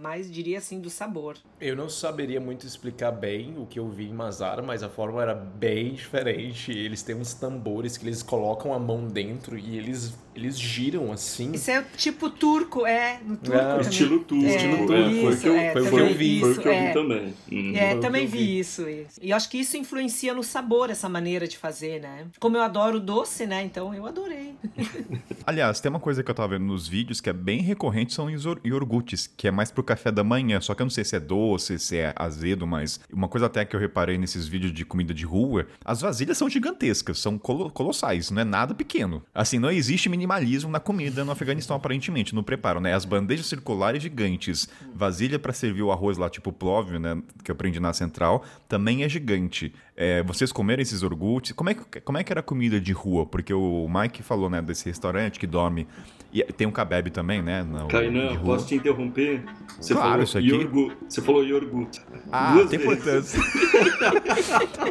mais 0.00 0.30
diria 0.30 0.58
assim 0.58 0.80
do 0.80 0.90
sabor. 0.90 1.36
Eu 1.60 1.74
não 1.74 1.88
saberia 1.88 2.40
muito 2.40 2.66
explicar 2.66 3.12
bem 3.12 3.56
o 3.58 3.66
que 3.66 3.78
eu 3.78 3.88
vi 3.88 4.08
em 4.08 4.12
Mazar, 4.12 4.62
mas 4.62 4.82
a 4.82 4.88
forma 4.88 5.22
era 5.22 5.34
bem 5.34 5.94
diferente. 5.94 6.72
Eles 6.72 7.02
têm 7.02 7.14
uns 7.14 7.34
tambores 7.34 7.96
que 7.96 8.04
eles 8.04 8.22
colocam 8.22 8.74
a 8.74 8.78
mão 8.78 9.06
dentro 9.06 9.58
e 9.58 9.76
eles 9.76 10.14
eles 10.40 10.58
giram 10.58 11.12
assim. 11.12 11.52
Isso 11.52 11.70
é 11.70 11.84
tipo 11.96 12.30
turco, 12.30 12.86
é. 12.86 13.20
No 13.24 13.36
turco 13.36 13.58
é, 13.58 13.80
Estilo 13.80 14.20
turco. 14.20 14.44
É, 14.44 14.56
estilo 14.56 14.76
turco. 14.78 14.92
É, 14.92 15.02
foi, 15.02 15.32
isso, 15.32 15.42
que 15.42 15.48
eu, 15.48 15.56
é, 15.56 15.72
foi, 15.72 15.84
foi, 15.86 16.02
eu 16.02 16.14
vi. 16.14 16.40
Foi 16.40 16.52
o 16.52 16.60
que 16.60 16.68
eu 16.68 16.72
vi 16.72 16.78
é. 16.78 16.92
também. 16.92 17.34
Uhum. 17.50 17.76
É, 17.76 17.94
também 17.96 18.26
vi, 18.26 18.38
vi 18.38 18.58
isso, 18.58 18.88
isso. 18.88 19.20
E 19.20 19.30
eu 19.30 19.36
acho 19.36 19.48
que 19.50 19.58
isso 19.58 19.76
influencia 19.76 20.32
no 20.34 20.42
sabor, 20.42 20.90
essa 20.90 21.08
maneira 21.08 21.46
de 21.46 21.58
fazer, 21.58 22.00
né? 22.00 22.26
Como 22.38 22.56
eu 22.56 22.62
adoro 22.62 22.98
doce, 22.98 23.46
né? 23.46 23.62
Então 23.62 23.94
eu 23.94 24.06
adorei. 24.06 24.54
Aliás, 25.46 25.80
tem 25.80 25.90
uma 25.90 26.00
coisa 26.00 26.22
que 26.22 26.30
eu 26.30 26.34
tava 26.34 26.56
vendo 26.56 26.64
nos 26.64 26.88
vídeos 26.88 27.20
que 27.20 27.28
é 27.28 27.32
bem 27.32 27.60
recorrente, 27.60 28.12
são 28.12 28.28
iogurtes, 28.64 29.26
que 29.26 29.48
é 29.48 29.50
mais 29.50 29.70
pro 29.70 29.82
café 29.82 30.10
da 30.10 30.24
manhã. 30.24 30.60
Só 30.60 30.74
que 30.74 30.82
eu 30.82 30.84
não 30.84 30.90
sei 30.90 31.04
se 31.04 31.16
é 31.16 31.20
doce, 31.20 31.78
se 31.78 31.98
é 31.98 32.12
azedo, 32.16 32.66
mas 32.66 33.00
uma 33.12 33.28
coisa 33.28 33.46
até 33.46 33.64
que 33.64 33.74
eu 33.76 33.80
reparei 33.80 34.16
nesses 34.16 34.46
vídeos 34.46 34.72
de 34.72 34.84
comida 34.84 35.12
de 35.12 35.24
rua, 35.24 35.66
as 35.84 36.00
vasilhas 36.00 36.38
são 36.38 36.48
gigantescas, 36.48 37.18
são 37.18 37.38
colossais, 37.38 38.30
não 38.30 38.42
é 38.42 38.44
nada 38.44 38.74
pequeno. 38.74 39.22
Assim, 39.34 39.58
não 39.58 39.70
existe 39.70 40.08
minimalismo 40.30 40.70
na 40.70 40.78
comida 40.78 41.24
no 41.24 41.32
Afeganistão, 41.32 41.76
aparentemente, 41.76 42.34
no 42.34 42.42
preparo, 42.42 42.80
né? 42.80 42.94
As 42.94 43.04
bandejas 43.04 43.46
circulares 43.46 44.02
gigantes, 44.02 44.68
vasilha 44.94 45.38
para 45.38 45.52
servir 45.52 45.82
o 45.82 45.90
arroz 45.90 46.16
lá, 46.16 46.30
tipo 46.30 46.52
plovio, 46.52 47.00
né? 47.00 47.20
Que 47.42 47.50
eu 47.50 47.54
aprendi 47.54 47.80
na 47.80 47.92
central, 47.92 48.44
também 48.68 49.02
é 49.02 49.08
gigante. 49.08 49.74
É, 49.96 50.22
vocês 50.22 50.52
comeram 50.52 50.80
esses 50.80 51.02
orgulhos? 51.02 51.52
Como 51.52 51.70
é, 51.70 51.74
que, 51.74 52.00
como 52.00 52.18
é 52.18 52.24
que 52.24 52.32
era 52.32 52.40
a 52.40 52.44
comida 52.44 52.80
de 52.80 52.92
rua? 52.92 53.26
Porque 53.26 53.52
o 53.52 53.88
Mike 53.88 54.22
falou, 54.22 54.48
né, 54.48 54.62
desse 54.62 54.86
restaurante 54.86 55.38
que 55.38 55.46
dorme. 55.46 55.86
E 56.32 56.44
tem 56.44 56.66
um 56.66 56.70
kebab 56.70 57.10
também, 57.10 57.42
né? 57.42 57.66
Kainan, 57.88 58.36
posso 58.44 58.66
te 58.66 58.76
interromper? 58.76 59.44
Você 59.80 59.94
claro, 59.94 60.10
falou 60.10 60.24
isso 60.24 60.38
aqui. 60.38 60.48
Iorgut. 60.48 60.96
Você 61.08 61.22
falou 61.22 61.44
iogurte. 61.44 62.00
Ah, 62.30 62.52
Duas 62.52 62.70
tem 62.70 62.78
importância. 62.78 63.40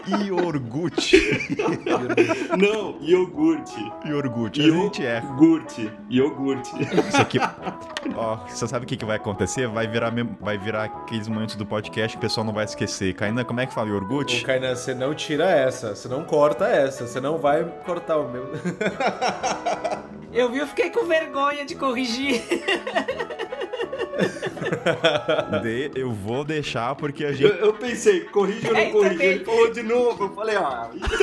iogurte. 0.25 1.17
Não, 2.59 2.97
iogurte. 3.01 3.91
Iogurte. 4.05 4.61
A 4.61 4.69
gente 4.69 5.05
é. 5.05 5.21
Iogurte. 5.21 5.91
Iogurte. 6.09 6.71
Isso 7.07 7.21
aqui. 7.21 7.39
Ó, 8.15 8.37
você 8.47 8.67
sabe 8.67 8.85
o 8.85 8.87
que, 8.87 8.97
que 8.97 9.05
vai 9.05 9.15
acontecer? 9.15 9.67
Vai 9.67 9.87
virar, 9.87 10.11
vai 10.41 10.57
virar 10.57 10.85
aqueles 10.85 11.27
momentos 11.29 11.55
do 11.55 11.65
podcast 11.65 12.17
que 12.17 12.19
o 12.19 12.21
pessoal 12.27 12.45
não 12.45 12.53
vai 12.53 12.65
esquecer. 12.65 13.13
Kainan, 13.13 13.45
como 13.45 13.61
é 13.61 13.65
que 13.65 13.73
fala 13.73 13.87
iogurte? 13.89 14.43
Ô, 14.43 14.45
Kainan, 14.45 14.75
você 14.75 14.93
não 14.93 15.13
tira 15.13 15.49
essa. 15.49 15.95
Você 15.95 16.09
não 16.09 16.25
corta 16.25 16.67
essa. 16.67 17.07
Você 17.07 17.21
não 17.21 17.37
vai 17.37 17.63
cortar 17.85 18.17
o 18.17 18.29
meu. 18.29 18.49
Eu 20.31 20.51
vi, 20.51 20.59
eu 20.59 20.67
fiquei 20.67 20.91
com 20.91 21.05
vergonha 21.05 21.28
de 21.65 21.75
corrigir. 21.75 22.41
De, 25.63 25.91
eu 25.95 26.11
vou 26.11 26.43
deixar 26.43 26.93
porque 26.95 27.23
a 27.25 27.31
gente. 27.31 27.43
Eu, 27.43 27.55
eu 27.67 27.73
pensei, 27.73 28.21
corrige 28.21 28.67
ou 28.67 28.73
não 28.73 28.79
É, 28.79 28.85
corrige? 28.91 29.11
também. 29.13 29.27
Ele 29.27 29.45
falou 29.45 29.71
de 29.71 29.83
novo. 29.83 30.23
Eu 30.25 30.29
falei, 30.35 30.55
ah, 30.57 30.89
então. 30.93 31.17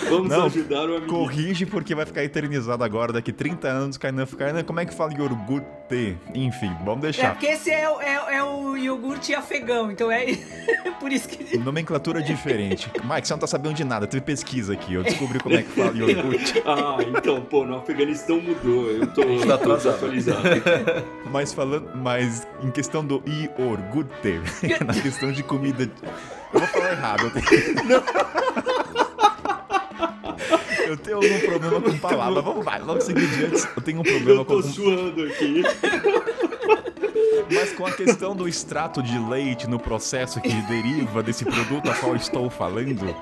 Vamos 0.10 0.28
Não, 0.28 0.46
ajudar 0.46 0.88
o 0.88 0.96
amigo. 0.96 1.06
Corrige 1.06 1.66
porque 1.66 1.94
vai 1.94 2.06
ficar 2.06 2.22
eternizado 2.24 2.82
agora, 2.84 3.12
daqui 3.12 3.32
30 3.32 3.68
anos, 3.68 3.96
Kainan 3.96 4.26
fica. 4.26 4.44
Kainan, 4.44 4.64
como 4.64 4.80
é 4.80 4.86
que 4.86 4.94
fala 4.94 5.12
iogurte? 5.96 6.18
Enfim, 6.34 6.72
vamos 6.84 6.98
É 6.98 7.02
deixar. 7.02 7.30
porque 7.32 7.46
esse 7.46 7.70
é, 7.70 7.88
o- 7.88 8.00
é, 8.00 8.36
é 8.36 8.42
o 8.44 8.76
iogurte 8.76 9.34
afegão, 9.34 9.90
então 9.90 10.10
é 10.10 10.26
por 11.00 11.12
isso 11.12 11.28
que. 11.28 11.56
Nomenclatura 11.58 12.22
diferente. 12.22 12.90
Mike, 13.04 13.26
você 13.28 13.34
não 13.34 13.38
tá 13.40 13.46
sabendo 13.46 13.74
de 13.74 13.84
nada, 13.84 14.06
teve 14.06 14.22
pesquisa 14.22 14.72
aqui, 14.72 14.94
eu 14.94 15.02
descobri 15.02 15.38
como 15.40 15.54
é 15.56 15.62
que 15.62 15.70
fala 15.70 15.92
iogurte. 15.96 16.62
Ah, 16.66 16.96
então, 17.06 17.40
pô, 17.42 17.64
no 17.64 17.76
Afeganistão 17.76 18.40
mudou. 18.40 18.88
Eu 18.90 19.06
tô, 19.08 19.22
tá 19.46 19.58
tô 19.58 19.76
desatualizado. 19.76 20.42
Mas 21.30 21.52
falando, 21.52 21.90
mas 21.94 22.46
em 22.62 22.70
questão 22.70 23.04
do 23.04 23.22
iogurte, 23.26 24.40
na 24.86 24.94
questão 24.94 25.32
de 25.32 25.42
comida. 25.42 25.90
Eu 26.52 26.60
vou 26.60 26.68
falar 26.68 26.92
errado. 26.92 27.24
Eu 27.24 27.30
tenho... 27.30 28.02
Eu 30.86 30.96
tenho 30.96 31.16
algum 31.16 31.38
problema 31.40 31.80
com 31.80 31.98
palavra. 31.98 32.42
Vamos, 32.42 32.64
vai, 32.64 32.80
vamos 32.80 33.04
seguir 33.04 33.24
adiante. 33.24 33.68
Eu 33.76 33.82
tenho 33.82 34.00
um 34.00 34.02
problema 34.02 34.40
Eu 34.40 34.44
com. 34.44 34.54
tô 34.54 34.62
suando 34.62 35.22
aqui. 35.24 35.62
Mas 37.52 37.72
com 37.72 37.86
a 37.86 37.92
questão 37.92 38.34
do 38.34 38.48
extrato 38.48 39.02
de 39.02 39.18
leite 39.18 39.68
no 39.68 39.78
processo 39.78 40.40
que 40.40 40.52
deriva 40.62 41.22
desse 41.22 41.44
produto 41.44 41.90
a 41.90 41.94
qual 41.94 42.16
estou 42.16 42.48
falando. 42.50 43.14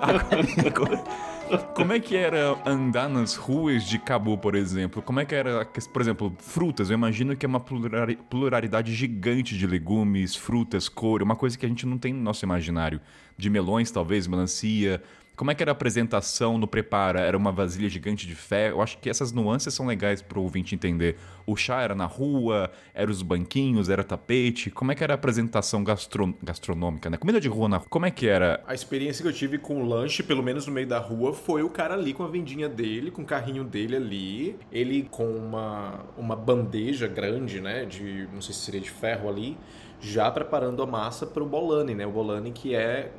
a- 0.00 1.56
Como 1.74 1.92
é 1.92 2.00
que 2.00 2.16
era 2.16 2.56
andar 2.64 3.08
nas 3.08 3.36
ruas 3.36 3.84
de 3.84 3.98
Cabo, 3.98 4.36
por 4.38 4.54
exemplo? 4.54 5.02
Como 5.02 5.20
é 5.20 5.24
que 5.24 5.34
era, 5.34 5.64
por 5.92 6.00
exemplo, 6.02 6.34
frutas? 6.38 6.88
Eu 6.90 6.94
imagino 6.94 7.36
que 7.36 7.44
é 7.44 7.48
uma 7.48 7.60
pluralidade 7.60 8.94
gigante 8.94 9.56
de 9.56 9.66
legumes, 9.66 10.34
frutas, 10.34 10.88
cor, 10.88 11.22
uma 11.22 11.36
coisa 11.36 11.56
que 11.58 11.66
a 11.66 11.68
gente 11.68 11.86
não 11.86 11.98
tem 11.98 12.12
no 12.12 12.22
nosso 12.22 12.44
imaginário. 12.44 13.00
De 13.36 13.50
melões, 13.50 13.90
talvez, 13.90 14.26
melancia. 14.26 15.02
Como 15.36 15.50
é 15.50 15.54
que 15.54 15.62
era 15.62 15.72
a 15.72 15.74
apresentação 15.74 16.56
no 16.58 16.68
prepara? 16.68 17.20
Era 17.20 17.36
uma 17.36 17.50
vasilha 17.50 17.88
gigante 17.88 18.24
de 18.24 18.36
ferro? 18.36 18.76
Eu 18.76 18.82
acho 18.82 18.98
que 18.98 19.10
essas 19.10 19.32
nuances 19.32 19.74
são 19.74 19.86
legais 19.86 20.22
para 20.22 20.38
o 20.38 20.42
ouvinte 20.42 20.76
entender. 20.76 21.16
O 21.44 21.56
chá 21.56 21.82
era 21.82 21.94
na 21.94 22.06
rua, 22.06 22.70
era 22.94 23.10
os 23.10 23.20
banquinhos, 23.20 23.88
era 23.88 24.04
tapete. 24.04 24.70
Como 24.70 24.92
é 24.92 24.94
que 24.94 25.02
era 25.02 25.14
a 25.14 25.16
apresentação 25.16 25.82
gastro... 25.82 26.36
gastronômica, 26.40 27.10
né? 27.10 27.16
Comida 27.16 27.40
de 27.40 27.48
rua 27.48 27.68
na 27.68 27.78
rua. 27.78 27.86
Como 27.90 28.06
é 28.06 28.12
que 28.12 28.28
era? 28.28 28.62
A 28.64 28.74
experiência 28.74 29.22
que 29.22 29.28
eu 29.28 29.32
tive 29.32 29.58
com 29.58 29.82
o 29.82 29.86
lanche, 29.86 30.22
pelo 30.22 30.42
menos 30.42 30.68
no 30.68 30.72
meio 30.72 30.86
da 30.86 31.00
rua, 31.00 31.34
foi 31.34 31.64
o 31.64 31.68
cara 31.68 31.94
ali 31.94 32.14
com 32.14 32.22
a 32.22 32.28
vendinha 32.28 32.68
dele, 32.68 33.10
com 33.10 33.22
o 33.22 33.26
carrinho 33.26 33.64
dele 33.64 33.96
ali, 33.96 34.56
ele 34.70 35.08
com 35.10 35.26
uma, 35.26 36.04
uma 36.16 36.36
bandeja 36.36 37.08
grande, 37.08 37.60
né, 37.60 37.84
de, 37.84 38.28
não 38.32 38.40
sei 38.40 38.54
se 38.54 38.60
seria 38.60 38.80
de 38.80 38.90
ferro 38.90 39.28
ali, 39.28 39.58
já 40.04 40.30
preparando 40.30 40.82
a 40.82 40.86
massa 40.86 41.26
para 41.26 41.42
o 41.42 41.46
bolani, 41.46 41.94
né, 41.94 42.06
o 42.06 42.10
bolani 42.10 42.52
que 42.52 42.74
é, 42.74 43.10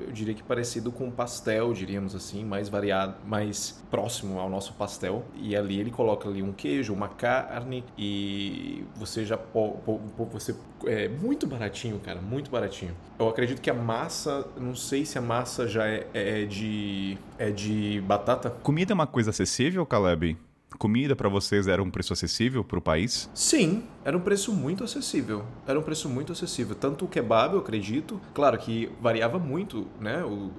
eu 0.00 0.10
diria 0.10 0.32
que 0.34 0.42
parecido 0.42 0.90
com 0.90 1.10
pastel, 1.10 1.72
diríamos 1.74 2.14
assim, 2.14 2.44
mais 2.44 2.68
variado, 2.68 3.14
mais 3.26 3.82
próximo 3.90 4.40
ao 4.40 4.48
nosso 4.48 4.72
pastel, 4.72 5.24
e 5.36 5.54
ali 5.54 5.78
ele 5.78 5.90
coloca 5.90 6.28
ali 6.28 6.42
um 6.42 6.52
queijo, 6.52 6.94
uma 6.94 7.08
carne, 7.08 7.84
e 7.98 8.84
você 8.96 9.24
já, 9.24 9.36
po, 9.36 9.72
po- 9.84 10.00
po- 10.16 10.24
você, 10.26 10.54
é 10.86 11.08
muito 11.08 11.46
baratinho, 11.46 11.98
cara, 11.98 12.20
muito 12.20 12.50
baratinho. 12.50 12.94
Eu 13.18 13.28
acredito 13.28 13.60
que 13.60 13.68
a 13.68 13.74
massa, 13.74 14.46
não 14.56 14.74
sei 14.74 15.04
se 15.04 15.18
a 15.18 15.20
massa 15.20 15.68
já 15.68 15.86
é, 15.86 16.06
é 16.14 16.44
de 16.46 17.18
é 17.38 17.50
de 17.50 18.00
batata. 18.06 18.50
Comida 18.62 18.92
é 18.92 18.94
uma 18.94 19.06
coisa 19.06 19.30
acessível, 19.30 19.84
Caleb? 19.84 20.36
Comida 20.78 21.14
para 21.14 21.28
vocês 21.28 21.66
era 21.68 21.82
um 21.82 21.90
preço 21.90 22.12
acessível 22.12 22.64
para 22.64 22.78
o 22.78 22.82
país? 22.82 23.28
Sim, 23.34 23.84
era 24.04 24.16
um 24.16 24.20
preço 24.20 24.52
muito 24.52 24.82
acessível. 24.82 25.44
Era 25.66 25.78
um 25.78 25.82
preço 25.82 26.08
muito 26.08 26.32
acessível. 26.32 26.74
Tanto 26.74 27.04
o 27.04 27.08
kebab, 27.08 27.54
eu 27.54 27.60
acredito, 27.60 28.20
claro 28.32 28.56
que 28.56 28.90
variava 29.00 29.38
muito, 29.38 29.86
né? 30.00 30.24
O, 30.24 30.50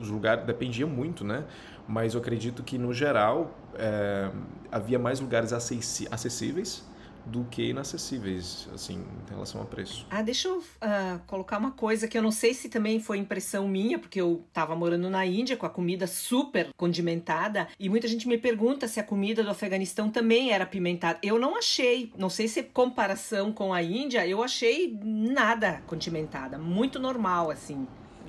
os 0.00 0.08
lugares 0.08 0.44
dependia 0.44 0.86
muito, 0.86 1.24
né? 1.24 1.44
Mas 1.88 2.14
eu 2.14 2.20
acredito 2.20 2.62
que 2.62 2.78
no 2.78 2.92
geral 2.92 3.56
é, 3.74 4.30
havia 4.70 4.98
mais 4.98 5.18
lugares 5.18 5.52
acessi- 5.52 6.06
acessíveis 6.10 6.84
do 7.24 7.44
que 7.44 7.70
inacessíveis, 7.70 8.68
assim, 8.74 8.94
em 8.94 9.30
relação 9.30 9.62
a 9.62 9.64
preço. 9.64 10.06
Ah, 10.10 10.22
deixa 10.22 10.48
eu 10.48 10.62
ah, 10.80 11.20
colocar 11.26 11.58
uma 11.58 11.70
coisa 11.70 12.08
que 12.08 12.16
eu 12.18 12.22
não 12.22 12.32
sei 12.32 12.52
se 12.54 12.68
também 12.68 12.98
foi 13.00 13.18
impressão 13.18 13.68
minha, 13.68 13.98
porque 13.98 14.20
eu 14.20 14.44
tava 14.52 14.74
morando 14.74 15.08
na 15.08 15.24
Índia 15.24 15.56
com 15.56 15.66
a 15.66 15.70
comida 15.70 16.06
super 16.06 16.68
condimentada 16.76 17.68
e 17.78 17.88
muita 17.88 18.08
gente 18.08 18.26
me 18.26 18.36
pergunta 18.38 18.88
se 18.88 18.98
a 18.98 19.04
comida 19.04 19.42
do 19.42 19.50
Afeganistão 19.50 20.10
também 20.10 20.50
era 20.52 20.64
apimentada. 20.64 21.18
Eu 21.22 21.38
não 21.38 21.56
achei, 21.56 22.12
não 22.18 22.28
sei 22.28 22.48
se 22.48 22.60
é 22.60 22.62
comparação 22.62 23.52
com 23.52 23.72
a 23.72 23.82
Índia, 23.82 24.26
eu 24.26 24.42
achei 24.42 24.98
nada 25.02 25.82
condimentada, 25.86 26.58
muito 26.58 26.98
normal 26.98 27.50
assim. 27.50 27.86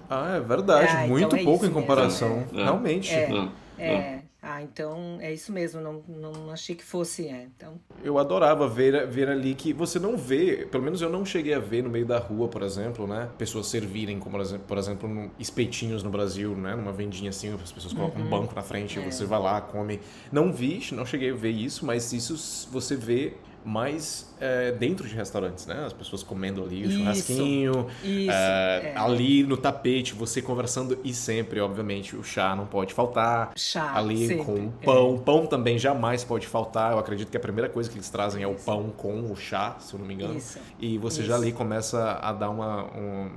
Ah, 0.09 0.35
é 0.35 0.39
verdade. 0.39 0.89
Ah, 0.89 1.05
então 1.05 1.09
muito 1.09 1.35
é 1.35 1.43
pouco 1.43 1.65
em 1.65 1.71
comparação. 1.71 2.45
É. 2.53 2.63
Realmente. 2.63 3.11
É. 3.11 3.29
Ah, 3.31 3.49
É, 3.77 4.23
ah, 4.45 4.61
então 4.61 5.19
é 5.21 5.33
isso 5.33 5.53
mesmo, 5.53 5.79
não, 5.79 6.03
não 6.05 6.51
achei 6.51 6.75
que 6.75 6.83
fosse, 6.83 7.29
é. 7.29 7.47
Então, 7.55 7.79
Eu 8.03 8.19
adorava 8.19 8.67
ver, 8.67 9.07
ver 9.07 9.29
ali 9.29 9.55
que 9.55 9.71
você 9.71 9.97
não 9.97 10.17
vê, 10.17 10.67
pelo 10.69 10.83
menos 10.83 11.01
eu 11.01 11.09
não 11.09 11.25
cheguei 11.25 11.53
a 11.53 11.59
ver 11.59 11.81
no 11.81 11.89
meio 11.89 12.05
da 12.05 12.19
rua, 12.19 12.49
por 12.49 12.61
exemplo, 12.61 13.07
né? 13.07 13.29
Pessoas 13.37 13.67
servirem, 13.67 14.19
como 14.19 14.37
por 14.67 14.77
exemplo, 14.77 15.31
espetinhos 15.39 16.03
no 16.03 16.09
Brasil, 16.09 16.53
né? 16.57 16.75
Numa 16.75 16.91
vendinha 16.91 17.29
assim, 17.29 17.53
as 17.53 17.71
pessoas 17.71 17.93
colocam 17.93 18.21
um 18.21 18.29
banco 18.29 18.53
na 18.53 18.61
frente, 18.61 18.99
você 18.99 19.23
vai 19.25 19.39
lá, 19.39 19.61
come. 19.61 20.01
Não 20.29 20.51
vi, 20.51 20.81
não 20.91 21.05
cheguei 21.05 21.31
a 21.31 21.35
ver 21.35 21.51
isso, 21.51 21.85
mas 21.85 22.11
isso 22.11 22.67
você 22.69 22.97
vê 22.97 23.33
mais 23.65 24.33
é, 24.39 24.71
dentro 24.71 25.07
de 25.07 25.15
restaurantes, 25.15 25.65
né? 25.65 25.83
As 25.85 25.93
pessoas 25.93 26.21
comendo 26.21 26.63
ali 26.63 26.83
o 26.83 26.87
Isso. 26.89 26.97
churrasquinho, 26.97 27.87
isso. 28.03 28.31
é, 28.31 28.93
é. 28.93 28.97
ali 28.97 29.43
no 29.43 29.55
tapete, 29.55 30.13
você 30.13 30.41
conversando 30.41 30.97
e 31.03 31.13
sempre, 31.13 31.59
obviamente, 31.59 32.15
o 32.15 32.23
chá 32.23 32.55
não 32.55 32.65
pode 32.65 32.93
faltar 32.93 33.51
Chá, 33.55 33.93
ali 33.95 34.27
sempre, 34.27 34.45
com 34.45 34.71
é. 34.81 34.85
pão. 34.85 35.17
Pão 35.17 35.45
também 35.45 35.77
jamais 35.77 36.23
pode 36.23 36.45
faltar. 36.47 36.91
Eu 36.91 36.99
acredito 36.99 37.29
que 37.29 37.37
a 37.37 37.39
primeira 37.39 37.69
coisa 37.69 37.89
que 37.89 37.95
eles 37.95 38.09
trazem 38.09 38.43
é 38.43 38.47
o 38.47 38.55
pão 38.55 38.89
com 38.95 39.31
o 39.31 39.35
chá, 39.35 39.77
se 39.79 39.93
eu 39.93 39.99
não 39.99 40.05
me 40.05 40.13
engano. 40.13 40.35
Isso. 40.35 40.59
E 40.79 40.97
você 40.97 41.23
já 41.23 41.35
Isso. 41.35 41.43
ali 41.43 41.51
começa 41.53 42.19
a 42.21 42.31
dar 42.33 42.49
uma. 42.49 42.85
um- 42.97 43.29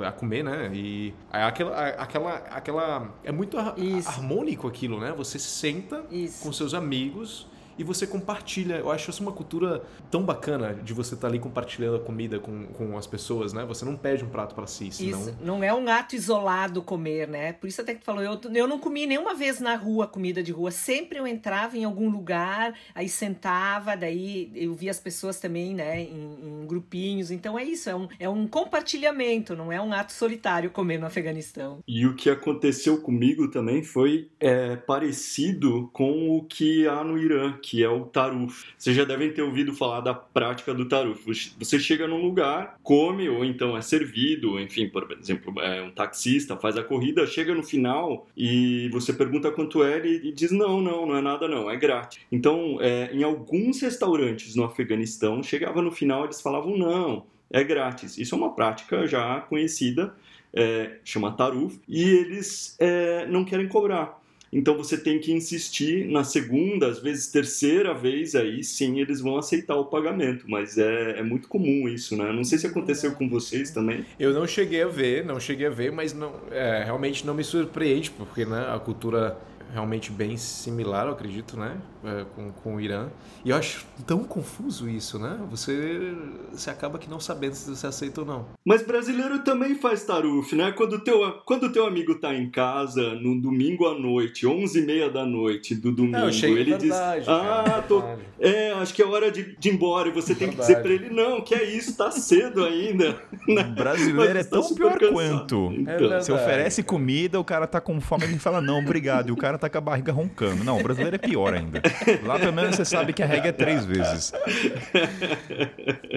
é, 0.00 0.06
a 0.06 0.12
comer, 0.12 0.44
né? 0.44 0.70
E 0.72 1.12
é 1.32 1.42
aquela, 1.42 1.76
aquela, 1.76 2.34
aquela. 2.50 3.14
É 3.24 3.32
muito 3.32 3.56
Isso. 3.76 4.08
harmônico 4.08 4.68
aquilo, 4.68 5.00
né? 5.00 5.12
Você 5.16 5.38
senta 5.40 6.04
Isso. 6.10 6.42
com 6.42 6.52
seus 6.52 6.72
amigos 6.72 7.46
e 7.80 7.82
você 7.82 8.06
compartilha. 8.06 8.74
Eu 8.74 8.90
acho 8.90 9.08
isso 9.08 9.22
uma 9.22 9.32
cultura 9.32 9.82
tão 10.10 10.22
bacana 10.22 10.74
de 10.74 10.92
você 10.92 11.14
estar 11.14 11.28
ali 11.28 11.38
compartilhando 11.38 11.96
a 11.96 12.00
comida 12.00 12.38
com, 12.38 12.66
com 12.66 12.98
as 12.98 13.06
pessoas, 13.06 13.54
né? 13.54 13.64
Você 13.64 13.86
não 13.86 13.96
pede 13.96 14.22
um 14.22 14.28
prato 14.28 14.54
para 14.54 14.66
si, 14.66 14.92
senão. 14.92 15.18
Isso, 15.18 15.36
não 15.40 15.64
é 15.64 15.72
um 15.72 15.88
ato 15.88 16.14
isolado 16.14 16.82
comer, 16.82 17.26
né? 17.26 17.54
Por 17.54 17.68
isso 17.68 17.80
até 17.80 17.94
que 17.94 18.00
tu 18.00 18.04
falou, 18.04 18.22
eu, 18.22 18.38
eu 18.54 18.68
não 18.68 18.78
comi 18.78 19.06
nenhuma 19.06 19.34
vez 19.34 19.60
na 19.60 19.76
rua 19.76 20.06
comida 20.06 20.42
de 20.42 20.52
rua. 20.52 20.70
Sempre 20.70 21.18
eu 21.18 21.26
entrava 21.26 21.78
em 21.78 21.84
algum 21.84 22.10
lugar, 22.10 22.74
aí 22.94 23.08
sentava, 23.08 23.96
daí 23.96 24.52
eu 24.54 24.74
via 24.74 24.90
as 24.90 25.00
pessoas 25.00 25.40
também, 25.40 25.74
né, 25.74 26.02
em, 26.02 26.62
em 26.62 26.66
grupinhos. 26.66 27.30
Então 27.30 27.58
é 27.58 27.64
isso, 27.64 27.88
é 27.88 27.96
um, 27.96 28.08
é 28.18 28.28
um 28.28 28.46
compartilhamento, 28.46 29.56
não 29.56 29.72
é 29.72 29.80
um 29.80 29.94
ato 29.94 30.12
solitário 30.12 30.70
comer 30.70 30.98
no 30.98 31.06
Afeganistão. 31.06 31.78
E 31.88 32.06
o 32.06 32.14
que 32.14 32.28
aconteceu 32.28 33.00
comigo 33.00 33.50
também 33.50 33.82
foi 33.82 34.28
é, 34.38 34.76
parecido 34.76 35.88
com 35.94 36.36
o 36.36 36.44
que 36.44 36.86
há 36.86 37.02
no 37.02 37.16
Irã, 37.16 37.54
que 37.62 37.69
é 37.82 37.88
o 37.88 38.04
taruf. 38.04 38.64
Vocês 38.76 38.96
já 38.96 39.04
devem 39.04 39.32
ter 39.32 39.42
ouvido 39.42 39.74
falar 39.74 40.00
da 40.00 40.14
prática 40.14 40.74
do 40.74 40.88
taruf. 40.88 41.24
Você 41.58 41.78
chega 41.78 42.06
num 42.06 42.20
lugar, 42.20 42.78
come, 42.82 43.28
ou 43.28 43.44
então 43.44 43.76
é 43.76 43.82
servido, 43.82 44.58
enfim, 44.58 44.88
por 44.88 45.10
exemplo, 45.12 45.60
é 45.60 45.82
um 45.82 45.90
taxista 45.90 46.56
faz 46.56 46.76
a 46.76 46.82
corrida, 46.82 47.26
chega 47.26 47.54
no 47.54 47.62
final 47.62 48.26
e 48.36 48.88
você 48.92 49.12
pergunta 49.12 49.50
quanto 49.52 49.84
é 49.84 50.04
e 50.06 50.32
diz 50.32 50.50
não, 50.50 50.80
não, 50.80 51.06
não 51.06 51.16
é 51.16 51.20
nada 51.20 51.46
não, 51.46 51.70
é 51.70 51.76
grátis. 51.76 52.20
Então, 52.32 52.78
é, 52.80 53.10
em 53.12 53.22
alguns 53.22 53.80
restaurantes 53.80 54.54
no 54.54 54.64
Afeganistão, 54.64 55.42
chegava 55.42 55.82
no 55.82 55.92
final 55.92 56.24
eles 56.24 56.40
falavam 56.40 56.76
não, 56.76 57.24
é 57.50 57.62
grátis. 57.62 58.18
Isso 58.18 58.34
é 58.34 58.38
uma 58.38 58.54
prática 58.54 59.06
já 59.06 59.40
conhecida 59.40 60.14
é, 60.52 60.98
chama 61.04 61.32
Taruf, 61.32 61.80
e 61.88 62.02
eles 62.02 62.76
é, 62.78 63.26
não 63.26 63.44
querem 63.44 63.68
cobrar. 63.68 64.19
Então 64.52 64.76
você 64.76 64.96
tem 64.96 65.18
que 65.18 65.32
insistir 65.32 66.06
na 66.08 66.24
segunda, 66.24 66.88
às 66.88 66.98
vezes 66.98 67.28
terceira 67.28 67.94
vez, 67.94 68.34
aí 68.34 68.64
sim 68.64 69.00
eles 69.00 69.20
vão 69.20 69.36
aceitar 69.36 69.76
o 69.76 69.84
pagamento. 69.84 70.44
Mas 70.48 70.76
é, 70.76 71.18
é 71.18 71.22
muito 71.22 71.48
comum 71.48 71.88
isso, 71.88 72.16
né? 72.16 72.32
Não 72.32 72.44
sei 72.44 72.58
se 72.58 72.66
aconteceu 72.66 73.12
com 73.12 73.28
vocês 73.28 73.70
também. 73.70 74.04
Eu 74.18 74.32
não 74.32 74.46
cheguei 74.46 74.82
a 74.82 74.88
ver, 74.88 75.24
não 75.24 75.38
cheguei 75.38 75.66
a 75.66 75.70
ver, 75.70 75.92
mas 75.92 76.12
não, 76.12 76.34
é, 76.50 76.82
realmente 76.84 77.24
não 77.26 77.34
me 77.34 77.44
surpreende, 77.44 78.10
porque 78.10 78.44
né, 78.44 78.72
a 78.74 78.78
cultura 78.78 79.38
realmente 79.72 80.10
bem 80.10 80.36
similar, 80.36 81.06
eu 81.06 81.12
acredito, 81.12 81.58
né? 81.58 81.76
É, 82.04 82.24
com, 82.34 82.50
com 82.50 82.76
o 82.76 82.80
Irã. 82.80 83.08
E 83.44 83.50
eu 83.50 83.56
acho 83.56 83.86
tão 84.06 84.24
confuso 84.24 84.88
isso, 84.88 85.18
né? 85.18 85.38
Você, 85.50 86.14
você 86.50 86.70
acaba 86.70 86.98
que 86.98 87.08
não 87.08 87.20
sabendo 87.20 87.54
se 87.54 87.68
você 87.68 87.86
aceita 87.86 88.22
ou 88.22 88.26
não. 88.26 88.46
Mas 88.64 88.82
brasileiro 88.82 89.40
também 89.40 89.74
faz 89.74 90.04
tarufe, 90.04 90.56
né? 90.56 90.72
Quando 90.72 91.00
teu, 91.00 91.20
quando 91.44 91.70
teu 91.70 91.86
amigo 91.86 92.14
tá 92.14 92.34
em 92.34 92.50
casa 92.50 93.14
no 93.14 93.40
domingo 93.40 93.86
à 93.86 93.98
noite, 93.98 94.46
11h30 94.46 95.10
da 95.10 95.26
noite 95.26 95.74
do 95.74 95.92
domingo, 95.92 96.18
não, 96.18 96.28
ele 96.28 96.64
verdade, 96.76 96.84
diz: 96.84 97.28
Ah, 97.28 97.84
tô. 97.86 98.02
É, 98.38 98.72
acho 98.72 98.94
que 98.94 99.02
é 99.02 99.06
hora 99.06 99.30
de, 99.30 99.56
de 99.56 99.68
ir 99.68 99.74
embora. 99.74 100.08
E 100.08 100.12
você 100.12 100.34
tem 100.34 100.48
verdade. 100.48 100.56
que 100.56 100.80
dizer 100.80 100.82
pra 100.82 100.92
ele: 100.92 101.14
Não, 101.14 101.42
que 101.42 101.54
é 101.54 101.64
isso, 101.64 101.96
tá 101.96 102.10
cedo 102.10 102.64
ainda. 102.64 103.20
Brasileiro 103.76 104.38
é 104.38 104.44
tão 104.44 104.74
pior 104.74 104.98
cansado. 104.98 105.12
quanto. 105.12 105.72
Então, 105.76 106.12
é 106.12 106.20
você 106.20 106.32
oferece 106.32 106.82
comida, 106.82 107.38
o 107.38 107.44
cara 107.44 107.66
tá 107.66 107.80
com 107.80 108.00
fome, 108.00 108.24
ele 108.24 108.38
fala: 108.38 108.60
Não, 108.60 108.78
obrigado. 108.78 109.28
E 109.28 109.32
o 109.32 109.36
cara 109.36 109.58
tá 109.60 109.70
com 109.70 109.78
a 109.78 109.80
barriga 109.80 110.12
roncando. 110.12 110.64
Não, 110.64 110.78
o 110.78 110.82
brasileiro 110.82 111.16
é 111.16 111.18
pior 111.18 111.54
ainda. 111.54 111.82
Lá 112.24 112.38
pelo 112.38 112.52
menos 112.52 112.76
você 112.76 112.84
sabe 112.84 113.12
que 113.12 113.22
a 113.22 113.26
regra 113.26 113.48
é 113.48 113.52
três 113.52 113.84
vezes. 113.84 114.32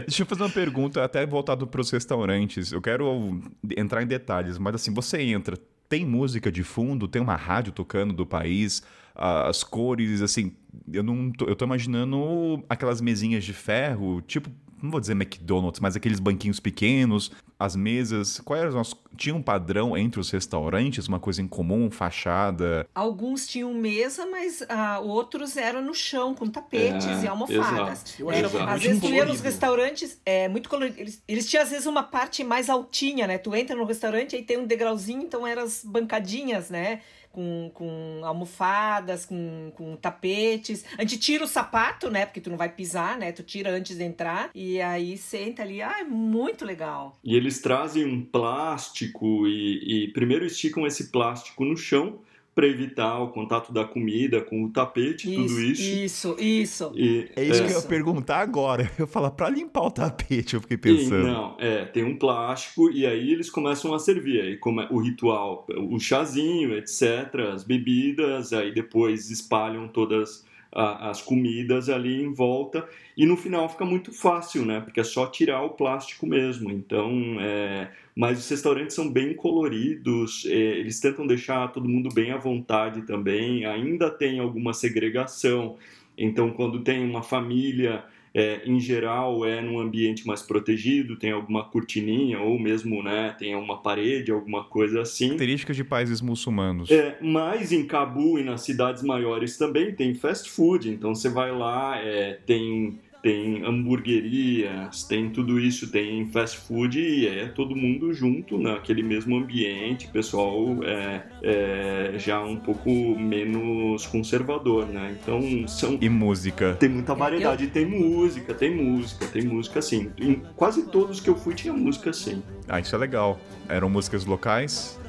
Deixa 0.08 0.24
eu 0.24 0.26
fazer 0.26 0.44
uma 0.44 0.50
pergunta, 0.50 1.04
até 1.04 1.26
voltado 1.26 1.68
para 1.68 1.82
os 1.82 1.92
restaurantes. 1.92 2.72
Eu 2.72 2.82
quero 2.82 3.42
entrar 3.78 4.02
em 4.02 4.08
detalhes, 4.08 4.58
mas 4.58 4.76
assim, 4.76 4.94
você 4.94 5.22
entra, 5.22 5.58
tem 5.90 6.06
música 6.06 6.52
de 6.52 6.64
fundo, 6.64 7.08
tem 7.08 7.22
uma 7.22 7.36
rádio 7.36 7.72
tocando 7.72 8.14
do 8.14 8.26
país, 8.26 8.82
as 9.16 9.64
cores, 9.64 10.22
assim, 10.22 10.54
eu 10.92 11.04
não 11.04 11.32
tô, 11.32 11.46
eu 11.46 11.56
tô 11.56 11.66
imaginando 11.66 12.64
aquelas 12.68 13.00
mesinhas 13.00 13.44
de 13.44 13.54
ferro, 13.54 14.22
tipo 14.22 14.50
não 14.84 14.92
vou 14.92 15.00
dizer 15.00 15.14
McDonald's, 15.14 15.80
mas 15.80 15.96
aqueles 15.96 16.20
banquinhos 16.20 16.60
pequenos, 16.60 17.32
as 17.58 17.74
mesas, 17.74 18.42
quais 18.42 18.62
eram 18.64 18.82
as... 18.82 18.94
Tinha 19.16 19.34
um 19.34 19.42
padrão 19.42 19.96
entre 19.96 20.20
os 20.20 20.30
restaurantes, 20.30 21.08
uma 21.08 21.20
coisa 21.20 21.42
em 21.42 21.48
comum, 21.48 21.90
fachada? 21.90 22.86
Alguns 22.94 23.48
tinham 23.48 23.74
mesa, 23.74 24.26
mas 24.26 24.62
uh, 24.62 25.02
outros 25.04 25.56
eram 25.56 25.82
no 25.82 25.94
chão, 25.94 26.36
com 26.36 26.48
tapetes 26.48 27.06
é, 27.06 27.24
e 27.24 27.28
almofadas. 27.28 28.20
Eu 28.20 28.30
é, 28.30 28.42
às 28.42 28.82
vezes 28.82 29.00
tu 29.00 29.08
ia 29.08 29.24
nos 29.24 29.40
restaurantes, 29.40 30.20
é 30.26 30.50
muito 30.50 30.68
colorido. 30.68 31.00
Eles, 31.00 31.24
eles 31.28 31.50
tinham 31.50 31.64
às 31.64 31.70
vezes 31.70 31.86
uma 31.86 32.04
parte 32.04 32.44
mais 32.44 32.70
altinha, 32.70 33.26
né? 33.26 33.38
Tu 33.38 33.56
entra 33.56 33.76
no 33.76 33.86
restaurante 33.86 34.36
e 34.36 34.42
tem 34.42 34.58
um 34.58 34.66
degrauzinho, 34.66 35.22
então 35.22 35.48
eram 35.48 35.62
as 35.62 35.84
bancadinhas, 35.86 36.70
né? 36.70 37.02
Com, 37.34 37.72
com 37.74 38.22
almofadas, 38.24 39.26
com, 39.26 39.74
com 39.76 39.96
tapetes. 39.98 40.86
A 40.98 41.02
gente 41.02 41.18
tira 41.18 41.44
o 41.44 41.48
sapato, 41.48 42.10
né? 42.10 42.26
Porque 42.26 42.40
tu 42.40 42.50
não 42.50 42.58
vai 42.58 42.70
pisar, 42.70 43.18
né? 43.18 43.32
Tu 43.32 43.42
tira 43.44 43.72
antes 43.72 43.98
de 43.98 44.04
entrar 44.04 44.52
e 44.54 44.80
aí 44.80 45.18
senta 45.18 45.64
ali. 45.64 45.82
Ah, 45.82 46.00
é 46.00 46.04
muito 46.04 46.64
legal. 46.64 47.18
E 47.24 47.36
eles 47.36 47.60
trazem 47.60 48.06
um 48.06 48.24
plástico 48.24 49.48
e, 49.48 50.06
e 50.06 50.08
primeiro 50.14 50.46
esticam 50.46 50.86
esse 50.86 51.10
plástico 51.12 51.66
no 51.66 51.76
chão 51.76 52.20
para 52.56 52.68
evitar 52.68 53.20
o 53.20 53.30
contato 53.30 53.74
da 53.74 53.84
comida 53.84 54.42
com 54.42 54.64
o 54.64 54.70
tapete, 54.70 55.30
isso, 55.30 55.48
tudo 55.48 55.62
isso. 55.62 55.82
Isso, 55.82 56.36
isso. 56.40 56.92
E, 56.96 57.32
é 57.36 57.44
isso 57.44 57.64
é, 57.64 57.66
que 57.66 57.74
eu 57.74 57.78
ia 57.78 57.88
perguntar 57.88 58.40
agora. 58.40 58.92
Eu 58.98 59.08
falar 59.08 59.32
para 59.32 59.50
limpar 59.50 59.82
o 59.82 59.92
tapete, 59.92 60.54
eu 60.54 60.62
fiquei 60.62 60.78
pensando. 60.78 61.28
E, 61.28 61.32
não, 61.32 61.56
é, 61.60 61.86
tem 61.86 62.04
um 62.04 62.18
plástico 62.18 62.92
e 62.92 63.06
aí 63.06 63.32
eles 63.32 63.50
começam 63.50 63.94
a 63.94 64.00
servir. 64.00 64.42
Aí 64.42 64.58
como 64.58 64.82
é 64.82 64.88
o 64.92 65.00
ritual, 65.00 65.66
o 65.90 66.00
chazinho, 66.00 66.76
etc, 66.78 67.34
as 67.54 67.64
bebidas, 67.64 68.54
aí 68.54 68.74
depois 68.74 69.30
espalham 69.30 69.88
todas 69.88 70.46
as 70.76 71.22
comidas 71.22 71.88
ali 71.88 72.22
em 72.22 72.34
volta 72.34 72.88
e 73.16 73.26
no 73.26 73.38
final 73.38 73.70
fica 73.70 73.86
muito 73.86 74.12
fácil, 74.12 74.66
né? 74.66 74.80
Porque 74.82 75.00
é 75.00 75.04
só 75.04 75.28
tirar 75.28 75.62
o 75.62 75.72
plástico 75.72 76.26
mesmo. 76.26 76.72
Então, 76.72 77.38
é... 77.40 77.92
mas 78.16 78.40
os 78.40 78.50
restaurantes 78.50 78.96
são 78.96 79.12
bem 79.12 79.36
coloridos, 79.36 80.46
é... 80.48 80.54
eles 80.54 81.00
tentam 81.00 81.28
deixar 81.28 81.72
todo 81.72 81.88
mundo 81.88 82.10
bem 82.14 82.32
à 82.32 82.38
vontade 82.38 83.04
também. 83.04 83.66
Ainda 83.66 84.10
tem 84.10 84.40
alguma 84.40 84.74
segregação. 84.74 85.78
Então, 86.18 86.52
quando 86.52 86.84
tem 86.84 87.04
uma 87.04 87.22
família 87.22 88.04
é, 88.34 88.62
em 88.66 88.80
geral 88.80 89.46
é 89.46 89.62
num 89.62 89.80
ambiente 89.80 90.26
mais 90.26 90.42
protegido, 90.42 91.18
tem 91.18 91.32
alguma 91.32 91.64
cortininha 91.70 92.40
ou 92.40 92.60
mesmo 92.60 93.04
né, 93.04 93.36
tem 93.38 93.56
uma 93.56 93.82
parede, 93.82 94.32
alguma 94.32 94.64
coisa 94.64 95.02
assim. 95.02 95.28
Características 95.28 95.76
de 95.76 95.84
países 95.84 96.20
muçulmanos. 96.22 96.90
É, 96.90 97.18
mas 97.22 97.72
em 97.72 97.86
Cabu 97.86 98.40
e 98.40 98.44
nas 98.44 98.62
cidades 98.62 99.04
maiores 99.04 99.58
também 99.58 99.94
tem 99.94 100.16
fast 100.16 100.50
food, 100.50 100.90
então 100.90 101.14
você 101.14 101.30
vai 101.30 101.52
lá, 101.52 101.98
é, 101.98 102.40
tem 102.46 103.00
tem 103.24 103.64
hamburguerias, 103.64 105.06
tem 105.06 105.30
tudo 105.30 105.58
isso, 105.58 105.90
tem 105.90 106.28
fast 106.28 106.58
food 106.58 107.00
e 107.00 107.26
é 107.26 107.48
todo 107.48 107.74
mundo 107.74 108.14
junto 108.14 108.58
naquele 108.58 109.02
mesmo 109.02 109.38
ambiente, 109.38 110.10
pessoal 110.10 110.84
é, 110.84 111.24
é 111.42 112.14
já 112.18 112.44
um 112.44 112.58
pouco 112.58 112.90
menos 113.18 114.06
conservador, 114.08 114.86
né? 114.88 115.18
Então 115.22 115.66
são 115.70 115.98
e 116.02 116.10
música 116.10 116.76
tem 116.78 116.90
muita 116.90 117.16
variedade, 117.16 117.68
tem 117.68 117.86
música, 117.86 118.54
tem 118.54 118.76
música, 118.76 119.26
tem 119.26 119.44
música 119.44 119.80
assim. 119.80 120.12
Em 120.20 120.42
quase 120.58 120.88
todos 120.88 121.22
que 121.22 121.30
eu 121.30 121.36
fui 121.36 121.56
tinha 121.56 121.74
música 121.74 122.10
assim. 122.10 122.44
Ah, 122.68 122.82
isso 122.82 122.94
é 122.94 123.00
legal. 123.00 123.40
Eram 123.70 123.90
músicas 123.90 124.26
locais? 124.26 125.00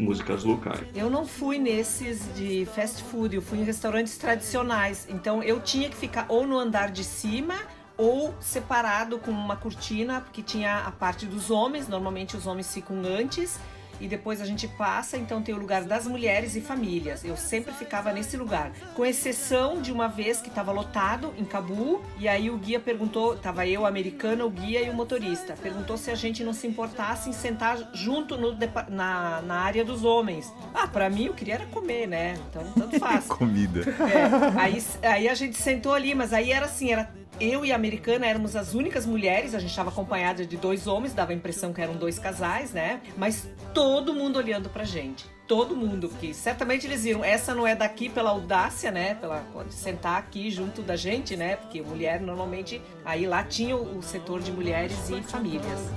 Músicas 0.00 0.44
locais. 0.44 0.86
Eu 0.94 1.10
não 1.10 1.26
fui 1.26 1.58
nesses 1.58 2.34
de 2.34 2.66
fast 2.74 3.02
food, 3.04 3.36
eu 3.36 3.42
fui 3.42 3.58
em 3.58 3.64
restaurantes 3.64 4.16
tradicionais. 4.16 5.06
Então 5.08 5.42
eu 5.42 5.60
tinha 5.60 5.88
que 5.88 5.96
ficar 5.96 6.26
ou 6.28 6.46
no 6.46 6.58
andar 6.58 6.90
de 6.90 7.04
cima 7.04 7.54
ou 7.96 8.34
separado 8.40 9.18
com 9.18 9.30
uma 9.30 9.56
cortina, 9.56 10.22
porque 10.22 10.42
tinha 10.42 10.78
a 10.78 10.90
parte 10.90 11.26
dos 11.26 11.50
homens, 11.50 11.86
normalmente 11.86 12.34
os 12.36 12.46
homens 12.46 12.72
ficam 12.72 12.96
antes 13.04 13.60
e 14.00 14.08
depois 14.08 14.40
a 14.40 14.46
gente 14.46 14.66
passa, 14.66 15.16
então 15.16 15.42
tem 15.42 15.54
o 15.54 15.58
lugar 15.58 15.84
das 15.84 16.06
mulheres 16.06 16.56
e 16.56 16.60
famílias. 16.60 17.24
Eu 17.24 17.36
sempre 17.36 17.72
ficava 17.74 18.12
nesse 18.12 18.36
lugar, 18.36 18.72
com 18.94 19.04
exceção 19.04 19.80
de 19.80 19.92
uma 19.92 20.08
vez 20.08 20.40
que 20.40 20.48
estava 20.48 20.72
lotado 20.72 21.32
em 21.38 21.44
Cabu, 21.44 22.02
e 22.18 22.26
aí 22.26 22.50
o 22.50 22.56
guia 22.56 22.80
perguntou, 22.80 23.36
tava 23.36 23.66
eu, 23.66 23.84
a 23.84 23.88
americana, 23.88 24.44
o 24.44 24.50
guia 24.50 24.82
e 24.82 24.90
o 24.90 24.94
motorista, 24.94 25.54
perguntou 25.60 25.96
se 25.96 26.10
a 26.10 26.14
gente 26.14 26.42
não 26.42 26.52
se 26.52 26.66
importasse 26.66 27.28
em 27.28 27.32
sentar 27.32 27.78
junto 27.92 28.36
no, 28.36 28.56
na, 28.88 29.42
na 29.42 29.60
área 29.60 29.84
dos 29.84 30.04
homens. 30.04 30.52
Ah, 30.74 30.88
para 30.88 31.10
mim 31.10 31.26
eu 31.26 31.34
queria 31.34 31.50
era 31.50 31.66
comer, 31.66 32.06
né? 32.06 32.38
Então 32.48 32.64
tanto 32.72 32.98
faz. 33.00 33.26
Comida. 33.26 33.80
É, 33.80 34.60
aí, 34.60 34.84
aí 35.02 35.28
a 35.28 35.34
gente 35.34 35.56
sentou 35.56 35.92
ali, 35.92 36.14
mas 36.14 36.32
aí 36.32 36.52
era 36.52 36.66
assim, 36.66 36.92
era 36.92 37.10
eu 37.40 37.64
e 37.64 37.72
a 37.72 37.74
americana 37.74 38.26
éramos 38.26 38.54
as 38.54 38.74
únicas 38.74 39.06
mulheres, 39.06 39.54
a 39.54 39.58
gente 39.58 39.70
estava 39.70 39.88
acompanhada 39.88 40.44
de 40.44 40.56
dois 40.56 40.86
homens, 40.86 41.14
dava 41.14 41.32
a 41.32 41.34
impressão 41.34 41.72
que 41.72 41.80
eram 41.80 41.94
dois 41.96 42.18
casais, 42.18 42.72
né? 42.72 43.00
Mas 43.16 43.48
todo 43.72 43.89
mundo 44.14 44.36
olhando 44.36 44.68
pra 44.68 44.84
gente. 44.84 45.26
Todo 45.46 45.74
mundo, 45.74 46.08
porque 46.08 46.32
certamente 46.32 46.86
eles 46.86 47.02
viram, 47.02 47.24
essa 47.24 47.54
não 47.54 47.66
é 47.66 47.74
daqui 47.74 48.08
pela 48.08 48.30
audácia, 48.30 48.90
né? 48.92 49.14
Pela 49.16 49.44
sentar 49.68 50.16
aqui 50.16 50.48
junto 50.48 50.80
da 50.80 50.94
gente, 50.94 51.36
né? 51.36 51.56
Porque 51.56 51.82
mulher 51.82 52.20
normalmente 52.20 52.80
aí 53.04 53.26
lá 53.26 53.42
tinha 53.42 53.76
o 53.76 54.00
setor 54.00 54.40
de 54.40 54.52
mulheres 54.52 55.10
e 55.10 55.20
famílias. 55.22 55.90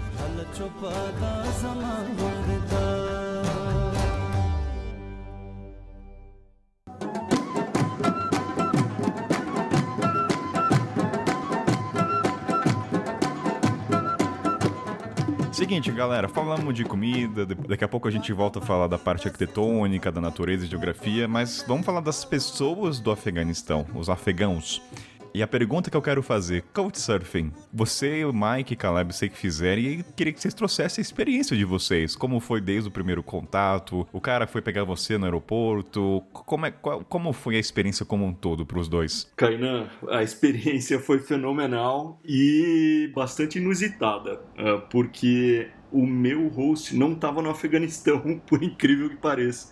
Seguinte, 15.54 15.92
galera, 15.92 16.28
falamos 16.28 16.74
de 16.74 16.84
comida, 16.84 17.46
daqui 17.46 17.84
a 17.84 17.88
pouco 17.88 18.08
a 18.08 18.12
gente 18.12 18.34
volta 18.34 18.58
a 18.58 18.62
falar 18.62 18.88
da 18.88 18.98
parte 18.98 19.28
arquitetônica, 19.28 20.12
da 20.12 20.20
natureza 20.20 20.66
e 20.66 20.68
geografia, 20.68 21.28
mas 21.28 21.64
vamos 21.68 21.86
falar 21.86 22.00
das 22.00 22.26
pessoas 22.26 23.00
do 23.00 23.12
Afeganistão, 23.12 23.86
os 23.94 24.10
afegãos. 24.10 24.82
E 25.34 25.42
a 25.42 25.48
pergunta 25.48 25.90
que 25.90 25.98
eu 25.98 26.02
quero 26.02 26.22
fazer, 26.22 26.64
Couchsurfing, 26.74 27.52
você, 27.74 28.24
o 28.24 28.32
Mike 28.32 28.76
Caleb, 28.76 29.16
sei 29.16 29.30
que 29.30 29.38
fizeram, 29.38 29.82
e 29.82 30.04
queria 30.16 30.32
que 30.32 30.40
vocês 30.40 30.54
trouxessem 30.54 31.02
a 31.02 31.04
experiência 31.04 31.58
de 31.58 31.66
vocês. 31.66 32.16
Como 32.16 32.40
foi 32.40 32.62
desde 32.62 32.88
o 32.90 32.92
primeiro 32.92 33.24
contato? 33.24 34.08
O 34.14 34.22
cara 34.22 34.46
foi 34.46 34.62
pegar 34.62 34.84
você 34.84 35.18
no 35.18 35.26
aeroporto? 35.26 36.24
Como, 36.32 36.68
é, 36.68 36.72
como 36.72 37.34
foi 37.34 37.56
a 37.56 37.60
experiência 37.60 38.06
como 38.06 38.24
um 38.26 38.32
todo 38.32 38.64
para 38.64 38.78
os 38.78 38.88
dois? 38.88 39.32
Kainan, 39.36 39.88
a 40.08 40.22
experiência 40.22 41.00
foi 41.00 41.18
fenomenal 41.18 42.20
e 42.24 43.12
bastante 43.16 43.58
inusitada, 43.58 44.40
é, 44.56 44.78
porque 44.92 45.68
o 45.94 46.06
meu 46.06 46.48
host 46.48 46.96
não 46.98 47.14
estava 47.14 47.42
no 47.42 47.50
Afeganistão, 47.50 48.42
por 48.48 48.64
incrível 48.64 49.10
que 49.10 49.16
pareça. 49.18 49.70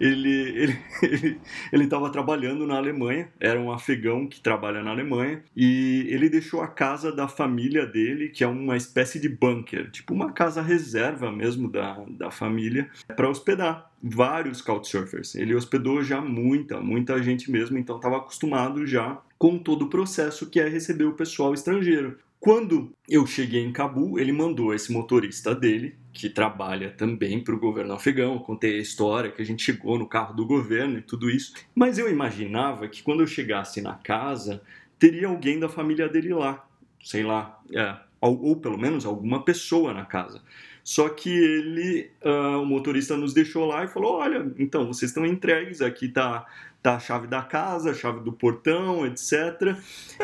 Ele 0.00 0.30
ele 0.30 0.78
ele 1.02 1.40
ele 1.72 1.84
estava 1.84 2.10
trabalhando 2.10 2.66
na 2.66 2.76
Alemanha, 2.76 3.28
era 3.40 3.60
um 3.60 3.72
afegão 3.72 4.26
que 4.26 4.40
trabalha 4.40 4.82
na 4.82 4.90
Alemanha 4.90 5.42
e 5.56 6.06
ele 6.08 6.28
deixou 6.28 6.62
a 6.62 6.68
casa 6.68 7.10
da 7.10 7.26
família 7.26 7.84
dele, 7.84 8.28
que 8.28 8.44
é 8.44 8.46
uma 8.46 8.76
espécie 8.76 9.18
de 9.18 9.28
bunker, 9.28 9.90
tipo 9.90 10.14
uma 10.14 10.32
casa 10.32 10.62
reserva 10.62 11.32
mesmo 11.32 11.68
da, 11.68 12.04
da 12.08 12.30
família, 12.30 12.88
para 13.16 13.28
hospedar 13.28 13.90
vários 14.02 14.60
couchsurfers. 14.60 15.34
Ele 15.34 15.54
hospedou 15.54 16.02
já 16.02 16.20
muita, 16.20 16.80
muita 16.80 17.22
gente 17.22 17.50
mesmo, 17.50 17.78
então 17.78 17.96
estava 17.96 18.18
acostumado 18.18 18.86
já 18.86 19.20
com 19.38 19.58
todo 19.58 19.86
o 19.86 19.90
processo 19.90 20.48
que 20.48 20.60
é 20.60 20.68
receber 20.68 21.04
o 21.04 21.14
pessoal 21.14 21.52
estrangeiro 21.52 22.18
Quando 22.44 22.94
eu 23.08 23.26
cheguei 23.26 23.64
em 23.64 23.72
Cabul, 23.72 24.20
ele 24.20 24.30
mandou 24.30 24.74
esse 24.74 24.92
motorista 24.92 25.54
dele, 25.54 25.96
que 26.12 26.28
trabalha 26.28 26.90
também 26.90 27.42
para 27.42 27.54
o 27.54 27.58
governo 27.58 27.94
afegão. 27.94 28.38
contei 28.38 28.76
a 28.76 28.82
história 28.82 29.30
que 29.30 29.40
a 29.40 29.44
gente 29.46 29.64
chegou 29.64 29.98
no 29.98 30.06
carro 30.06 30.34
do 30.34 30.44
governo 30.44 30.98
e 30.98 31.00
tudo 31.00 31.30
isso. 31.30 31.54
Mas 31.74 31.96
eu 31.96 32.06
imaginava 32.10 32.86
que 32.86 33.02
quando 33.02 33.20
eu 33.20 33.26
chegasse 33.26 33.80
na 33.80 33.94
casa, 33.94 34.60
teria 34.98 35.28
alguém 35.28 35.58
da 35.58 35.70
família 35.70 36.06
dele 36.06 36.34
lá. 36.34 36.68
Sei 37.02 37.22
lá, 37.22 37.58
é, 37.72 37.96
ou, 38.20 38.38
ou 38.42 38.56
pelo 38.56 38.76
menos 38.76 39.06
alguma 39.06 39.42
pessoa 39.42 39.94
na 39.94 40.04
casa. 40.04 40.42
Só 40.84 41.08
que 41.08 41.30
ele, 41.30 42.10
uh, 42.22 42.60
o 42.60 42.66
motorista 42.66 43.16
nos 43.16 43.32
deixou 43.32 43.64
lá 43.64 43.84
e 43.84 43.88
falou: 43.88 44.16
Olha, 44.16 44.52
então 44.58 44.86
vocês 44.86 45.12
estão 45.12 45.24
entregues, 45.24 45.80
aqui 45.80 46.08
tá, 46.08 46.44
tá 46.82 46.96
a 46.96 47.00
chave 47.00 47.26
da 47.26 47.40
casa, 47.40 47.92
a 47.92 47.94
chave 47.94 48.20
do 48.20 48.34
portão, 48.34 49.06
etc. 49.06 49.78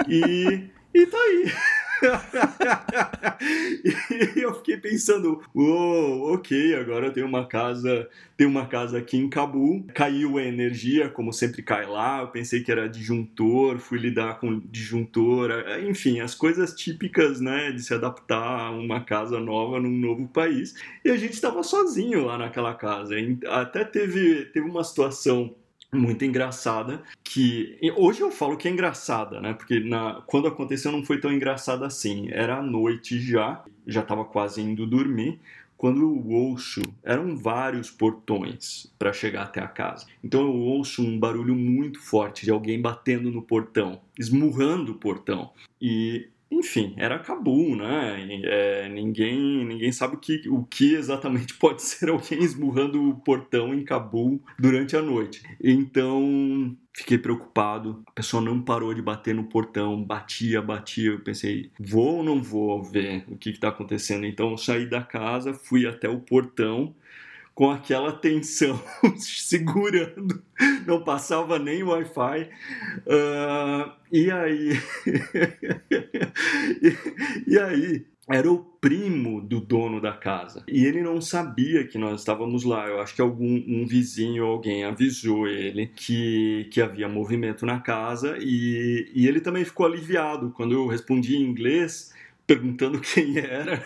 E, 0.07 0.69
e 0.93 1.07
tá 1.07 1.17
aí. 1.17 1.51
e 4.37 4.41
eu 4.41 4.55
fiquei 4.55 4.77
pensando, 4.77 5.43
oh, 5.55 6.35
ok, 6.35 6.75
agora 6.75 7.07
eu 7.07 7.13
tenho 7.13 7.27
uma 7.27 7.47
casa, 7.47 8.09
tenho 8.37 8.51
uma 8.51 8.67
casa 8.67 8.99
aqui 8.99 9.17
em 9.17 9.29
Cabul. 9.29 9.85
Caiu 9.95 10.39
a 10.39 10.43
energia, 10.43 11.09
como 11.09 11.33
sempre 11.33 11.63
cai 11.63 11.87
lá. 11.87 12.21
Eu 12.21 12.29
pensei 12.29 12.63
que 12.63 12.73
era 12.73 12.89
disjuntor, 12.89 13.79
fui 13.79 13.99
lidar 13.99 14.39
com 14.39 14.61
disjuntor, 14.61 15.51
enfim, 15.87 16.21
as 16.21 16.35
coisas 16.35 16.75
típicas, 16.75 17.41
né, 17.41 17.73
de 17.73 17.83
se 17.83 17.95
adaptar 17.95 18.67
a 18.67 18.71
uma 18.71 19.01
casa 19.01 19.39
nova 19.39 19.81
num 19.81 19.91
novo 19.91 20.29
país. 20.29 20.75
E 21.05 21.11
a 21.11 21.17
gente 21.17 21.35
estava 21.35 21.63
sozinho 21.63 22.25
lá 22.25 22.39
naquela 22.39 22.75
casa. 22.75 23.15
Até 23.47 23.85
teve, 23.85 24.47
teve 24.47 24.69
uma 24.69 24.85
situação 24.85 25.55
muito 25.93 26.25
engraçada 26.25 27.03
que 27.25 27.79
hoje 27.97 28.21
eu 28.21 28.31
falo 28.31 28.57
que 28.57 28.69
é 28.69 28.71
engraçada, 28.71 29.41
né? 29.41 29.55
Porque 29.55 29.81
na, 29.81 30.23
quando 30.27 30.49
aconteceu 30.49 30.93
não 30.93 31.05
foi 31.05 31.19
tão 31.19 31.33
engraçada 31.33 31.87
assim. 31.87 32.29
Era 32.31 32.59
à 32.59 32.63
noite 32.63 33.21
já, 33.21 33.65
já 33.87 34.01
estava 34.01 34.25
quase 34.25 34.61
indo 34.61 34.87
dormir. 34.87 35.41
Quando 35.77 36.03
eu 36.03 36.29
ouço, 36.29 36.83
eram 37.03 37.35
vários 37.37 37.91
portões 37.91 38.93
para 38.99 39.15
chegar 39.15 39.45
até 39.45 39.61
a 39.61 39.67
casa. 39.67 40.07
Então 40.23 40.43
eu 40.43 40.55
ouço 40.55 41.03
um 41.03 41.19
barulho 41.19 41.55
muito 41.55 41.99
forte 42.01 42.45
de 42.45 42.51
alguém 42.51 42.79
batendo 42.81 43.31
no 43.31 43.41
portão, 43.41 43.99
esmurrando 44.19 44.93
o 44.93 44.97
portão. 44.97 45.51
E 45.81 46.29
enfim, 46.51 46.95
era 46.97 47.19
Cabul, 47.19 47.77
né? 47.77 48.41
É, 48.45 48.89
ninguém, 48.89 49.65
ninguém 49.65 49.93
sabe 49.93 50.17
o 50.17 50.19
que, 50.19 50.49
o 50.49 50.65
que 50.65 50.95
exatamente 50.95 51.55
pode 51.59 51.83
ser 51.83 52.11
alguém 52.11 52.43
esmurrando 52.43 53.09
o 53.09 53.15
portão 53.15 53.73
em 53.73 53.85
Cabul 53.85 54.43
durante 54.59 54.97
a 54.97 55.03
noite. 55.03 55.43
Então, 55.63 56.77
fiquei 56.93 57.19
preocupado. 57.19 58.03
A 58.07 58.11
pessoa 58.13 58.43
não 58.43 58.61
parou 58.61 58.93
de 58.93 59.01
bater 59.01 59.35
no 59.35 59.45
portão, 59.45 60.03
batia, 60.03 60.61
batia. 60.61 61.11
Eu 61.11 61.21
pensei, 61.21 61.71
vou 61.79 62.17
ou 62.17 62.25
não 62.25 62.43
vou 62.43 62.83
ver 62.83 63.25
o 63.29 63.37
que 63.37 63.51
está 63.51 63.69
acontecendo? 63.69 64.27
Então, 64.27 64.51
eu 64.51 64.59
saí 64.59 64.89
da 64.89 65.03
casa, 65.03 65.55
fui 65.55 65.87
até 65.87 66.09
o 66.09 66.21
portão 66.21 66.95
com 67.61 67.71
aquela 67.71 68.11
tensão 68.11 68.83
segurando, 69.21 70.43
não 70.87 71.05
passava 71.05 71.59
nem 71.59 71.83
Wi-Fi. 71.83 72.49
Uh, 73.07 73.93
e 74.11 74.31
aí. 74.31 74.71
e, 76.81 77.53
e 77.53 77.59
aí, 77.59 78.07
era 78.27 78.51
o 78.51 78.61
primo 78.81 79.43
do 79.43 79.61
dono 79.61 80.01
da 80.01 80.15
casa. 80.15 80.65
E 80.67 80.87
ele 80.87 81.03
não 81.03 81.21
sabia 81.21 81.87
que 81.87 81.99
nós 81.99 82.21
estávamos 82.21 82.65
lá. 82.65 82.89
Eu 82.89 82.99
acho 82.99 83.15
que 83.15 83.21
algum 83.21 83.63
um 83.69 83.87
vizinho 83.87 84.47
ou 84.47 84.53
alguém 84.53 84.85
avisou 84.85 85.47
ele 85.47 85.89
que, 85.89 86.67
que 86.73 86.81
havia 86.81 87.11
movimento 87.11 87.67
na 87.67 87.79
casa. 87.79 88.39
E, 88.41 89.13
e 89.15 89.29
ele 89.29 89.39
também 89.39 89.67
ficou 89.67 89.85
aliviado. 89.85 90.51
Quando 90.57 90.73
eu 90.73 90.87
respondi 90.87 91.37
em 91.37 91.43
inglês, 91.43 92.11
perguntando 92.51 92.99
quem 93.15 93.39
era, 93.39 93.81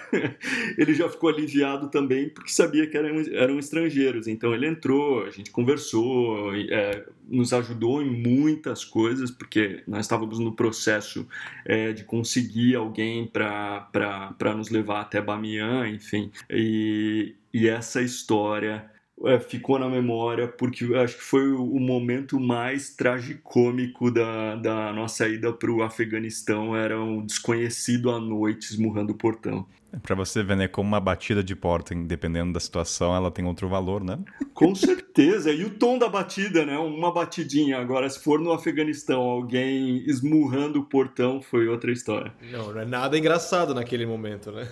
ele 0.78 0.94
já 0.94 1.06
ficou 1.06 1.28
aliviado 1.28 1.90
também 1.90 2.30
porque 2.30 2.50
sabia 2.50 2.86
que 2.86 2.96
eram, 2.96 3.20
eram 3.32 3.58
estrangeiros. 3.58 4.26
Então 4.26 4.54
ele 4.54 4.66
entrou, 4.66 5.22
a 5.22 5.30
gente 5.30 5.50
conversou, 5.50 6.54
é, 6.54 7.04
nos 7.28 7.52
ajudou 7.52 8.00
em 8.00 8.10
muitas 8.10 8.82
coisas, 8.82 9.30
porque 9.30 9.82
nós 9.86 10.06
estávamos 10.06 10.38
no 10.38 10.56
processo 10.56 11.28
é, 11.66 11.92
de 11.92 12.04
conseguir 12.04 12.74
alguém 12.74 13.26
para 13.26 14.54
nos 14.56 14.70
levar 14.70 15.02
até 15.02 15.20
Bamiyan, 15.20 15.86
enfim. 15.88 16.30
E, 16.48 17.34
e 17.52 17.68
essa 17.68 18.00
história 18.00 18.90
é, 19.24 19.38
ficou 19.38 19.78
na 19.78 19.88
memória 19.88 20.48
porque 20.48 20.84
acho 20.96 21.16
que 21.16 21.22
foi 21.22 21.52
o 21.52 21.78
momento 21.78 22.40
mais 22.40 22.90
tragicômico 22.90 24.10
da, 24.10 24.56
da 24.56 24.92
nossa 24.92 25.28
ida 25.28 25.52
para 25.52 25.70
o 25.70 25.82
Afeganistão. 25.82 26.74
Era 26.74 27.00
um 27.00 27.24
desconhecido 27.24 28.10
à 28.10 28.18
noite 28.18 28.70
esmurrando 28.70 29.12
o 29.12 29.16
portão. 29.16 29.66
É 29.94 29.98
para 29.98 30.14
você 30.16 30.42
ver, 30.42 30.56
né, 30.56 30.66
como 30.66 30.88
uma 30.88 31.00
batida 31.00 31.42
de 31.42 31.54
porta, 31.54 31.94
dependendo 31.94 32.52
da 32.52 32.60
situação, 32.60 33.14
ela 33.14 33.30
tem 33.30 33.44
outro 33.44 33.68
valor, 33.68 34.02
né? 34.02 34.18
Com 34.52 34.74
certeza. 34.74 35.52
E 35.52 35.64
o 35.64 35.70
tom 35.70 35.98
da 35.98 36.08
batida, 36.08 36.66
né? 36.66 36.76
Uma 36.78 37.12
batidinha. 37.12 37.78
Agora, 37.78 38.08
se 38.10 38.18
for 38.18 38.40
no 38.40 38.52
Afeganistão, 38.52 39.20
alguém 39.22 40.02
esmurrando 40.06 40.80
o 40.80 40.84
portão, 40.84 41.40
foi 41.40 41.68
outra 41.68 41.92
história. 41.92 42.32
Não, 42.50 42.72
não 42.72 42.80
é 42.80 42.84
nada 42.84 43.16
engraçado 43.16 43.74
naquele 43.74 44.04
momento, 44.04 44.50
né? 44.50 44.66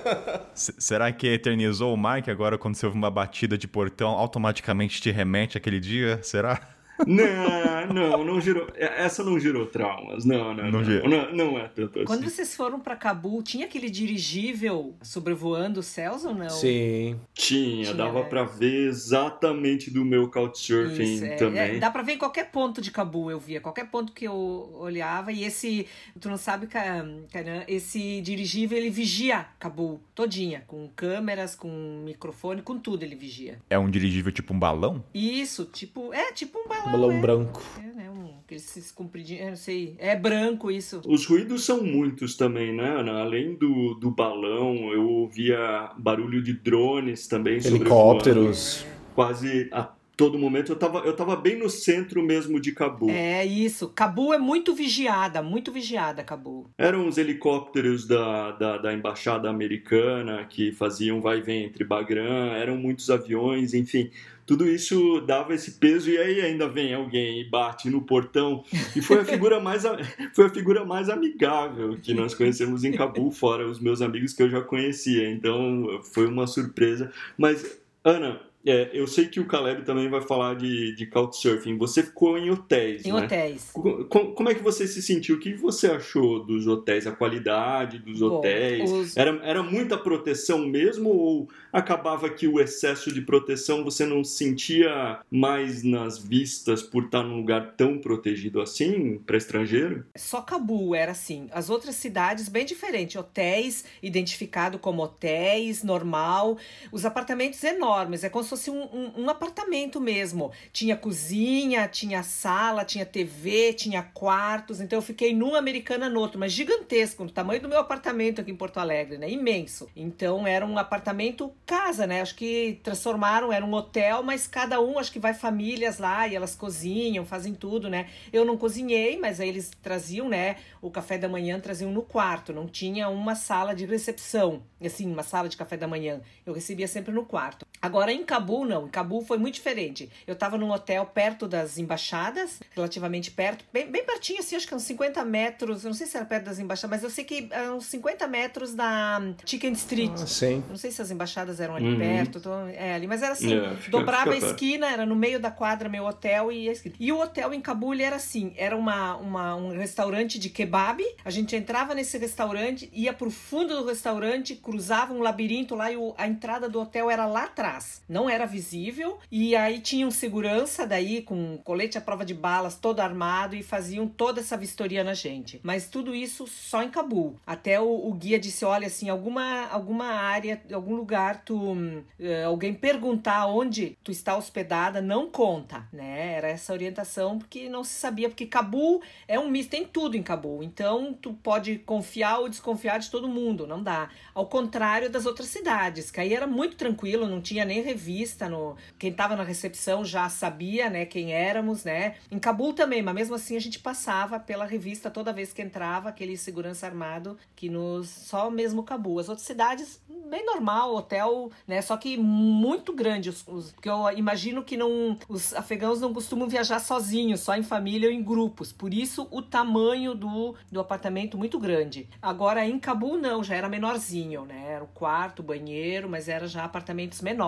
será 0.54 1.12
que 1.12 1.26
eternizou 1.26 1.92
o 1.94 1.96
Mike 1.96 2.30
agora 2.30 2.56
quando 2.56 2.74
você 2.74 2.86
ouve 2.86 2.96
uma 2.96 3.10
batida 3.10 3.58
de 3.58 3.68
portão, 3.68 4.10
automaticamente 4.10 5.00
te 5.00 5.10
remete 5.10 5.58
àquele 5.58 5.80
dia? 5.80 6.20
Será? 6.22 6.73
Não, 7.06 7.92
não, 7.92 8.24
não 8.24 8.40
gerou. 8.40 8.68
É, 8.74 9.04
essa 9.04 9.24
não 9.24 9.38
gerou 9.38 9.66
traumas. 9.66 10.24
Não, 10.24 10.54
não, 10.54 10.70
não. 10.70 10.80
Não, 10.80 11.08
não, 11.08 11.32
não 11.32 11.58
é 11.58 11.68
tanto 11.68 11.98
assim. 11.98 12.06
Quando 12.06 12.24
vocês 12.24 12.54
foram 12.54 12.78
para 12.78 12.94
Cabul, 12.94 13.42
tinha 13.42 13.66
aquele 13.66 13.90
dirigível 13.90 14.94
sobrevoando 15.02 15.80
os 15.80 15.86
céus 15.86 16.24
ou 16.24 16.34
não? 16.34 16.48
Sim. 16.48 17.18
Tinha, 17.34 17.84
tinha 17.84 17.94
dava 17.94 18.20
né? 18.20 18.28
para 18.28 18.44
ver 18.44 18.88
exatamente 18.88 19.90
do 19.90 20.04
meu 20.04 20.30
couchsurfing 20.30 21.14
Isso, 21.14 21.24
é, 21.24 21.36
também. 21.36 21.76
É, 21.76 21.78
dá 21.78 21.90
para 21.90 22.02
ver 22.02 22.12
em 22.12 22.18
qualquer 22.18 22.50
ponto 22.50 22.80
de 22.80 22.90
Cabul, 22.90 23.30
eu 23.30 23.40
via, 23.40 23.60
qualquer 23.60 23.90
ponto 23.90 24.12
que 24.12 24.26
eu 24.26 24.70
olhava. 24.78 25.32
E 25.32 25.44
esse, 25.44 25.86
tu 26.20 26.28
não 26.28 26.36
sabe, 26.36 26.66
Caran, 26.66 27.24
esse 27.66 28.20
dirigível 28.20 28.78
ele 28.78 28.90
vigia 28.90 29.46
Cabul 29.58 30.00
todinha, 30.14 30.62
com 30.66 30.88
câmeras, 30.94 31.56
com 31.56 32.02
microfone, 32.04 32.62
com 32.62 32.78
tudo 32.78 33.02
ele 33.02 33.16
vigia. 33.16 33.58
É 33.68 33.78
um 33.78 33.90
dirigível 33.90 34.30
tipo 34.30 34.54
um 34.54 34.58
balão? 34.58 35.04
Isso, 35.12 35.64
tipo, 35.64 36.12
é 36.12 36.32
tipo 36.32 36.58
um 36.58 36.68
balão 36.68 36.83
balão 36.90 37.12
é, 37.12 37.20
branco. 37.20 37.62
É, 37.78 37.96
né? 37.96 38.10
Um, 38.10 38.34
esses 38.50 38.90
compridinhos, 38.92 39.48
não 39.48 39.56
sei. 39.56 39.96
É 39.98 40.16
branco 40.16 40.70
isso. 40.70 41.00
Os 41.06 41.26
ruídos 41.26 41.64
são 41.64 41.82
muitos 41.82 42.36
também, 42.36 42.72
né, 42.72 43.00
Ana? 43.00 43.20
Além 43.20 43.54
do, 43.54 43.94
do 43.94 44.10
balão, 44.10 44.92
eu 44.92 45.08
ouvia 45.08 45.90
barulho 45.96 46.42
de 46.42 46.52
drones 46.52 47.26
também. 47.26 47.56
Helicópteros. 47.56 48.84
Quase 49.14 49.68
a 49.72 49.88
todo 50.16 50.38
momento. 50.38 50.72
Eu 50.72 50.76
tava, 50.76 50.98
eu 51.00 51.14
tava 51.14 51.36
bem 51.36 51.58
no 51.58 51.68
centro 51.68 52.22
mesmo 52.22 52.60
de 52.60 52.72
Cabul. 52.72 53.10
É 53.10 53.44
isso. 53.44 53.88
Cabul 53.88 54.32
é 54.32 54.38
muito 54.38 54.74
vigiada, 54.74 55.42
muito 55.42 55.72
vigiada, 55.72 56.22
Cabul. 56.22 56.66
Eram 56.78 57.08
os 57.08 57.18
helicópteros 57.18 58.06
da, 58.06 58.52
da, 58.52 58.78
da 58.78 58.94
embaixada 58.94 59.48
americana 59.48 60.44
que 60.44 60.72
faziam 60.72 61.20
vai 61.20 61.38
e 61.38 61.42
vem 61.42 61.64
entre 61.64 61.84
Bagram, 61.84 62.52
eram 62.54 62.76
muitos 62.76 63.10
aviões, 63.10 63.74
enfim 63.74 64.10
tudo 64.46 64.68
isso 64.68 65.20
dava 65.20 65.54
esse 65.54 65.72
peso 65.72 66.10
e 66.10 66.18
aí 66.18 66.40
ainda 66.40 66.68
vem 66.68 66.92
alguém 66.94 67.40
e 67.40 67.44
bate 67.44 67.88
no 67.88 68.02
portão. 68.02 68.64
E 68.94 69.00
foi 69.00 69.20
a 69.20 69.24
figura 69.24 69.60
mais 69.60 69.84
foi 70.34 70.46
a 70.46 70.50
figura 70.50 70.84
mais 70.84 71.08
amigável 71.08 71.98
que 72.00 72.12
nós 72.12 72.34
conhecemos 72.34 72.84
em 72.84 72.92
Cabul 72.92 73.30
fora 73.30 73.66
os 73.66 73.80
meus 73.80 74.02
amigos 74.02 74.32
que 74.32 74.42
eu 74.42 74.50
já 74.50 74.60
conhecia. 74.60 75.30
Então 75.30 76.00
foi 76.12 76.26
uma 76.26 76.46
surpresa. 76.46 77.10
Mas 77.38 77.78
Ana 78.04 78.40
é, 78.66 78.90
eu 78.92 79.06
sei 79.06 79.26
que 79.26 79.40
o 79.40 79.46
Caleb 79.46 79.82
também 79.82 80.08
vai 80.08 80.22
falar 80.22 80.54
de, 80.54 80.94
de 80.94 81.06
Couchsurfing. 81.06 81.76
Você 81.76 82.02
ficou 82.02 82.38
em 82.38 82.50
hotéis, 82.50 83.04
Em 83.04 83.12
né? 83.12 83.24
hotéis. 83.24 83.70
Como, 83.72 84.32
como, 84.32 84.48
é 84.48 84.54
que 84.54 84.62
você 84.62 84.86
se 84.86 85.02
sentiu? 85.02 85.36
O 85.36 85.38
que 85.40 85.54
você 85.54 85.88
achou 85.88 86.44
dos 86.44 86.66
hotéis? 86.66 87.06
A 87.06 87.12
qualidade 87.12 87.98
dos 87.98 88.20
Bom, 88.20 88.38
hotéis? 88.38 88.90
Os... 88.90 89.16
Era, 89.16 89.38
era 89.42 89.62
muita 89.62 89.98
proteção 89.98 90.66
mesmo? 90.66 91.10
Ou 91.10 91.48
acabava 91.72 92.30
que 92.30 92.48
o 92.48 92.58
excesso 92.58 93.12
de 93.12 93.20
proteção 93.20 93.84
você 93.84 94.06
não 94.06 94.24
sentia 94.24 95.20
mais 95.30 95.82
nas 95.82 96.16
vistas 96.18 96.82
por 96.82 97.04
estar 97.04 97.22
num 97.22 97.36
lugar 97.36 97.74
tão 97.76 97.98
protegido 97.98 98.62
assim 98.62 99.18
para 99.26 99.36
estrangeiro? 99.36 100.06
Só 100.16 100.40
Cabul 100.40 100.94
era 100.94 101.12
assim. 101.12 101.48
As 101.52 101.68
outras 101.68 101.96
cidades, 101.96 102.48
bem 102.48 102.64
diferente. 102.64 103.18
Hotéis 103.18 103.84
identificado 104.02 104.78
como 104.78 105.02
hotéis, 105.02 105.82
normal. 105.82 106.56
Os 106.90 107.04
apartamentos 107.04 107.62
enormes. 107.62 108.24
É 108.24 108.30
como 108.30 108.53
fosse 108.54 108.70
um, 108.70 108.82
um, 108.84 109.24
um, 109.24 109.28
apartamento 109.28 110.00
mesmo. 110.00 110.52
Tinha 110.72 110.96
cozinha, 110.96 111.88
tinha 111.88 112.22
sala, 112.22 112.84
tinha 112.84 113.04
TV, 113.04 113.72
tinha 113.72 114.02
quartos. 114.02 114.80
Então 114.80 114.98
eu 114.98 115.02
fiquei 115.02 115.34
num 115.34 115.56
Americana 115.56 116.08
no 116.08 116.20
outro, 116.20 116.38
mas 116.38 116.52
gigantesco, 116.52 117.24
do 117.24 117.32
tamanho 117.32 117.60
do 117.60 117.68
meu 117.68 117.80
apartamento 117.80 118.40
aqui 118.40 118.52
em 118.52 118.56
Porto 118.56 118.78
Alegre, 118.78 119.18
né? 119.18 119.28
Imenso. 119.28 119.88
Então 119.96 120.46
era 120.46 120.64
um 120.64 120.78
apartamento 120.78 121.52
casa, 121.66 122.06
né? 122.06 122.20
Acho 122.20 122.36
que 122.36 122.78
transformaram, 122.82 123.52
era 123.52 123.64
um 123.64 123.72
hotel, 123.74 124.22
mas 124.22 124.46
cada 124.46 124.80
um, 124.80 124.98
acho 124.98 125.12
que 125.12 125.18
vai 125.18 125.34
famílias 125.34 125.98
lá 125.98 126.28
e 126.28 126.36
elas 126.36 126.54
cozinham, 126.54 127.26
fazem 127.26 127.54
tudo, 127.54 127.90
né? 127.90 128.08
Eu 128.32 128.44
não 128.44 128.56
cozinhei, 128.56 129.18
mas 129.18 129.40
aí 129.40 129.48
eles 129.48 129.70
traziam, 129.82 130.28
né? 130.28 130.56
O 130.80 130.90
café 130.90 131.18
da 131.18 131.28
manhã 131.28 131.58
traziam 131.58 131.90
no 131.90 132.02
quarto, 132.02 132.52
não 132.52 132.66
tinha 132.66 133.08
uma 133.08 133.34
sala 133.34 133.74
de 133.74 133.84
recepção, 133.84 134.62
assim, 134.84 135.10
uma 135.10 135.22
sala 135.22 135.48
de 135.48 135.56
café 135.56 135.76
da 135.76 135.88
manhã. 135.88 136.20
Eu 136.46 136.52
recebia 136.52 136.86
sempre 136.86 137.12
no 137.12 137.24
quarto. 137.24 137.66
Agora 137.84 138.12
em 138.12 138.24
Cabul, 138.24 138.64
não. 138.64 138.86
Em 138.86 138.88
Cabul 138.88 139.24
foi 139.24 139.38
muito 139.38 139.54
diferente. 139.54 140.10
Eu 140.26 140.34
tava 140.34 140.56
num 140.56 140.70
hotel 140.70 141.04
perto 141.06 141.46
das 141.46 141.78
embaixadas, 141.78 142.60
relativamente 142.74 143.30
perto, 143.30 143.64
bem, 143.72 143.90
bem 143.90 144.04
pertinho, 144.04 144.40
assim, 144.40 144.56
acho 144.56 144.66
que 144.66 144.74
uns 144.74 144.84
50 144.84 145.24
metros. 145.24 145.84
Eu 145.84 145.88
não 145.88 145.94
sei 145.94 146.06
se 146.06 146.16
era 146.16 146.26
perto 146.26 146.44
das 146.44 146.58
embaixadas, 146.58 146.90
mas 146.90 147.02
eu 147.02 147.10
sei 147.10 147.24
que 147.24 147.48
uns 147.76 147.86
50 147.86 148.26
metros 148.26 148.74
da 148.74 149.20
Chicken 149.44 149.72
Street. 149.72 150.12
Ah, 150.14 150.26
sim. 150.26 150.64
Não 150.68 150.76
sei 150.76 150.90
se 150.90 151.02
as 151.02 151.10
embaixadas 151.10 151.60
eram 151.60 151.76
ali 151.76 151.92
uhum. 151.92 151.98
perto, 151.98 152.40
tô, 152.40 152.66
é, 152.68 152.94
ali, 152.94 153.06
mas 153.06 153.22
era 153.22 153.32
assim, 153.32 153.54
é, 153.54 153.76
dobrava 153.88 154.32
a 154.32 154.36
esquina, 154.36 154.90
era 154.90 155.04
no 155.04 155.14
meio 155.14 155.38
da 155.38 155.50
quadra 155.50 155.88
meu 155.88 156.04
hotel 156.04 156.50
e. 156.50 156.72
E 156.98 157.12
o 157.12 157.20
hotel 157.20 157.52
em 157.52 157.60
Cabul 157.60 157.94
era 157.94 158.16
assim, 158.16 158.52
era 158.56 158.76
uma, 158.76 159.16
uma, 159.16 159.54
um 159.54 159.68
restaurante 159.70 160.38
de 160.38 160.48
kebab. 160.48 161.02
A 161.24 161.30
gente 161.30 161.54
entrava 161.54 161.94
nesse 161.94 162.18
restaurante, 162.18 162.90
ia 162.92 163.12
pro 163.12 163.30
fundo 163.30 163.76
do 163.76 163.86
restaurante, 163.86 164.54
cruzava 164.54 165.12
um 165.12 165.20
labirinto 165.20 165.74
lá 165.74 165.92
e 165.92 165.96
o, 165.96 166.14
a 166.16 166.26
entrada 166.26 166.68
do 166.68 166.80
hotel 166.80 167.10
era 167.10 167.26
lá 167.26 167.44
atrás. 167.44 167.73
Não 168.08 168.28
era 168.28 168.46
visível. 168.46 169.18
E 169.30 169.56
aí 169.56 169.80
tinha 169.80 170.06
um 170.06 170.10
segurança 170.10 170.86
daí 170.86 171.22
com 171.22 171.58
colete 171.58 171.98
à 171.98 172.00
prova 172.00 172.24
de 172.24 172.34
balas, 172.34 172.76
todo 172.76 173.00
armado 173.00 173.56
e 173.56 173.62
faziam 173.62 174.06
toda 174.06 174.40
essa 174.40 174.56
vistoria 174.56 175.02
na 175.02 175.14
gente. 175.14 175.60
Mas 175.62 175.88
tudo 175.88 176.14
isso 176.14 176.46
só 176.46 176.82
em 176.82 176.90
Cabul. 176.90 177.36
Até 177.46 177.80
o, 177.80 178.08
o 178.08 178.12
guia 178.12 178.38
disse: 178.38 178.64
olha, 178.64 178.86
assim, 178.86 179.08
alguma, 179.08 179.66
alguma 179.68 180.06
área, 180.06 180.62
algum 180.72 180.94
lugar, 180.94 181.44
tu 181.44 181.74
uh, 181.74 182.46
alguém 182.46 182.74
perguntar 182.74 183.46
onde 183.46 183.96
tu 184.02 184.10
está 184.10 184.36
hospedada, 184.36 185.00
não 185.00 185.30
conta, 185.30 185.86
né? 185.92 186.34
Era 186.34 186.48
essa 186.48 186.72
orientação 186.72 187.38
porque 187.38 187.68
não 187.68 187.82
se 187.84 187.94
sabia, 187.94 188.28
porque 188.28 188.46
Cabul 188.46 189.02
é 189.26 189.38
um 189.38 189.48
misto, 189.48 189.70
tem 189.70 189.84
tudo 189.84 190.16
em 190.16 190.22
Cabul. 190.22 190.62
Então 190.62 191.12
tu 191.12 191.32
pode 191.34 191.78
confiar 191.78 192.38
ou 192.38 192.48
desconfiar 192.48 192.98
de 192.98 193.10
todo 193.10 193.28
mundo, 193.28 193.66
não 193.66 193.82
dá. 193.82 194.08
Ao 194.34 194.46
contrário 194.46 195.10
das 195.10 195.26
outras 195.26 195.48
cidades, 195.48 196.10
que 196.10 196.20
aí 196.20 196.34
era 196.34 196.46
muito 196.46 196.76
tranquilo, 196.76 197.28
não 197.28 197.40
tinha 197.40 197.63
nem 197.64 197.82
revista, 197.82 198.48
no 198.48 198.76
quem 198.98 199.10
estava 199.10 199.36
na 199.36 199.42
recepção 199.42 200.04
já 200.04 200.28
sabia, 200.28 200.90
né, 200.90 201.04
quem 201.06 201.32
éramos, 201.32 201.84
né? 201.84 202.16
Em 202.30 202.38
Cabul 202.38 202.72
também, 202.72 203.02
mas 203.02 203.14
mesmo 203.14 203.34
assim 203.34 203.56
a 203.56 203.60
gente 203.60 203.78
passava 203.78 204.38
pela 204.38 204.64
revista 204.64 205.10
toda 205.10 205.32
vez 205.32 205.52
que 205.52 205.62
entrava 205.62 206.08
aquele 206.08 206.36
segurança 206.36 206.86
armado 206.86 207.38
que 207.54 207.68
nos 207.68 208.08
só 208.08 208.50
mesmo 208.50 208.82
Cabul. 208.82 209.18
As 209.18 209.28
outras 209.28 209.46
cidades 209.46 210.00
bem 210.28 210.44
normal, 210.44 210.94
hotel, 210.94 211.50
né? 211.66 211.80
Só 211.82 211.96
que 211.96 212.16
muito 212.16 212.92
grande, 212.92 213.28
os, 213.30 213.46
os, 213.46 213.72
porque 213.72 213.88
eu 213.88 214.10
imagino 214.16 214.62
que 214.62 214.76
não 214.76 215.18
os 215.28 215.54
afegãos 215.54 216.00
não 216.00 216.12
costumam 216.12 216.48
viajar 216.48 216.80
sozinhos, 216.80 217.40
só 217.40 217.54
em 217.54 217.62
família 217.62 218.08
ou 218.08 218.14
em 218.14 218.22
grupos. 218.22 218.72
Por 218.72 218.92
isso 218.92 219.28
o 219.30 219.42
tamanho 219.42 220.14
do, 220.14 220.54
do 220.70 220.80
apartamento 220.80 221.36
muito 221.36 221.58
grande. 221.58 222.08
Agora 222.20 222.66
em 222.66 222.78
Cabul 222.78 223.18
não, 223.18 223.44
já 223.44 223.54
era 223.54 223.68
menorzinho, 223.68 224.44
né? 224.44 224.64
Era 224.72 224.84
o 224.84 224.88
quarto, 224.88 225.40
o 225.40 225.42
banheiro, 225.42 226.08
mas 226.08 226.28
era 226.28 226.46
já 226.46 226.64
apartamentos 226.64 227.20
menores. 227.20 227.43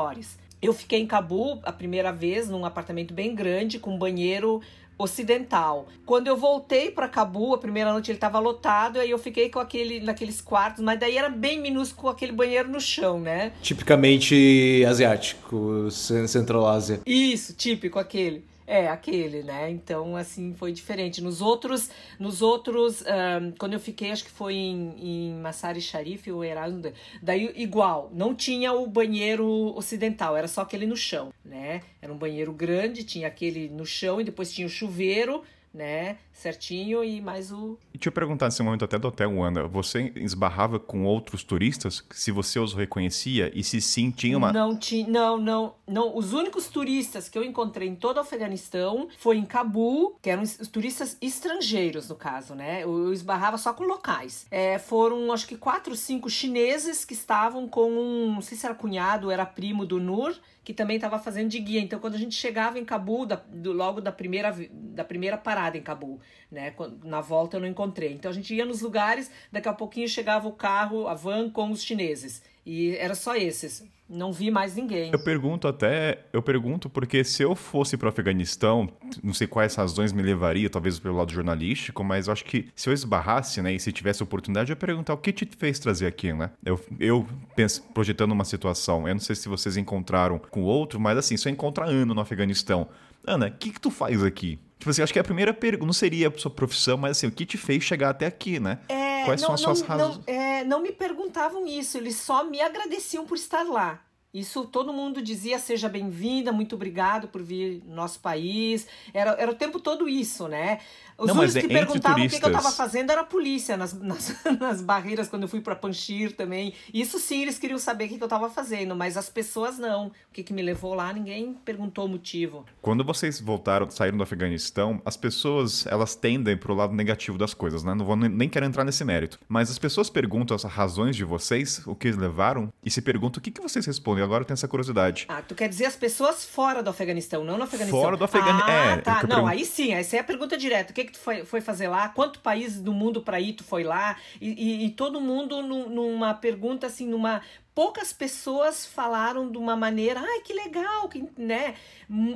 Eu 0.60 0.72
fiquei 0.72 1.00
em 1.00 1.06
Cabul 1.06 1.60
a 1.62 1.72
primeira 1.72 2.12
vez 2.12 2.48
num 2.48 2.64
apartamento 2.64 3.12
bem 3.12 3.34
grande 3.34 3.78
com 3.78 3.96
banheiro 3.98 4.60
ocidental. 4.98 5.86
Quando 6.04 6.26
eu 6.26 6.36
voltei 6.36 6.90
para 6.90 7.08
Cabu, 7.08 7.54
a 7.54 7.58
primeira 7.58 7.92
noite 7.92 8.10
ele 8.10 8.16
estava 8.16 8.38
lotado, 8.38 8.98
aí 8.98 9.10
eu 9.10 9.18
fiquei 9.18 9.50
com 9.50 9.58
aquele 9.58 10.00
naqueles 10.00 10.40
quartos, 10.40 10.82
mas 10.82 10.98
daí 10.98 11.16
era 11.16 11.28
bem 11.28 11.60
minúsculo 11.60 12.04
com 12.04 12.08
aquele 12.08 12.32
banheiro 12.32 12.70
no 12.70 12.80
chão, 12.80 13.20
né? 13.20 13.52
Tipicamente 13.62 14.84
asiático, 14.88 15.90
Central 15.90 16.66
Ásia. 16.66 17.00
Isso, 17.04 17.52
típico 17.54 17.98
aquele. 17.98 18.44
É, 18.66 18.88
aquele, 18.88 19.44
né? 19.44 19.70
Então, 19.70 20.16
assim, 20.16 20.52
foi 20.52 20.72
diferente. 20.72 21.22
Nos 21.22 21.40
outros, 21.40 21.88
nos 22.18 22.42
outros, 22.42 23.02
um, 23.02 23.52
quando 23.52 23.74
eu 23.74 23.80
fiquei, 23.80 24.10
acho 24.10 24.24
que 24.24 24.30
foi 24.30 24.54
em, 24.54 24.94
em 24.98 25.34
Massari 25.34 25.80
Sharif 25.80 26.30
ou 26.32 26.44
Erasmus, 26.44 26.92
daí 27.22 27.52
igual, 27.54 28.10
não 28.12 28.34
tinha 28.34 28.72
o 28.72 28.86
banheiro 28.86 29.46
ocidental, 29.76 30.36
era 30.36 30.48
só 30.48 30.62
aquele 30.62 30.84
no 30.84 30.96
chão, 30.96 31.32
né? 31.44 31.82
Era 32.02 32.12
um 32.12 32.18
banheiro 32.18 32.52
grande, 32.52 33.04
tinha 33.04 33.28
aquele 33.28 33.68
no 33.68 33.86
chão 33.86 34.20
e 34.20 34.24
depois 34.24 34.52
tinha 34.52 34.66
o 34.66 34.70
chuveiro, 34.70 35.44
né? 35.76 36.16
Certinho 36.32 37.04
e 37.04 37.20
mais 37.20 37.52
o. 37.52 37.78
E 37.92 37.98
te 37.98 38.08
eu 38.08 38.12
perguntar 38.12 38.46
nesse 38.46 38.62
momento 38.62 38.84
até 38.84 38.98
do 38.98 39.08
hotel, 39.08 39.36
Wanda, 39.36 39.68
você 39.68 40.12
esbarrava 40.16 40.80
com 40.80 41.04
outros 41.04 41.44
turistas? 41.44 42.02
Se 42.10 42.32
você 42.32 42.58
os 42.58 42.72
reconhecia 42.72 43.52
e 43.54 43.62
se 43.62 43.80
sim, 43.80 44.10
tinha 44.10 44.36
uma. 44.36 44.52
Não, 44.52 44.76
tinha, 44.76 45.06
não, 45.06 45.36
não, 45.36 45.74
não. 45.86 46.16
Os 46.16 46.32
únicos 46.32 46.68
turistas 46.68 47.28
que 47.28 47.36
eu 47.36 47.44
encontrei 47.44 47.88
em 47.88 47.94
todo 47.94 48.16
o 48.16 48.20
Afeganistão 48.20 49.08
foi 49.18 49.36
em 49.36 49.44
Cabul, 49.44 50.16
que 50.22 50.30
eram 50.30 50.42
os 50.42 50.68
turistas 50.68 51.16
estrangeiros, 51.20 52.08
no 52.08 52.16
caso, 52.16 52.54
né? 52.54 52.82
Eu, 52.82 53.12
esbarrava 53.12 53.58
só 53.58 53.72
com 53.72 53.84
locais. 53.84 54.46
É, 54.50 54.78
foram, 54.78 55.30
acho 55.30 55.46
que, 55.46 55.56
quatro, 55.56 55.94
cinco 55.94 56.30
chineses 56.30 57.04
que 57.04 57.12
estavam 57.12 57.68
com 57.68 57.90
um. 57.90 58.34
Não 58.34 58.40
sei 58.40 58.56
se 58.56 58.64
era 58.64 58.74
cunhado, 58.74 59.30
era 59.30 59.44
primo 59.44 59.84
do 59.84 60.00
Nur 60.00 60.34
que 60.66 60.74
também 60.74 60.96
estava 60.96 61.16
fazendo 61.20 61.48
de 61.48 61.60
guia. 61.60 61.80
Então, 61.80 62.00
quando 62.00 62.16
a 62.16 62.18
gente 62.18 62.34
chegava 62.34 62.76
em 62.76 62.84
Cabul, 62.84 63.24
da, 63.24 63.36
do, 63.36 63.72
logo 63.72 64.00
da 64.00 64.10
primeira, 64.10 64.52
da 64.72 65.04
primeira 65.04 65.38
parada 65.38 65.78
em 65.78 65.80
Cabul, 65.80 66.20
né? 66.50 66.74
Na 67.04 67.20
volta 67.20 67.56
eu 67.56 67.60
não 67.60 67.68
encontrei. 67.68 68.12
Então, 68.12 68.28
a 68.28 68.34
gente 68.34 68.52
ia 68.52 68.66
nos 68.66 68.80
lugares, 68.80 69.30
daqui 69.52 69.68
a 69.68 69.72
pouquinho 69.72 70.08
chegava 70.08 70.48
o 70.48 70.52
carro, 70.52 71.06
a 71.06 71.14
van 71.14 71.48
com 71.50 71.70
os 71.70 71.84
chineses. 71.84 72.42
E 72.66 72.96
era 72.96 73.14
só 73.14 73.36
esses. 73.36 73.84
Não 74.08 74.32
vi 74.32 74.50
mais 74.50 74.76
ninguém. 74.76 75.10
Eu 75.12 75.18
pergunto 75.18 75.66
até, 75.66 76.20
eu 76.32 76.40
pergunto 76.40 76.88
porque 76.88 77.24
se 77.24 77.42
eu 77.42 77.56
fosse 77.56 77.96
para 77.96 78.06
o 78.06 78.08
Afeganistão, 78.08 78.88
não 79.22 79.34
sei 79.34 79.48
quais 79.48 79.74
razões 79.74 80.12
me 80.12 80.22
levaria, 80.22 80.70
talvez 80.70 80.98
pelo 80.98 81.16
lado 81.16 81.32
jornalístico, 81.32 82.04
mas 82.04 82.26
eu 82.26 82.32
acho 82.32 82.44
que 82.44 82.68
se 82.74 82.88
eu 82.88 82.92
esbarrasse, 82.92 83.60
né, 83.60 83.72
e 83.72 83.80
se 83.80 83.90
tivesse 83.90 84.22
oportunidade, 84.22 84.70
eu 84.70 84.74
ia 84.74 84.76
perguntar 84.76 85.12
o 85.12 85.18
que 85.18 85.32
te 85.32 85.48
fez 85.58 85.78
trazer 85.80 86.06
aqui, 86.06 86.32
né? 86.32 86.50
Eu, 86.64 86.80
eu 87.00 87.26
penso, 87.56 87.82
projetando 87.94 88.30
uma 88.30 88.44
situação, 88.44 89.08
eu 89.08 89.14
não 89.14 89.20
sei 89.20 89.34
se 89.34 89.48
vocês 89.48 89.76
encontraram 89.76 90.38
com 90.38 90.62
outro, 90.62 91.00
mas 91.00 91.18
assim, 91.18 91.36
se 91.36 91.48
eu 91.48 91.52
encontrar 91.52 91.86
Ana 91.86 92.14
no 92.14 92.20
Afeganistão, 92.20 92.88
Ana, 93.26 93.48
o 93.48 93.52
que, 93.52 93.70
que 93.70 93.80
tu 93.80 93.90
faz 93.90 94.22
aqui? 94.22 94.58
Tipo 94.78 94.90
assim, 94.90 95.02
acho 95.02 95.12
que 95.12 95.18
a 95.18 95.24
primeira 95.24 95.52
pergunta 95.52 95.86
não 95.86 95.92
seria 95.92 96.28
a 96.28 96.38
sua 96.38 96.50
profissão, 96.50 96.96
mas 96.96 97.12
assim, 97.12 97.26
o 97.26 97.32
que 97.32 97.44
te 97.44 97.56
fez 97.56 97.82
chegar 97.82 98.10
até 98.10 98.26
aqui, 98.26 98.60
né? 98.60 98.78
É, 98.88 99.15
Quais 99.26 99.42
não, 99.42 99.46
são 99.48 99.54
as 99.54 99.78
suas 99.78 99.80
razões? 99.82 100.16
Não, 100.16 100.24
é, 100.26 100.64
não 100.64 100.80
me 100.80 100.92
perguntavam 100.92 101.66
isso, 101.66 101.98
eles 101.98 102.16
só 102.16 102.44
me 102.44 102.60
agradeciam 102.60 103.26
por 103.26 103.36
estar 103.36 103.64
lá. 103.64 104.00
Isso 104.32 104.64
todo 104.66 104.92
mundo 104.92 105.22
dizia, 105.22 105.58
seja 105.58 105.88
bem-vinda, 105.88 106.52
muito 106.52 106.74
obrigado 106.74 107.28
por 107.28 107.42
vir 107.42 107.82
no 107.86 107.94
nosso 107.94 108.20
país. 108.20 108.86
Era, 109.14 109.30
era 109.38 109.50
o 109.50 109.54
tempo 109.54 109.80
todo 109.80 110.08
isso, 110.08 110.46
né? 110.46 110.78
Os 111.18 111.28
não, 111.28 111.36
únicos 111.36 111.54
que 111.54 111.68
perguntavam 111.68 112.18
turistas... 112.18 112.38
o 112.38 112.40
que, 112.42 112.46
eu 112.46 112.56
estava 112.56 112.74
fazendo 112.74 113.10
era 113.10 113.22
a 113.22 113.24
polícia 113.24 113.76
nas, 113.76 113.94
nas, 113.94 114.36
nas 114.60 114.82
barreiras 114.82 115.28
quando 115.28 115.44
eu 115.44 115.48
fui 115.48 115.60
para 115.62 115.74
Panchir 115.74 116.36
também. 116.36 116.74
Isso 116.92 117.18
sim, 117.18 117.42
eles 117.42 117.58
queriam 117.58 117.78
saber 117.78 118.04
o 118.04 118.08
que, 118.08 118.18
que 118.18 118.22
eu 118.22 118.26
estava 118.26 118.50
fazendo, 118.50 118.94
mas 118.94 119.16
as 119.16 119.30
pessoas 119.30 119.78
não. 119.78 120.08
O 120.08 120.12
que, 120.32 120.42
que 120.42 120.52
me 120.52 120.60
levou 120.60 120.94
lá, 120.94 121.12
ninguém 121.12 121.54
perguntou 121.64 122.04
o 122.04 122.08
motivo. 122.08 122.66
Quando 122.82 123.02
vocês 123.02 123.40
voltaram, 123.40 123.88
saíram 123.88 124.18
do 124.18 124.22
Afeganistão, 124.22 125.00
as 125.04 125.16
pessoas 125.16 125.86
elas 125.86 126.14
tendem 126.14 126.56
para 126.56 126.70
o 126.70 126.74
lado 126.74 126.92
negativo 126.92 127.38
das 127.38 127.54
coisas, 127.54 127.82
né? 127.82 127.94
Não 127.94 128.04
vou 128.04 128.16
nem 128.16 128.48
querer 128.48 128.66
entrar 128.66 128.84
nesse 128.84 129.04
mérito. 129.04 129.38
Mas 129.48 129.70
as 129.70 129.78
pessoas 129.78 130.10
perguntam 130.10 130.54
as 130.54 130.64
razões 130.64 131.16
de 131.16 131.24
vocês, 131.24 131.80
o 131.86 131.94
que 131.94 132.10
levaram, 132.12 132.70
e 132.84 132.90
se 132.90 133.00
perguntam 133.00 133.38
o 133.38 133.42
que, 133.42 133.50
que 133.50 133.62
vocês 133.62 133.86
respondem. 133.86 134.25
Agora 134.26 134.42
eu 134.42 134.46
tenho 134.46 134.54
essa 134.54 134.68
curiosidade. 134.68 135.24
Ah, 135.28 135.40
tu 135.40 135.54
quer 135.54 135.68
dizer 135.68 135.86
as 135.86 135.96
pessoas 135.96 136.44
fora 136.44 136.82
do 136.82 136.90
Afeganistão, 136.90 137.44
não 137.44 137.56
no 137.56 137.64
Afeganistão? 137.64 138.00
Fora 138.00 138.16
do 138.16 138.24
Afeganistão. 138.24 138.68
Ah, 138.68 138.84
é, 138.84 138.96
tá. 138.98 139.22
Não, 139.26 139.46
aí 139.46 139.64
sim, 139.64 139.94
essa 139.94 140.16
é 140.16 140.20
a 140.20 140.24
pergunta 140.24 140.56
direta. 140.58 140.92
O 140.92 140.94
que, 140.94 141.04
que 141.04 141.12
tu 141.12 141.18
foi, 141.18 141.44
foi 141.44 141.60
fazer 141.60 141.88
lá? 141.88 142.08
Quanto 142.08 142.40
país 142.40 142.80
do 142.80 142.92
mundo 142.92 143.22
para 143.22 143.40
ir 143.40 143.54
tu 143.54 143.64
foi 143.64 143.84
lá? 143.84 144.16
E, 144.40 144.48
e, 144.48 144.86
e 144.86 144.90
todo 144.90 145.20
mundo 145.20 145.62
numa 145.62 146.34
pergunta 146.34 146.86
assim, 146.86 147.06
numa 147.06 147.40
poucas 147.76 148.10
pessoas 148.10 148.86
falaram 148.86 149.52
de 149.52 149.58
uma 149.58 149.76
maneira, 149.76 150.18
ai 150.18 150.40
que 150.40 150.54
legal, 150.54 151.10
que, 151.10 151.28
né? 151.36 151.74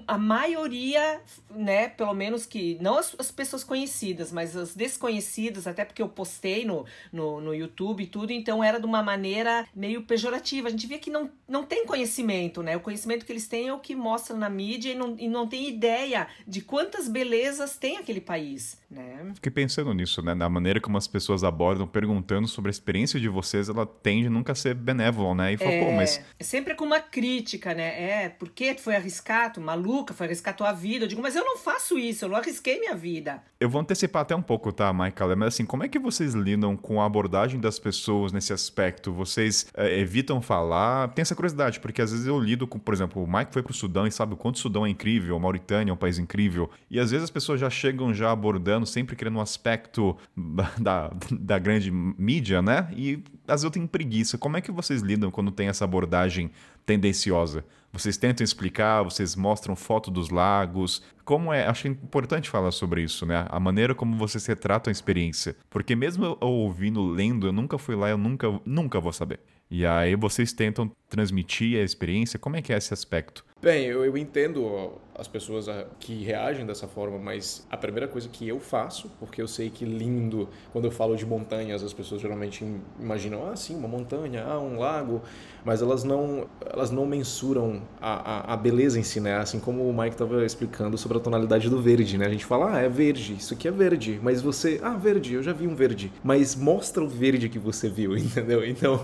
A 0.07 0.19
maioria, 0.19 1.23
né, 1.49 1.89
pelo 1.89 2.13
menos 2.13 2.45
que, 2.45 2.77
não 2.79 2.99
as, 2.99 3.17
as, 3.19 3.31
pessoas 3.31 3.65
conhecidas, 3.65 4.31
mas 4.31 4.55
as 4.55 4.75
desconhecidas, 4.75 5.67
até 5.67 5.83
porque 5.83 6.03
eu 6.03 6.11
postei 6.11 6.67
no, 6.67 6.85
no, 7.11 7.41
no 7.41 7.55
YouTube 7.55 8.03
e 8.03 8.07
tudo, 8.07 8.33
então 8.33 8.63
era 8.63 8.79
de 8.79 8.85
uma 8.85 9.03
maneira 9.03 9.67
meio 9.75 10.03
pejorativa. 10.03 10.69
A 10.69 10.71
gente 10.71 10.87
via 10.87 10.99
que 10.99 11.09
não, 11.09 11.31
não 11.49 11.65
tem 11.65 11.87
conhecimento, 11.87 12.63
né? 12.63 12.77
O 12.77 12.81
conhecimento 12.81 13.25
que 13.25 13.33
eles 13.33 13.49
têm 13.49 13.69
é 13.69 13.73
o 13.73 13.81
que 13.81 13.95
mostra 13.95 14.37
na 14.37 14.51
mídia 14.51 14.93
e 14.93 14.95
não, 14.95 15.17
e 15.19 15.27
não 15.27 15.49
tem 15.49 15.71
ideia 15.71 16.29
de 16.47 16.61
quantas 16.61 17.09
belezas 17.09 17.79
tem 17.79 17.97
aquele 17.97 18.21
país 18.21 18.79
né? 18.91 19.31
Fiquei 19.35 19.53
pensando 19.53 19.95
nisso, 19.95 20.21
né? 20.21 20.35
Na 20.35 20.49
maneira 20.49 20.81
como 20.81 20.99
as 20.99 21.07
pessoas 21.07 21.45
abordam, 21.45 21.87
perguntando 21.87 22.49
sobre 22.49 22.71
a 22.71 22.73
experiência 22.73 23.21
de 23.21 23.29
vocês, 23.29 23.69
ela 23.69 23.87
tende 23.87 24.29
nunca 24.29 24.53
a 24.53 24.55
ser 24.55 24.75
benévola, 24.75 25.29
né? 25.35 25.53
E 25.53 25.57
é, 25.61 25.85
pô, 25.85 25.93
mas. 25.93 26.21
É 26.39 26.45
sempre 26.45 26.75
com 26.75 26.85
uma 26.85 27.01
crítica, 27.01 27.75
né? 27.75 28.25
É, 28.25 28.29
por 28.29 28.51
que 28.51 28.75
tu 28.75 28.83
foi 28.83 28.97
arriscar? 28.97 29.53
Tu 29.53 29.61
maluca, 29.61 30.15
foi 30.15 30.27
arriscar 30.27 30.57
tua 30.57 30.73
vida. 30.73 31.05
Eu 31.05 31.09
digo, 31.09 31.23
mas 31.23 31.37
eu 31.37 31.45
não 31.45 31.57
faço 31.57 31.99
isso, 31.99 32.25
eu 32.25 32.29
não 32.29 32.37
arrisquei 32.37 32.79
minha 32.79 32.95
vida. 32.95 33.43
Eu 33.59 33.69
vou 33.69 33.81
antecipar 33.81 34.23
até 34.23 34.35
um 34.35 34.43
pouco, 34.43 34.73
tá, 34.73 34.93
Michael? 34.93 35.37
Mas 35.37 35.55
assim, 35.55 35.67
como 35.67 35.85
é 35.85 35.89
que 35.89 35.99
vocês 35.99 36.33
lidam 36.33 36.77
com 36.77 37.01
a 37.01 37.05
abordagem 37.05 37.61
das 37.61 37.79
pessoas 37.79 38.33
nesse 38.33 38.53
aspecto? 38.53 39.13
Vocês 39.13 39.67
é, 39.75 39.99
evitam 39.99 40.41
falar? 40.41 41.09
Tem 41.09 41.23
essa 41.23 41.35
curiosidade, 41.35 41.81
porque 41.81 42.01
às 42.01 42.11
vezes 42.11 42.27
eu 42.27 42.39
lido 42.39 42.67
com, 42.67 42.79
por 42.79 42.95
exemplo, 42.95 43.23
o 43.23 43.31
Mike 43.31 43.53
foi 43.53 43.63
pro 43.63 43.75
Sudão 43.75 44.07
e 44.07 44.13
sabe 44.13 44.33
o 44.33 44.37
quanto 44.37 44.57
o 44.57 44.59
Sudão 44.59 44.87
é 44.87 44.89
incrível, 44.89 45.37
a 45.37 45.39
Mauritânia 45.39 45.91
é 45.91 45.95
um 45.95 45.97
país 45.97 46.19
incrível. 46.19 46.71
E 46.91 46.99
às 46.99 47.11
vezes 47.11 47.25
as 47.25 47.31
pessoas 47.31 47.61
já 47.61 47.69
chegam 47.69 48.15
já 48.15 48.31
abordando 48.31 48.87
sempre 48.87 49.15
querendo 49.15 49.37
um 49.37 49.41
aspecto 49.41 50.17
da, 50.79 51.13
da 51.31 51.59
grande 51.59 51.91
mídia, 51.91 52.63
né? 52.63 52.89
E 52.97 53.23
às 53.47 53.57
vezes 53.61 53.65
eu 53.65 53.71
tenho 53.71 53.87
preguiça. 53.89 54.39
Como 54.39 54.57
é 54.57 54.61
que 54.61 54.71
vocês 54.71 55.03
lidam 55.03 55.20
quando 55.29 55.51
tem 55.51 55.67
essa 55.67 55.85
abordagem 55.85 56.53
tendenciosa? 56.87 57.65
Vocês 57.93 58.17
tentam 58.17 58.45
explicar, 58.45 59.03
vocês 59.03 59.35
mostram 59.35 59.75
foto 59.75 60.13
dos 60.13 60.31
lagos. 60.31 61.03
Como 61.25 61.53
é? 61.53 61.67
Acho 61.67 61.89
importante 61.89 62.49
falar 62.49 62.71
sobre 62.71 63.03
isso, 63.03 63.27
né? 63.27 63.47
A 63.49 63.59
maneira 63.59 63.97
como 63.97 64.17
vocês 64.17 64.47
retratam 64.47 64.91
a 64.91 64.93
experiência. 64.93 65.57
Porque 65.69 65.97
mesmo 65.97 66.25
eu 66.25 66.39
ouvindo, 66.41 67.05
lendo, 67.05 67.49
eu 67.49 67.53
nunca 67.53 67.79
fui 67.79 67.97
lá, 67.97 68.09
eu 68.09 68.19
nunca, 68.19 68.47
nunca 68.65 69.01
vou 69.01 69.13
saber. 69.13 69.41
E 69.69 69.85
aí 69.85 70.15
vocês 70.15 70.53
tentam 70.53 70.91
transmitir 71.09 71.81
a 71.81 71.83
experiência. 71.83 72.39
Como 72.39 72.57
é 72.57 72.63
que 72.63 72.73
é 72.73 72.77
esse 72.77 72.95
aspecto? 72.95 73.45
Bem, 73.63 73.85
eu, 73.85 74.03
eu 74.07 74.17
entendo 74.17 74.99
as 75.21 75.29
pessoas 75.29 75.67
que 75.99 76.25
reagem 76.25 76.65
dessa 76.65 76.89
forma, 76.89 77.19
mas 77.19 77.67
a 77.71 77.77
primeira 77.77 78.09
coisa 78.09 78.27
que 78.27 78.49
eu 78.49 78.59
faço, 78.59 79.11
porque 79.21 79.43
eu 79.43 79.47
sei 79.47 79.69
que 79.69 79.85
lindo, 79.85 80.49
quando 80.73 80.87
eu 80.87 80.91
falo 80.91 81.15
de 81.15 81.27
montanhas, 81.27 81.83
as 81.83 81.93
pessoas 81.93 82.23
geralmente 82.23 82.65
imaginam, 82.99 83.47
ah, 83.47 83.55
sim, 83.55 83.77
uma 83.77 83.87
montanha, 83.87 84.47
ah, 84.47 84.59
um 84.59 84.79
lago, 84.79 85.21
mas 85.63 85.83
elas 85.83 86.05
não, 86.05 86.47
elas 86.73 86.91
não 86.91 87.05
mensuram 87.05 87.83
a, 88.01 88.53
a, 88.53 88.55
a 88.55 88.57
beleza 88.57 88.99
em 88.99 89.03
si, 89.03 89.21
né? 89.21 89.37
Assim 89.37 89.61
como 89.61 89.87
o 89.87 89.93
Mike 89.93 90.15
estava 90.15 90.43
explicando 90.43 90.97
sobre 90.97 91.19
a 91.19 91.21
tonalidade 91.21 91.69
do 91.69 91.83
verde, 91.83 92.17
né? 92.17 92.25
A 92.25 92.31
gente 92.31 92.47
fala, 92.47 92.77
ah, 92.77 92.81
é 92.81 92.89
verde, 92.89 93.35
isso 93.35 93.53
aqui 93.53 93.69
é 93.69 93.71
verde, 93.71 94.19
mas 94.23 94.41
você, 94.41 94.81
ah, 94.83 94.97
verde, 94.97 95.35
eu 95.35 95.43
já 95.43 95.53
vi 95.53 95.67
um 95.67 95.75
verde, 95.75 96.11
mas 96.25 96.57
mostra 96.57 97.05
o 97.05 97.09
verde 97.09 97.51
que 97.51 97.59
você 97.59 97.91
viu, 97.91 98.17
entendeu? 98.19 98.65
Então, 98.65 98.99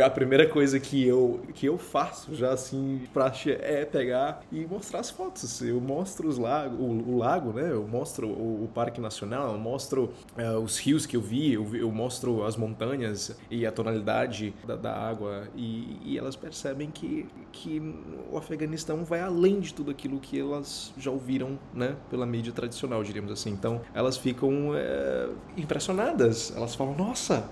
a 0.00 0.10
primeira 0.10 0.46
coisa 0.46 0.78
que 0.78 1.04
eu, 1.04 1.40
que 1.52 1.66
eu 1.66 1.76
faço 1.78 2.32
já 2.36 2.52
assim, 2.52 3.00
pra, 3.12 3.32
é 3.60 3.84
pegar 3.88 4.42
e 4.52 4.66
mostrar 4.66 5.00
as 5.00 5.10
fotos. 5.10 5.60
Eu 5.62 5.80
mostro 5.80 6.28
os 6.28 6.38
lago, 6.38 6.76
o, 6.76 7.14
o 7.14 7.18
lago, 7.18 7.52
né? 7.52 7.70
Eu 7.70 7.86
mostro 7.86 8.28
o, 8.28 8.64
o 8.64 8.68
Parque 8.68 9.00
Nacional, 9.00 9.52
eu 9.52 9.58
mostro 9.58 10.12
uh, 10.36 10.58
os 10.58 10.78
rios 10.78 11.06
que 11.06 11.16
eu 11.16 11.20
vi, 11.20 11.52
eu, 11.52 11.74
eu, 11.74 11.90
mostro 11.90 12.44
as 12.44 12.56
montanhas 12.56 13.36
e 13.50 13.66
a 13.66 13.72
tonalidade 13.72 14.54
da, 14.66 14.76
da 14.76 14.94
água. 14.94 15.48
E, 15.56 15.98
e, 16.04 16.18
elas 16.18 16.36
percebem 16.36 16.90
que, 16.90 17.26
que 17.52 17.80
o 18.30 18.36
Afeganistão 18.36 19.04
vai 19.04 19.20
além 19.20 19.60
de 19.60 19.74
tudo 19.74 19.90
aquilo 19.90 20.18
que 20.20 20.38
elas 20.38 20.92
já 20.96 21.10
ouviram, 21.10 21.58
né? 21.74 21.96
Pela 22.10 22.26
mídia 22.26 22.52
tradicional, 22.52 23.02
diríamos 23.02 23.32
assim. 23.32 23.50
Então, 23.50 23.80
elas 23.94 24.16
ficam 24.16 24.72
é, 24.74 25.28
impressionadas. 25.56 26.52
Elas 26.56 26.74
falam, 26.74 26.94
nossa, 26.94 27.48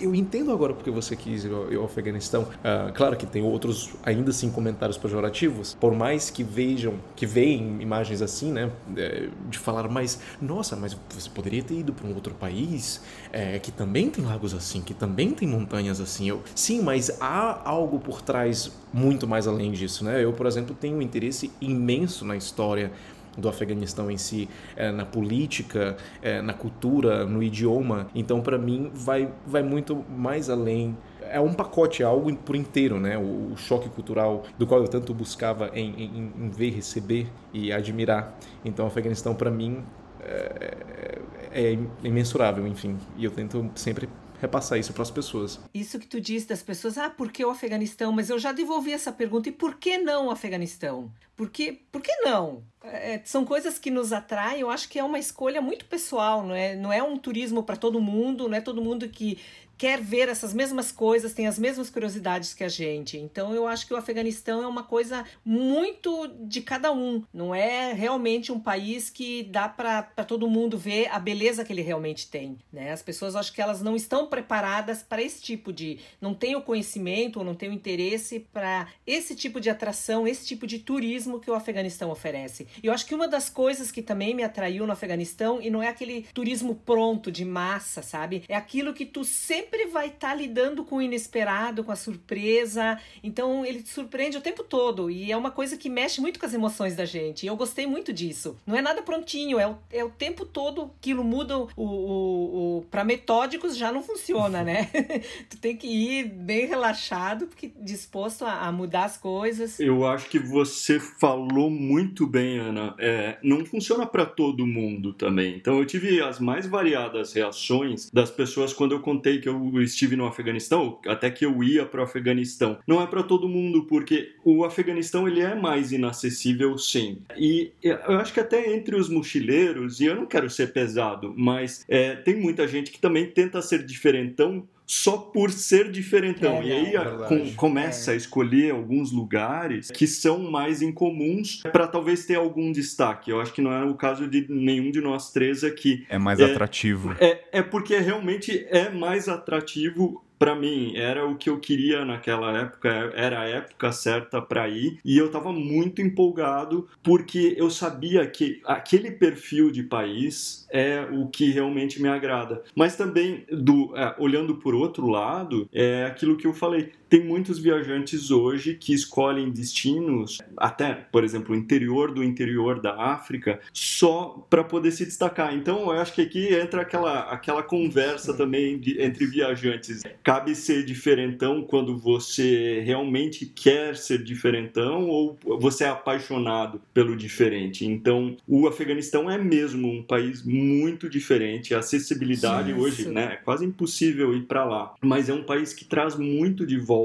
eu 0.00 0.14
entendo 0.14 0.52
agora 0.52 0.74
porque 0.74 0.90
você 0.90 1.16
quis 1.16 1.44
ir 1.44 1.52
ao 1.52 1.84
Afeganistão. 1.84 2.42
Uh, 2.42 2.92
claro 2.94 3.16
que 3.16 3.26
tem 3.26 3.42
outros, 3.42 3.94
ainda 4.02 4.30
assim, 4.30 4.50
comentários 4.50 4.98
pejorativos, 4.98 5.74
por 5.80 5.94
mais 5.94 6.30
que 6.30 6.44
vejam, 6.44 6.94
que 7.14 7.24
veem 7.24 7.80
imagens 7.80 8.20
assim, 8.20 8.52
né, 8.52 8.70
é, 8.96 9.28
de 9.48 9.58
falar, 9.58 9.88
mas 9.88 10.20
nossa, 10.40 10.76
mas 10.76 10.96
você 11.10 11.30
poderia 11.30 11.62
ter 11.62 11.74
ido 11.74 11.92
para 11.92 12.06
um 12.06 12.14
outro 12.14 12.34
país 12.34 13.00
é, 13.32 13.58
que 13.58 13.72
também 13.72 14.10
tem 14.10 14.24
lagos 14.24 14.52
assim, 14.52 14.80
que 14.80 14.92
também 14.92 15.30
tem 15.30 15.48
montanhas 15.48 16.00
assim. 16.00 16.28
Eu, 16.28 16.42
sim, 16.54 16.82
mas 16.82 17.20
há 17.20 17.68
algo 17.68 17.98
por 17.98 18.20
trás 18.20 18.70
muito 18.92 19.26
mais 19.26 19.46
além 19.46 19.72
disso, 19.72 20.04
né? 20.04 20.22
Eu, 20.22 20.32
por 20.32 20.46
exemplo, 20.46 20.74
tenho 20.78 20.96
um 20.96 21.02
interesse 21.02 21.50
imenso 21.60 22.24
na 22.24 22.36
história 22.36 22.92
do 23.36 23.48
Afeganistão 23.48 24.10
em 24.10 24.16
si, 24.16 24.48
é, 24.76 24.90
na 24.90 25.04
política, 25.04 25.96
é, 26.22 26.40
na 26.40 26.52
cultura, 26.52 27.24
no 27.26 27.42
idioma. 27.42 28.08
Então, 28.14 28.40
para 28.40 28.58
mim, 28.58 28.90
vai, 28.92 29.30
vai 29.46 29.62
muito 29.62 30.04
mais 30.08 30.48
além 30.50 30.96
é 31.28 31.40
um 31.40 31.52
pacote, 31.52 32.02
é 32.02 32.06
algo 32.06 32.34
por 32.36 32.54
inteiro, 32.54 33.00
né? 33.00 33.18
O, 33.18 33.56
choque 33.56 33.88
cultural 33.88 34.44
do 34.56 34.66
qual 34.66 34.80
eu 34.80 34.88
tanto 34.88 35.12
buscava 35.12 35.70
em, 35.74 35.90
em, 36.04 36.32
em 36.38 36.50
ver, 36.50 36.70
receber 36.70 37.26
e 37.52 37.72
admirar. 37.72 38.38
Então, 38.64 38.84
o 38.84 38.88
Afeganistão, 38.88 39.34
para 39.34 39.50
mim, 39.50 39.82
é, 40.20 41.18
é, 41.52 41.78
imensurável, 42.02 42.66
enfim. 42.66 42.96
E 43.16 43.24
eu 43.24 43.30
tento 43.30 43.70
sempre 43.74 44.08
repassar 44.40 44.78
isso 44.78 44.92
para 44.92 45.02
as 45.02 45.10
pessoas. 45.10 45.58
Isso 45.72 45.98
que 45.98 46.06
tu 46.06 46.20
disse 46.20 46.48
das 46.48 46.62
pessoas, 46.62 46.98
ah, 46.98 47.08
por 47.08 47.32
que 47.32 47.44
o 47.44 47.50
Afeganistão? 47.50 48.12
Mas 48.12 48.28
eu 48.28 48.38
já 48.38 48.52
devolvi 48.52 48.92
essa 48.92 49.10
pergunta, 49.10 49.48
e 49.48 49.52
por 49.52 49.76
que 49.76 49.98
não 49.98 50.26
o 50.26 50.30
Afeganistão? 50.30 51.10
Por 51.36 51.50
que, 51.50 51.72
por 51.92 52.00
que 52.00 52.12
não? 52.22 52.64
É, 52.82 53.20
são 53.24 53.44
coisas 53.44 53.78
que 53.78 53.90
nos 53.90 54.12
atraem, 54.12 54.60
eu 54.60 54.70
acho 54.70 54.88
que 54.88 54.98
é 54.98 55.04
uma 55.04 55.18
escolha 55.18 55.60
muito 55.60 55.84
pessoal, 55.84 56.42
não 56.46 56.54
é, 56.54 56.74
não 56.74 56.92
é 56.92 57.02
um 57.02 57.18
turismo 57.18 57.62
para 57.62 57.76
todo 57.76 58.00
mundo, 58.00 58.48
não 58.48 58.56
é 58.56 58.60
todo 58.60 58.80
mundo 58.80 59.08
que 59.08 59.38
quer 59.76 60.00
ver 60.00 60.28
essas 60.28 60.54
mesmas 60.54 60.90
coisas, 60.90 61.34
tem 61.34 61.46
as 61.46 61.58
mesmas 61.58 61.90
curiosidades 61.90 62.54
que 62.54 62.64
a 62.64 62.68
gente. 62.68 63.18
Então 63.18 63.54
eu 63.54 63.66
acho 63.66 63.86
que 63.86 63.92
o 63.92 63.96
Afeganistão 63.96 64.62
é 64.62 64.66
uma 64.66 64.82
coisa 64.82 65.24
muito 65.44 66.28
de 66.40 66.60
cada 66.60 66.92
um. 66.92 67.22
Não 67.32 67.54
é 67.54 67.92
realmente 67.92 68.50
um 68.50 68.58
país 68.58 69.10
que 69.10 69.42
dá 69.44 69.68
para 69.68 70.02
todo 70.26 70.48
mundo 70.48 70.78
ver 70.78 71.08
a 71.10 71.18
beleza 71.18 71.64
que 71.64 71.72
ele 71.72 71.82
realmente 71.82 72.28
tem. 72.28 72.56
Né? 72.72 72.92
As 72.92 73.02
pessoas 73.02 73.36
acho 73.36 73.52
que 73.52 73.60
elas 73.60 73.82
não 73.82 73.94
estão 73.94 74.26
preparadas 74.26 75.02
para 75.02 75.22
esse 75.22 75.42
tipo 75.42 75.72
de. 75.72 75.98
não 76.20 76.34
têm 76.34 76.56
o 76.56 76.62
conhecimento 76.62 77.38
ou 77.38 77.44
não 77.44 77.54
têm 77.54 77.68
o 77.68 77.72
interesse 77.72 78.40
para 78.52 78.88
esse 79.06 79.34
tipo 79.34 79.60
de 79.60 79.68
atração, 79.68 80.26
esse 80.26 80.46
tipo 80.46 80.66
de 80.66 80.78
turismo 80.78 81.25
que 81.40 81.50
o 81.50 81.54
Afeganistão 81.54 82.10
oferece. 82.10 82.66
E 82.82 82.86
eu 82.86 82.92
acho 82.92 83.06
que 83.06 83.14
uma 83.14 83.28
das 83.28 83.50
coisas 83.50 83.90
que 83.90 84.02
também 84.02 84.34
me 84.34 84.42
atraiu 84.42 84.86
no 84.86 84.92
Afeganistão, 84.92 85.60
e 85.60 85.70
não 85.70 85.82
é 85.82 85.88
aquele 85.88 86.22
turismo 86.32 86.74
pronto, 86.74 87.30
de 87.30 87.44
massa, 87.44 88.02
sabe? 88.02 88.44
É 88.48 88.54
aquilo 88.54 88.94
que 88.94 89.04
tu 89.04 89.24
sempre 89.24 89.66
sempre 89.66 89.86
vai 89.86 90.08
estar 90.08 90.28
tá 90.28 90.34
lidando 90.34 90.84
com 90.84 90.96
o 90.96 91.02
inesperado, 91.02 91.82
com 91.82 91.92
a 91.92 91.96
surpresa. 91.96 92.98
Então 93.22 93.64
ele 93.64 93.82
te 93.82 93.88
surpreende 93.88 94.36
o 94.36 94.40
tempo 94.40 94.62
todo. 94.62 95.10
E 95.10 95.30
é 95.30 95.36
uma 95.36 95.50
coisa 95.50 95.76
que 95.76 95.88
mexe 95.88 96.20
muito 96.20 96.38
com 96.38 96.46
as 96.46 96.54
emoções 96.54 96.94
da 96.94 97.04
gente. 97.04 97.44
E 97.44 97.46
eu 97.46 97.56
gostei 97.56 97.86
muito 97.86 98.12
disso. 98.12 98.56
Não 98.66 98.76
é 98.76 98.82
nada 98.82 99.02
prontinho, 99.02 99.58
é 99.58 99.66
o, 99.66 99.76
é 99.90 100.04
o 100.04 100.10
tempo 100.10 100.44
todo 100.44 100.92
aquilo 100.98 101.24
muda 101.24 101.58
o, 101.58 101.68
o, 101.76 102.78
o 102.78 102.82
para 102.90 103.04
metódicos 103.04 103.76
já 103.76 103.90
não 103.90 104.02
funciona, 104.02 104.62
né? 104.62 104.90
tu 105.50 105.56
tem 105.58 105.76
que 105.76 105.86
ir 105.86 106.24
bem 106.24 106.66
relaxado, 106.66 107.46
porque 107.46 107.72
disposto 107.80 108.44
a, 108.44 108.66
a, 108.66 108.72
mudar 108.72 109.04
as 109.04 109.16
coisas. 109.16 109.80
Eu 109.80 110.06
acho 110.06 110.28
que 110.28 110.38
você 110.38 111.00
falou 111.18 111.70
muito 111.70 112.26
bem, 112.26 112.58
Ana. 112.58 112.94
É, 112.98 113.38
não 113.42 113.64
funciona 113.64 114.06
para 114.06 114.26
todo 114.26 114.66
mundo 114.66 115.12
também. 115.12 115.56
Então 115.56 115.78
eu 115.78 115.84
tive 115.86 116.20
as 116.20 116.38
mais 116.38 116.66
variadas 116.66 117.32
reações 117.32 118.10
das 118.10 118.30
pessoas 118.30 118.72
quando 118.72 118.92
eu 118.92 119.00
contei 119.00 119.40
que 119.40 119.48
eu 119.48 119.80
estive 119.80 120.16
no 120.16 120.26
Afeganistão, 120.26 120.98
até 121.06 121.30
que 121.30 121.44
eu 121.44 121.62
ia 121.62 121.84
para 121.84 122.00
o 122.00 122.04
Afeganistão. 122.04 122.78
Não 122.86 123.02
é 123.02 123.06
para 123.06 123.22
todo 123.22 123.48
mundo, 123.48 123.84
porque 123.84 124.32
o 124.44 124.64
Afeganistão 124.64 125.26
ele 125.26 125.40
é 125.40 125.54
mais 125.54 125.92
inacessível, 125.92 126.76
sim. 126.78 127.18
E 127.36 127.72
eu 127.82 128.18
acho 128.18 128.32
que 128.32 128.40
até 128.40 128.74
entre 128.74 128.96
os 128.96 129.08
mochileiros, 129.08 130.00
e 130.00 130.04
eu 130.06 130.16
não 130.16 130.26
quero 130.26 130.48
ser 130.50 130.72
pesado, 130.72 131.34
mas 131.36 131.84
é, 131.88 132.14
tem 132.16 132.36
muita 132.36 132.66
gente 132.66 132.90
que 132.90 133.00
também 133.00 133.26
tenta 133.26 133.62
ser 133.62 133.84
diferentão 133.84 134.66
só 134.86 135.16
por 135.16 135.50
ser 135.50 135.90
diferentão. 135.90 136.62
É, 136.62 136.66
e 136.66 136.72
aí 136.72 136.96
é 136.96 137.04
com, 137.26 137.52
começa 137.54 138.12
é. 138.12 138.14
a 138.14 138.16
escolher 138.16 138.70
alguns 138.70 139.10
lugares 139.10 139.90
que 139.90 140.06
são 140.06 140.50
mais 140.50 140.80
incomuns 140.80 141.62
para 141.72 141.86
talvez 141.86 142.24
ter 142.24 142.36
algum 142.36 142.70
destaque. 142.70 143.30
Eu 143.30 143.40
acho 143.40 143.52
que 143.52 143.60
não 143.60 143.72
é 143.72 143.84
o 143.84 143.94
caso 143.94 144.28
de 144.28 144.46
nenhum 144.48 144.90
de 144.90 145.00
nós 145.00 145.32
três 145.32 145.64
aqui. 145.64 146.06
É 146.08 146.18
mais 146.18 146.38
é, 146.38 146.44
atrativo. 146.44 147.14
É, 147.18 147.44
é 147.52 147.62
porque 147.62 147.98
realmente 147.98 148.66
é 148.70 148.88
mais 148.88 149.28
atrativo 149.28 150.22
para 150.38 150.54
mim 150.54 150.96
era 150.96 151.26
o 151.26 151.36
que 151.36 151.48
eu 151.48 151.58
queria 151.58 152.04
naquela 152.04 152.56
época, 152.58 152.88
era 153.14 153.40
a 153.40 153.48
época 153.48 153.92
certa 153.92 154.40
para 154.40 154.68
ir 154.68 154.98
e 155.04 155.16
eu 155.16 155.26
estava 155.26 155.52
muito 155.52 156.02
empolgado 156.02 156.88
porque 157.02 157.54
eu 157.56 157.70
sabia 157.70 158.26
que 158.26 158.60
aquele 158.64 159.10
perfil 159.10 159.70
de 159.70 159.82
país 159.82 160.66
é 160.70 161.06
o 161.12 161.26
que 161.28 161.50
realmente 161.50 162.00
me 162.00 162.08
agrada. 162.08 162.62
Mas 162.74 162.96
também 162.96 163.44
do 163.50 163.96
é, 163.96 164.14
olhando 164.18 164.56
por 164.56 164.74
outro 164.74 165.08
lado 165.08 165.68
é 165.72 166.04
aquilo 166.04 166.36
que 166.36 166.46
eu 166.46 166.52
falei 166.52 166.92
tem 167.08 167.24
muitos 167.24 167.58
viajantes 167.58 168.30
hoje 168.30 168.74
que 168.74 168.92
escolhem 168.92 169.50
destinos, 169.50 170.38
até, 170.56 170.94
por 170.94 171.24
exemplo, 171.24 171.54
o 171.54 171.58
interior 171.58 172.12
do 172.12 172.22
interior 172.22 172.80
da 172.80 173.00
África, 173.00 173.60
só 173.72 174.46
para 174.50 174.64
poder 174.64 174.90
se 174.90 175.04
destacar. 175.04 175.54
Então, 175.54 175.92
eu 175.92 175.92
acho 175.92 176.12
que 176.12 176.22
aqui 176.22 176.54
entra 176.54 176.82
aquela, 176.82 177.20
aquela 177.30 177.62
conversa 177.62 178.34
também 178.34 178.78
de, 178.78 179.00
entre 179.00 179.26
viajantes. 179.26 180.02
cabe 180.22 180.54
ser 180.54 180.84
diferentão 180.84 181.62
quando 181.62 181.96
você 181.96 182.80
realmente 182.84 183.46
quer 183.46 183.96
ser 183.96 184.22
diferentão 184.22 185.08
ou 185.08 185.38
você 185.58 185.84
é 185.84 185.88
apaixonado 185.88 186.80
pelo 186.92 187.16
diferente. 187.16 187.86
Então, 187.86 188.36
o 188.46 188.66
Afeganistão 188.66 189.30
é 189.30 189.38
mesmo 189.38 189.88
um 189.90 190.02
país 190.02 190.44
muito 190.44 191.08
diferente. 191.08 191.74
A 191.74 191.78
acessibilidade 191.78 192.70
Isso. 192.70 192.80
hoje, 192.80 193.08
né, 193.08 193.34
é 193.34 193.36
quase 193.36 193.64
impossível 193.64 194.34
ir 194.34 194.42
para 194.42 194.64
lá. 194.64 194.94
Mas 195.00 195.28
é 195.28 195.34
um 195.34 195.42
país 195.42 195.72
que 195.72 195.84
traz 195.84 196.16
muito 196.16 196.66
de 196.66 196.78
volta, 196.78 196.95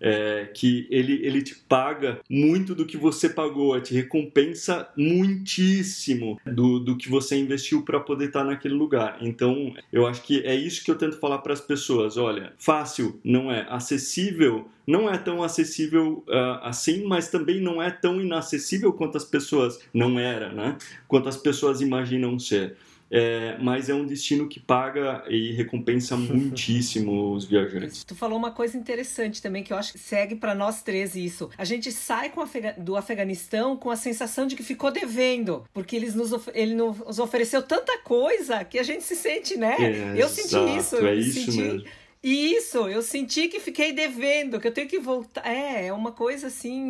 é, 0.00 0.50
que 0.54 0.86
ele, 0.90 1.24
ele 1.24 1.42
te 1.42 1.54
paga 1.54 2.20
muito 2.28 2.74
do 2.74 2.86
que 2.86 2.96
você 2.96 3.28
pagou, 3.28 3.80
te 3.80 3.94
recompensa 3.94 4.88
muitíssimo 4.96 6.38
do, 6.44 6.78
do 6.78 6.96
que 6.96 7.08
você 7.08 7.36
investiu 7.36 7.82
para 7.82 8.00
poder 8.00 8.26
estar 8.26 8.40
tá 8.40 8.46
naquele 8.46 8.74
lugar. 8.74 9.18
Então, 9.20 9.74
eu 9.92 10.06
acho 10.06 10.22
que 10.22 10.40
é 10.44 10.54
isso 10.54 10.84
que 10.84 10.90
eu 10.90 10.98
tento 10.98 11.18
falar 11.18 11.38
para 11.38 11.52
as 11.52 11.60
pessoas. 11.60 12.16
Olha, 12.16 12.52
fácil 12.58 13.20
não 13.24 13.50
é, 13.50 13.66
acessível 13.68 14.68
não 14.88 15.06
é 15.12 15.18
tão 15.18 15.42
acessível 15.42 16.24
uh, 16.26 16.64
assim, 16.64 17.04
mas 17.04 17.28
também 17.28 17.60
não 17.60 17.82
é 17.82 17.90
tão 17.90 18.22
inacessível 18.22 18.90
quanto 18.90 19.18
as 19.18 19.24
pessoas 19.24 19.78
não 19.92 20.18
era, 20.18 20.50
né? 20.50 20.78
Quanto 21.06 21.28
as 21.28 21.36
pessoas 21.36 21.82
imaginam 21.82 22.38
ser. 22.38 22.74
É, 23.10 23.56
mas 23.58 23.88
é 23.88 23.94
um 23.94 24.06
destino 24.06 24.48
que 24.48 24.60
paga 24.60 25.24
e 25.28 25.52
recompensa 25.52 26.16
muitíssimo 26.18 27.32
os 27.32 27.44
viajantes. 27.44 28.04
Tu 28.04 28.14
falou 28.14 28.38
uma 28.38 28.50
coisa 28.50 28.76
interessante 28.76 29.40
também 29.40 29.62
que 29.62 29.72
eu 29.72 29.76
acho 29.76 29.92
que 29.92 29.98
segue 29.98 30.34
para 30.34 30.54
nós 30.54 30.82
três 30.82 31.14
isso. 31.14 31.50
A 31.56 31.64
gente 31.64 31.90
sai 31.90 32.30
Afega 32.38 32.74
do 32.78 32.96
Afeganistão 32.96 33.76
com 33.76 33.90
a 33.90 33.96
sensação 33.96 34.46
de 34.46 34.54
que 34.54 34.62
ficou 34.62 34.90
devendo, 34.90 35.64
porque 35.72 35.96
eles 35.96 36.14
nos 36.14 36.30
ele 36.54 36.74
nos 36.74 37.18
ofereceu 37.18 37.62
tanta 37.62 37.98
coisa 37.98 38.64
que 38.64 38.78
a 38.78 38.82
gente 38.82 39.02
se 39.02 39.16
sente, 39.16 39.56
né? 39.56 39.76
É, 39.78 40.22
eu 40.22 40.28
senti 40.28 40.56
exato, 40.56 40.78
isso. 40.78 40.96
É 40.96 41.14
isso 41.14 41.40
senti... 41.40 41.60
mesmo. 41.60 41.84
Isso, 42.22 42.88
eu 42.88 43.00
senti 43.00 43.46
que 43.48 43.60
fiquei 43.60 43.92
devendo, 43.92 44.58
que 44.58 44.66
eu 44.66 44.72
tenho 44.72 44.88
que 44.88 44.98
voltar. 44.98 45.46
É, 45.46 45.86
é 45.86 45.92
uma 45.92 46.10
coisa 46.10 46.48
assim, 46.48 46.82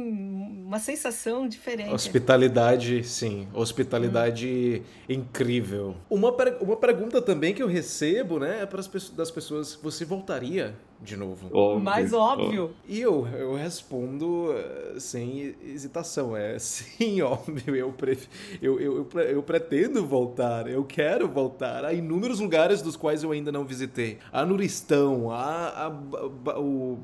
uma 0.65 0.79
sensação 0.79 1.47
diferente. 1.47 1.93
Hospitalidade, 1.93 3.05
sim. 3.05 3.47
Hospitalidade 3.53 4.83
hum. 4.83 5.13
incrível. 5.13 5.97
Uma, 6.09 6.35
uma 6.61 6.77
pergunta 6.77 7.21
também 7.21 7.53
que 7.53 7.63
eu 7.63 7.67
recebo, 7.67 8.39
né, 8.39 8.63
é 8.63 8.67
para 8.67 8.81
as 8.81 8.89
das 9.11 9.31
pessoas: 9.31 9.79
você 9.83 10.05
voltaria 10.05 10.75
de 11.01 11.17
novo? 11.17 11.49
Óbvio. 11.53 11.85
Mais 11.85 12.13
óbvio. 12.13 12.71
E 12.87 13.01
eu, 13.01 13.27
eu 13.29 13.55
respondo 13.55 14.51
uh, 14.51 15.01
sem 15.01 15.55
hesitação: 15.63 16.37
é 16.37 16.59
sim, 16.61 17.21
óbvio. 17.23 17.77
Eu, 17.77 17.95
eu, 18.61 18.81
eu, 18.81 18.81
eu, 19.15 19.21
eu 19.21 19.43
pretendo 19.43 20.05
voltar, 20.07 20.69
eu 20.69 20.85
quero 20.85 21.29
voltar. 21.29 21.85
Há 21.85 21.93
inúmeros 21.93 22.41
lugares 22.41 22.83
dos 22.83 22.97
quais 22.97 23.23
eu 23.23 23.33
ainda 23.33 23.53
não 23.53 23.65
visitei. 23.65 24.19
A 24.33 24.45
Nuristão 24.45 25.31
a, 25.31 25.69
a, 25.69 25.87
a 26.53 26.59
o 26.59 26.99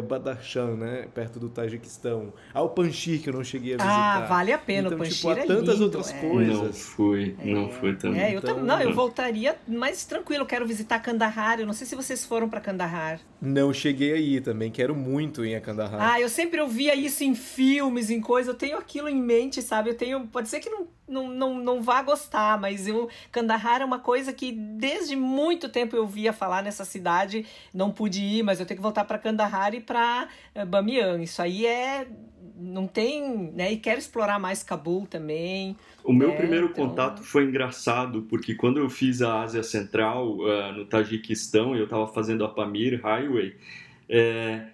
Badakhshan, 0.00 0.76
né? 0.76 1.08
Perto 1.14 1.38
do 1.38 1.48
Tajiquistão. 1.48 2.32
Ao 2.54 2.70
Panjshir, 2.70 3.22
que 3.22 3.28
eu 3.28 3.34
não 3.34 3.44
cheguei 3.44 3.74
a 3.74 3.76
ah, 3.76 3.84
visitar. 3.84 4.16
Ah, 4.16 4.26
vale 4.26 4.52
a 4.52 4.58
pena. 4.58 4.88
Então, 4.88 4.98
o 4.98 5.00
Panjshir 5.00 5.36
tipo, 5.36 5.52
há 5.52 5.56
tantas 5.56 5.80
é 5.80 5.84
outras 5.84 6.12
coisas. 6.12 6.58
Não 6.58 6.72
fui, 6.72 7.36
é, 7.38 7.46
não 7.52 7.70
fui 7.70 7.94
também. 7.94 8.20
É, 8.20 8.34
eu 8.34 8.38
então, 8.38 8.62
não, 8.62 8.80
eu 8.80 8.94
voltaria 8.94 9.56
mais 9.68 10.04
tranquilo. 10.04 10.46
Quero 10.46 10.66
visitar 10.66 10.98
Kandahar. 11.00 11.60
Eu 11.60 11.66
não 11.66 11.74
sei 11.74 11.86
se 11.86 11.94
vocês 11.94 12.24
foram 12.24 12.48
para 12.48 12.60
Kandahar. 12.60 13.20
Não 13.40 13.72
cheguei 13.72 14.12
aí 14.12 14.40
também. 14.40 14.70
Quero 14.70 14.94
muito 14.94 15.44
ir 15.44 15.54
a 15.54 15.60
Kandahar. 15.60 16.00
Ah, 16.00 16.20
eu 16.20 16.28
sempre 16.28 16.60
ouvia 16.60 16.94
isso 16.94 17.24
em 17.24 17.34
filmes, 17.34 18.10
em 18.10 18.20
coisas. 18.20 18.48
Eu 18.48 18.58
tenho 18.58 18.78
aquilo 18.78 19.08
em 19.08 19.20
mente, 19.20 19.60
sabe? 19.60 19.90
Eu 19.90 19.94
tenho. 19.94 20.26
Pode 20.28 20.48
ser 20.48 20.60
que 20.60 20.70
não 20.70 20.86
não, 21.12 21.28
não, 21.28 21.54
não 21.56 21.82
vá 21.82 22.02
gostar, 22.02 22.58
mas 22.58 22.88
eu, 22.88 23.08
Kandahar 23.30 23.82
é 23.82 23.84
uma 23.84 23.98
coisa 23.98 24.32
que 24.32 24.50
desde 24.50 25.14
muito 25.14 25.68
tempo 25.68 25.94
eu 25.94 26.06
via 26.06 26.32
falar 26.32 26.62
nessa 26.62 26.84
cidade, 26.84 27.46
não 27.72 27.90
pude 27.90 28.22
ir, 28.22 28.42
mas 28.42 28.58
eu 28.58 28.66
tenho 28.66 28.78
que 28.78 28.82
voltar 28.82 29.04
para 29.04 29.18
Kandahar 29.18 29.74
e 29.74 29.80
para 29.80 30.28
eh, 30.54 30.64
Bamiyan. 30.64 31.22
Isso 31.22 31.42
aí 31.42 31.66
é 31.66 32.06
não 32.56 32.86
tem, 32.86 33.52
né? 33.54 33.72
E 33.72 33.76
quero 33.76 33.98
explorar 33.98 34.38
mais 34.38 34.62
Cabul 34.62 35.06
também. 35.06 35.76
O 36.04 36.12
meu 36.12 36.30
é, 36.30 36.36
primeiro 36.36 36.66
então... 36.66 36.88
contato 36.88 37.22
foi 37.22 37.44
engraçado, 37.44 38.22
porque 38.22 38.54
quando 38.54 38.78
eu 38.78 38.88
fiz 38.88 39.20
a 39.20 39.40
Ásia 39.40 39.62
Central, 39.62 40.38
uh, 40.38 40.72
no 40.72 40.84
Tajiquistão, 40.84 41.74
eu 41.74 41.84
estava 41.84 42.06
fazendo 42.06 42.44
a 42.44 42.48
Pamir 42.48 43.00
Highway, 43.02 43.56
é, 44.08 44.66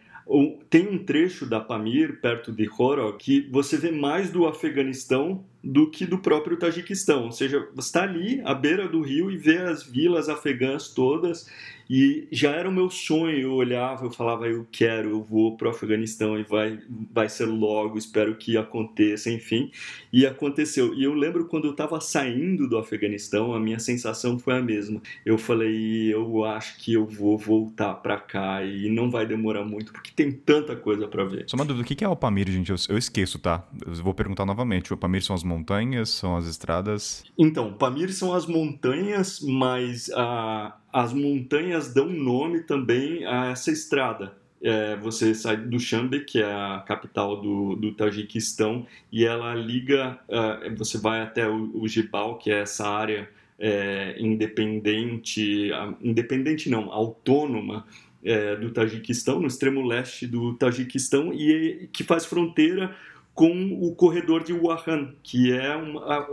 tem 0.69 0.87
um 0.89 0.99
trecho 0.99 1.47
da 1.47 1.61
Pamir, 1.61 2.21
perto 2.21 2.53
de 2.53 2.69
Horog, 2.69 3.17
que 3.19 3.49
você 3.51 3.77
vê 3.77 3.91
mais 3.91 4.31
do 4.31 4.47
Afeganistão 4.47 5.45
do 5.69 5.91
que 5.91 6.07
do 6.07 6.17
próprio 6.17 6.57
Tajiquistão. 6.57 7.25
Ou 7.25 7.33
seja, 7.33 7.69
está 7.79 8.05
ali 8.05 8.41
à 8.43 8.55
beira 8.55 8.89
do 8.89 9.03
rio 9.03 9.31
e 9.31 9.37
vê 9.37 9.59
as 9.59 9.85
vilas 9.85 10.27
afegãs 10.27 10.89
todas. 10.89 11.47
E 11.89 12.29
já 12.31 12.51
era 12.51 12.69
o 12.69 12.73
meu 12.73 12.91
sonho. 12.91 13.39
Eu 13.39 13.53
olhava, 13.53 14.05
eu 14.05 14.11
falava, 14.11 14.47
eu 14.47 14.67
quero, 14.71 15.11
eu 15.11 15.23
vou 15.23 15.57
para 15.57 15.69
o 15.69 15.71
Afeganistão 15.71 16.39
e 16.39 16.43
vai, 16.43 16.79
vai 17.13 17.29
ser 17.29 17.47
logo, 17.47 17.97
espero 17.97 18.35
que 18.37 18.57
aconteça, 18.57 19.31
enfim. 19.31 19.71
E 20.13 20.27
aconteceu. 20.27 20.95
E 20.95 21.05
eu 21.05 21.15
lembro 21.15 21.47
quando 21.47 21.67
eu 21.67 21.73
estava 21.73 22.01
saindo 22.01 22.69
do 22.69 22.77
Afeganistão, 22.77 23.55
a 23.55 23.61
minha 23.61 23.79
sensação 23.79 24.39
foi 24.39 24.59
a 24.59 24.63
mesma. 24.63 25.01
Eu 25.25 25.39
falei, 25.39 26.13
eu 26.13 26.45
acho 26.45 26.79
que 26.79 26.93
eu 26.93 27.07
vou 27.07 27.39
voltar 27.39 27.95
para 27.95 28.19
cá 28.19 28.63
e 28.63 28.89
não 28.91 29.11
vai 29.11 29.27
demorar 29.27 29.65
muito, 29.65 29.93
porque 29.93 30.11
tem 30.15 30.31
tanta 30.31 30.77
coisa 30.77 31.09
para 31.09 31.25
ver. 31.25 31.45
Só 31.49 31.57
uma 31.57 31.65
dúvida, 31.65 31.83
o 31.83 31.97
que 31.97 32.05
é 32.05 32.09
o 32.09 32.17
Pamir, 32.17 32.51
gente? 32.51 32.71
Eu, 32.71 32.77
eu 32.89 32.99
esqueço, 32.99 33.39
tá? 33.39 33.67
Eu 33.87 33.95
vou 33.95 34.15
perguntar 34.15 34.45
novamente. 34.45 34.93
O 34.93 34.97
Pamir 34.97 35.23
são 35.23 35.35
as 35.35 35.43
montanhas, 35.43 36.11
são 36.11 36.37
as 36.37 36.47
estradas? 36.47 37.25
Então, 37.39 37.73
Pamir 37.73 38.13
são 38.13 38.35
as 38.35 38.47
montanhas, 38.47 39.41
mas 39.41 40.11
a, 40.15 40.77
as 40.99 41.13
montanhas 41.13 41.95
dão 41.95 42.09
nome 42.09 42.63
também 42.63 43.25
a 43.25 43.47
essa 43.53 43.71
estrada. 43.71 44.37
É, 44.61 44.97
você 44.97 45.33
sai 45.33 45.57
do 45.57 45.79
Shambe, 45.79 46.25
que 46.25 46.41
é 46.41 46.53
a 46.53 46.83
capital 46.85 47.41
do, 47.41 47.77
do 47.77 47.93
Tajiquistão, 47.93 48.85
e 49.13 49.25
ela 49.25 49.55
liga, 49.55 50.19
uh, 50.29 50.77
você 50.77 50.99
vai 50.99 51.21
até 51.21 51.49
o, 51.49 51.71
o 51.81 51.87
Jibal, 51.87 52.37
que 52.39 52.51
é 52.51 52.63
essa 52.63 52.89
área 52.89 53.31
é, 53.57 54.17
independente, 54.19 55.71
independente 56.03 56.69
não, 56.69 56.93
autônoma 56.93 57.87
é, 58.25 58.57
do 58.57 58.73
Tajiquistão, 58.73 59.39
no 59.39 59.47
extremo 59.47 59.87
leste 59.87 60.27
do 60.27 60.55
Tajiquistão, 60.55 61.33
e 61.33 61.89
que 61.93 62.03
faz 62.03 62.27
fronteira 62.27 62.93
com 63.39 63.79
o 63.81 63.95
corredor 63.95 64.43
de 64.43 64.53
Wuhan, 64.53 65.15
que 65.23 65.53
é 65.53 65.73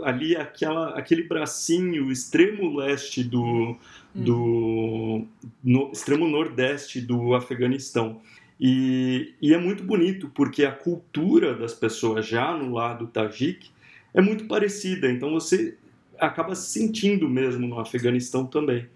ali 0.02 0.34
aquela, 0.34 0.88
aquele 0.98 1.22
bracinho 1.22 2.10
extremo 2.10 2.78
leste 2.78 3.22
do, 3.22 3.44
hum. 3.46 3.76
do 4.12 5.24
no, 5.62 5.92
extremo 5.92 6.26
nordeste 6.26 7.00
do 7.00 7.32
Afeganistão. 7.36 8.20
E, 8.60 9.34
e, 9.40 9.54
é 9.54 9.58
muito 9.58 9.84
bonito 9.84 10.32
porque 10.34 10.64
a 10.64 10.72
cultura 10.72 11.54
das 11.54 11.72
pessoas 11.72 12.26
já 12.26 12.52
no 12.56 12.74
lado 12.74 13.06
tajik 13.06 13.70
é 14.12 14.20
muito 14.20 14.48
parecida, 14.48 15.08
então 15.08 15.30
você 15.30 15.78
acaba 16.18 16.56
sentindo 16.56 17.28
mesmo 17.28 17.68
no 17.68 17.78
Afeganistão 17.78 18.46
também. 18.46 18.88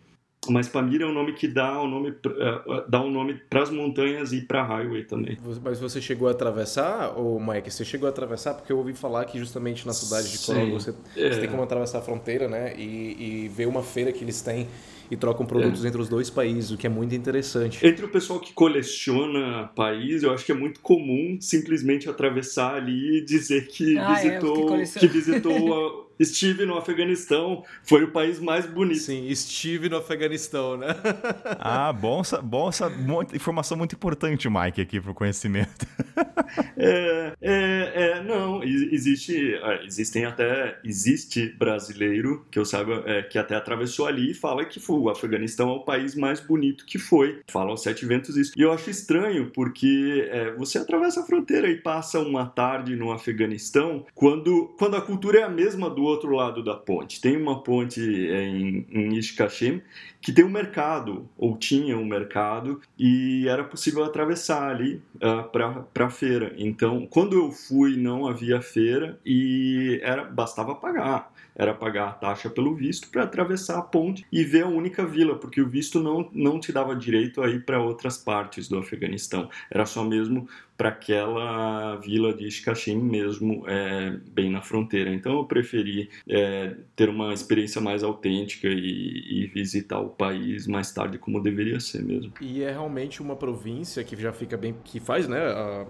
Mas 0.49 0.69
Pamir 0.69 1.03
é 1.03 1.05
o 1.05 1.12
nome 1.12 1.35
que 1.35 1.47
dá 1.47 1.81
o 1.81 1.87
nome 1.87 2.11
uh, 2.11 2.89
dá 2.89 3.03
um 3.03 3.11
nome 3.11 3.35
para 3.35 3.62
as 3.62 3.71
montanhas 3.71 4.33
e 4.33 4.41
para 4.41 4.62
a 4.62 4.65
highway 4.65 5.05
também. 5.05 5.39
Mas 5.62 5.79
você 5.79 6.01
chegou 6.01 6.29
a 6.29 6.31
atravessar, 6.31 7.12
ou 7.15 7.39
Mike, 7.39 7.71
você 7.71 7.85
chegou 7.85 8.07
a 8.07 8.11
atravessar 8.11 8.55
porque 8.55 8.73
eu 8.73 8.79
ouvi 8.79 8.95
falar 8.95 9.27
que 9.27 9.39
justamente 9.39 9.87
na 9.87 9.93
cidade 9.93 10.33
de 10.33 10.39
Corol 10.39 10.71
você, 10.71 10.95
é. 11.15 11.31
você, 11.31 11.41
tem 11.41 11.51
como 11.51 11.62
atravessar 11.62 11.99
a 11.99 12.03
fronteira, 12.03 12.49
né? 12.49 12.75
E, 12.77 13.45
e 13.45 13.49
ver 13.49 13.69
uma 13.69 13.83
feira 13.83 14.12
que 14.12 14.25
eles 14.25 14.41
têm 14.41 14.67
e 15.11 15.17
trocam 15.17 15.45
produtos 15.45 15.85
é. 15.85 15.89
entre 15.89 16.01
os 16.01 16.09
dois 16.09 16.31
países, 16.31 16.71
o 16.71 16.79
que 16.79 16.87
é 16.87 16.91
muito 16.91 17.15
interessante. 17.15 17.85
Entre 17.85 18.05
o 18.05 18.09
pessoal 18.09 18.41
que 18.41 18.53
coleciona 18.55 19.69
país, 19.75 20.23
eu 20.23 20.33
acho 20.33 20.47
que 20.47 20.53
é 20.53 20.55
muito 20.55 20.81
comum 20.81 21.37
simplesmente 21.41 22.09
atravessar 22.09 22.77
ali 22.77 23.19
e 23.19 23.25
dizer 23.25 23.67
que 23.67 23.99
ah, 23.99 24.12
é, 24.12 24.15
visitou, 24.15 24.77
é, 24.77 24.85
que, 24.85 24.99
que 25.01 25.07
visitou 25.09 26.10
estive 26.20 26.66
no 26.66 26.76
Afeganistão, 26.76 27.64
foi 27.82 28.05
o 28.05 28.12
país 28.12 28.38
mais 28.38 28.66
bonito. 28.66 29.01
Sim, 29.01 29.26
estive 29.28 29.88
no 29.88 29.97
Afeganistão, 29.97 30.76
né? 30.76 30.88
ah, 31.59 31.92
bom, 31.92 32.20
bom 32.42 32.68
essa 32.68 32.92
informação 33.34 33.78
muito 33.78 33.94
importante, 33.94 34.48
Mike, 34.48 34.82
aqui 34.82 35.01
para 35.01 35.10
o 35.10 35.14
conhecimento. 35.14 35.86
é, 36.76 37.32
é, 37.40 37.92
é, 37.94 38.22
não, 38.22 38.62
existe, 38.62 39.55
é, 39.55 39.84
existem 39.86 40.26
até, 40.26 40.78
existe 40.84 41.48
brasileiro, 41.59 42.47
que 42.51 42.59
eu 42.59 42.66
saiba, 42.66 43.02
é, 43.06 43.22
que 43.22 43.38
até 43.38 43.55
atravessou 43.55 44.06
ali 44.06 44.32
e 44.32 44.34
fala 44.34 44.64
que 44.66 44.78
foi, 44.78 44.98
o 44.98 45.09
Afeganistão 45.09 45.70
é 45.70 45.72
o 45.72 45.80
país 45.80 46.14
mais 46.14 46.38
bonito 46.38 46.84
que 46.84 46.98
foi. 46.98 47.40
Fala 47.48 47.70
aos 47.70 47.82
sete 47.82 48.05
ventos 48.05 48.36
isso. 48.36 48.52
E 48.56 48.60
eu 48.60 48.72
acho 48.72 48.90
estranho, 48.90 49.51
porque 49.55 50.28
é, 50.30 50.52
você 50.52 50.78
atravessa 50.78 51.20
a 51.22 51.24
fronteira 51.24 51.68
e 51.68 51.76
passa 51.76 52.18
uma 52.20 52.44
tarde 52.44 52.94
no 52.94 53.10
Afeganistão, 53.10 54.05
quando, 54.14 54.74
quando 54.78 54.97
a 54.97 55.01
cultura 55.01 55.40
é 55.40 55.42
a 55.44 55.48
mesma 55.48 55.88
do 55.88 56.10
outro 56.11 56.35
lado 56.35 56.62
da 56.62 56.74
ponte. 56.74 57.20
Tem 57.20 57.37
uma 57.37 57.62
ponte 57.62 58.01
em, 58.01 58.87
em 58.91 59.16
Ishkashim 59.16 59.81
que 60.23 60.32
tem 60.32 60.45
um 60.45 60.51
mercado, 60.51 61.27
ou 61.39 61.57
tinha 61.57 61.97
um 61.97 62.05
mercado, 62.05 62.78
e 62.99 63.49
era 63.49 63.65
possível 63.65 64.05
atravessar 64.05 64.69
ali 64.70 64.97
uh, 65.15 65.41
ah, 65.55 65.82
para 65.82 66.07
a 66.07 66.11
feira. 66.11 66.55
Então, 66.59 67.07
quando 67.07 67.35
eu 67.35 67.51
fui, 67.51 67.97
não 67.97 68.27
havia 68.27 68.61
segunda-feira 68.61 69.19
e 69.24 69.99
era 70.03 70.24
bastava 70.24 70.74
pagar 70.74 71.32
era 71.55 71.74
pagar 71.74 72.09
a 72.09 72.12
taxa 72.12 72.49
pelo 72.49 72.74
visto 72.74 73.11
para 73.11 73.24
atravessar 73.24 73.78
a 73.78 73.82
ponte 73.82 74.24
e 74.32 74.43
ver 74.45 74.62
a 74.65 74.69
única 74.69 75.05
vila, 75.05 75.37
porque 75.37 75.61
o 75.61 75.69
visto 75.69 76.01
não, 76.01 76.27
não 76.32 76.59
te 76.59 76.73
dava 76.73 76.97
direito 76.97 77.43
a 77.43 77.51
ir 77.51 77.66
para 77.66 77.82
outras 77.82 78.16
partes 78.16 78.66
do 78.66 78.78
Afeganistão. 78.78 79.51
Era 79.70 79.85
só 79.85 80.03
mesmo 80.03 80.49
para 80.81 80.89
aquela 80.89 81.97
vila 81.97 82.32
de 82.32 82.47
Ishkashin 82.47 82.97
mesmo, 82.97 83.69
é, 83.69 84.16
bem 84.32 84.51
na 84.51 84.62
fronteira. 84.62 85.12
Então 85.12 85.36
eu 85.36 85.44
preferi 85.44 86.09
é, 86.27 86.74
ter 86.97 87.11
uma 87.11 87.35
experiência 87.35 87.82
mais 87.82 88.02
autêntica 88.02 88.66
e, 88.66 89.43
e, 89.44 89.47
visitar 89.48 90.01
o 90.01 90.09
país 90.09 90.66
mais 90.66 90.90
tarde 90.90 91.19
como 91.19 91.39
deveria 91.43 91.78
ser 91.81 92.02
mesmo. 92.02 92.32
E 92.40 92.62
é 92.62 92.70
realmente 92.70 93.20
uma 93.20 93.36
província 93.36 94.02
que 94.02 94.16
já 94.16 94.32
fica 94.32 94.57
bem, 94.57 94.74
que 94.82 94.98
faz 94.98 95.28
né, 95.28 95.39
a, 95.39 95.86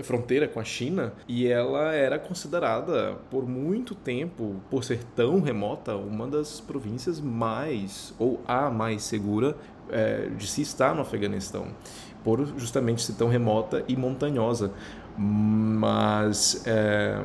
a 0.00 0.02
fronteira 0.02 0.48
com 0.48 0.58
a 0.58 0.64
China 0.64 1.12
e 1.28 1.46
ela 1.46 1.94
era 1.94 2.18
considerada 2.18 3.14
por 3.30 3.46
muito 3.46 3.94
tempo, 3.94 4.60
por 4.68 4.82
ser 4.82 5.04
tão 5.14 5.40
remota, 5.40 5.94
uma 5.94 6.26
das 6.26 6.60
províncias 6.60 7.20
mais 7.20 8.12
ou 8.18 8.42
a 8.44 8.72
mais 8.72 9.04
segura 9.04 9.56
é, 9.88 10.28
de 10.30 10.48
se 10.48 10.62
estar 10.62 10.96
no 10.96 11.02
Afeganistão 11.02 11.68
por 12.26 12.44
justamente 12.58 13.02
ser 13.02 13.12
tão 13.12 13.28
remota 13.28 13.84
e 13.86 13.96
montanhosa. 13.96 14.72
Mas, 15.16 16.60
é, 16.66 17.22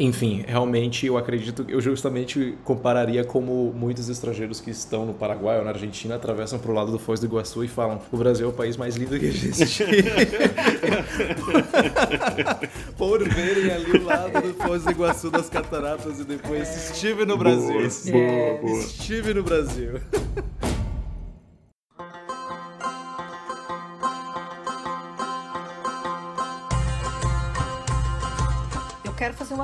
enfim, 0.00 0.44
realmente 0.44 1.06
eu 1.06 1.16
acredito, 1.16 1.64
eu 1.68 1.80
justamente 1.80 2.58
compararia 2.64 3.22
como 3.22 3.72
muitos 3.72 4.08
estrangeiros 4.08 4.60
que 4.60 4.72
estão 4.72 5.06
no 5.06 5.14
Paraguai 5.14 5.58
ou 5.58 5.64
na 5.64 5.70
Argentina 5.70 6.16
atravessam 6.16 6.58
para 6.58 6.72
o 6.72 6.74
lado 6.74 6.90
do 6.90 6.98
Foz 6.98 7.20
do 7.20 7.26
Iguaçu 7.26 7.62
e 7.62 7.68
falam: 7.68 8.00
o 8.10 8.16
Brasil 8.16 8.46
é 8.46 8.48
o 8.50 8.52
país 8.52 8.76
mais 8.76 8.96
lindo 8.96 9.16
que 9.16 9.26
existe. 9.26 9.84
por 12.98 13.22
verem 13.22 13.70
ali 13.70 13.92
o 13.92 14.04
lado 14.04 14.42
do 14.42 14.54
Foz 14.54 14.82
do 14.82 14.90
Iguaçu 14.90 15.30
das 15.30 15.48
cataratas 15.48 16.18
e 16.18 16.24
depois 16.24 16.90
estive 16.90 17.24
no 17.24 17.38
Brasil. 17.38 17.88
Boa, 18.10 18.26
boa, 18.26 18.58
boa. 18.60 18.78
Estive 18.80 19.34
no 19.34 19.44
Brasil. 19.44 20.00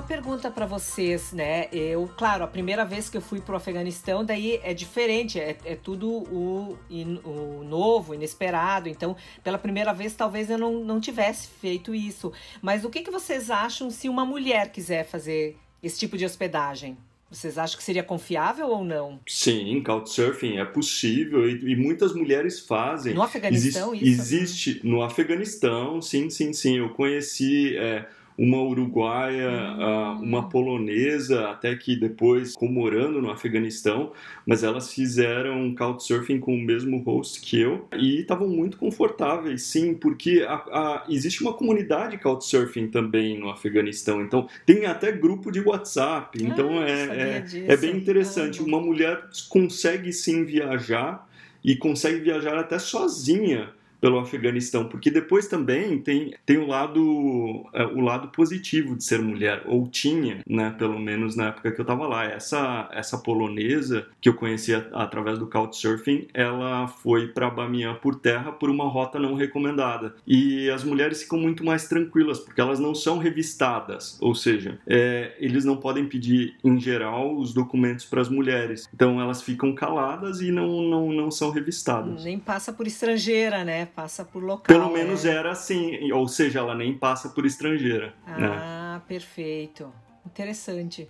Pergunta 0.08 0.50
para 0.50 0.64
vocês, 0.64 1.32
né? 1.32 1.68
Eu, 1.70 2.10
claro, 2.16 2.42
a 2.42 2.46
primeira 2.46 2.82
vez 2.82 3.10
que 3.10 3.16
eu 3.18 3.20
fui 3.20 3.42
para 3.42 3.52
o 3.52 3.56
Afeganistão, 3.56 4.24
daí 4.24 4.58
é 4.64 4.72
diferente, 4.72 5.38
é, 5.38 5.54
é 5.66 5.76
tudo 5.76 6.08
o, 6.08 6.78
o, 6.90 7.62
novo, 7.62 8.14
inesperado. 8.14 8.88
Então, 8.88 9.14
pela 9.44 9.58
primeira 9.58 9.92
vez, 9.92 10.14
talvez 10.14 10.48
eu 10.48 10.56
não, 10.56 10.82
não 10.82 10.98
tivesse 10.98 11.48
feito 11.60 11.94
isso. 11.94 12.32
Mas 12.62 12.84
o 12.84 12.90
que, 12.90 13.02
que 13.02 13.10
vocês 13.10 13.50
acham 13.50 13.90
se 13.90 14.08
uma 14.08 14.24
mulher 14.24 14.72
quiser 14.72 15.04
fazer 15.04 15.58
esse 15.82 15.98
tipo 15.98 16.16
de 16.16 16.24
hospedagem? 16.24 16.96
Vocês 17.30 17.58
acham 17.58 17.76
que 17.76 17.84
seria 17.84 18.02
confiável 18.02 18.68
ou 18.68 18.82
não? 18.82 19.20
Sim, 19.28 19.82
Couchsurfing 19.82 20.56
é 20.56 20.64
possível 20.64 21.46
e, 21.46 21.72
e 21.72 21.76
muitas 21.76 22.14
mulheres 22.14 22.60
fazem. 22.60 23.12
No 23.12 23.20
Afeganistão, 23.20 23.94
existe, 23.94 24.10
isso? 24.10 24.22
Existe 24.22 24.80
no 24.82 25.02
Afeganistão, 25.02 26.00
sim, 26.00 26.30
sim, 26.30 26.54
sim. 26.54 26.78
Eu 26.78 26.88
conheci 26.88 27.76
é, 27.76 28.08
uma 28.38 28.62
uruguaia, 28.62 29.50
uhum. 29.50 30.22
uma 30.22 30.48
polonesa, 30.48 31.48
até 31.50 31.74
que 31.74 31.96
depois 31.96 32.52
ficou 32.52 32.68
morando 32.68 33.20
no 33.20 33.32
Afeganistão, 33.32 34.12
mas 34.46 34.62
elas 34.62 34.92
fizeram 34.94 35.74
couchsurfing 35.74 36.38
com 36.38 36.54
o 36.54 36.60
mesmo 36.60 36.98
host 37.02 37.40
que 37.40 37.60
eu 37.60 37.88
e 37.96 38.20
estavam 38.20 38.48
muito 38.48 38.76
confortáveis, 38.76 39.62
sim, 39.62 39.92
porque 39.92 40.46
a, 40.48 40.54
a, 40.54 41.04
existe 41.08 41.42
uma 41.42 41.52
comunidade 41.52 42.16
couchsurfing 42.18 42.86
também 42.86 43.36
no 43.36 43.50
Afeganistão, 43.50 44.22
então 44.22 44.48
tem 44.64 44.86
até 44.86 45.10
grupo 45.10 45.50
de 45.50 45.60
WhatsApp, 45.60 46.38
então 46.40 46.78
ah, 46.78 46.88
é, 46.88 47.44
é, 47.66 47.72
é, 47.72 47.76
bem 47.76 47.96
interessante. 47.96 48.62
Uma 48.62 48.80
mulher 48.80 49.20
consegue 49.48 50.12
sim 50.12 50.44
viajar 50.44 51.28
e 51.64 51.74
consegue 51.74 52.20
viajar 52.20 52.56
até 52.56 52.78
sozinha 52.78 53.70
pelo 54.00 54.18
Afeganistão, 54.18 54.86
porque 54.86 55.10
depois 55.10 55.48
também 55.48 55.98
tem, 55.98 56.34
tem 56.46 56.58
o 56.58 56.66
lado 56.66 57.66
é, 57.72 57.84
o 57.84 58.00
lado 58.00 58.28
positivo 58.28 58.96
de 58.96 59.04
ser 59.04 59.20
mulher, 59.20 59.62
ou 59.66 59.86
tinha, 59.88 60.40
né, 60.48 60.74
pelo 60.78 60.98
menos 60.98 61.36
na 61.36 61.48
época 61.48 61.72
que 61.72 61.80
eu 61.80 61.82
estava 61.82 62.06
lá. 62.06 62.24
Essa 62.24 62.88
essa 62.92 63.18
polonesa 63.18 64.06
que 64.20 64.28
eu 64.28 64.34
conhecia 64.34 64.88
através 64.92 65.38
do 65.38 65.46
Couchsurfing, 65.46 66.28
ela 66.32 66.86
foi 66.88 67.28
para 67.28 67.50
Bamiyan 67.50 67.94
por 67.94 68.16
terra 68.16 68.52
por 68.52 68.70
uma 68.70 68.88
rota 68.88 69.18
não 69.18 69.34
recomendada. 69.34 70.14
E 70.26 70.68
as 70.70 70.84
mulheres 70.84 71.22
ficam 71.22 71.38
muito 71.38 71.64
mais 71.64 71.88
tranquilas, 71.88 72.38
porque 72.38 72.60
elas 72.60 72.78
não 72.78 72.94
são 72.94 73.18
revistadas, 73.18 74.18
ou 74.20 74.34
seja, 74.34 74.78
é, 74.86 75.34
eles 75.38 75.64
não 75.64 75.76
podem 75.76 76.06
pedir, 76.06 76.56
em 76.64 76.78
geral, 76.78 77.36
os 77.36 77.52
documentos 77.52 78.04
para 78.04 78.20
as 78.20 78.28
mulheres. 78.28 78.88
Então 78.92 79.20
elas 79.20 79.42
ficam 79.42 79.74
caladas 79.74 80.40
e 80.40 80.50
não, 80.50 80.82
não, 80.82 81.12
não 81.12 81.30
são 81.30 81.50
revistadas. 81.50 82.24
Nem 82.24 82.38
passa 82.38 82.72
por 82.72 82.86
estrangeira, 82.86 83.64
né? 83.64 83.87
Passa 83.88 84.24
por 84.24 84.42
local. 84.42 84.66
Pelo 84.66 84.90
menos 84.90 85.24
é. 85.24 85.34
era 85.34 85.50
assim, 85.50 86.12
ou 86.12 86.28
seja, 86.28 86.60
ela 86.60 86.74
nem 86.74 86.96
passa 86.96 87.28
por 87.28 87.44
estrangeira. 87.44 88.14
Né? 88.26 88.46
Ah, 88.46 88.94
né? 88.94 89.02
perfeito. 89.06 89.92
Interessante. 90.24 91.08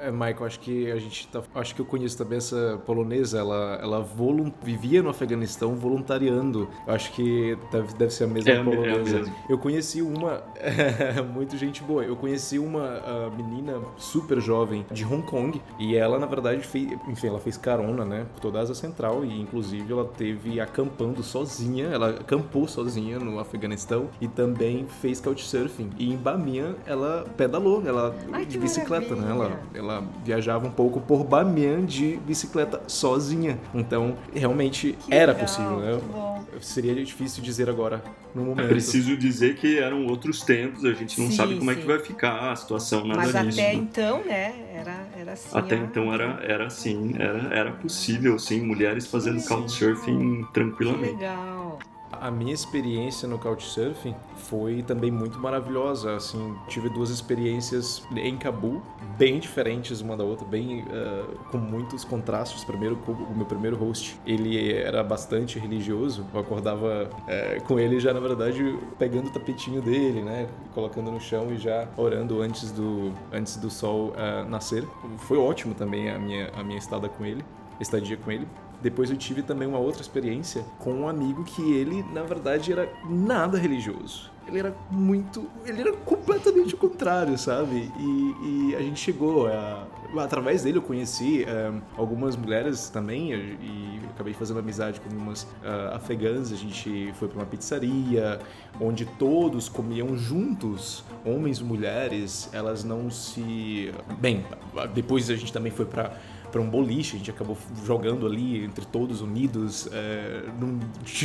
É, 0.00 0.10
Michael, 0.10 0.44
acho 0.44 0.60
que 0.60 0.90
a 0.90 0.98
gente 0.98 1.28
tá, 1.28 1.42
acho 1.54 1.74
que 1.74 1.80
eu 1.80 1.86
conheço 1.86 2.16
também 2.16 2.38
essa 2.38 2.80
polonesa, 2.86 3.38
ela 3.38 3.78
ela 3.82 4.00
volunt, 4.00 4.54
vivia 4.62 5.02
no 5.02 5.10
Afeganistão 5.10 5.74
voluntariando. 5.74 6.68
Eu 6.86 6.94
acho 6.94 7.12
que 7.12 7.56
deve, 7.70 7.94
deve 7.94 8.12
ser 8.12 8.24
a 8.24 8.26
mesma 8.26 8.52
é, 8.52 8.62
polonesa. 8.62 9.20
É 9.20 9.52
eu 9.52 9.58
conheci 9.58 10.02
uma 10.02 10.42
muito 11.32 11.56
gente 11.56 11.82
boa. 11.82 12.04
Eu 12.04 12.16
conheci 12.16 12.58
uma 12.58 13.00
uh, 13.00 13.36
menina 13.36 13.80
super 13.96 14.40
jovem 14.40 14.86
de 14.90 15.04
Hong 15.04 15.22
Kong 15.22 15.60
e 15.78 15.96
ela 15.96 16.18
na 16.18 16.26
verdade 16.26 16.62
fez, 16.62 16.92
enfim, 17.08 17.28
ela 17.28 17.40
fez 17.40 17.56
carona, 17.56 18.04
né, 18.04 18.26
por 18.34 18.40
toda 18.40 18.58
a 18.58 18.62
Ásia 18.62 18.74
Central 18.74 19.24
e 19.24 19.40
inclusive 19.40 19.92
ela 19.92 20.04
teve 20.04 20.60
acampando 20.60 21.22
sozinha, 21.22 21.86
ela 21.86 22.10
acampou 22.10 22.66
sozinha 22.68 23.18
no 23.18 23.38
Afeganistão 23.38 24.08
e 24.20 24.28
também 24.28 24.86
fez 25.00 25.20
couchsurfing. 25.20 25.90
E 25.98 26.12
em 26.12 26.16
Bamiyan 26.16 26.76
ela 26.86 27.24
pedalou, 27.36 27.82
ela 27.86 28.14
Ai, 28.32 28.44
de 28.44 28.58
bicicleta, 28.58 29.14
né? 29.14 29.30
Ela, 29.30 29.60
ela 29.74 29.87
ela 29.88 30.04
viajava 30.24 30.66
um 30.66 30.70
pouco 30.70 31.00
por 31.00 31.24
Bamiyan 31.24 31.84
de 31.84 32.16
bicicleta 32.26 32.82
sozinha. 32.86 33.58
Então, 33.74 34.16
realmente 34.34 34.96
que 35.00 35.14
era 35.14 35.32
legal, 35.32 35.46
possível, 35.46 35.78
né? 35.78 36.44
Seria 36.60 36.94
difícil 36.94 37.42
dizer 37.42 37.70
agora 37.70 38.02
no 38.34 38.42
momento. 38.42 38.66
É 38.66 38.68
preciso 38.68 39.16
dizer 39.16 39.56
que 39.56 39.78
eram 39.78 40.06
outros 40.06 40.42
tempos, 40.42 40.84
a 40.84 40.92
gente 40.92 41.20
não 41.20 41.28
sim, 41.28 41.36
sabe 41.36 41.56
como 41.56 41.70
sim. 41.70 41.78
é 41.78 41.80
que 41.80 41.86
vai 41.86 41.98
ficar 41.98 42.52
a 42.52 42.56
situação, 42.56 43.06
nada 43.06 43.20
Mas 43.20 43.46
disso. 43.46 43.60
até 43.60 43.74
então, 43.74 44.24
né, 44.24 44.54
era, 44.74 45.08
era 45.16 45.32
assim. 45.32 45.58
Até 45.58 45.76
então 45.76 46.12
era, 46.12 46.38
era 46.42 46.66
assim, 46.66 47.14
era, 47.18 47.54
era 47.54 47.72
possível, 47.72 48.38
sim, 48.38 48.60
mulheres 48.60 49.06
fazendo 49.06 49.42
couchsurfing 49.46 50.46
tranquilamente. 50.52 51.14
Que 51.14 51.16
legal. 51.16 51.78
A 52.10 52.30
minha 52.30 52.54
experiência 52.54 53.28
no 53.28 53.38
Couchsurfing 53.38 54.14
foi 54.36 54.82
também 54.82 55.10
muito 55.10 55.38
maravilhosa. 55.38 56.16
Assim, 56.16 56.56
tive 56.66 56.88
duas 56.88 57.10
experiências 57.10 58.02
em 58.16 58.36
Cabul, 58.36 58.82
bem 59.18 59.38
diferentes 59.38 60.00
uma 60.00 60.16
da 60.16 60.24
outra, 60.24 60.46
bem 60.46 60.82
uh, 60.82 61.38
com 61.50 61.58
muitos 61.58 62.04
contrastes. 62.04 62.64
Primeiro, 62.64 62.98
o 63.06 63.36
meu 63.36 63.44
primeiro 63.44 63.76
host, 63.76 64.18
ele 64.26 64.72
era 64.72 65.04
bastante 65.04 65.58
religioso. 65.58 66.26
Eu 66.32 66.40
acordava 66.40 67.10
uh, 67.10 67.62
com 67.64 67.78
ele 67.78 68.00
já, 68.00 68.14
na 68.14 68.20
verdade, 68.20 68.78
pegando 68.98 69.28
o 69.28 69.30
tapetinho 69.30 69.82
dele, 69.82 70.22
né, 70.22 70.48
colocando 70.74 71.10
no 71.10 71.20
chão 71.20 71.52
e 71.52 71.58
já 71.58 71.88
orando 71.96 72.40
antes 72.40 72.72
do 72.72 73.12
antes 73.32 73.56
do 73.56 73.68
sol 73.68 74.12
uh, 74.12 74.48
nascer. 74.48 74.82
Foi 75.18 75.36
ótimo 75.36 75.74
também 75.74 76.10
a 76.10 76.18
minha 76.18 76.50
a 76.56 76.62
minha 76.62 76.78
estada 76.78 77.08
com 77.08 77.24
ele, 77.24 77.44
estadia 77.78 78.16
com 78.16 78.32
ele. 78.32 78.48
Depois 78.80 79.10
eu 79.10 79.16
tive 79.16 79.42
também 79.42 79.66
uma 79.66 79.78
outra 79.78 80.00
experiência 80.00 80.64
com 80.78 80.92
um 80.92 81.08
amigo 81.08 81.44
que 81.44 81.72
ele, 81.72 82.04
na 82.12 82.22
verdade, 82.22 82.72
era 82.72 82.88
nada 83.08 83.58
religioso. 83.58 84.30
Ele 84.46 84.60
era 84.60 84.74
muito. 84.90 85.46
Ele 85.66 85.82
era 85.82 85.92
completamente 85.92 86.74
o 86.74 86.78
contrário, 86.78 87.36
sabe? 87.36 87.92
E, 87.98 88.70
e 88.70 88.76
a 88.76 88.80
gente 88.80 88.98
chegou 88.98 89.46
a. 89.46 89.86
Através 90.18 90.62
dele 90.62 90.78
eu 90.78 90.82
conheci 90.82 91.44
eh, 91.44 91.70
algumas 91.94 92.34
mulheres 92.34 92.88
também 92.88 93.34
e 93.34 94.00
acabei 94.14 94.32
fazendo 94.32 94.58
amizade 94.58 95.00
com 95.00 95.10
algumas 95.10 95.42
uh, 95.42 95.94
afegãs. 95.94 96.50
A 96.50 96.56
gente 96.56 97.12
foi 97.18 97.28
para 97.28 97.38
uma 97.40 97.44
pizzaria 97.44 98.38
onde 98.80 99.04
todos 99.04 99.68
comiam 99.68 100.16
juntos, 100.16 101.04
homens 101.26 101.58
e 101.58 101.64
mulheres. 101.64 102.48
Elas 102.54 102.84
não 102.84 103.10
se. 103.10 103.92
Bem, 104.18 104.46
depois 104.94 105.28
a 105.28 105.36
gente 105.36 105.52
também 105.52 105.70
foi 105.70 105.84
para 105.84 106.16
para 106.50 106.60
um 106.60 106.68
boliche. 106.68 107.16
A 107.16 107.18
gente 107.18 107.30
acabou 107.30 107.56
jogando 107.84 108.26
ali 108.26 108.64
entre 108.64 108.84
todos 108.84 109.20
unidos, 109.20 109.88
é, 109.92 110.44
num, 110.58 110.78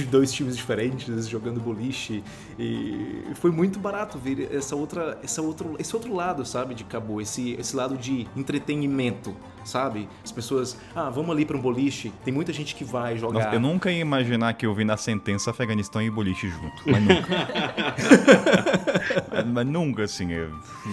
dois 0.10 0.32
times 0.32 0.56
diferentes, 0.56 1.28
jogando 1.28 1.60
boliche. 1.60 2.24
E 2.58 3.24
E 3.34 3.36
foi 3.36 3.52
muito 3.52 3.80
barato 3.80 4.18
ver 4.18 4.54
essa 4.54 4.76
outra, 4.76 5.18
essa 5.24 5.41
outro, 5.41 5.76
esse 5.80 5.95
outro 5.95 6.14
lado, 6.14 6.45
sabe, 6.45 6.76
de 6.76 6.84
Cabo, 6.84 7.20
esse, 7.20 7.54
esse 7.54 7.76
lado 7.76 7.98
de 7.98 8.28
entretenimento, 8.36 9.36
sabe? 9.64 10.07
As 10.23 10.31
pessoas, 10.31 10.77
ah, 10.95 11.10
vamos 11.10 11.31
ali 11.31 11.45
para 11.45 11.57
um 11.57 11.61
boliche. 11.61 12.14
Tem 12.23 12.34
muita 12.34 12.53
gente 12.53 12.76
que 12.76 12.84
vai 12.84 13.18
jogar. 13.18 13.45
Nossa, 13.45 13.56
eu 13.56 13.60
nunca 13.60 13.91
ia 13.91 14.02
imaginar 14.02 14.53
que 14.53 14.65
eu 14.65 14.73
vi 14.73 14.84
na 14.84 14.98
sentença 14.98 15.52
Afeganistão 15.52 16.02
e 16.02 16.10
boliche 16.10 16.49
junto, 16.49 16.84
mas 16.85 17.02
nunca. 17.02 17.30
mas, 19.31 19.45
mas, 19.45 19.68
nunca, 19.68 20.03
assim. 20.03 20.30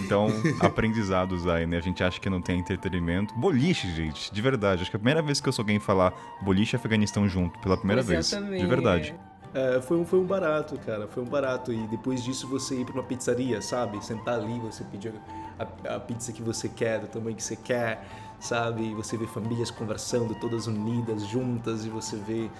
Então, 0.04 0.28
aprendizados 0.60 1.46
aí, 1.46 1.66
né? 1.66 1.78
A 1.78 1.82
gente 1.82 2.02
acha 2.02 2.20
que 2.20 2.28
não 2.28 2.40
tem 2.40 2.58
entretenimento. 2.58 3.34
Boliche, 3.34 3.90
gente, 3.94 4.32
de 4.32 4.42
verdade. 4.42 4.82
Acho 4.82 4.90
que 4.90 4.96
é 4.96 4.98
a 4.98 5.00
primeira 5.00 5.22
vez 5.22 5.40
que 5.40 5.48
eu 5.48 5.52
sou 5.52 5.62
alguém 5.62 5.78
falar 5.78 6.12
boliche 6.42 6.74
e 6.74 6.76
Afeganistão 6.76 7.28
junto, 7.28 7.58
pela 7.60 7.76
primeira 7.76 8.02
pois 8.02 8.30
vez. 8.30 8.60
De 8.60 8.66
verdade. 8.66 9.14
É. 9.26 9.30
É, 9.52 9.80
foi, 9.80 9.96
um, 9.96 10.04
foi 10.04 10.20
um 10.20 10.24
barato, 10.24 10.78
cara. 10.78 11.08
Foi 11.08 11.22
um 11.22 11.26
barato. 11.26 11.72
E 11.72 11.86
depois 11.88 12.22
disso 12.22 12.46
você 12.46 12.80
ir 12.80 12.84
para 12.84 12.94
uma 12.94 13.02
pizzaria, 13.02 13.60
sabe? 13.60 14.04
Sentar 14.04 14.38
ali, 14.38 14.58
você 14.60 14.84
pedir 14.84 15.12
a, 15.58 15.96
a, 15.96 16.00
pizza 16.00 16.32
que 16.32 16.42
você 16.42 16.68
quer, 16.68 17.00
do 17.00 17.08
tamanho 17.08 17.34
que 17.34 17.42
você 17.42 17.56
quer, 17.56 18.06
sabe? 18.40 18.90
E 18.90 18.94
você 18.94 19.16
vê 19.16 19.26
famílias 19.26 19.70
conversando, 19.70 20.34
todas 20.34 20.66
unidas, 20.66 21.26
juntas, 21.26 21.84
e 21.84 21.88
você 21.88 22.16
vê 22.16 22.50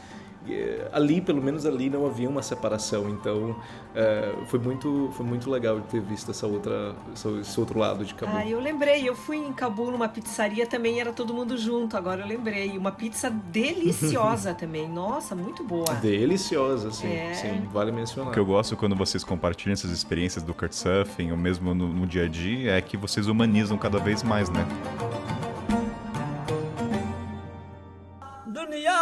eh, 0.48 0.89
ali, 0.93 1.20
pelo 1.20 1.43
menos 1.43 1.66
ali, 1.66 1.90
não 1.90 2.07
havia 2.07 2.28
uma 2.28 2.43
separação. 2.43 3.09
Então, 3.11 3.57
é, 3.94 4.35
foi, 4.47 4.59
muito, 4.59 5.11
foi 5.12 5.27
muito 5.27 5.51
legal 5.51 5.81
ter 5.81 6.01
visto 6.01 6.31
essa 6.31 6.47
outra, 6.47 6.94
esse 7.12 7.61
outro 7.61 7.78
lado 7.78 8.05
de 8.05 8.15
Cabul. 8.15 8.36
Ah, 8.36 8.47
eu 8.47 8.61
lembrei. 8.61 9.09
Eu 9.09 9.15
fui 9.15 9.36
em 9.36 9.52
Cabul 9.52 9.90
numa 9.90 10.09
pizzaria 10.09 10.66
também, 10.66 11.01
era 11.01 11.12
todo 11.12 11.35
mundo 11.35 11.59
junto. 11.59 11.97
Agora 11.97 12.23
eu 12.23 12.27
lembrei. 12.27 12.77
Uma 12.78 12.93
pizza 12.93 13.31
deliciosa 13.31 14.55
também. 14.55 14.89
Nossa, 14.89 15.35
muito 15.35 15.62
boa. 15.62 15.94
Deliciosa, 15.94 16.90
sim. 16.90 17.09
É. 17.12 17.35
Sim, 17.35 17.69
vale 17.73 17.93
mencionar. 17.93 18.31
O 18.31 18.32
que 18.32 18.39
eu 18.39 18.47
gosto 18.47 18.77
quando 18.77 18.97
vocês 18.97 19.23
compartilham 19.23 19.73
essas 19.73 19.90
experiências 19.90 20.43
do 20.43 20.55
Kurtsurfing, 20.55 21.31
ou 21.31 21.36
mesmo 21.36 21.74
no, 21.74 21.89
no 21.89 22.07
dia 22.07 22.24
a 22.24 22.28
dia, 22.28 22.73
é 22.73 22.81
que 22.81 22.97
vocês 22.97 23.27
humanizam 23.27 23.77
cada 23.77 23.98
vez 23.98 24.23
mais, 24.23 24.48
né? 24.48 24.66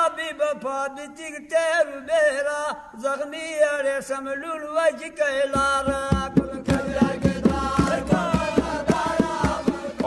طبیب 0.08 0.42
پاد 0.62 0.96
تیگ 1.16 1.34
تیر 1.48 1.86
بیرا 2.06 2.62
زغمی 3.02 3.46
ریسم 3.84 4.28
لول 4.28 4.62
وجی 4.76 5.10
کئی 5.18 5.42
لارا 5.54 6.28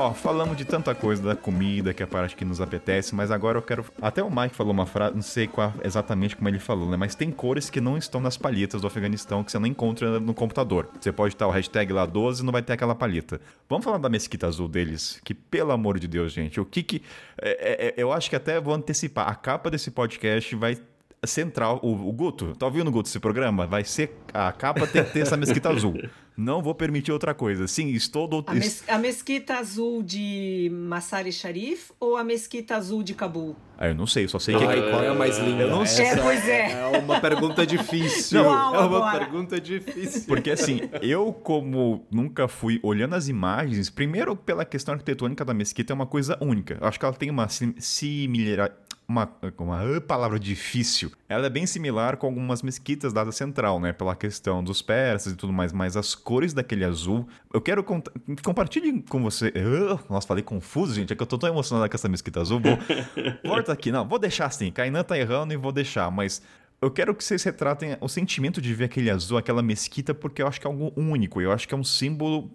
Ó, 0.02 0.15
falamos 0.15 0.57
de 0.57 0.65
tanta 0.65 0.95
coisa 0.95 1.22
da 1.22 1.36
comida, 1.36 1.94
que 1.94 2.02
é 2.02 2.06
a 2.06 2.07
parte 2.07 2.36
que 2.36 2.44
nos 2.44 2.60
apetece, 2.60 3.14
mas 3.14 3.30
agora 3.30 3.60
eu 3.60 3.61
quero. 3.61 3.86
Até 4.02 4.23
o 4.23 4.36
Mike 4.36 4.56
falou 4.56 4.73
uma 4.73 4.88
frase, 4.88 5.14
não 5.14 5.22
sei 5.22 5.45
qual, 5.45 5.72
exatamente 5.84 6.36
como 6.36 6.49
ele 6.49 6.57
falou, 6.57 6.90
né? 6.90 6.98
Mas 6.98 7.14
tem 7.14 7.30
cores 7.30 7.69
que 7.69 7.80
não 7.80 7.95
estão 7.95 8.19
nas 8.19 8.36
palhetas 8.36 8.82
do 8.82 8.88
Afeganistão 8.88 9.44
que 9.44 9.52
você 9.52 9.60
não 9.60 9.68
encontra 9.68 10.19
no 10.19 10.34
computador. 10.34 10.90
Você 10.99 11.11
pode 11.11 11.36
estar 11.36 11.45
o 11.45 11.52
hashtag 11.52 11.94
lá 11.94 12.07
12 12.07 12.41
e 12.41 12.45
não 12.45 12.52
vai 12.52 12.64
ter 12.64 12.73
aquela 12.73 12.95
palheta. 12.95 13.40
Vamos 13.69 13.86
falar 13.86 13.99
da 13.99 14.10
mesquita 14.10 14.48
azul 14.48 14.68
deles, 14.68 15.22
que 15.23 15.36
pelo 15.36 15.72
amor 15.72 15.99
de 15.99 16.07
Deus, 16.07 16.34
gente, 16.34 16.60
o 16.60 16.65
que 16.65 16.82
que. 16.82 17.03
É, 17.40 17.49
é, 17.49 17.88
é 17.90 17.94
eu 17.95 18.11
acho 18.11 18.28
que 18.28 18.36
até 18.36 18.60
vou 18.60 18.73
antecipar. 18.73 19.30
A 19.30 19.36
capa 19.36 19.69
desse 19.69 19.91
podcast 19.91 20.56
vai 20.56 20.78
central, 21.27 21.80
o, 21.84 22.10
o 22.10 22.11
Guto, 22.11 22.56
tá 22.56 22.65
ouvindo, 22.65 22.89
Guto, 22.91 23.07
esse 23.07 23.19
programa? 23.19 23.68
Vai 23.68 23.84
ser, 23.84 24.18
a 24.34 24.52
capa 24.52 24.88
tem 24.88 25.03
que 25.03 25.11
ter 25.11 25.19
essa 25.22 25.38
mesquita 25.38 25.69
azul. 25.72 25.93
Não 26.35 26.61
vou 26.61 26.73
permitir 26.73 27.11
outra 27.11 27.34
coisa. 27.34 27.68
Sim, 27.68 27.89
estou... 27.89 28.27
Do... 28.27 28.43
A, 28.48 28.53
mes 28.56 28.84
a 28.88 28.98
mesquita 28.98 29.56
azul 29.56 30.02
de 30.02 30.72
Massari 30.73 31.31
Sharif 31.31 31.91
ou 31.99 32.18
a 32.18 32.23
mesquita 32.23 32.76
azul 32.76 33.03
de 33.03 33.14
Cabul? 33.14 33.56
Ah, 33.77 33.89
eu 33.89 33.95
não 33.95 34.07
sei, 34.07 34.27
só 34.27 34.39
sei 34.39 34.56
Ai, 34.56 34.81
que... 34.81 34.89
Qual 34.89 35.03
é 35.03 35.10
a 35.10 35.14
mais 35.14 35.38
linda? 35.38 35.64
Eu 35.64 35.69
não 35.69 35.85
sei. 35.85 36.06
É, 36.06 36.15
pois 36.15 36.48
é. 36.48 36.72
É 36.72 36.98
uma 36.98 37.19
pergunta 37.19 37.65
difícil. 37.68 38.43
Não, 38.43 38.76
é 38.76 38.80
uma 38.80 38.84
agora. 38.84 39.19
pergunta 39.19 39.60
difícil. 39.60 40.23
Porque 40.26 40.49
assim, 40.49 40.81
eu 41.02 41.34
como 41.34 42.07
nunca 42.10 42.48
fui 42.48 42.80
olhando 42.81 43.14
as 43.14 43.27
imagens, 43.27 43.89
primeiro 43.89 44.35
pela 44.35 44.65
questão 44.65 44.93
arquitetônica 44.93 45.43
da 45.43 45.53
mesquita 45.53 45.93
é 45.93 45.95
uma 45.95 46.07
coisa 46.07 46.38
única. 46.41 46.77
Eu 46.80 46.88
acho 46.88 46.98
que 46.98 47.06
ela 47.06 47.14
tem 47.14 47.30
uma 47.30 47.48
similaridade 47.49 48.73
uma, 49.12 49.30
uma 49.58 50.02
palavra 50.02 50.40
difícil. 50.40 51.12
Ela 51.28 51.48
é 51.48 51.50
bem 51.50 51.66
similar 51.66 52.18
com 52.18 52.28
algumas 52.28 52.62
mesquitas 52.62 53.12
da 53.14 53.30
Central, 53.32 53.80
né? 53.80 53.92
Pela 53.92 54.16
questão 54.16 54.64
dos 54.64 54.82
persas 54.82 55.34
e 55.34 55.36
tudo 55.36 55.52
mais, 55.54 55.74
mas 55.74 55.98
as 55.98 56.16
cores 56.16 56.54
daquele 56.54 56.86
azul. 56.86 57.28
Eu 57.54 57.62
quero 57.62 57.84
cont 57.84 58.10
compartilhe 58.44 59.02
com 59.04 59.22
você. 59.22 59.50
Uh, 59.50 60.00
nossa, 60.10 60.28
falei 60.28 60.44
confuso, 60.44 60.96
gente. 60.96 61.14
É 61.14 61.16
que 61.16 61.22
eu 61.22 61.28
tô 61.28 61.38
tão 61.38 61.50
emocionado 61.50 61.90
com 61.90 61.96
essa 61.96 62.10
mesquita 62.10 62.40
azul. 62.40 62.60
Vou... 62.60 62.78
Volta 63.46 63.74
aqui, 63.74 63.92
não, 63.92 64.08
vou 64.08 64.18
deixar 64.18 64.46
assim. 64.46 64.72
Kainan 64.72 65.04
tá 65.04 65.18
errando 65.18 65.54
e 65.54 65.58
vou 65.58 65.72
deixar, 65.72 66.10
mas 66.10 66.42
eu 66.82 66.90
quero 66.90 67.14
que 67.14 67.24
vocês 67.24 67.44
retratem 67.44 67.96
o 68.02 68.08
sentimento 68.08 68.60
de 68.60 68.74
ver 68.74 68.86
aquele 68.86 69.12
azul, 69.12 69.38
aquela 69.38 69.62
mesquita, 69.62 70.16
porque 70.16 70.42
eu 70.42 70.48
acho 70.48 70.60
que 70.60 70.66
é 70.66 70.70
algo 70.70 70.92
único. 70.96 71.40
Eu 71.40 71.52
acho 71.52 71.68
que 71.68 71.76
é 71.76 71.78
um 71.78 71.84
símbolo 71.84 72.50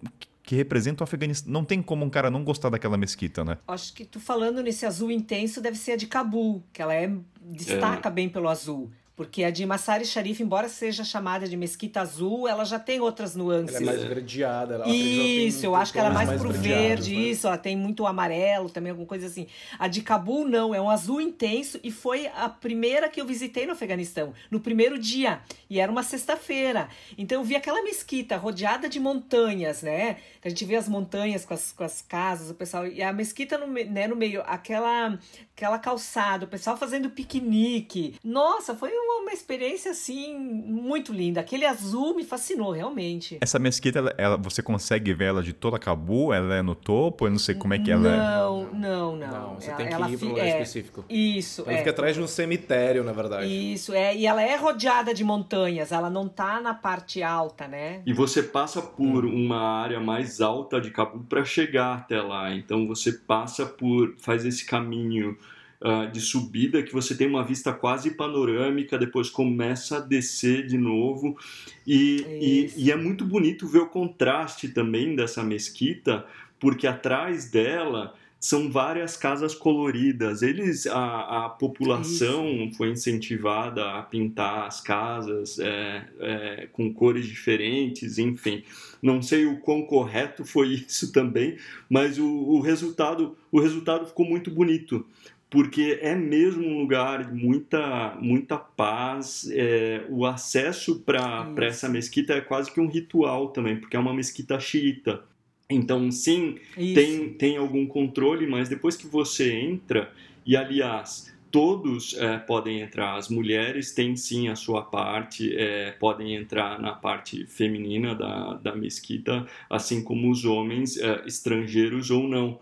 que 0.47 0.55
representa 0.55 1.03
o 1.03 1.05
Afeganistão. 1.05 1.51
Não 1.51 1.65
tem 1.65 1.81
como 1.81 2.05
um 2.05 2.09
cara 2.09 2.31
não 2.31 2.41
gostar 2.41 2.69
daquela 2.69 2.95
mesquita, 2.95 3.43
né? 3.43 3.57
Acho 3.67 3.93
que 3.93 4.05
tu 4.05 4.17
falando 4.17 4.63
nesse 4.63 4.85
azul 4.85 5.11
intenso 5.11 5.59
deve 5.59 5.77
ser 5.77 5.91
a 5.91 5.95
de 5.97 6.07
Cabul, 6.07 6.63
que 6.71 6.81
ela 6.81 6.95
é 6.95 7.11
destaca 7.41 8.07
é. 8.07 8.11
bem 8.11 8.29
pelo 8.29 8.47
azul. 8.47 8.89
Porque 9.17 9.43
a 9.43 9.49
de 9.49 9.65
Massari 9.65 10.05
Sharif, 10.05 10.43
embora 10.43 10.69
seja 10.69 11.03
chamada 11.03 11.47
de 11.47 11.57
mesquita 11.57 12.01
azul, 12.01 12.47
ela 12.47 12.63
já 12.63 12.77
tem 12.77 13.01
outras 13.01 13.35
nuances. 13.35 13.75
Ela 13.75 13.83
é 13.83 13.95
mais 13.95 14.03
verdeada. 14.03 14.75
Ela 14.75 14.87
isso, 14.87 15.65
eu 15.65 15.75
acho 15.75 15.91
que 15.91 15.97
ela 15.97 16.09
é 16.09 16.13
mais, 16.13 16.27
mais 16.29 16.39
pro 16.39 16.51
verde, 16.51 17.15
né? 17.15 17.21
isso. 17.23 17.47
Ela 17.47 17.57
tem 17.57 17.75
muito 17.75 18.05
amarelo 18.05 18.69
também, 18.69 18.91
alguma 18.91 19.07
coisa 19.07 19.25
assim. 19.25 19.47
A 19.79 19.87
de 19.87 20.03
Cabul, 20.03 20.47
não, 20.47 20.75
é 20.75 20.79
um 20.79 20.87
azul 20.87 21.19
intenso 21.19 21.79
e 21.83 21.89
foi 21.89 22.27
a 22.27 22.47
primeira 22.47 23.09
que 23.09 23.19
eu 23.19 23.25
visitei 23.25 23.65
no 23.65 23.71
Afeganistão, 23.71 24.33
no 24.51 24.59
primeiro 24.59 24.99
dia. 24.99 25.41
E 25.67 25.79
era 25.79 25.91
uma 25.91 26.03
sexta-feira. 26.03 26.87
Então 27.17 27.39
eu 27.41 27.43
vi 27.43 27.55
aquela 27.55 27.81
mesquita 27.81 28.37
rodeada 28.37 28.87
de 28.87 28.99
montanhas, 28.99 29.81
né? 29.81 30.17
A 30.45 30.49
gente 30.49 30.63
vê 30.63 30.75
as 30.75 30.87
montanhas 30.87 31.43
com 31.43 31.55
as, 31.55 31.71
com 31.71 31.83
as 31.83 32.03
casas, 32.03 32.51
o 32.51 32.53
pessoal. 32.53 32.85
E 32.85 33.01
a 33.01 33.11
mesquita 33.11 33.57
no, 33.57 33.65
né, 33.65 34.07
no 34.07 34.15
meio, 34.15 34.43
aquela, 34.45 35.17
aquela 35.57 35.79
calçada, 35.79 36.45
o 36.45 36.47
pessoal 36.47 36.77
fazendo 36.77 37.09
piquenique. 37.09 38.13
Nossa, 38.23 38.75
foi 38.75 38.91
uma, 38.91 39.23
uma 39.23 39.33
experiência 39.33 39.89
assim 39.89 40.37
muito 40.37 41.11
linda. 41.11 41.41
Aquele 41.41 41.65
azul 41.65 42.15
me 42.15 42.23
fascinou 42.23 42.71
realmente. 42.71 43.39
Essa 43.41 43.57
mesquita, 43.57 43.97
ela, 43.97 44.13
ela, 44.19 44.37
você 44.37 44.61
consegue 44.61 45.11
ver 45.15 45.25
ela 45.25 45.41
de 45.41 45.53
toda 45.53 45.79
Cabu? 45.79 46.31
Ela 46.31 46.57
é 46.57 46.61
no 46.61 46.75
topo? 46.75 47.25
Eu 47.25 47.31
não 47.31 47.39
sei 47.39 47.55
como 47.55 47.73
é 47.73 47.79
que 47.79 47.89
ela 47.89 48.03
não, 48.03 48.67
é. 48.71 48.77
Não, 48.77 49.15
não, 49.15 49.15
não. 49.15 49.55
Você 49.55 49.69
ela, 49.69 49.77
tem 49.77 49.87
que 49.87 49.93
ela, 49.95 50.09
ir 50.11 50.17
para 50.19 50.27
um 50.27 50.29
lugar 50.29 50.45
é, 50.45 50.49
específico. 50.49 51.05
Isso. 51.09 51.63
Ela 51.63 51.73
é. 51.73 51.77
fica 51.79 51.89
atrás 51.89 52.15
de 52.15 52.21
um 52.21 52.27
cemitério, 52.27 53.03
na 53.03 53.11
verdade. 53.11 53.47
Isso, 53.47 53.93
é. 53.93 54.15
E 54.15 54.27
ela 54.27 54.43
é 54.43 54.55
rodeada 54.55 55.11
de 55.11 55.23
montanhas, 55.23 55.91
ela 55.91 56.11
não 56.11 56.27
tá 56.27 56.61
na 56.61 56.75
parte 56.75 57.23
alta, 57.23 57.67
né? 57.67 58.03
E 58.05 58.13
você 58.13 58.43
passa 58.43 58.79
por 58.79 59.25
hum. 59.25 59.45
uma 59.45 59.59
área 59.81 59.99
mais 59.99 60.39
alta 60.39 60.79
de 60.79 60.91
Cabu 60.91 61.25
para 61.27 61.43
chegar 61.43 61.97
até 61.97 62.21
lá. 62.21 62.53
Então 62.53 62.87
você 62.87 63.11
passa 63.11 63.65
por. 63.65 64.13
faz 64.19 64.45
esse 64.45 64.63
caminho 64.63 65.35
uh, 65.81 66.11
de 66.11 66.21
subida 66.21 66.83
que 66.83 66.93
você 66.93 67.15
tem 67.15 67.27
uma 67.27 67.43
vista 67.43 67.73
quase 67.73 68.11
panorâmica, 68.11 68.97
depois 68.97 69.29
começa 69.29 69.97
a 69.97 69.99
descer 69.99 70.65
de 70.67 70.77
novo. 70.77 71.37
E, 71.85 72.25
e, 72.41 72.85
e 72.85 72.91
é 72.91 72.95
muito 72.95 73.25
bonito 73.25 73.67
ver 73.67 73.79
o 73.79 73.89
contraste 73.89 74.69
também 74.69 75.15
dessa 75.15 75.43
mesquita, 75.43 76.25
porque 76.59 76.87
atrás 76.87 77.49
dela 77.49 78.13
são 78.39 78.69
várias 78.69 79.17
casas 79.17 79.55
coloridas. 79.55 80.41
Eles, 80.41 80.85
a, 80.85 81.45
a 81.45 81.49
população 81.49 82.47
Isso. 82.47 82.77
foi 82.77 82.89
incentivada 82.91 83.91
a 83.91 84.03
pintar 84.03 84.67
as 84.67 84.79
casas 84.79 85.57
é, 85.59 86.07
é, 86.19 86.67
com 86.71 86.93
cores 86.93 87.25
diferentes, 87.25 88.17
enfim. 88.17 88.63
Não 89.01 89.21
sei 89.21 89.45
o 89.45 89.59
quão 89.59 89.83
correto 89.83 90.45
foi 90.45 90.67
isso 90.87 91.11
também, 91.11 91.57
mas 91.89 92.19
o, 92.19 92.27
o 92.27 92.59
resultado, 92.59 93.35
o 93.51 93.59
resultado 93.59 94.05
ficou 94.05 94.25
muito 94.25 94.51
bonito 94.51 95.05
porque 95.49 95.99
é 96.01 96.13
mesmo 96.15 96.65
um 96.65 96.79
lugar 96.81 97.25
de 97.25 97.33
muita, 97.33 98.15
muita 98.19 98.57
paz. 98.57 99.49
É, 99.51 100.05
o 100.09 100.25
acesso 100.25 100.99
para 100.99 101.47
essa 101.61 101.87
mesquita 101.87 102.33
é 102.33 102.41
quase 102.41 102.71
que 102.71 102.81
um 102.81 102.87
ritual 102.87 103.49
também, 103.49 103.77
porque 103.77 103.95
é 103.95 103.99
uma 103.99 104.13
mesquita 104.13 104.59
xiita. 104.59 105.23
Então, 105.69 106.09
sim, 106.11 106.57
tem, 106.75 107.33
tem 107.33 107.57
algum 107.57 107.85
controle, 107.85 108.47
mas 108.47 108.69
depois 108.69 108.95
que 108.95 109.07
você 109.07 109.53
entra, 109.53 110.11
e 110.45 110.55
aliás, 110.55 111.33
todos 111.51 112.13
é, 112.17 112.37
podem 112.37 112.81
entrar, 112.81 113.15
as 113.15 113.29
mulheres 113.29 113.91
têm 113.91 114.15
sim 114.15 114.47
a 114.47 114.55
sua 114.55 114.81
parte, 114.81 115.53
é, 115.57 115.91
podem 115.91 116.35
entrar 116.35 116.79
na 116.79 116.93
parte 116.93 117.45
feminina 117.45 118.15
da, 118.15 118.53
da 118.55 118.75
mesquita, 118.75 119.45
assim 119.69 120.03
como 120.03 120.31
os 120.31 120.45
homens, 120.45 120.97
é, 120.97 121.23
estrangeiros 121.25 122.11
ou 122.11 122.27
não. 122.27 122.59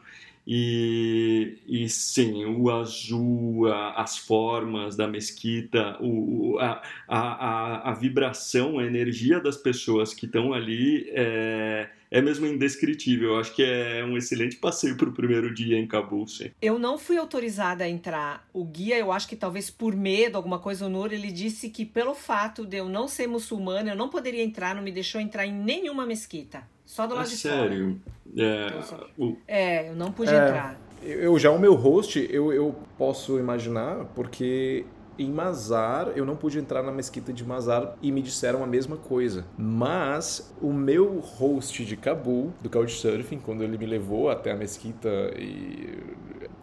E, 0.48 1.58
e 1.68 1.90
sim, 1.90 2.46
o 2.46 2.70
azul, 2.70 3.68
a, 3.68 3.94
as 4.02 4.18
formas 4.18 4.96
da 4.96 5.08
mesquita, 5.08 5.98
o, 6.00 6.60
a, 6.60 6.84
a, 7.08 7.90
a, 7.90 7.94
vibração, 7.94 8.78
a 8.78 8.86
energia 8.86 9.40
das 9.40 9.58
pessoas 9.58 10.14
que 10.14 10.28
estão 10.28 10.54
ali 10.54 11.10
é, 11.10 11.90
é 12.12 12.22
mesmo 12.22 12.46
indescritível. 12.46 13.32
Eu 13.32 13.40
acho 13.40 13.56
que 13.56 13.64
é 13.64 14.06
um 14.06 14.16
excelente 14.16 14.58
passeio 14.58 14.96
para 14.96 15.10
o 15.10 15.14
primeiro 15.14 15.52
dia 15.52 15.80
em 15.80 15.88
Cabul. 15.88 16.28
Sim. 16.28 16.52
Eu 16.62 16.78
não 16.78 17.00
fui 17.00 17.18
autorizada 17.18 17.84
a 17.84 17.90
entrar. 17.90 18.48
O 18.54 18.64
guia, 18.64 19.00
eu 19.00 19.12
acho 19.12 19.28
que 19.28 19.36
talvez 19.36 19.72
por 19.72 19.96
medo, 19.96 20.36
alguma 20.36 20.60
coisa, 20.60 20.86
o 20.86 20.90
Nur, 20.90 21.12
ele 21.12 21.32
disse 21.32 21.70
que 21.70 21.84
pelo 21.84 22.14
fato 22.14 22.68
de 22.68 22.78
eu 22.78 22.88
não 22.88 23.08
ser 23.08 23.26
muçulmana, 23.26 23.90
eu 23.90 23.96
não 23.96 24.10
poderia 24.10 24.44
entrar, 24.44 24.76
não 24.76 24.84
me 24.84 24.92
deixou 24.92 25.20
entrar 25.20 25.48
em 25.48 25.54
nenhuma 25.54 26.06
mesquita. 26.06 26.75
Só 26.86 27.07
do 27.07 27.16
lado 27.16 27.26
Ah, 27.26 27.30
de 27.30 27.36
sério? 27.36 27.99
É, 28.38 28.68
Então, 28.68 28.80
o- 28.80 28.84
fora. 28.84 29.07
É, 29.48 29.90
eu 29.90 29.95
não 29.95 30.12
pude 30.12 30.32
É. 30.34 30.38
entrar. 30.48 30.80
Eu 31.02 31.38
já 31.38 31.52
o 31.52 31.60
meu 31.60 31.76
host, 31.76 32.28
eu, 32.32 32.52
eu 32.53 32.76
posso 32.98 33.38
imaginar, 33.40 34.06
porque 34.16 34.86
em 35.18 35.32
Mazar 35.32 36.12
eu 36.16 36.26
não 36.26 36.36
pude 36.36 36.60
entrar 36.60 36.84
na 36.84 36.92
mesquita 36.92 37.32
de 37.32 37.46
Mazar 37.46 37.96
e 38.02 38.12
me 38.12 38.22
disseram 38.22 38.64
a 38.64 38.68
mesma 38.68 38.98
coisa. 38.98 39.46
Mas 39.58 40.54
o 40.62 40.72
meu 40.72 41.20
host 41.20 41.86
de 41.86 41.96
Cabul, 41.96 42.54
do 42.62 42.70
Couchsurfing, 42.70 43.40
quando 43.40 43.64
ele 43.64 43.78
me 43.78 43.86
levou 43.86 44.30
até 44.30 44.52
a 44.52 44.56
mesquita 44.56 45.10
e 45.38 46.04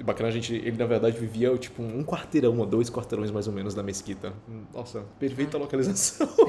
bacana 0.03 0.29
a 0.29 0.33
gente, 0.33 0.55
ele 0.55 0.77
na 0.77 0.87
verdade 0.87 1.19
vivia 1.19 1.57
tipo 1.57 1.83
um 1.83 2.03
quarteirão 2.03 2.59
ou 2.59 2.67
dois 2.67 2.91
quarteirões 2.91 3.31
mais 3.31 3.47
ou 3.47 3.53
menos 3.53 3.75
da 3.75 3.83
mesquita. 3.83 4.33
Nossa, 4.73 5.05
perfeita 5.19 5.59
localização. 5.59 6.29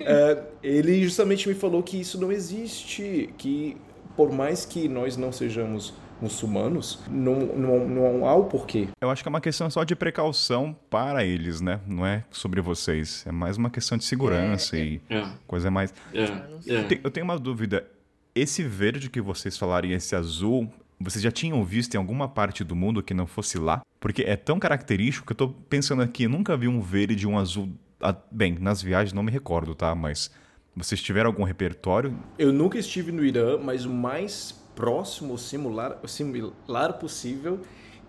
É, 0.00 0.42
ele 0.62 1.02
justamente 1.02 1.48
me 1.48 1.54
falou 1.54 1.82
que 1.82 2.00
isso 2.00 2.18
não 2.20 2.32
existe, 2.32 3.32
que 3.36 3.76
por 4.16 4.32
mais 4.32 4.64
que 4.64 4.88
nós 4.88 5.16
não 5.16 5.30
sejamos 5.30 5.92
muçulmanos, 6.20 7.00
não, 7.10 7.34
não, 7.38 7.88
não 7.88 8.26
há 8.26 8.34
o 8.34 8.44
porquê. 8.44 8.88
Eu 9.00 9.10
acho 9.10 9.22
que 9.22 9.28
é 9.28 9.30
uma 9.30 9.40
questão 9.40 9.70
só 9.70 9.84
de 9.84 9.94
precaução 9.94 10.76
para 10.90 11.24
eles, 11.24 11.60
né? 11.60 11.80
Não 11.86 12.04
é 12.06 12.24
sobre 12.30 12.60
vocês. 12.60 13.24
É 13.26 13.32
mais 13.32 13.56
uma 13.56 13.70
questão 13.70 13.96
de 13.96 14.04
segurança 14.04 14.76
e 14.76 15.00
é, 15.08 15.26
coisa 15.46 15.70
mais. 15.70 15.92
é, 16.12 16.24
é. 16.24 17.00
Eu 17.02 17.10
tenho 17.10 17.24
uma 17.24 17.38
dúvida. 17.38 17.86
Esse 18.34 18.62
verde 18.62 19.10
que 19.10 19.20
vocês 19.20 19.56
falaram 19.56 19.88
e 19.88 19.92
esse 19.92 20.14
azul, 20.14 20.70
vocês 21.00 21.22
já 21.22 21.30
tinham 21.30 21.64
visto 21.64 21.94
em 21.94 21.98
alguma 21.98 22.28
parte 22.28 22.62
do 22.62 22.76
mundo 22.76 23.02
que 23.02 23.14
não 23.14 23.26
fosse 23.26 23.58
lá? 23.58 23.80
Porque 24.00 24.22
é 24.22 24.36
tão 24.36 24.58
característico 24.58 25.26
que 25.26 25.32
eu 25.32 25.36
tô 25.36 25.48
pensando 25.48 26.02
aqui, 26.02 26.24
eu 26.24 26.30
nunca 26.30 26.56
vi 26.56 26.68
um 26.68 26.80
verde 26.80 27.24
e 27.24 27.26
um 27.26 27.38
azul. 27.38 27.68
ah, 28.00 28.14
Bem, 28.30 28.56
nas 28.60 28.80
viagens 28.80 29.12
não 29.12 29.22
me 29.22 29.32
recordo, 29.32 29.74
tá? 29.74 29.92
Mas 29.94 30.30
vocês 30.76 31.02
tiveram 31.02 31.28
algum 31.30 31.42
repertório? 31.42 32.16
Eu 32.38 32.52
nunca 32.52 32.78
estive 32.78 33.10
no 33.10 33.24
Irã, 33.24 33.58
mas 33.58 33.84
o 33.84 33.90
mais 33.90 34.57
próximo, 34.78 35.36
similar, 35.36 35.98
similar 36.06 36.92
possível 37.00 37.58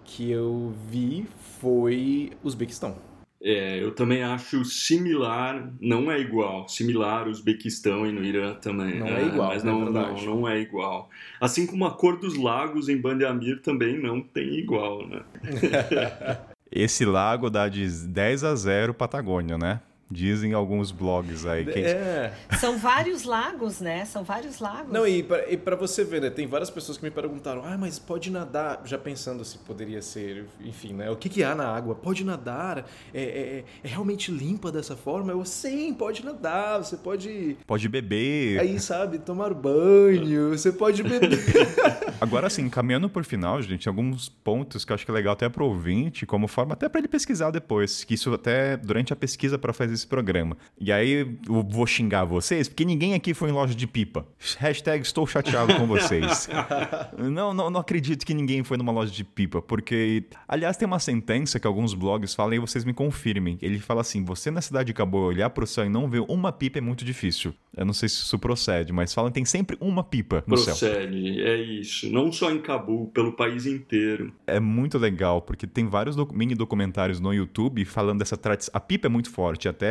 que 0.05 0.29
eu 0.29 0.71
vi 0.87 1.25
foi 1.59 2.31
Uzbequistão. 2.43 2.95
É, 3.41 3.81
eu 3.81 3.95
também 3.95 4.21
acho 4.21 4.63
similar, 4.63 5.73
não 5.81 6.11
é 6.11 6.19
igual, 6.19 6.67
similar 6.67 7.27
o 7.27 7.31
Uzbequistão 7.31 8.05
e 8.05 8.11
no 8.11 8.23
Irã 8.23 8.53
também. 8.53 8.99
Não 8.99 9.07
é 9.07 9.25
igual, 9.25 9.47
mas 9.47 9.63
é 9.63 9.65
não, 9.65 9.79
não, 9.79 9.93
verdade. 9.93 10.25
não 10.27 10.47
é 10.47 10.59
igual. 10.59 11.09
Assim 11.41 11.65
como 11.65 11.85
a 11.85 11.91
cor 11.91 12.19
dos 12.19 12.37
lagos 12.37 12.87
em 12.87 13.01
Bandiamir 13.01 13.63
também 13.63 13.99
não 13.99 14.21
tem 14.21 14.59
igual, 14.59 15.07
né? 15.07 15.23
Esse 16.71 17.03
lago 17.03 17.49
dá 17.49 17.67
de 17.67 17.89
10 17.89 18.43
a 18.43 18.53
0 18.53 18.93
Patagônia, 18.93 19.57
né? 19.57 19.81
Dizem 20.11 20.53
alguns 20.53 20.91
blogs 20.91 21.45
aí. 21.45 21.65
Quem- 21.65 21.83
É. 21.83 22.33
São 22.59 22.77
vários 22.79 23.23
lagos, 23.23 23.79
né? 23.79 24.05
São 24.05 24.23
vários 24.23 24.59
lagos. 24.59 24.91
Não, 24.91 25.07
e 25.07 25.21
pra, 25.21 25.51
e 25.51 25.55
pra 25.55 25.75
você 25.75 26.03
ver, 26.03 26.19
né? 26.21 26.29
Tem 26.29 26.47
várias 26.47 26.69
pessoas 26.69 26.97
que 26.97 27.03
me 27.03 27.11
perguntaram, 27.11 27.63
ah, 27.63 27.77
mas 27.77 27.99
pode 27.99 28.31
nadar? 28.31 28.81
Já 28.85 28.97
pensando 28.97 29.45
se 29.45 29.59
poderia 29.59 30.01
ser, 30.01 30.45
enfim, 30.61 30.93
né? 30.93 31.11
O 31.11 31.15
que, 31.15 31.29
que 31.29 31.43
há 31.43 31.53
na 31.53 31.67
água? 31.67 31.93
Pode 31.93 32.23
nadar? 32.23 32.85
É, 33.13 33.21
é- 33.21 33.63
é 33.83 33.87
realmente 33.87 34.31
limpa 34.31 34.71
dessa 34.71 34.95
forma? 34.95 35.31
Eu, 35.31 35.45
sim, 35.45 35.93
pode 35.93 36.25
nadar, 36.25 36.79
você 36.79 36.97
pode. 36.97 37.55
Pode 37.67 37.87
beber. 37.87 38.59
Aí, 38.59 38.79
sabe, 38.79 39.19
tomar 39.19 39.53
banho, 39.53 40.49
você 40.49 40.71
pode 40.71 41.03
beber. 41.03 41.29
Agora, 42.19 42.47
assim, 42.47 42.67
caminhando 42.69 43.09
por 43.09 43.23
final, 43.23 43.61
gente, 43.61 43.87
alguns 43.87 44.27
pontos 44.27 44.83
que 44.83 44.91
eu 44.91 44.95
acho 44.95 45.05
que 45.05 45.11
é 45.11 45.13
legal 45.13 45.33
até 45.33 45.47
pro 45.47 45.65
ouvinte, 45.65 46.25
como 46.25 46.47
forma 46.47 46.73
até 46.73 46.89
para 46.89 46.99
ele 46.99 47.07
pesquisar 47.07 47.51
depois, 47.51 48.03
que 48.03 48.13
isso 48.15 48.33
até 48.33 48.75
durante 48.75 49.13
a 49.13 49.15
pesquisa 49.15 49.57
para 49.57 49.71
fazer 49.71 49.98
esse 49.99 50.07
programa. 50.07 50.57
E 50.79 50.91
aí 50.91 51.37
eu 51.47 51.63
vou 51.69 51.85
xingar 51.85 52.25
vocês, 52.25 52.67
porque 52.67 52.85
ninguém 52.85 53.13
aqui 53.13 53.33
foi 53.33 53.49
em 53.49 53.53
loja 53.53 53.75
de 53.75 53.87
pipa. 53.87 54.25
Hashtag 54.57 55.03
estou 55.03 55.27
chateado 55.27 55.75
com 55.75 55.85
vocês. 55.85 56.49
não, 57.17 57.53
não, 57.53 57.69
não 57.69 57.79
acredito 57.79 58.25
que 58.25 58.33
ninguém 58.33 58.63
foi 58.63 58.77
numa 58.77 58.91
loja 58.91 59.11
de 59.11 59.23
pipa, 59.23 59.61
porque, 59.61 60.23
aliás, 60.47 60.77
tem 60.77 60.85
uma 60.85 60.99
sentença 60.99 61.59
que 61.59 61.67
alguns 61.67 61.93
blogs 61.93 62.33
falam 62.33 62.53
e 62.53 62.59
vocês 62.59 62.83
me 62.83 62.93
confirmem. 62.93 63.57
Ele 63.61 63.79
fala 63.79 64.01
assim, 64.01 64.23
você 64.23 64.49
na 64.49 64.61
cidade 64.61 64.87
de 64.87 64.93
Cabo 64.93 65.19
olhar 65.19 65.49
pro 65.49 65.67
céu 65.67 65.85
e 65.85 65.89
não 65.89 66.09
ver 66.09 66.23
uma 66.27 66.51
pipa 66.51 66.79
é 66.79 66.81
muito 66.81 67.03
difícil. 67.05 67.53
Eu 67.75 67.85
não 67.85 67.93
sei 67.93 68.09
se 68.09 68.15
isso 68.15 68.37
procede, 68.39 68.91
mas 68.91 69.13
falam 69.13 69.29
que 69.31 69.35
tem 69.35 69.45
sempre 69.45 69.77
uma 69.79 70.03
pipa 70.03 70.43
no 70.45 70.57
céu. 70.57 70.75
Procede, 70.75 71.41
é 71.41 71.55
isso. 71.55 72.11
Não 72.11 72.31
só 72.31 72.51
em 72.51 72.59
Cabul, 72.59 73.07
pelo 73.07 73.33
país 73.33 73.65
inteiro. 73.65 74.33
É 74.47 74.59
muito 74.59 74.97
legal, 74.97 75.41
porque 75.41 75.67
tem 75.67 75.87
vários 75.87 76.15
mini 76.33 76.55
documentários 76.55 77.19
no 77.19 77.33
YouTube 77.33 77.85
falando 77.85 78.19
dessa 78.19 78.35
tradição. 78.35 78.71
A 78.73 78.79
pipa 78.79 79.07
é 79.07 79.09
muito 79.09 79.29
forte, 79.29 79.67
até 79.67 79.88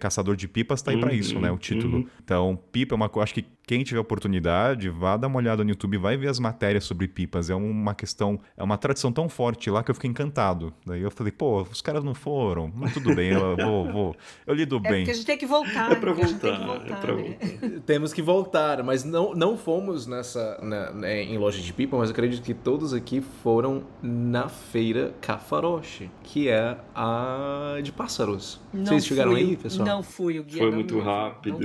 Caçador 0.00 0.36
de 0.36 0.48
Pipas 0.48 0.82
tá 0.82 0.90
aí 0.90 0.98
pra 0.98 1.10
Uhum, 1.10 1.14
isso, 1.14 1.38
né? 1.40 1.50
O 1.50 1.58
título. 1.58 1.98
uhum. 1.98 2.06
Então, 2.22 2.58
pipa 2.72 2.94
é 2.94 2.96
uma 2.96 3.08
coisa. 3.08 3.24
Acho 3.24 3.34
que 3.34 3.44
quem 3.66 3.82
tiver 3.82 3.98
oportunidade, 4.00 4.90
vá 4.90 5.16
dar 5.16 5.26
uma 5.26 5.38
olhada 5.38 5.64
no 5.64 5.70
YouTube, 5.70 5.96
vai 5.96 6.16
ver 6.18 6.28
as 6.28 6.38
matérias 6.38 6.84
sobre 6.84 7.08
pipas. 7.08 7.48
É 7.48 7.54
uma 7.54 7.94
questão, 7.94 8.38
é 8.56 8.62
uma 8.62 8.76
tradição 8.76 9.10
tão 9.10 9.26
forte 9.28 9.70
lá 9.70 9.82
que 9.82 9.90
eu 9.90 9.94
fiquei 9.94 10.10
encantado. 10.10 10.72
Daí 10.86 11.00
eu 11.00 11.10
falei, 11.10 11.32
pô, 11.32 11.62
os 11.62 11.80
caras 11.80 12.04
não 12.04 12.14
foram, 12.14 12.70
mas 12.74 12.92
tudo 12.92 13.14
bem, 13.14 13.30
eu 13.30 13.56
vou, 13.56 13.90
vou. 13.92 14.16
Eu 14.46 14.54
lido 14.54 14.76
É 14.76 14.80
bem. 14.90 14.92
porque 14.98 15.10
a 15.12 15.14
gente 15.14 15.26
tem 15.26 15.38
que 15.38 15.46
voltar. 15.46 15.92
É 15.92 15.94
pra 15.94 16.12
gente 16.12 16.34
tem 16.34 16.52
que 16.54 16.64
voltar, 16.64 16.74
é 16.74 16.78
voltar, 16.88 17.00
pra 17.00 17.14
né? 17.14 17.22
voltar. 17.60 17.80
Temos 17.86 18.12
que 18.12 18.20
voltar, 18.20 18.82
mas 18.82 19.02
não, 19.04 19.34
não 19.34 19.56
fomos 19.56 20.06
nessa 20.06 20.58
na- 20.62 20.90
né, 20.92 21.22
em 21.22 21.38
loja 21.38 21.60
de 21.62 21.72
pipa, 21.72 21.96
mas 21.96 22.10
acredito 22.10 22.42
que 22.44 22.52
todos 22.54 22.92
aqui 22.92 23.22
foram 23.42 23.84
na 24.02 24.48
feira 24.48 25.14
Cafaroche, 25.22 26.10
que 26.22 26.48
é 26.48 26.76
a 26.94 27.78
de 27.82 27.90
pássaros. 27.92 28.60
Não 28.72 28.84
Vocês 28.86 29.06
chegaram 29.06 29.32
aí, 29.34 29.56
pessoal? 29.56 29.86
Não 29.88 30.02
fui, 30.02 30.38
o 30.38 30.44
guia 30.44 30.58
Foi 30.58 30.70
muito 30.70 30.94
me- 30.96 31.02
rápido. 31.02 31.58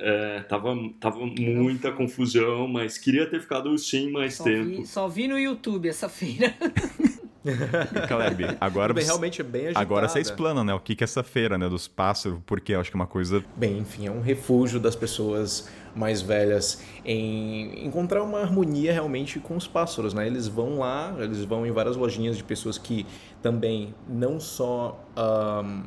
É, 0.00 0.40
tava, 0.48 0.74
tava 1.00 1.18
muita 1.26 1.90
confusão, 1.92 2.66
mas 2.68 2.98
queria 2.98 3.26
ter 3.28 3.40
ficado 3.40 3.76
sim 3.78 4.10
mais 4.10 4.34
Só 4.34 4.44
tempo. 4.44 4.64
vi, 4.82 4.86
só 4.86 5.08
vi 5.08 5.28
no 5.28 5.38
YouTube 5.38 5.88
essa 5.88 6.08
feira. 6.08 6.54
Caleb, 8.08 8.56
agora 8.60 8.92
Bem, 8.92 9.04
você, 9.04 9.08
realmente 9.10 9.40
é 9.40 9.44
bem 9.44 9.62
agitada. 9.66 9.80
agora 9.80 10.08
você 10.08 10.20
explana, 10.20 10.64
né? 10.64 10.74
O 10.74 10.80
que 10.80 10.96
que 10.96 11.04
é 11.04 11.06
essa 11.06 11.22
feira, 11.22 11.56
né? 11.56 11.68
Dos 11.68 11.86
pássaros, 11.86 12.40
porque 12.44 12.72
eu 12.72 12.80
acho 12.80 12.90
que 12.90 12.96
é 12.96 12.98
uma 13.00 13.06
coisa 13.06 13.44
Bem, 13.54 13.78
enfim, 13.78 14.06
é 14.06 14.10
um 14.10 14.20
refúgio 14.20 14.80
das 14.80 14.96
pessoas 14.96 15.68
mais 15.94 16.20
velhas 16.20 16.82
em 17.04 17.86
encontrar 17.86 18.22
uma 18.24 18.40
harmonia 18.40 18.92
realmente 18.92 19.38
com 19.38 19.56
os 19.56 19.66
pássaros, 19.68 20.12
né? 20.12 20.26
Eles 20.26 20.48
vão 20.48 20.78
lá, 20.80 21.14
eles 21.20 21.44
vão 21.44 21.64
em 21.64 21.70
várias 21.70 21.96
lojinhas 21.96 22.36
de 22.36 22.42
pessoas 22.42 22.76
que 22.78 23.06
também 23.40 23.94
não 24.08 24.40
só 24.40 25.00
ahn, 25.16 25.82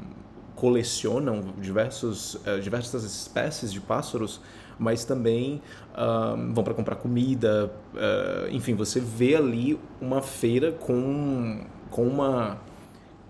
colecionam 0.60 1.54
diversos, 1.58 2.38
eh, 2.46 2.60
diversas 2.60 3.04
espécies 3.06 3.72
de 3.72 3.80
pássaros, 3.80 4.42
mas 4.78 5.06
também 5.06 5.62
vão 6.54 6.64
para 6.64 6.74
comprar 6.74 6.96
comida. 6.96 7.72
eh, 7.96 8.50
enfim, 8.52 8.76
você 8.76 9.00
vê 9.00 9.36
ali 9.36 9.80
uma 10.02 10.22
feira 10.22 10.72
com, 10.72 11.66
com 11.90 12.08
uma. 12.08 12.58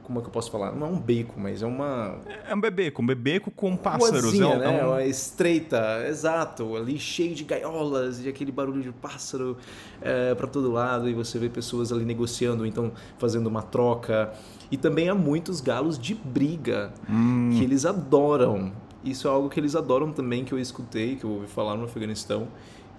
Como 0.09 0.17
é 0.17 0.21
que 0.23 0.27
eu 0.27 0.31
posso 0.31 0.49
falar? 0.49 0.71
Não 0.71 0.87
é 0.87 0.89
um 0.89 0.99
beco, 0.99 1.39
mas 1.39 1.61
é 1.61 1.67
uma, 1.67 2.17
É 2.47 2.55
um 2.55 2.59
bebeco, 2.59 2.99
um 2.99 3.05
bebeco 3.05 3.51
com 3.51 3.77
pássaros. 3.77 4.23
Ruazinha, 4.23 4.43
é 4.45 4.47
um- 4.55 4.57
né? 4.59 4.79
é 4.79 4.83
um- 4.83 4.87
Uma 4.89 5.05
estreita, 5.05 6.03
exato. 6.09 6.75
Ali 6.75 6.97
cheio 6.97 7.35
de 7.35 7.43
gaiolas 7.43 8.25
e 8.25 8.27
aquele 8.27 8.51
barulho 8.51 8.81
de 8.81 8.91
pássaro 8.91 9.55
é, 10.01 10.33
para 10.33 10.47
todo 10.47 10.71
lado. 10.71 11.07
E 11.07 11.13
você 11.13 11.37
vê 11.37 11.47
pessoas 11.47 11.91
ali 11.91 12.03
negociando, 12.05 12.65
então 12.65 12.91
fazendo 13.19 13.45
uma 13.45 13.61
troca. 13.61 14.33
E 14.71 14.77
também 14.77 15.09
há 15.09 15.13
muitos 15.13 15.61
galos 15.61 15.99
de 15.99 16.15
briga 16.15 16.91
Hum. 17.07 17.51
que 17.55 17.63
eles 17.63 17.85
adoram. 17.85 18.71
Isso 19.03 19.27
é 19.27 19.31
algo 19.31 19.47
que 19.47 19.59
eles 19.59 19.75
adoram 19.75 20.11
também, 20.11 20.43
que 20.43 20.51
eu 20.53 20.57
escutei, 20.57 21.17
que 21.17 21.23
eu 21.23 21.29
ouvi 21.29 21.45
falar 21.47 21.77
no 21.77 21.83
Afeganistão. 21.85 22.47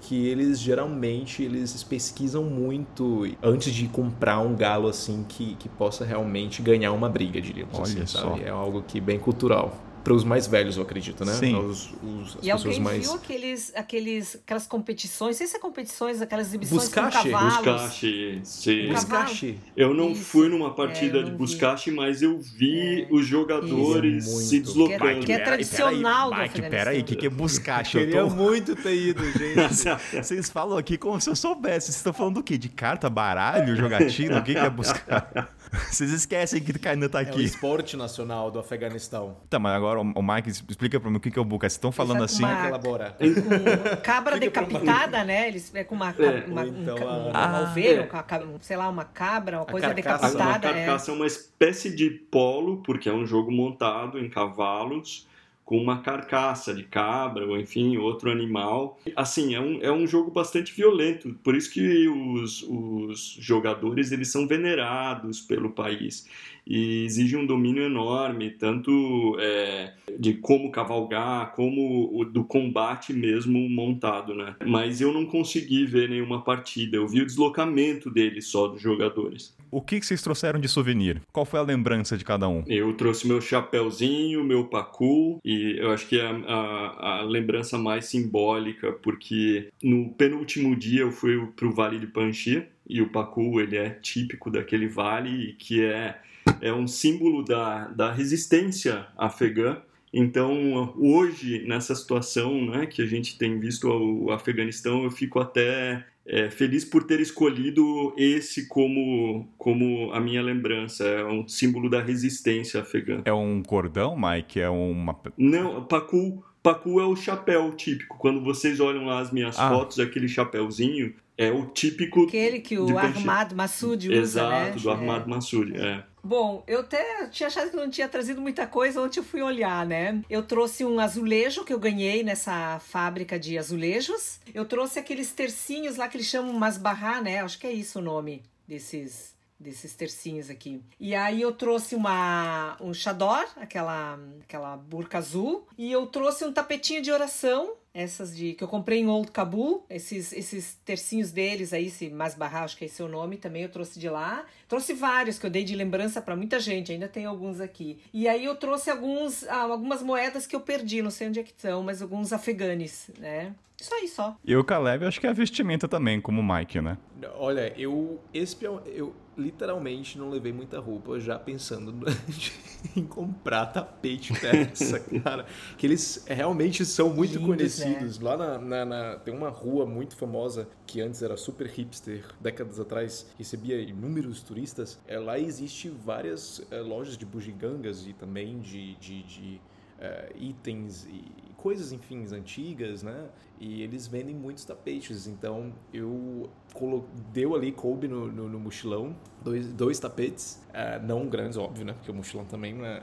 Que 0.01 0.27
eles 0.29 0.59
geralmente 0.59 1.43
eles 1.43 1.83
pesquisam 1.85 2.43
muito 2.45 3.29
antes 3.43 3.73
de 3.73 3.87
comprar 3.89 4.41
um 4.41 4.55
galo 4.57 4.89
assim 4.89 5.25
que, 5.29 5.55
que 5.57 5.69
possa 5.69 6.05
realmente 6.05 6.63
ganhar 6.63 6.93
uma 6.93 7.09
briga, 7.09 7.41
diríamos 7.41 7.75
Olha 7.75 7.83
assim, 7.85 8.07
só. 8.07 8.31
sabe? 8.31 8.45
É 8.45 8.51
algo 8.51 8.83
que 8.83 9.01
bem 9.01 9.19
cultural. 9.19 9.77
Para 10.03 10.15
os 10.15 10.25
mais 10.25 10.47
velhos, 10.47 10.77
eu 10.79 10.83
acredito, 10.83 11.25
né? 11.25 11.33
Sim. 11.35 11.55
Os, 11.57 11.91
os, 12.03 12.29
as 12.29 12.35
E 12.37 12.51
pessoas 12.51 12.65
alguém 12.65 12.81
mais. 12.81 13.03
viu 13.03 13.13
aqueles, 13.15 13.73
aqueles, 13.77 14.35
aquelas 14.37 14.67
competições, 14.67 15.29
não 15.37 15.39
sei 15.39 15.47
se 15.47 15.57
é 15.57 15.61
competições, 15.61 16.23
aquelas 16.23 16.49
exibições 16.49 16.85
Buscache? 16.85 17.19
com 17.19 17.31
cavalos. 17.31 17.55
Buscache, 17.57 18.41
sim. 18.43 18.89
Buscache. 18.89 19.59
Eu 19.77 19.93
não 19.93 20.13
Isso. 20.13 20.23
fui 20.23 20.49
numa 20.49 20.75
partida 20.75 21.19
É, 21.19 21.23
de 21.23 21.31
Buscache, 21.33 21.91
mas 21.91 22.23
eu 22.23 22.39
vi 22.39 23.03
É. 23.03 23.09
os 23.11 23.27
jogadores 23.27 24.27
Isso. 24.27 24.49
se 24.49 24.61
deslocando. 24.61 25.21
Que 25.27 25.33
é 25.33 25.39
tradicional 25.39 26.31
do 26.31 26.37
Mike, 26.41 26.63
peraí, 26.63 27.01
o 27.01 27.05
que, 27.05 27.17
que 27.17 27.27
é 27.27 27.31
buscache? 27.31 27.99
Eu 27.99 28.05
Queria 28.07 28.23
tô... 28.23 28.31
muito 28.31 28.75
ter 28.77 28.95
ido, 28.97 29.23
gente. 29.33 29.85
Vocês 30.25 30.49
falam 30.49 30.79
aqui 30.79 30.97
como 30.97 31.21
se 31.21 31.29
eu 31.29 31.37
soubesse. 31.37 31.87
Vocês 31.87 31.97
estão 31.97 32.13
falando 32.13 32.37
do 32.37 32.43
quê? 32.43 32.57
De 32.57 32.69
carta, 32.71 33.11
baralho, 33.11 33.77
jogatina? 33.77 34.39
O 34.39 34.43
que, 34.43 34.55
que 34.55 34.59
é 34.59 34.71
buscar? 34.71 35.51
Vocês 35.91 36.11
esquecem 36.11 36.61
que 36.61 36.73
Kainan 36.79 37.09
tá 37.09 37.21
É 37.23 37.27
o 37.27 37.29
aqui. 37.29 37.45
esporte 37.45 37.97
nacional 37.97 38.51
do 38.51 38.59
Afeganistão. 38.59 39.37
Tá, 39.49 39.59
mas 39.59 39.73
agora 39.77 40.01
o 40.01 40.23
Mike 40.23 40.51
explica 40.69 40.99
pra 40.99 41.11
mim 41.11 41.17
o 41.19 41.21
que 41.21 41.39
é 41.39 41.41
o 41.41 41.45
buca. 41.45 41.69
Vocês 41.69 41.75
estão 41.75 41.93
falando 41.93 42.25
Exato, 42.25 42.35
assim. 42.35 42.45
uma- 42.45 42.69
Elabora. 42.69 43.17
com 43.19 43.97
cabra 44.03 44.39
decapitada, 44.39 45.23
né? 45.25 45.49
Eles 45.49 45.71
é 45.75 45.85
com 45.85 45.95
uma, 45.95 46.11
É, 46.19 46.45
uma, 46.47 46.63
um 46.63 46.67
então 46.83 46.97
a- 46.97 47.17
uma 47.29 47.31
Ah, 47.35 47.61
ovelha, 47.71 48.01
é. 48.01 48.03
um 48.45 48.59
sei 48.61 48.77
lá, 48.77 48.89
uma 48.89 49.05
cabra, 49.05 49.59
uma 49.59 49.67
coisa 49.67 49.95
carcaça. 49.95 50.27
A, 50.27 50.31
decapitada. 50.31 50.69
é. 50.69 50.73
carcaça 50.87 51.11
é 51.11 51.15
uma 51.15 51.27
espécie 51.27 51.95
de 51.95 52.11
polo, 52.11 52.83
porque 52.85 53.09
é 53.09 53.13
um 53.13 53.25
jogo 53.27 53.51
montado 53.53 54.19
em 54.19 54.29
cavalos, 54.29 55.29
com 55.71 55.77
uma 55.77 56.03
carcaça 56.03 56.75
de 56.75 56.83
cabra, 56.83 57.47
ou 57.47 57.57
enfim, 57.57 57.97
outro 57.97 58.29
animal. 58.29 58.99
Assim, 59.15 59.55
é 59.55 59.61
um, 59.61 59.81
é 59.81 59.93
um 59.93 60.05
jogo 60.05 60.29
bastante 60.29 60.75
violento, 60.75 61.33
por 61.45 61.55
isso 61.55 61.73
que 61.73 62.09
os, 62.09 62.65
os 62.65 63.37
jogadores 63.39 64.11
eles 64.11 64.33
são 64.33 64.49
venerados 64.49 65.41
pelo 65.41 65.71
país. 65.71 66.29
E 66.71 67.05
exige 67.05 67.37
um 67.37 67.45
domínio 67.45 67.83
enorme, 67.83 68.51
tanto 68.51 69.37
é, 69.41 69.93
de 70.17 70.35
como 70.35 70.71
cavalgar, 70.71 71.53
como 71.57 72.17
o, 72.17 72.25
do 72.25 72.45
combate 72.45 73.13
mesmo 73.13 73.69
montado, 73.69 74.37
né? 74.37 74.55
Mas 74.65 75.01
eu 75.01 75.13
não 75.13 75.27
consegui 75.27 75.85
ver 75.85 76.09
nenhuma 76.09 76.43
partida, 76.43 76.97
eu 76.97 77.09
vi 77.09 77.23
o 77.23 77.27
deslocamento 77.27 78.09
deles 78.09 78.47
só, 78.47 78.69
dos 78.69 78.81
jogadores. 78.81 79.53
O 79.69 79.81
que 79.81 79.99
que 79.99 80.07
vocês 80.07 80.23
trouxeram 80.23 80.61
de 80.61 80.69
souvenir? 80.69 81.21
Qual 81.33 81.45
foi 81.45 81.59
a 81.59 81.63
lembrança 81.65 82.17
de 82.17 82.25
cada 82.25 82.49
um? 82.49 82.63
Eu 82.69 82.93
trouxe 82.95 83.27
meu 83.27 83.41
chapéuzinho, 83.41 84.45
meu 84.45 84.65
pacu, 84.65 85.41
e 85.45 85.77
eu 85.79 85.91
acho 85.91 86.09
que 86.09 86.21
é 86.21 86.27
a, 86.27 86.35
a, 86.47 87.19
a 87.19 87.23
lembrança 87.23 87.77
mais 87.77 88.05
simbólica, 88.05 88.93
porque 88.93 89.69
no 89.83 90.11
penúltimo 90.11 90.77
dia 90.77 91.01
eu 91.01 91.11
fui 91.11 91.45
pro 91.57 91.73
Vale 91.73 91.99
de 91.99 92.07
Panjshir, 92.07 92.69
e 92.89 93.01
o 93.01 93.09
pacu 93.09 93.61
ele 93.61 93.77
é 93.77 93.91
típico 93.91 94.51
daquele 94.51 94.89
vale, 94.89 95.51
e 95.51 95.53
que 95.53 95.83
é, 95.83 96.19
é 96.61 96.73
um 96.73 96.87
símbolo 96.87 97.45
da, 97.45 97.89
da 97.89 98.13
resistência 98.13 99.07
afegã. 99.17 99.79
Então, 100.13 100.93
hoje, 100.99 101.65
nessa 101.67 101.95
situação 101.95 102.67
né, 102.67 102.87
que 102.87 103.01
a 103.01 103.07
gente 103.07 103.39
tem 103.39 103.59
visto 103.61 103.89
o 103.89 104.31
Afeganistão, 104.33 105.05
eu 105.05 105.11
fico 105.11 105.39
até 105.39 106.05
é, 106.27 106.51
feliz 106.51 106.85
por 106.85 107.05
ter 107.05 107.21
escolhido 107.21 108.13
esse 108.17 108.67
como, 108.67 109.49
como 109.57 110.13
a 110.13 110.21
minha 110.21 110.43
lembrança. 110.43 111.05
É 111.05 111.25
um 111.25 111.47
símbolo 111.47 111.89
da 111.89 112.03
resistência 112.03 112.81
afegã. 112.81 113.23
É 113.25 113.33
um 113.33 113.63
cordão, 113.63 114.17
Mike? 114.19 114.61
É 114.61 114.69
uma. 114.69 115.17
Não, 115.39 115.85
pacu, 115.85 116.43
pacu 116.63 117.01
é 117.01 117.05
o 117.07 117.15
chapéu 117.15 117.73
típico. 117.77 118.19
Quando 118.19 118.43
vocês 118.43 118.81
olham 118.81 119.07
lá 119.07 119.21
as 119.21 119.31
minhas 119.33 119.59
Ah. 119.59 119.69
fotos, 119.69 120.01
aquele 120.01 120.27
chapéuzinho 120.29 121.15
é 121.41 121.51
o 121.51 121.67
típico. 121.67 122.25
Aquele 122.25 122.61
que 122.61 122.79
o. 122.79 122.99
Armado 122.99 123.57
Massoud 123.57 124.09
usa, 124.09 124.21
Exato, 124.21 124.51
né? 124.51 124.71
do 124.73 124.91
É. 124.91 124.93
Armado 124.93 125.31
Massoud. 125.31 125.75
É. 125.81 126.05
Bom, 126.23 126.63
eu 126.67 126.81
até 126.81 127.29
tinha 127.29 127.47
achado 127.47 127.71
que 127.71 127.77
não 127.77 127.89
tinha 127.89 128.07
trazido 128.07 128.43
muita 128.43 128.67
coisa, 128.67 129.01
ontem 129.01 129.21
eu 129.21 129.25
fui 129.25 129.41
olhar, 129.41 129.87
né? 129.87 130.21
Eu 130.29 130.43
trouxe 130.43 130.85
um 130.85 131.01
azulejo 131.01 131.65
que 131.65 131.73
eu 131.73 131.79
ganhei 131.79 132.23
nessa 132.23 132.79
fábrica 132.81 133.39
de 133.39 133.57
azulejos. 133.57 134.39
Eu 134.53 134.67
trouxe 134.67 134.99
aqueles 134.99 135.33
tercinhos 135.33 135.97
lá 135.97 136.09
que 136.09 136.19
eles 136.19 136.27
chamam 136.27 136.53
masbarrá, 136.53 137.23
né? 137.23 137.41
Acho 137.41 137.59
que 137.59 137.67
é 137.67 137.73
isso 137.73 138.01
o 138.01 138.03
nome 138.03 138.43
desses 138.69 139.35
desses 139.59 139.95
tercinhos 139.95 140.49
aqui. 140.49 140.81
E 140.99 141.15
aí 141.15 141.43
eu 141.43 141.53
trouxe 141.53 141.95
uma 141.95 142.77
um 142.81 142.95
chador, 142.95 143.47
aquela 143.57 144.19
aquela 144.43 144.75
burca 144.77 145.19
azul, 145.19 145.67
e 145.77 145.93
eu 145.93 146.07
trouxe 146.07 146.45
um 146.45 146.53
tapetinho 146.53 147.03
de 147.03 147.13
oração 147.13 147.75
essas 147.93 148.37
de 148.37 148.55
que 148.55 148.63
eu 148.63 148.69
comprei 148.69 149.01
em 149.01 149.07
Old 149.09 149.31
Kabul, 149.33 149.85
esses, 149.91 150.33
esses 150.33 150.75
tercinhos 150.85 151.31
deles 151.33 151.73
aí, 151.73 151.87
esse 151.87 152.09
Masbarra, 152.09 152.61
acho 152.65 152.77
que 152.77 152.85
é 152.85 152.87
esse 152.87 153.03
o 153.03 153.09
nome, 153.09 153.37
também 153.37 153.63
eu 153.63 153.69
trouxe 153.69 153.99
de 153.99 154.09
lá. 154.09 154.45
Trouxe 154.69 154.95
vários 154.95 155.39
que 155.39 155.47
eu 155.47 155.51
dei 155.51 155.65
de 155.65 155.75
lembrança 155.75 156.23
para 156.23 156.37
muita 156.37 156.61
gente, 156.61 156.93
ainda 156.93 157.09
tem 157.09 157.25
alguns 157.25 157.61
aqui. 157.61 157.99
E 158.13 158.29
aí 158.29 158.45
eu 158.45 158.55
trouxe 158.55 158.91
alguns, 158.91 159.45
ah, 159.49 159.63
algumas 159.63 160.03
moedas 160.03 160.47
que 160.47 160.55
eu 160.55 160.61
perdi, 160.61 161.03
não 161.03 161.11
sei 161.11 161.29
onde 161.29 161.41
é 161.41 161.43
que 161.43 161.51
estão, 161.51 161.83
mas 161.83 162.01
alguns 162.01 162.33
afeganes, 162.33 163.11
né? 163.19 163.55
Isso 163.81 163.95
aí 163.95 164.07
só. 164.09 164.37
E 164.45 164.55
o 164.55 164.63
Caleb, 164.63 165.07
acho 165.07 165.19
que 165.19 165.27
é 165.27 165.31
a 165.31 165.33
vestimenta 165.33 165.89
também, 165.89 166.21
como 166.21 166.43
o 166.43 166.45
Mike, 166.47 166.83
né? 166.83 166.99
Olha, 167.37 167.73
eu, 167.79 168.21
esse, 168.33 168.55
eu 168.63 169.15
literalmente 169.39 170.19
não 170.19 170.29
levei 170.29 170.53
muita 170.53 170.79
roupa 170.79 171.19
já 171.19 171.39
pensando 171.39 171.91
no- 171.91 172.07
em 172.95 173.05
comprar 173.07 173.67
tapete 173.67 174.39
persa, 174.39 175.01
cara. 175.25 175.47
Que 175.79 175.87
eles 175.87 176.23
realmente 176.27 176.85
são 176.85 177.09
muito 177.09 177.39
Lindos, 177.39 177.47
conhecidos. 177.47 177.80
Lá 178.21 178.37
na, 178.37 178.59
na- 178.59 178.85
na- 178.85 179.17
tem 179.17 179.35
uma 179.35 179.49
rua 179.49 179.87
muito 179.87 180.17
famosa 180.17 180.69
que 180.87 181.01
antes 181.01 181.23
era 181.23 181.37
super 181.37 181.67
hipster, 181.67 182.25
décadas 182.41 182.79
atrás 182.81 183.27
recebia 183.39 183.81
inúmeros 183.81 184.43
turistas. 184.43 184.99
É, 185.07 185.19
lá 185.19 185.39
existe 185.39 185.89
várias 185.89 186.63
é, 186.71 186.81
lojas 186.81 187.17
de 187.17 187.25
bugigangas 187.27 188.07
e 188.07 188.13
também 188.13 188.59
de, 188.61 188.95
de, 188.97 189.23
de, 189.23 189.61
é, 189.99 190.33
itens 190.39 191.05
e 191.07 191.25
coisas, 191.61 191.93
enfim, 191.93 192.25
antigas, 192.33 193.03
né? 193.03 193.29
E 193.61 193.83
eles 193.83 194.07
vendem 194.07 194.35
muitos 194.35 194.65
tapetes. 194.65 195.27
Então 195.27 195.73
eu 195.93 196.49
colo... 196.73 197.07
deu 197.31 197.55
ali, 197.55 197.71
coube 197.71 198.09
no, 198.09 198.27
no, 198.33 198.49
no 198.49 198.59
mochilão, 198.59 199.15
dois, 199.45 199.67
dois 199.73 199.99
tapetes. 199.99 200.63
Ah, 200.73 200.99
não 200.99 201.29
grandes, 201.29 201.59
óbvio, 201.59 201.85
né? 201.85 201.93
Porque 201.93 202.11
o 202.11 202.15
mochilão 202.15 202.47
também 202.47 202.73
não 202.73 202.87
é. 202.87 203.01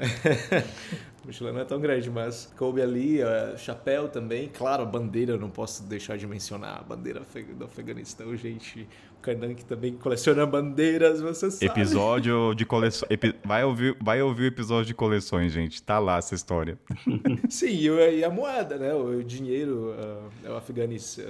o 1.23 1.27
mochilão 1.27 1.53
não 1.53 1.61
é 1.61 1.65
tão 1.65 1.79
grande, 1.79 2.09
mas 2.09 2.51
coube 2.57 2.81
ali, 2.81 3.21
ah, 3.21 3.55
chapéu 3.55 4.09
também. 4.09 4.49
Claro, 4.49 4.81
a 4.81 4.85
bandeira 4.85 5.34
eu 5.34 5.39
não 5.39 5.49
posso 5.49 5.84
deixar 5.84 6.17
de 6.17 6.25
mencionar. 6.25 6.79
A 6.79 6.84
bandeira 6.84 7.21
do 7.55 7.65
Afeganistão, 7.65 8.35
gente. 8.35 8.88
O 9.17 9.21
Kainan 9.21 9.53
que 9.55 9.65
também 9.65 9.93
coleciona 9.93 10.45
bandeiras, 10.45 11.21
você 11.21 11.51
sabe. 11.51 11.65
Episódio 11.65 12.53
de 12.55 12.65
coleções. 12.65 13.09
Vai, 13.43 13.63
ouvir, 13.63 13.97
vai 14.01 14.21
ouvir 14.21 14.43
o 14.43 14.47
episódio 14.47 14.85
de 14.85 14.93
coleções, 14.93 15.51
gente. 15.51 15.84
Tá 15.84 15.99
lá 15.99 16.17
essa 16.17 16.34
história. 16.34 16.79
Sim, 17.49 17.67
e, 17.67 18.19
e 18.19 18.23
a 18.23 18.29
moeda, 18.29 18.46
né? 18.79 18.93
O 18.93 19.23
dinheiro, 19.23 19.93
ah, 20.45 20.51
o 20.51 20.55
Afeganistão 20.55 21.25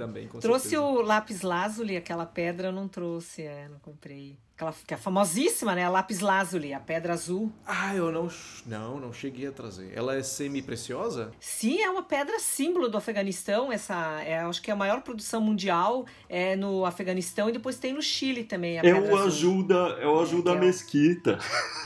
também, 0.00 0.26
com 0.26 0.38
trouxe 0.38 0.70
certeza. 0.70 0.82
o 0.82 1.02
lápis 1.02 1.42
lazuli, 1.42 1.94
aquela 1.94 2.24
pedra 2.24 2.68
eu 2.68 2.72
não 2.72 2.88
trouxe, 2.88 3.42
é, 3.42 3.68
não 3.68 3.78
comprei. 3.78 4.38
Aquela 4.60 4.74
que 4.86 4.92
é 4.92 4.96
famosíssima, 4.98 5.74
né? 5.74 5.84
A 5.86 5.88
lápis 5.88 6.20
lazuli, 6.20 6.74
a 6.74 6.78
pedra 6.80 7.14
azul. 7.14 7.50
Ah, 7.66 7.94
eu 7.96 8.12
não, 8.12 8.28
não, 8.66 9.00
não 9.00 9.10
cheguei 9.10 9.46
a 9.46 9.52
trazer. 9.52 9.90
Ela 9.96 10.16
é 10.16 10.22
semi-preciosa? 10.22 11.30
Sim, 11.40 11.80
é 11.80 11.88
uma 11.88 12.02
pedra 12.02 12.38
símbolo 12.38 12.86
do 12.90 12.98
Afeganistão. 12.98 13.72
Essa 13.72 13.94
é, 14.22 14.38
acho 14.40 14.60
que 14.60 14.70
é 14.70 14.74
a 14.74 14.76
maior 14.76 15.00
produção 15.00 15.40
mundial 15.40 16.04
é 16.28 16.56
no 16.56 16.84
Afeganistão 16.84 17.48
e 17.48 17.52
depois 17.52 17.78
tem 17.78 17.94
no 17.94 18.02
Chile 18.02 18.44
também. 18.44 18.76
A 18.78 18.80
É 18.80 18.92
pedra 18.92 19.14
o 19.14 19.18
azul 19.18 19.62
da, 19.66 19.96
é 19.98 20.06
o 20.06 20.20
É, 20.20 20.42
da 20.42 20.42
que 20.42 20.48
é 20.56 20.60
o- 20.60 20.64
mesquita. 20.64 21.38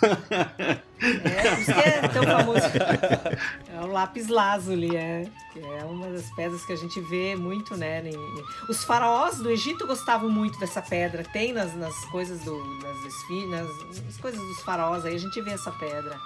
É, 0.02 1.50
por 1.50 1.58
isso 1.60 1.74
que 1.74 1.80
é 1.80 2.08
tão 2.08 2.22
famoso. 2.24 2.60
É 3.72 3.80
o 3.82 3.86
lápis 3.86 4.28
lazuli, 4.28 4.96
é. 4.96 5.26
Que 5.52 5.60
é 5.60 5.84
uma 5.84 6.08
das 6.08 6.28
pedras 6.34 6.64
que 6.64 6.72
a 6.72 6.76
gente 6.76 7.00
vê 7.02 7.36
muito, 7.36 7.76
né? 7.76 8.02
Os 8.68 8.82
faraós 8.84 9.38
do 9.38 9.50
Egito 9.50 9.86
gostavam 9.86 10.28
muito 10.30 10.58
dessa 10.58 10.80
pedra. 10.82 11.22
Tem 11.22 11.52
nas, 11.52 11.74
nas 11.76 11.94
coisas 12.06 12.40
do. 12.40 12.54
Nas, 12.82 13.04
esfi- 13.04 13.46
nas, 13.46 13.68
nas 14.04 14.16
coisas 14.18 14.40
dos 14.40 14.60
faraós 14.60 15.04
aí 15.04 15.14
a 15.14 15.18
gente 15.18 15.40
vê 15.42 15.50
essa 15.52 15.70
pedra. 15.72 16.18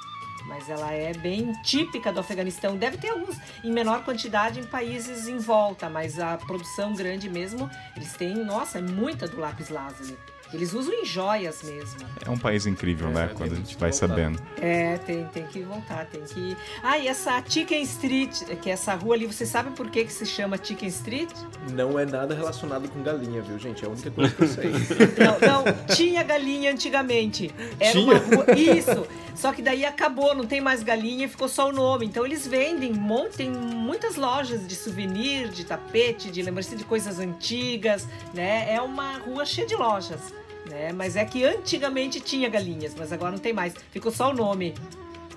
Mas 0.46 0.68
ela 0.70 0.92
é 0.92 1.12
bem 1.12 1.52
típica 1.62 2.12
do 2.12 2.20
Afeganistão. 2.20 2.76
Deve 2.76 2.96
ter 2.96 3.08
alguns 3.10 3.36
em 3.62 3.70
menor 3.72 4.02
quantidade 4.04 4.60
em 4.60 4.64
países 4.64 5.28
em 5.28 5.36
volta, 5.38 5.90
mas 5.90 6.18
a 6.18 6.38
produção 6.38 6.94
grande 6.94 7.28
mesmo, 7.28 7.68
eles 7.96 8.12
têm, 8.14 8.34
nossa, 8.44 8.78
é 8.78 8.82
muita 8.82 9.26
do 9.28 9.38
lápis 9.38 9.68
lazuli. 9.68 10.16
Eles 10.52 10.72
usam 10.72 10.94
em 10.94 11.04
joias 11.04 11.62
mesmo. 11.62 12.00
É 12.24 12.30
um 12.30 12.38
país 12.38 12.66
incrível, 12.66 13.08
É, 13.08 13.12
né? 13.12 13.30
Quando 13.34 13.52
a 13.52 13.56
gente 13.56 13.76
vai 13.76 13.90
voltar. 13.90 14.08
sabendo. 14.08 14.42
É, 14.60 14.96
tem, 14.98 15.24
tem 15.26 15.46
que 15.46 15.60
voltar, 15.60 16.06
tem 16.06 16.22
que. 16.22 16.56
Ah, 16.82 16.98
e 16.98 17.06
essa 17.08 17.42
Chicken 17.46 17.82
Street, 17.82 18.44
que 18.60 18.70
é 18.70 18.72
essa 18.72 18.94
rua 18.94 19.14
ali, 19.14 19.26
você 19.26 19.44
sabe 19.44 19.70
por 19.70 19.90
que, 19.90 20.04
que 20.04 20.12
se 20.12 20.24
chama 20.24 20.56
Chicken 20.62 20.88
Street? 20.88 21.30
Não 21.72 21.98
é 21.98 22.06
nada 22.06 22.34
relacionado 22.34 22.88
com 22.88 23.02
galinha, 23.02 23.42
viu, 23.42 23.58
gente? 23.58 23.84
É 23.84 23.86
a 23.86 23.90
única 23.90 24.10
coisa 24.10 24.34
que 24.34 24.42
eu 24.42 24.48
sei. 24.48 24.70
Não, 25.18 25.64
não, 25.64 25.94
tinha 25.94 26.22
galinha 26.22 26.72
antigamente. 26.72 27.50
Era 27.78 27.92
Tinha? 27.92 28.04
uma 28.04 28.18
rua. 28.18 28.46
Isso! 28.56 29.06
Só 29.34 29.52
que 29.52 29.62
daí 29.62 29.84
acabou, 29.84 30.34
não 30.34 30.44
tem 30.46 30.60
mais 30.60 30.82
galinha, 30.82 31.28
ficou 31.28 31.48
só 31.48 31.68
o 31.68 31.72
nome. 31.72 32.06
Então 32.06 32.26
eles 32.26 32.44
vendem, 32.46 32.92
tem 33.36 33.50
muitas 33.50 34.16
lojas 34.16 34.66
de 34.66 34.74
souvenir, 34.74 35.48
de 35.50 35.64
tapete, 35.64 36.28
de 36.28 36.42
lembrança 36.42 36.74
de 36.74 36.82
coisas 36.84 37.20
antigas, 37.20 38.08
né? 38.34 38.72
É 38.74 38.80
uma 38.80 39.18
rua 39.18 39.44
cheia 39.46 39.66
de 39.66 39.76
lojas. 39.76 40.34
Né? 40.68 40.92
Mas 40.92 41.16
é 41.16 41.24
que 41.24 41.44
antigamente 41.44 42.20
tinha 42.20 42.48
galinhas, 42.48 42.94
mas 42.96 43.12
agora 43.12 43.32
não 43.32 43.38
tem 43.38 43.52
mais. 43.52 43.74
Ficou 43.90 44.12
só 44.12 44.30
o 44.30 44.34
nome. 44.34 44.74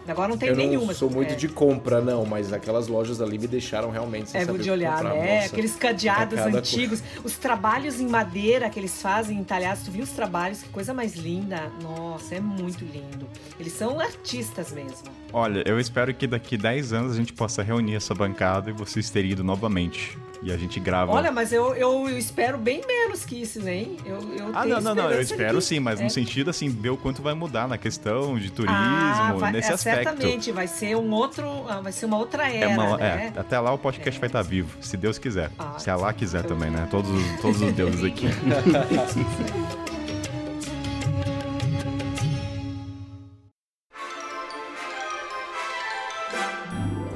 Agora 0.07 0.27
não 0.27 0.37
tem 0.37 0.49
eu 0.49 0.55
não 0.55 0.65
nenhuma. 0.65 0.93
sou 0.93 1.09
muito 1.09 1.33
é. 1.33 1.35
de 1.35 1.47
compra, 1.47 2.01
não, 2.01 2.25
mas 2.25 2.51
aquelas 2.51 2.87
lojas 2.87 3.21
ali 3.21 3.37
me 3.37 3.47
deixaram 3.47 3.91
realmente 3.91 4.31
sem 4.31 4.41
É 4.41 4.45
saber 4.45 4.59
de 4.59 4.71
olhar, 4.71 4.95
comprar, 4.95 5.13
né? 5.13 5.35
nossa. 5.35 5.47
Aqueles 5.47 5.75
cadeados 5.75 6.39
antigos, 6.39 7.03
os 7.23 7.37
trabalhos 7.37 7.99
em 7.99 8.07
madeira 8.07 8.69
que 8.69 8.79
eles 8.79 8.99
fazem 9.01 9.37
entalhados. 9.37 9.83
Tu 9.83 9.91
viu 9.91 10.03
os 10.03 10.09
trabalhos? 10.09 10.63
Que 10.63 10.69
coisa 10.69 10.93
mais 10.93 11.15
linda. 11.15 11.71
Nossa, 11.81 12.35
é 12.35 12.39
muito 12.39 12.83
lindo. 12.83 13.27
Eles 13.59 13.73
são 13.73 13.99
artistas 13.99 14.71
mesmo. 14.71 15.07
Olha, 15.31 15.63
eu 15.67 15.79
espero 15.79 16.13
que 16.13 16.25
daqui 16.25 16.57
10 16.57 16.93
anos 16.93 17.13
a 17.13 17.15
gente 17.15 17.33
possa 17.33 17.61
reunir 17.61 17.95
essa 17.95 18.15
bancada 18.15 18.71
e 18.71 18.73
vocês 18.73 19.09
terem 19.09 19.31
ido 19.31 19.43
novamente 19.43 20.17
E 20.43 20.51
a 20.51 20.57
gente 20.57 20.79
grava. 20.79 21.11
Olha, 21.11 21.31
mas 21.31 21.53
eu, 21.53 21.75
eu, 21.75 22.09
espero 22.17 22.57
bem 22.57 22.81
menos 22.87 23.23
que 23.23 23.41
isso, 23.43 23.59
hein? 23.69 23.97
Eu, 24.03 24.15
eu 24.35 24.49
ah, 24.53 24.65
não, 24.65 24.81
não, 24.81 24.95
não. 24.95 25.11
Eu 25.11 25.21
espero 25.21 25.59
que- 25.59 25.63
sim, 25.63 25.79
mas 25.79 25.99
é. 26.01 26.03
no 26.03 26.09
sentido 26.09 26.49
assim, 26.49 26.67
ver 26.67 26.89
o 26.89 26.97
quanto 26.97 27.21
vai 27.21 27.35
mudar 27.35 27.67
na 27.67 27.77
questão 27.77 28.39
de 28.39 28.49
turismo, 28.51 28.75
Ah, 28.75 29.33
vai- 29.37 29.51
nesse 29.51 29.69
é, 29.69 29.73
aspecto. 29.75 30.03
Certamente, 30.03 30.51
vai 30.51 30.65
ser 30.67 30.95
um 30.97 31.11
outro. 31.11 31.47
ah, 31.69 31.79
Vai 31.81 31.91
ser 31.91 32.07
uma 32.07 32.17
outra 32.17 32.49
É 32.51 32.57
era, 32.61 32.69
uma- 32.73 32.97
né? 32.97 33.31
é, 33.35 33.39
até 33.39 33.59
lá 33.59 33.71
o 33.71 33.77
podcast 33.77 34.19
vai 34.19 34.27
estar 34.27 34.41
vivo, 34.41 34.75
se 34.81 34.97
Deus 34.97 35.19
quiser. 35.19 35.51
Ah, 35.59 35.77
se 35.77 35.89
Allah 35.91 36.11
quiser 36.11 36.43
também, 36.43 36.71
né? 36.71 36.87
Todos, 36.89 37.11
os- 37.11 37.41
todos 37.41 37.61
os 37.61 37.71
deuses 37.73 38.03
aqui. 38.05 38.25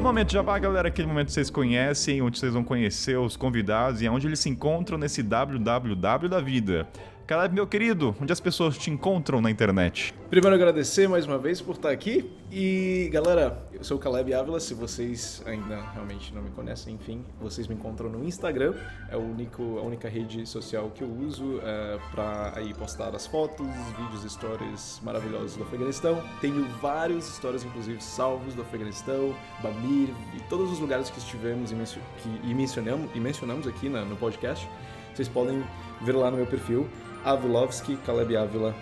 Momento 0.05 0.33
Jabá, 0.33 0.59
galera, 0.59 0.89
aquele 0.89 1.07
momento 1.07 1.29
que 1.29 1.33
vocês 1.33 1.49
conhecem, 1.49 2.21
onde 2.21 2.37
vocês 2.37 2.53
vão 2.53 2.63
conhecer 2.63 3.17
os 3.17 3.35
convidados 3.35 4.03
e 4.03 4.07
onde 4.07 4.27
eles 4.27 4.37
se 4.37 4.47
encontram 4.47 4.99
nesse 4.99 5.23
www 5.23 6.29
da 6.29 6.39
vida. 6.39 6.87
Caleb, 7.27 7.55
meu 7.55 7.65
querido, 7.65 8.15
onde 8.21 8.31
as 8.31 8.39
pessoas 8.39 8.77
te 8.77 8.91
encontram 8.91 9.41
na 9.41 9.49
internet? 9.49 10.13
Primeiro 10.29 10.55
agradecer 10.55 11.09
mais 11.09 11.25
uma 11.25 11.39
vez 11.39 11.59
por 11.59 11.73
estar 11.73 11.89
aqui. 11.89 12.31
E 12.51 13.09
galera, 13.11 13.67
eu 13.73 13.83
sou 13.83 13.97
o 13.97 13.99
Caleb 13.99 14.31
Ávila, 14.31 14.59
se 14.59 14.75
vocês 14.75 15.41
ainda 15.43 15.81
realmente 15.95 16.31
não 16.35 16.43
me 16.43 16.51
conhecem, 16.51 16.93
enfim, 16.93 17.25
vocês 17.41 17.67
me 17.67 17.73
encontram 17.73 18.11
no 18.11 18.23
Instagram, 18.23 18.75
é 19.09 19.17
o 19.17 19.21
único, 19.21 19.79
a 19.79 19.81
única 19.81 20.07
rede 20.07 20.45
social 20.45 20.91
que 20.93 21.01
eu 21.03 21.09
uso 21.09 21.59
é, 21.63 21.97
para 22.11 22.53
aí 22.57 22.75
postar 22.75 23.15
as 23.15 23.25
fotos, 23.25 23.65
vídeos, 23.97 24.31
stories 24.31 25.01
maravilhosos 25.03 25.57
do 25.57 25.63
Afeganistão. 25.63 26.21
Tenho 26.39 26.63
vários 26.79 27.25
stories, 27.25 27.63
inclusive, 27.63 28.03
salvos 28.03 28.53
do 28.53 28.61
Afeganistão, 28.61 29.33
Bamir 29.63 30.09
e 30.35 30.39
todos 30.47 30.71
os 30.71 30.79
lugares 30.79 31.09
que 31.09 31.17
estivemos 31.17 31.71
e, 31.71 31.75
mencio- 31.75 32.01
que- 32.21 32.47
e 32.47 32.53
mencionamos, 32.53 33.09
e 33.15 33.19
mencionamos 33.19 33.65
aqui 33.65 33.89
na- 33.89 34.05
no 34.05 34.15
podcast. 34.15 34.69
Vocês 35.15 35.29
podem 35.29 35.63
ver 36.01 36.11
lá 36.13 36.29
no 36.29 36.35
meu 36.35 36.45
perfil, 36.45 36.89
Avilovski, 37.25 37.97
Caleb 38.05 38.37
Ávila. 38.37 38.75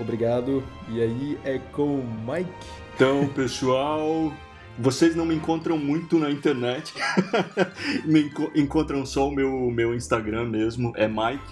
Obrigado. 0.00 0.62
E 0.88 1.02
aí 1.02 1.38
é 1.44 1.58
com 1.58 1.96
o 1.96 2.04
Mike. 2.26 2.50
Então, 2.94 3.28
pessoal, 3.28 4.32
vocês 4.78 5.14
não 5.14 5.26
me 5.26 5.34
encontram 5.34 5.76
muito 5.76 6.18
na 6.18 6.30
internet. 6.30 6.94
me 8.06 8.22
enco- 8.22 8.50
encontram 8.54 9.04
só 9.04 9.28
o 9.28 9.32
meu, 9.34 9.70
meu 9.70 9.94
Instagram 9.94 10.48
mesmo. 10.48 10.92
É 10.96 11.06
Mike, 11.08 11.42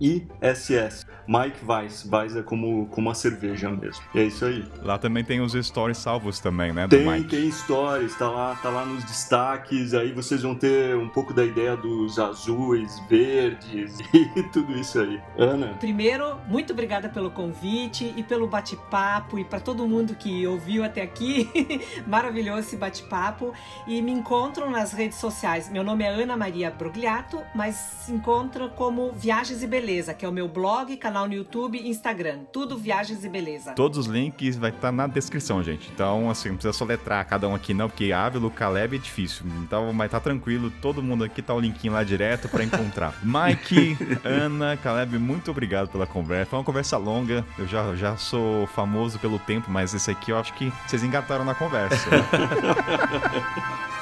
M-I-K-E-W-E-I-S-S. 0.00 1.06
Mike 1.28 1.58
Weiss. 1.66 2.08
Weiss 2.10 2.36
é 2.36 2.42
como, 2.42 2.86
como 2.86 3.10
a 3.10 3.14
cerveja 3.14 3.68
mesmo. 3.68 4.04
É 4.14 4.22
isso 4.22 4.44
aí. 4.44 4.64
Lá 4.82 4.96
também 4.96 5.24
tem 5.24 5.40
os 5.40 5.54
stories 5.54 5.98
salvos 5.98 6.38
também, 6.38 6.72
né, 6.72 6.86
do 6.86 6.96
Tem, 6.96 7.04
Mike. 7.04 7.28
tem 7.28 7.50
stories, 7.50 8.16
tá 8.16 8.30
lá, 8.30 8.54
tá 8.54 8.70
lá 8.70 8.84
nos 8.84 9.02
destaques, 9.04 9.92
aí 9.92 10.12
vocês 10.12 10.42
vão 10.42 10.54
ter 10.54 10.96
um 10.96 11.08
pouco 11.08 11.34
da 11.34 11.44
ideia 11.44 11.76
dos 11.76 12.18
azuis, 12.18 13.00
verdes 13.08 13.98
e 14.14 14.42
tudo 14.52 14.72
isso 14.78 15.00
aí. 15.00 15.20
Ana, 15.36 15.74
Primeiro, 15.80 16.38
muito 16.46 16.72
obrigada 16.72 17.08
pelo 17.08 17.30
convite 17.30 18.14
e 18.16 18.22
pelo 18.22 18.46
bate-papo 18.46 19.38
e 19.38 19.44
para 19.44 19.58
todo 19.58 19.86
mundo 19.88 20.14
que 20.14 20.46
ouviu 20.46 20.84
até 20.84 21.02
aqui. 21.02 21.50
Maravilhoso 22.06 22.60
esse 22.60 22.76
bate-papo. 22.76 23.52
E 23.86 24.00
me 24.00 24.12
encontram 24.12 24.70
nas 24.70 24.92
redes 24.92 25.18
sociais. 25.18 25.68
Meu 25.68 25.82
nome 25.82 26.04
é 26.04 26.08
Ana 26.08 26.36
Maria 26.36 26.70
Brogliato, 26.70 27.42
mas 27.54 27.74
se 27.74 28.12
encontra 28.12 28.68
como 28.68 29.12
Viagens 29.12 29.62
e 29.62 29.66
Beleza, 29.66 29.85
que 29.86 30.24
é 30.24 30.28
o 30.28 30.32
meu 30.32 30.48
blog, 30.48 30.96
canal 30.96 31.28
no 31.28 31.34
YouTube 31.34 31.78
e 31.78 31.88
Instagram. 31.88 32.40
Tudo 32.52 32.76
Viagens 32.76 33.24
e 33.24 33.28
Beleza. 33.28 33.72
Todos 33.72 33.98
os 33.98 34.06
links 34.06 34.56
vai 34.56 34.70
estar 34.70 34.90
na 34.90 35.06
descrição, 35.06 35.62
gente. 35.62 35.88
Então, 35.94 36.28
assim, 36.28 36.48
não 36.48 36.56
precisa 36.56 36.72
soletrar 36.72 37.24
cada 37.24 37.48
um 37.48 37.54
aqui, 37.54 37.72
não, 37.72 37.88
porque 37.88 38.10
Ávila, 38.10 38.50
Caleb 38.50 38.96
é 38.96 38.98
difícil. 38.98 39.46
Então, 39.62 39.96
vai 39.96 40.08
estar 40.08 40.18
tranquilo. 40.18 40.72
Todo 40.82 41.00
mundo 41.00 41.22
aqui 41.22 41.40
tá 41.40 41.54
o 41.54 41.60
linkinho 41.60 41.92
lá 41.92 42.02
direto 42.02 42.48
para 42.48 42.64
encontrar. 42.64 43.14
Mike, 43.22 43.96
Ana, 44.24 44.76
Caleb, 44.76 45.18
muito 45.20 45.52
obrigado 45.52 45.88
pela 45.88 46.06
conversa. 46.06 46.50
Foi 46.50 46.58
uma 46.58 46.64
conversa 46.64 46.96
longa. 46.96 47.44
Eu 47.56 47.68
já, 47.68 47.94
já 47.94 48.16
sou 48.16 48.66
famoso 48.66 49.20
pelo 49.20 49.38
tempo, 49.38 49.70
mas 49.70 49.94
esse 49.94 50.10
aqui 50.10 50.32
eu 50.32 50.38
acho 50.38 50.52
que 50.54 50.72
vocês 50.84 51.04
engataram 51.04 51.44
na 51.44 51.54
conversa. 51.54 52.10